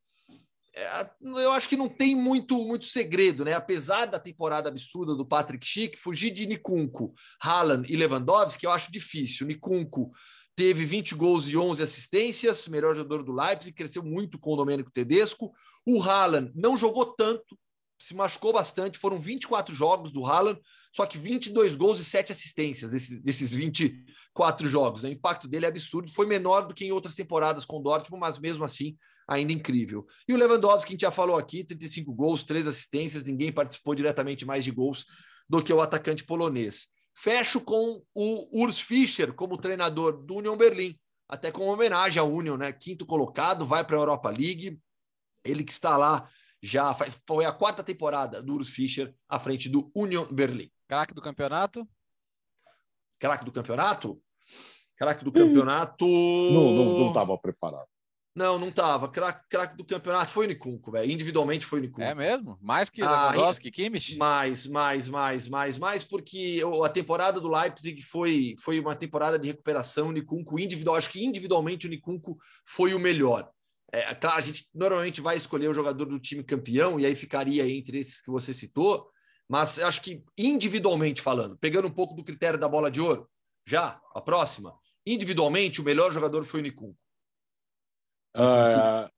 é, 0.74 1.08
eu 1.20 1.52
acho 1.52 1.68
que 1.68 1.76
não 1.76 1.88
tem 1.88 2.16
muito, 2.16 2.56
muito 2.66 2.86
segredo, 2.86 3.44
né? 3.44 3.54
Apesar 3.54 4.06
da 4.06 4.18
temporada 4.18 4.68
absurda 4.68 5.14
do 5.14 5.26
Patrick 5.26 5.64
Schick, 5.64 5.96
fugir 5.96 6.30
de 6.30 6.46
Nikunko, 6.46 7.14
Haaland 7.40 7.90
e 7.92 7.96
Lewandowski, 7.96 8.66
eu 8.66 8.72
acho 8.72 8.90
difícil. 8.90 9.46
Nikunko 9.46 10.10
teve 10.58 10.84
20 10.84 11.14
gols 11.14 11.46
e 11.46 11.56
11 11.56 11.80
assistências, 11.80 12.66
melhor 12.66 12.92
jogador 12.92 13.22
do 13.22 13.32
Leipzig, 13.32 13.72
cresceu 13.72 14.02
muito 14.02 14.40
com 14.40 14.54
o 14.54 14.56
Domênico 14.56 14.90
Tedesco. 14.90 15.52
O 15.86 16.02
Haaland 16.02 16.50
não 16.52 16.76
jogou 16.76 17.06
tanto, 17.06 17.56
se 17.96 18.12
machucou 18.12 18.52
bastante, 18.52 18.98
foram 18.98 19.20
24 19.20 19.72
jogos 19.72 20.10
do 20.10 20.26
Haaland, 20.26 20.60
só 20.92 21.06
que 21.06 21.16
22 21.16 21.76
gols 21.76 22.00
e 22.00 22.04
7 22.04 22.32
assistências 22.32 22.90
desses, 22.90 23.22
desses 23.22 23.52
24 23.52 24.68
jogos. 24.68 25.04
O 25.04 25.06
impacto 25.06 25.46
dele 25.46 25.64
é 25.64 25.68
absurdo, 25.68 26.10
foi 26.10 26.26
menor 26.26 26.62
do 26.62 26.74
que 26.74 26.84
em 26.84 26.90
outras 26.90 27.14
temporadas 27.14 27.64
com 27.64 27.76
o 27.76 27.82
Dortmund, 27.82 28.20
mas 28.20 28.36
mesmo 28.36 28.64
assim 28.64 28.96
ainda 29.28 29.52
incrível. 29.52 30.08
E 30.26 30.34
o 30.34 30.36
Lewandowski, 30.36 30.88
que 30.88 30.90
a 30.90 30.94
gente 30.94 31.02
já 31.02 31.12
falou 31.12 31.36
aqui, 31.36 31.62
35 31.62 32.12
gols, 32.12 32.42
3 32.42 32.66
assistências, 32.66 33.22
ninguém 33.22 33.52
participou 33.52 33.94
diretamente 33.94 34.44
mais 34.44 34.64
de 34.64 34.72
gols 34.72 35.04
do 35.48 35.62
que 35.62 35.72
o 35.72 35.80
atacante 35.80 36.24
polonês. 36.24 36.88
Fecho 37.20 37.60
com 37.60 38.00
o 38.14 38.62
Urs 38.62 38.80
Fischer 38.80 39.32
como 39.34 39.58
treinador 39.58 40.22
do 40.24 40.36
Union 40.36 40.56
Berlim, 40.56 40.96
até 41.28 41.50
com 41.50 41.66
homenagem 41.66 42.20
ao 42.20 42.32
Union, 42.32 42.56
né? 42.56 42.72
Quinto 42.72 43.04
colocado, 43.04 43.66
vai 43.66 43.84
para 43.84 43.96
a 43.96 43.98
Europa 43.98 44.30
League. 44.30 44.80
Ele 45.44 45.64
que 45.64 45.72
está 45.72 45.96
lá 45.96 46.30
já 46.62 46.94
faz, 46.94 47.20
foi 47.26 47.44
a 47.44 47.52
quarta 47.52 47.82
temporada 47.82 48.40
do 48.40 48.54
Urs 48.54 48.68
Fischer 48.68 49.12
à 49.28 49.40
frente 49.40 49.68
do 49.68 49.90
Union 49.96 50.26
Berlim. 50.30 50.70
Craque 50.86 51.12
do 51.12 51.20
campeonato? 51.20 51.88
Craque 53.18 53.44
do 53.44 53.50
campeonato? 53.50 54.22
Craque 54.96 55.24
do 55.24 55.32
campeonato. 55.32 56.06
Não 56.06 57.08
estava 57.08 57.36
preparado. 57.36 57.88
Não, 58.38 58.56
não 58.56 58.70
tava. 58.70 59.08
Craque 59.08 59.48
crack 59.48 59.76
do 59.76 59.84
campeonato 59.84 60.30
foi 60.30 60.46
o 60.46 60.48
Nicunco, 60.48 60.92
velho. 60.92 61.10
Individualmente 61.10 61.66
foi 61.66 61.80
o 61.80 61.82
Nicunco. 61.82 62.02
É 62.02 62.14
mesmo? 62.14 62.56
Mais 62.62 62.88
que 62.88 63.02
ah, 63.02 63.32
Lewandowski, 63.32 63.68
Kimmich? 63.68 64.16
Mais, 64.16 64.68
mais, 64.68 65.08
mais, 65.08 65.48
mais, 65.48 65.76
mais, 65.76 66.04
porque 66.04 66.62
a 66.84 66.88
temporada 66.88 67.40
do 67.40 67.48
Leipzig 67.48 68.00
foi, 68.02 68.54
foi 68.60 68.78
uma 68.78 68.94
temporada 68.94 69.40
de 69.40 69.48
recuperação. 69.48 70.08
O 70.08 70.12
Nicunco 70.12 70.56
individual, 70.56 70.94
acho 70.94 71.10
que 71.10 71.24
individualmente 71.24 71.88
o 71.88 71.90
Nicunco 71.90 72.38
foi 72.64 72.94
o 72.94 73.00
melhor. 73.00 73.50
É, 73.92 74.14
claro, 74.14 74.38
a 74.38 74.42
gente 74.42 74.68
normalmente 74.72 75.20
vai 75.20 75.36
escolher 75.36 75.68
o 75.68 75.74
jogador 75.74 76.04
do 76.04 76.20
time 76.20 76.44
campeão 76.44 77.00
e 77.00 77.06
aí 77.06 77.16
ficaria 77.16 77.68
entre 77.68 77.98
esses 77.98 78.20
que 78.20 78.30
você 78.30 78.52
citou, 78.52 79.10
mas 79.48 79.80
acho 79.80 80.00
que 80.00 80.22
individualmente 80.36 81.20
falando, 81.20 81.58
pegando 81.58 81.88
um 81.88 81.92
pouco 81.92 82.14
do 82.14 82.22
critério 82.22 82.58
da 82.58 82.68
bola 82.68 82.88
de 82.88 83.00
ouro, 83.00 83.28
já, 83.66 84.00
a 84.14 84.20
próxima, 84.20 84.74
individualmente 85.04 85.80
o 85.80 85.84
melhor 85.84 86.12
jogador 86.12 86.44
foi 86.44 86.60
o 86.60 86.62
Nicunco. 86.62 86.96
É, 88.38 89.10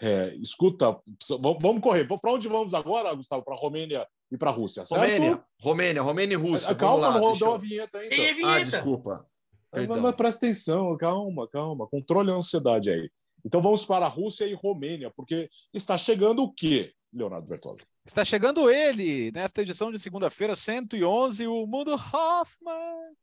é, 0.00 0.34
escuta, 0.36 0.96
vamos 1.40 1.82
correr. 1.82 2.06
Para 2.06 2.32
onde 2.32 2.48
vamos 2.48 2.74
agora, 2.74 3.14
Gustavo? 3.14 3.44
Para 3.44 3.54
a 3.54 3.58
Romênia 3.58 4.06
e 4.30 4.38
para 4.38 4.50
a 4.50 4.52
Rússia, 4.52 4.84
certo? 4.86 5.00
Romênia, 5.00 5.44
Romênia, 5.60 6.02
Romênia 6.02 6.34
e 6.34 6.38
Rússia. 6.38 6.70
É, 6.70 6.74
calma, 6.74 7.08
lá, 7.08 7.14
não 7.14 7.20
rodou 7.20 7.48
eu... 7.48 7.54
a 7.54 7.58
vinheta 7.58 7.98
ainda. 7.98 8.14
A 8.14 8.18
vinheta? 8.18 8.48
Ah, 8.48 8.60
desculpa. 8.60 9.26
Mas, 9.72 10.00
mas 10.00 10.14
presta 10.14 10.46
atenção, 10.46 10.96
calma, 10.96 11.48
calma. 11.48 11.86
Controle 11.88 12.30
a 12.30 12.34
ansiedade 12.34 12.90
aí. 12.90 13.10
Então 13.44 13.60
vamos 13.60 13.84
para 13.84 14.06
a 14.06 14.08
Rússia 14.08 14.46
e 14.46 14.54
Romênia, 14.54 15.12
porque 15.14 15.50
está 15.72 15.98
chegando 15.98 16.42
o 16.42 16.52
quê, 16.52 16.92
Leonardo 17.12 17.46
Bertozzi? 17.46 17.84
Está 18.06 18.24
chegando 18.24 18.70
ele, 18.70 19.30
nesta 19.32 19.62
edição 19.62 19.92
de 19.92 19.98
segunda-feira, 19.98 20.56
111, 20.56 21.46
o 21.46 21.66
Mundo 21.66 21.92
Hoffman. 21.92 23.14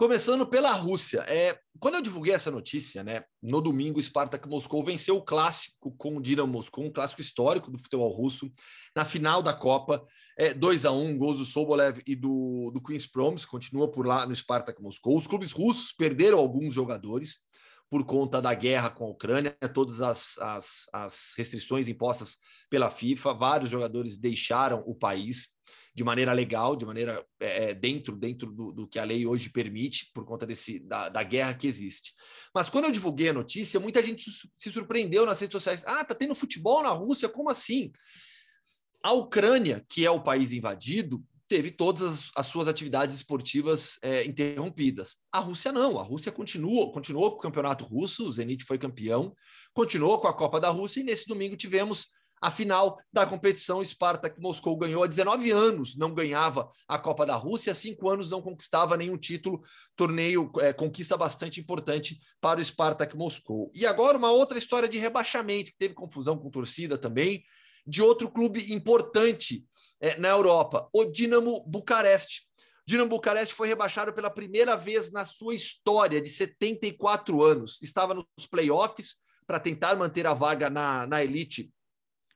Começando 0.00 0.46
pela 0.46 0.72
Rússia. 0.72 1.26
É, 1.28 1.60
quando 1.78 1.96
eu 1.96 2.00
divulguei 2.00 2.32
essa 2.32 2.50
notícia, 2.50 3.04
né, 3.04 3.22
no 3.42 3.60
domingo, 3.60 4.00
o 4.00 4.02
Spartak 4.02 4.48
Moscou 4.48 4.82
venceu 4.82 5.18
o 5.18 5.22
clássico 5.22 5.94
com 5.98 6.16
o 6.16 6.22
Dinamo 6.22 6.50
Moscou, 6.50 6.86
um 6.86 6.90
clássico 6.90 7.20
histórico 7.20 7.70
do 7.70 7.76
futebol 7.76 8.08
russo, 8.08 8.50
na 8.96 9.04
final 9.04 9.42
da 9.42 9.52
Copa, 9.52 10.02
é, 10.38 10.54
2 10.54 10.86
a 10.86 10.90
1 10.90 11.18
gols 11.18 11.36
do 11.36 11.44
Sobolev 11.44 12.00
e 12.06 12.16
do, 12.16 12.70
do 12.72 12.82
Queens 12.82 13.04
Promise, 13.04 13.46
continua 13.46 13.90
por 13.90 14.06
lá 14.06 14.26
no 14.26 14.34
Spartak 14.34 14.80
Moscou. 14.80 15.18
Os 15.18 15.26
clubes 15.26 15.52
russos 15.52 15.92
perderam 15.92 16.38
alguns 16.38 16.72
jogadores 16.72 17.40
por 17.90 18.02
conta 18.06 18.40
da 18.40 18.54
guerra 18.54 18.88
com 18.88 19.04
a 19.04 19.10
Ucrânia, 19.10 19.54
todas 19.74 20.00
as, 20.00 20.38
as, 20.38 20.88
as 20.94 21.34
restrições 21.36 21.88
impostas 21.88 22.38
pela 22.70 22.90
FIFA, 22.90 23.34
vários 23.34 23.68
jogadores 23.68 24.16
deixaram 24.16 24.82
o 24.86 24.94
país 24.94 25.50
de 25.94 26.04
maneira 26.04 26.32
legal, 26.32 26.76
de 26.76 26.86
maneira 26.86 27.24
é, 27.40 27.70
é, 27.70 27.74
dentro 27.74 28.16
dentro 28.16 28.50
do, 28.50 28.72
do, 28.72 28.86
que 28.86 28.98
a 28.98 29.04
lei 29.04 29.26
hoje 29.26 29.50
permite, 29.50 30.10
por 30.14 30.24
conta 30.24 30.46
desse, 30.46 30.78
da, 30.80 31.08
da, 31.08 31.22
guerra 31.22 31.54
que 31.54 31.66
existe. 31.66 32.14
Mas 32.54 32.70
quando 32.70 32.84
eu 32.84 32.92
divulguei 32.92 33.30
a 33.30 33.34
notícia, 33.34 33.80
muita 33.80 34.02
gente 34.02 34.30
se 34.58 34.70
surpreendeu 34.70 35.26
nas 35.26 35.40
redes 35.40 35.52
sociais. 35.52 35.84
Ah, 35.86 36.04
tá 36.04 36.14
tendo 36.14 36.34
futebol 36.34 36.82
na 36.82 36.90
Rússia? 36.90 37.28
Como 37.28 37.50
assim? 37.50 37.90
A 39.02 39.12
Ucrânia, 39.12 39.84
que 39.88 40.06
é 40.06 40.10
o 40.10 40.22
país 40.22 40.52
invadido, 40.52 41.24
teve 41.48 41.72
todas 41.72 42.02
as, 42.02 42.30
as 42.36 42.46
suas 42.46 42.68
atividades 42.68 43.16
esportivas 43.16 43.98
é, 44.02 44.24
interrompidas. 44.24 45.16
A 45.32 45.40
Rússia 45.40 45.72
não, 45.72 45.98
a 45.98 46.02
Rússia 46.04 46.30
continuou, 46.30 46.92
continuou 46.92 47.32
com 47.32 47.38
o 47.38 47.42
campeonato 47.42 47.84
russo, 47.84 48.24
o 48.24 48.32
Zenit 48.32 48.64
foi 48.64 48.78
campeão, 48.78 49.34
continuou 49.74 50.20
com 50.20 50.28
a 50.28 50.32
Copa 50.32 50.60
da 50.60 50.68
Rússia 50.68 51.00
e 51.00 51.02
nesse 51.02 51.26
domingo 51.26 51.56
tivemos 51.56 52.08
a 52.40 52.50
final 52.50 52.98
da 53.12 53.26
competição. 53.26 53.84
Spartak 53.84 54.40
Moscou 54.40 54.76
ganhou 54.76 55.02
há 55.02 55.06
19 55.06 55.50
anos, 55.50 55.96
não 55.96 56.14
ganhava 56.14 56.70
a 56.88 56.98
Copa 56.98 57.26
da 57.26 57.34
Rússia, 57.34 57.72
há 57.72 57.74
cinco 57.74 58.08
anos 58.08 58.30
não 58.30 58.40
conquistava 58.40 58.96
nenhum 58.96 59.18
título, 59.18 59.60
torneio, 59.94 60.50
é, 60.60 60.72
conquista 60.72 61.16
bastante 61.16 61.60
importante 61.60 62.18
para 62.40 62.60
o 62.60 62.64
Spartak 62.64 63.16
Moscou. 63.16 63.70
E 63.74 63.86
agora 63.86 64.16
uma 64.16 64.30
outra 64.30 64.58
história 64.58 64.88
de 64.88 64.98
rebaixamento, 64.98 65.70
que 65.72 65.78
teve 65.78 65.94
confusão 65.94 66.38
com 66.38 66.50
torcida 66.50 66.96
também, 66.96 67.44
de 67.86 68.02
outro 68.02 68.30
clube 68.30 68.72
importante 68.72 69.66
é, 70.00 70.16
na 70.18 70.28
Europa, 70.28 70.88
o 70.92 71.04
Dinamo 71.04 71.62
Bucareste. 71.66 72.48
Dinamo 72.86 73.10
Bucareste 73.10 73.54
foi 73.54 73.68
rebaixado 73.68 74.12
pela 74.12 74.30
primeira 74.30 74.76
vez 74.76 75.12
na 75.12 75.24
sua 75.24 75.54
história, 75.54 76.20
de 76.20 76.28
74 76.28 77.42
anos. 77.42 77.80
Estava 77.82 78.14
nos 78.14 78.46
playoffs 78.50 79.16
para 79.46 79.60
tentar 79.60 79.94
manter 79.96 80.26
a 80.26 80.34
vaga 80.34 80.70
na, 80.70 81.06
na 81.06 81.22
elite 81.22 81.70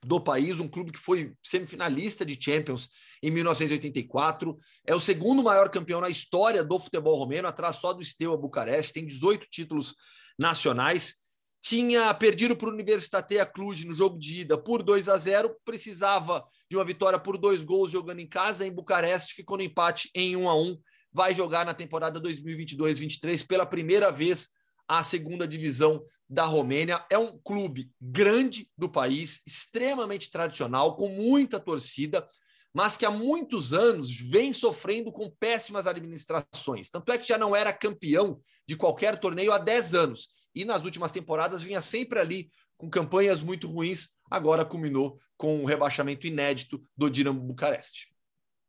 do 0.05 0.21
país, 0.21 0.59
um 0.59 0.67
clube 0.67 0.91
que 0.91 0.99
foi 0.99 1.33
semifinalista 1.41 2.23
de 2.23 2.37
Champions 2.39 2.89
em 3.23 3.31
1984, 3.31 4.55
é 4.85 4.93
o 4.93 4.99
segundo 4.99 5.41
maior 5.41 5.67
campeão 5.69 5.99
na 5.99 6.09
história 6.09 6.63
do 6.63 6.79
futebol 6.79 7.17
romeno, 7.17 7.47
atrás 7.47 7.77
só 7.77 7.91
do 7.91 8.03
Steaua 8.03 8.37
Bucareste, 8.37 8.93
tem 8.93 9.05
18 9.05 9.47
títulos 9.49 9.95
nacionais, 10.37 11.15
tinha 11.59 12.13
perdido 12.13 12.55
para 12.55 12.69
o 12.69 12.71
Universitatea 12.71 13.43
Cluj 13.47 13.87
no 13.87 13.95
jogo 13.95 14.19
de 14.19 14.41
ida 14.41 14.55
por 14.55 14.83
2 14.83 15.09
a 15.09 15.17
0, 15.17 15.55
precisava 15.65 16.45
de 16.69 16.77
uma 16.77 16.85
vitória 16.85 17.17
por 17.17 17.35
dois 17.35 17.63
gols 17.63 17.89
jogando 17.89 18.19
em 18.19 18.29
casa, 18.29 18.63
em 18.63 18.71
Bucareste 18.71 19.33
ficou 19.33 19.57
no 19.57 19.63
empate 19.63 20.11
em 20.13 20.35
1 20.35 20.47
a 20.47 20.55
1, 20.55 20.77
vai 21.11 21.33
jogar 21.33 21.65
na 21.65 21.73
temporada 21.73 22.21
2022-23 22.21 23.47
pela 23.47 23.65
primeira 23.65 24.11
vez 24.11 24.49
a 24.87 25.03
segunda 25.03 25.47
divisão 25.47 26.03
da 26.29 26.45
Romênia. 26.45 27.05
É 27.09 27.17
um 27.17 27.37
clube 27.37 27.91
grande 27.99 28.69
do 28.77 28.89
país, 28.89 29.41
extremamente 29.45 30.31
tradicional, 30.31 30.95
com 30.95 31.09
muita 31.09 31.59
torcida, 31.59 32.27
mas 32.73 32.97
que 32.97 33.05
há 33.05 33.11
muitos 33.11 33.73
anos 33.73 34.15
vem 34.15 34.51
sofrendo 34.51 35.11
com 35.11 35.31
péssimas 35.39 35.87
administrações. 35.87 36.89
Tanto 36.89 37.11
é 37.11 37.17
que 37.17 37.27
já 37.27 37.37
não 37.37 37.55
era 37.55 37.71
campeão 37.71 38.39
de 38.67 38.75
qualquer 38.75 39.17
torneio 39.19 39.53
há 39.53 39.57
10 39.57 39.95
anos. 39.95 40.29
E 40.53 40.65
nas 40.65 40.83
últimas 40.83 41.11
temporadas 41.11 41.61
vinha 41.61 41.81
sempre 41.81 42.19
ali 42.19 42.49
com 42.77 42.89
campanhas 42.89 43.41
muito 43.41 43.67
ruins, 43.67 44.09
agora 44.29 44.65
culminou 44.65 45.17
com 45.37 45.61
um 45.61 45.65
rebaixamento 45.65 46.27
inédito 46.27 46.83
do 46.95 47.09
Dinamo 47.09 47.39
Bucareste. 47.39 48.13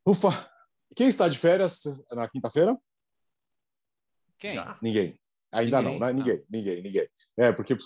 Ufa! 0.05 0.49
Quem 0.95 1.09
está 1.09 1.27
de 1.27 1.37
férias 1.37 1.81
na 2.11 2.29
quinta-feira? 2.29 2.77
Quem? 4.39 4.55
Já. 4.55 4.77
Ninguém. 4.81 5.19
Ainda 5.57 5.81
Ninguém? 5.81 5.99
não, 5.99 6.07
né? 6.07 6.13
Ninguém, 6.13 6.43
ninguém, 6.49 6.81
ninguém. 6.81 7.07
É, 7.37 7.51
porque 7.51 7.73
é, 7.73 7.77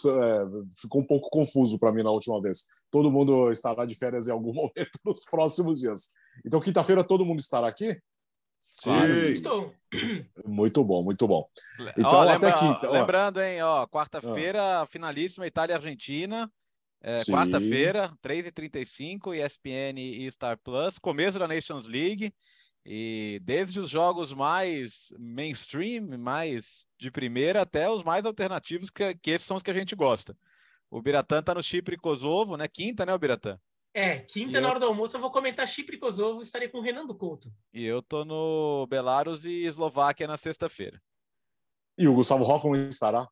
ficou 0.80 1.02
um 1.02 1.06
pouco 1.06 1.30
confuso 1.30 1.78
para 1.80 1.92
mim 1.92 2.04
na 2.04 2.12
última 2.12 2.42
vez. 2.42 2.66
Todo 2.90 3.12
mundo 3.12 3.50
estará 3.52 3.86
de 3.86 3.96
férias 3.96 4.28
em 4.28 4.32
algum 4.32 4.54
momento 4.54 4.92
nos 5.06 5.24
próximos 5.26 5.80
dias. 5.80 6.12
Então, 6.46 6.60
quinta-feira, 6.60 7.04
todo 7.04 7.26
mundo 7.26 7.40
estará 7.40 7.68
aqui? 7.68 7.98
Claro. 8.82 9.12
Estou. 9.30 9.74
Muito 10.46 10.84
bom, 10.84 11.04
muito 11.04 11.28
bom. 11.28 11.46
Então, 11.98 12.06
Ó, 12.12 12.22
até 12.22 12.34
lembra- 12.34 12.60
quinta, 12.60 12.90
ó. 12.90 12.92
Lembrando, 12.94 13.42
hein, 13.42 13.62
ó, 13.62 13.86
quarta-feira, 13.88 14.86
finalíssima 14.88 15.46
Itália 15.46 15.74
e 15.74 15.76
Argentina. 15.76 16.52
É, 17.04 17.18
Sim. 17.18 17.32
quarta-feira, 17.34 18.12
3h35, 18.24 19.34
ESPN 19.36 20.00
e 20.00 20.32
Star 20.32 20.58
Plus, 20.64 20.98
começo 21.00 21.38
da 21.40 21.48
Nations 21.48 21.86
League. 21.88 22.34
E 22.86 23.40
desde 23.44 23.80
os 23.80 23.90
jogos 23.90 24.34
mais 24.34 25.14
mainstream, 25.20 26.18
mais 26.18 26.86
de 26.98 27.12
primeira, 27.12 27.62
até 27.62 27.90
os 27.90 28.04
mais 28.04 28.26
alternativos, 28.26 28.90
que, 28.90 29.14
que 29.16 29.32
esses 29.32 29.46
são 29.46 29.56
os 29.58 29.64
que 29.64 29.70
a 29.70 29.74
gente 29.74 29.96
gosta. 29.96 30.36
O 30.90 31.02
Biratã 31.02 31.42
tá 31.44 31.54
no 31.54 31.62
Chipre 31.64 31.96
e 31.96 32.00
Kosovo, 32.00 32.58
né? 32.58 32.68
Quinta, 32.68 33.06
né, 33.06 33.14
o 33.14 33.20
Biratã? 33.20 33.60
É, 33.94 34.20
quinta 34.20 34.58
E 34.58 34.62
na 34.62 34.68
eu- 34.68 34.72
hora 34.72 34.80
do 34.80 34.86
almoço 34.86 35.16
eu 35.16 35.22
vou 35.22 35.32
comentar 35.32 35.68
Chipre 35.68 35.96
e 35.98 36.00
Kosovo, 36.00 36.42
estarei 36.42 36.70
com 36.70 36.80
o 36.80 36.82
Renando 36.82 37.16
Couto. 37.16 37.54
E 37.74 37.84
eu 37.86 38.02
tô 38.02 38.26
no 38.26 38.88
Belarus 38.88 39.46
e 39.46 39.64
Eslováquia 39.66 40.28
na 40.28 40.38
sexta-feira. 40.38 41.02
E 41.98 42.08
o 42.08 42.14
Gustavo 42.16 42.44
Hoffmann 42.44 42.88
estará? 42.90 43.28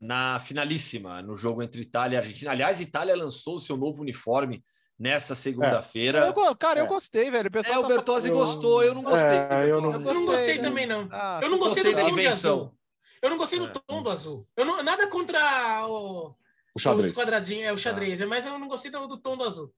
Na 0.00 0.40
finalíssima, 0.40 1.20
no 1.22 1.36
jogo 1.36 1.62
entre 1.62 1.82
Itália 1.82 2.16
e 2.16 2.18
Argentina. 2.18 2.50
Aliás, 2.52 2.80
Itália 2.80 3.14
lançou 3.14 3.56
o 3.56 3.60
seu 3.60 3.76
novo 3.76 4.00
uniforme 4.00 4.64
nessa 5.00 5.34
segunda-feira. 5.34 6.26
Eu 6.26 6.32
go- 6.34 6.54
cara, 6.54 6.80
eu 6.80 6.84
É. 6.84 6.88
gostei, 6.88 7.30
velho. 7.30 7.48
O 7.48 7.50
pessoal 7.50 7.76
É, 7.76 7.78
o 7.78 7.82
tá 7.82 7.88
Bertozzi 7.88 8.28
eu- 8.28 8.34
gostou, 8.34 8.82
eu 8.84 8.94
não 8.94 9.02
gostei. 9.02 9.38
É, 9.38 9.48
do 9.48 9.54
eu 9.68 9.80
não- 9.80 9.92
Eu 9.94 10.14
não 10.14 10.26
gostei, 10.26 10.58
também, 10.58 10.86
não. 10.86 11.08
Ah, 11.10 11.40
Eu 11.42 11.48
não 11.48 11.58
gostei 11.58 11.82
do 11.82 11.86
gostei 11.90 12.04
da 12.04 12.10
tom 12.10 12.16
de 12.16 12.26
azul. 12.26 12.74
Eu 13.22 13.30
não 13.30 13.38
gostei 13.38 13.58
do 13.58 13.66
É. 13.66 13.72
tom 13.86 14.02
do 14.02 14.10
azul. 14.10 14.46
Eu 14.56 14.64
não, 14.66 14.82
nada 14.82 15.06
contra 15.08 15.86
o, 15.86 16.28
O 16.28 16.36
os 16.76 16.82
xadrez. 16.82 17.12
quadradinhos, 17.12 17.64
é 17.66 17.72
o 17.72 17.78
xadrez, 17.78 18.20
mas 18.22 18.44
eu 18.44 18.58
não 18.58 18.68
gostei 18.68 18.90
do, 18.90 19.06
do 19.06 19.16
tom 19.16 19.36
do 19.36 19.44
azul. 19.44 19.72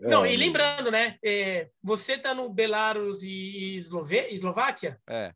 É, 0.00 0.08
Não, 0.08 0.24
e 0.26 0.36
lembrando, 0.36 0.90
né? 0.90 1.16
é, 1.24 1.68
você 1.82 2.16
tá 2.18 2.32
no 2.34 2.48
Belarus 2.48 3.22
e 3.22 3.76
Eslove- 3.76 4.28
Eslováquia, 4.30 4.98
É. 5.08 5.32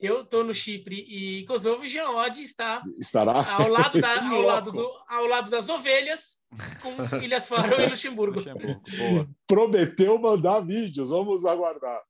eu 0.00 0.24
tô 0.24 0.42
no 0.42 0.54
Chipre 0.54 1.04
e 1.08 1.44
Kosovo, 1.46 1.84
e 1.84 1.86
Jean 1.88 2.08
Oddi 2.10 2.42
está 2.42 2.80
Estará? 2.98 3.32
ao 3.54 3.68
lado, 3.68 4.00
da, 4.00 4.08
ao, 4.30 4.40
lado 4.40 4.72
do, 4.72 4.90
ao 5.08 5.26
lado 5.26 5.50
das 5.50 5.68
ovelhas, 5.68 6.38
com 6.80 6.94
Ilhas 7.22 7.46
Faro 7.48 7.80
e 7.80 7.86
Luxemburgo. 7.86 8.38
Luxemburgo. 8.40 8.82
Boa. 8.96 9.28
Prometeu 9.46 10.18
mandar 10.18 10.60
vídeos, 10.60 11.10
vamos 11.10 11.44
aguardar. 11.44 12.00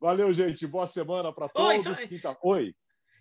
Valeu, 0.00 0.32
gente. 0.32 0.66
Boa 0.66 0.86
semana 0.86 1.32
para 1.32 1.44
Oi, 1.46 1.50
todos. 1.82 1.98
só- 1.98 2.06
Quinta... 2.06 2.36
Oi. 2.42 2.74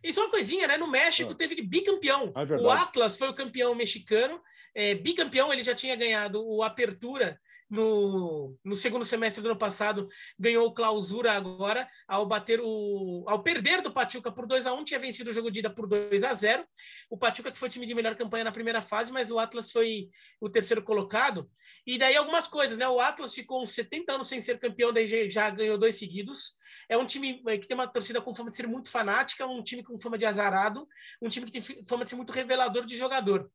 E 0.04 0.14
só 0.14 0.22
uma 0.22 0.30
coisinha, 0.30 0.68
né? 0.68 0.78
No 0.78 0.88
México 0.88 1.32
Ah. 1.32 1.36
teve 1.36 1.62
bicampeão. 1.62 2.32
É 2.36 2.62
o 2.62 2.70
Atlas 2.70 3.18
foi 3.18 3.30
o 3.30 3.34
campeão 3.34 3.74
mexicano. 3.74 4.40
É, 4.76 4.94
bicampeão, 4.94 5.52
ele 5.52 5.64
já 5.64 5.74
tinha 5.74 5.96
ganhado 5.96 6.44
o 6.46 6.62
Apertura 6.62 7.40
no, 7.70 8.58
no 8.64 8.76
segundo 8.76 9.04
semestre 9.06 9.42
do 9.42 9.50
ano 9.50 9.58
passado, 9.58 10.08
ganhou 10.38 10.74
clausura 10.74 11.32
agora, 11.34 11.90
ao 12.08 12.26
bater 12.26 12.60
o. 12.62 13.26
ao 13.28 13.42
perder 13.42 13.82
do 13.82 13.92
Pachuca 13.92 14.32
por 14.32 14.46
2 14.46 14.66
a 14.68 14.74
1 14.74 14.84
tinha 14.84 15.00
vencido 15.00 15.30
o 15.30 15.34
jogo 15.34 15.50
de 15.50 15.60
ida 15.60 15.70
por 15.70 15.88
2 15.88 16.24
a 16.24 16.34
0 16.34 16.64
O 17.10 17.18
Pachuca 17.18 17.52
que 17.52 17.58
foi 17.58 17.68
o 17.68 17.72
time 17.72 17.86
de 17.86 17.96
melhor 17.96 18.16
campanha 18.16 18.44
na 18.44 18.52
primeira 18.52 18.82
fase, 18.82 19.12
mas 19.12 19.32
o 19.32 19.40
Atlas 19.40 19.72
foi 19.72 20.10
o 20.40 20.50
terceiro 20.50 20.84
colocado. 20.84 21.50
E 21.86 21.98
daí 21.98 22.16
algumas 22.16 22.48
coisas, 22.48 22.78
né? 22.78 22.88
O 22.88 23.00
Atlas 23.00 23.34
ficou 23.34 23.62
uns 23.64 23.72
70 23.72 24.14
anos 24.14 24.28
sem 24.28 24.40
ser 24.42 24.60
campeão, 24.60 24.94
daí 24.94 25.06
já- 25.30 25.50
ganhou 25.50 25.78
dois 25.78 25.96
seguidos. 25.96 26.54
É 26.90 26.98
um 26.98 27.06
time 27.06 27.42
eh, 27.48 27.58
que 27.58 27.68
tem 27.68 27.76
uma 27.76 27.88
torcida 27.88 28.22
com 28.22 28.34
fama 28.34 28.50
de 28.50 28.56
ser 28.56 28.68
muito 28.68 28.90
fanática, 28.90 29.46
um 29.48 29.64
time 29.64 29.84
com 29.84 29.98
fama 30.00 30.18
de 30.18 30.26
azarado, 30.26 30.88
um 31.22 31.28
time 31.30 31.46
que 31.46 31.52
tem 31.52 31.62
fama 31.86 32.04
de 32.04 32.10
ser 32.12 32.16
muito 32.16 32.32
revelador 32.32 32.86
de 32.86 32.96
jogador. 32.96 33.50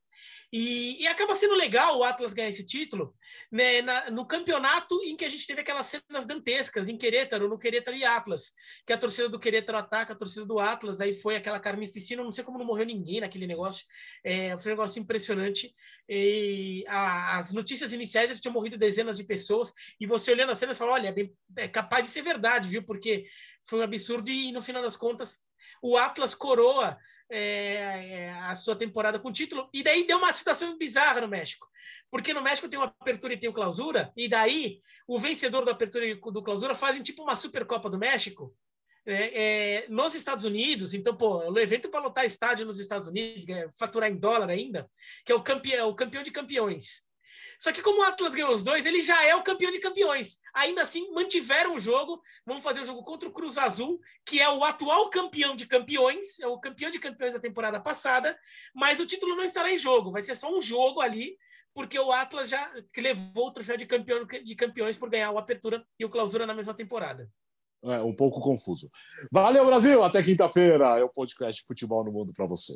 E, 0.52 1.00
e 1.02 1.06
acaba 1.06 1.34
sendo 1.34 1.54
legal 1.54 1.98
o 1.98 2.04
Atlas 2.04 2.34
ganhar 2.34 2.48
esse 2.48 2.66
título 2.66 3.14
né, 3.50 3.80
na- 3.82 3.99
no 4.11 4.26
campeonato 4.26 5.03
em 5.05 5.16
que 5.16 5.24
a 5.24 5.28
gente 5.28 5.46
teve 5.46 5.61
aquelas 5.61 5.86
cenas 5.86 6.26
dantescas 6.26 6.88
em 6.88 6.96
Querétaro, 6.96 7.48
no 7.48 7.59
Querétaro 7.59 7.96
e 7.96 8.05
Atlas, 8.05 8.53
que 8.86 8.92
a 8.92 8.98
torcida 8.98 9.28
do 9.28 9.38
Querétaro 9.38 9.78
ataca 9.78 10.12
a 10.12 10.16
torcida 10.16 10.46
do 10.46 10.59
Atlas, 10.59 11.01
aí 11.01 11.12
foi 11.12 11.36
aquela 11.36 11.60
carnificina, 11.60 12.22
não 12.22 12.32
sei 12.32 12.44
como 12.44 12.59
não 12.59 12.64
morreu 12.64 12.86
ninguém 12.86 13.20
naquele 13.20 13.47
negócio, 13.47 13.85
é, 14.24 14.56
foi 14.56 14.72
um 14.72 14.74
negócio 14.77 15.01
impressionante. 15.01 15.74
E 16.09 16.85
a- 16.89 17.39
as 17.39 17.52
notícias 17.52 17.93
iniciais 17.93 18.31
eles 18.31 18.40
tinham 18.40 18.52
morrido 18.55 18.78
dezenas 18.78 19.16
de 19.16 19.24
pessoas, 19.24 19.72
e 20.01 20.06
você 20.06 20.32
olhando 20.32 20.52
as 20.52 20.59
cenas 20.59 20.78
fala: 20.78 20.93
olha, 20.93 21.14
é 21.16 21.62
é 21.64 21.68
capaz 21.68 22.06
de 22.06 22.10
ser 22.12 22.22
verdade, 22.22 22.68
viu? 22.68 22.82
Porque 22.85 23.24
foi 23.68 23.81
um 23.81 23.82
absurdo, 23.82 24.31
e 24.31 24.52
no 24.52 24.62
final 24.62 24.82
das 24.82 24.97
contas, 24.97 25.40
o 25.82 25.97
Atlas 25.97 26.35
coroa 26.35 26.97
é, 27.31 27.74
é, 27.74 28.31
a 28.31 28.55
sua 28.55 28.77
temporada 28.77 29.19
com 29.19 29.32
título, 29.32 29.69
e 29.73 29.82
daí 29.82 30.07
deu 30.07 30.19
uma 30.19 30.32
situação 30.32 30.77
bizarra 30.77 31.20
no 31.20 31.28
México, 31.28 31.66
porque 32.11 32.35
no 32.35 32.43
México 32.43 32.69
tem 32.69 32.78
o 32.78 32.82
Apertura 32.82 33.35
e 33.35 33.39
tem 33.39 33.48
o 33.48 33.52
Clausura, 33.52 34.12
e 34.16 34.28
daí 34.28 34.81
o 35.07 35.19
vencedor 35.19 35.65
do 35.65 35.70
Apertura 35.70 36.07
e 36.07 36.15
do 36.15 36.43
Clausura 36.43 36.74
fazem 36.74 37.02
tipo 37.02 37.23
uma 37.23 37.36
Supercopa 37.36 37.89
do 37.89 37.98
México, 37.98 38.55
né, 39.07 39.31
é, 39.32 39.86
nos 39.89 40.15
Estados 40.15 40.44
Unidos, 40.44 40.93
então, 40.93 41.16
pô, 41.16 41.39
o 41.51 41.59
evento 41.59 41.89
para 41.89 42.01
lotar 42.01 42.24
estádio 42.24 42.66
nos 42.66 42.78
Estados 42.78 43.09
Unidos, 43.09 43.47
faturar 43.78 44.11
em 44.11 44.19
dólar 44.19 44.51
ainda, 44.51 44.89
que 45.24 45.32
é 45.32 45.35
o 45.35 45.43
campeão, 45.43 45.89
o 45.89 45.94
campeão 45.94 46.23
de 46.23 46.31
campeões. 46.31 47.09
Só 47.61 47.70
que 47.73 47.82
como 47.82 48.01
o 48.01 48.03
Atlas 48.03 48.35
ganhou 48.35 48.55
os 48.55 48.65
dois, 48.65 48.87
ele 48.87 49.03
já 49.03 49.23
é 49.23 49.35
o 49.35 49.43
campeão 49.43 49.70
de 49.70 49.78
campeões. 49.78 50.39
Ainda 50.55 50.81
assim, 50.81 51.12
mantiveram 51.12 51.77
o 51.77 51.78
jogo. 51.78 52.23
Vamos 52.47 52.65
fazer 52.65 52.81
o 52.81 52.85
jogo 52.87 53.03
contra 53.03 53.28
o 53.28 53.32
Cruz 53.32 53.59
Azul, 53.59 54.01
que 54.24 54.41
é 54.41 54.49
o 54.49 54.65
atual 54.65 55.11
campeão 55.11 55.55
de 55.55 55.66
campeões, 55.66 56.41
é 56.41 56.47
o 56.47 56.59
campeão 56.59 56.91
de 56.91 56.99
campeões 56.99 57.35
da 57.35 57.39
temporada 57.39 57.78
passada, 57.78 58.35
mas 58.74 58.99
o 58.99 59.05
título 59.05 59.37
não 59.37 59.45
estará 59.45 59.70
em 59.70 59.77
jogo. 59.77 60.11
Vai 60.11 60.23
ser 60.23 60.35
só 60.35 60.51
um 60.51 60.62
jogo 60.62 61.03
ali, 61.03 61.37
porque 61.74 61.99
o 61.99 62.11
Atlas 62.11 62.49
já 62.49 62.73
levou 62.97 63.49
o 63.49 63.53
troféu 63.53 63.77
de 63.77 63.85
campeão 63.85 64.24
de 64.24 64.55
campeões 64.55 64.97
por 64.97 65.11
ganhar 65.11 65.31
o 65.31 65.39
Apertura 65.39 65.85
e 65.99 66.05
o 66.07 66.09
Clausura 66.09 66.47
na 66.47 66.55
mesma 66.55 66.73
temporada. 66.73 67.31
É 67.82 68.01
um 68.01 68.15
pouco 68.15 68.41
confuso. 68.41 68.91
Valeu, 69.31 69.66
Brasil. 69.66 70.03
Até 70.03 70.23
quinta-feira. 70.23 70.99
É 70.99 71.05
o 71.05 71.09
podcast 71.11 71.62
Futebol 71.66 72.05
no 72.05 72.12
Mundo 72.12 72.32
para 72.35 72.47
você. 72.47 72.74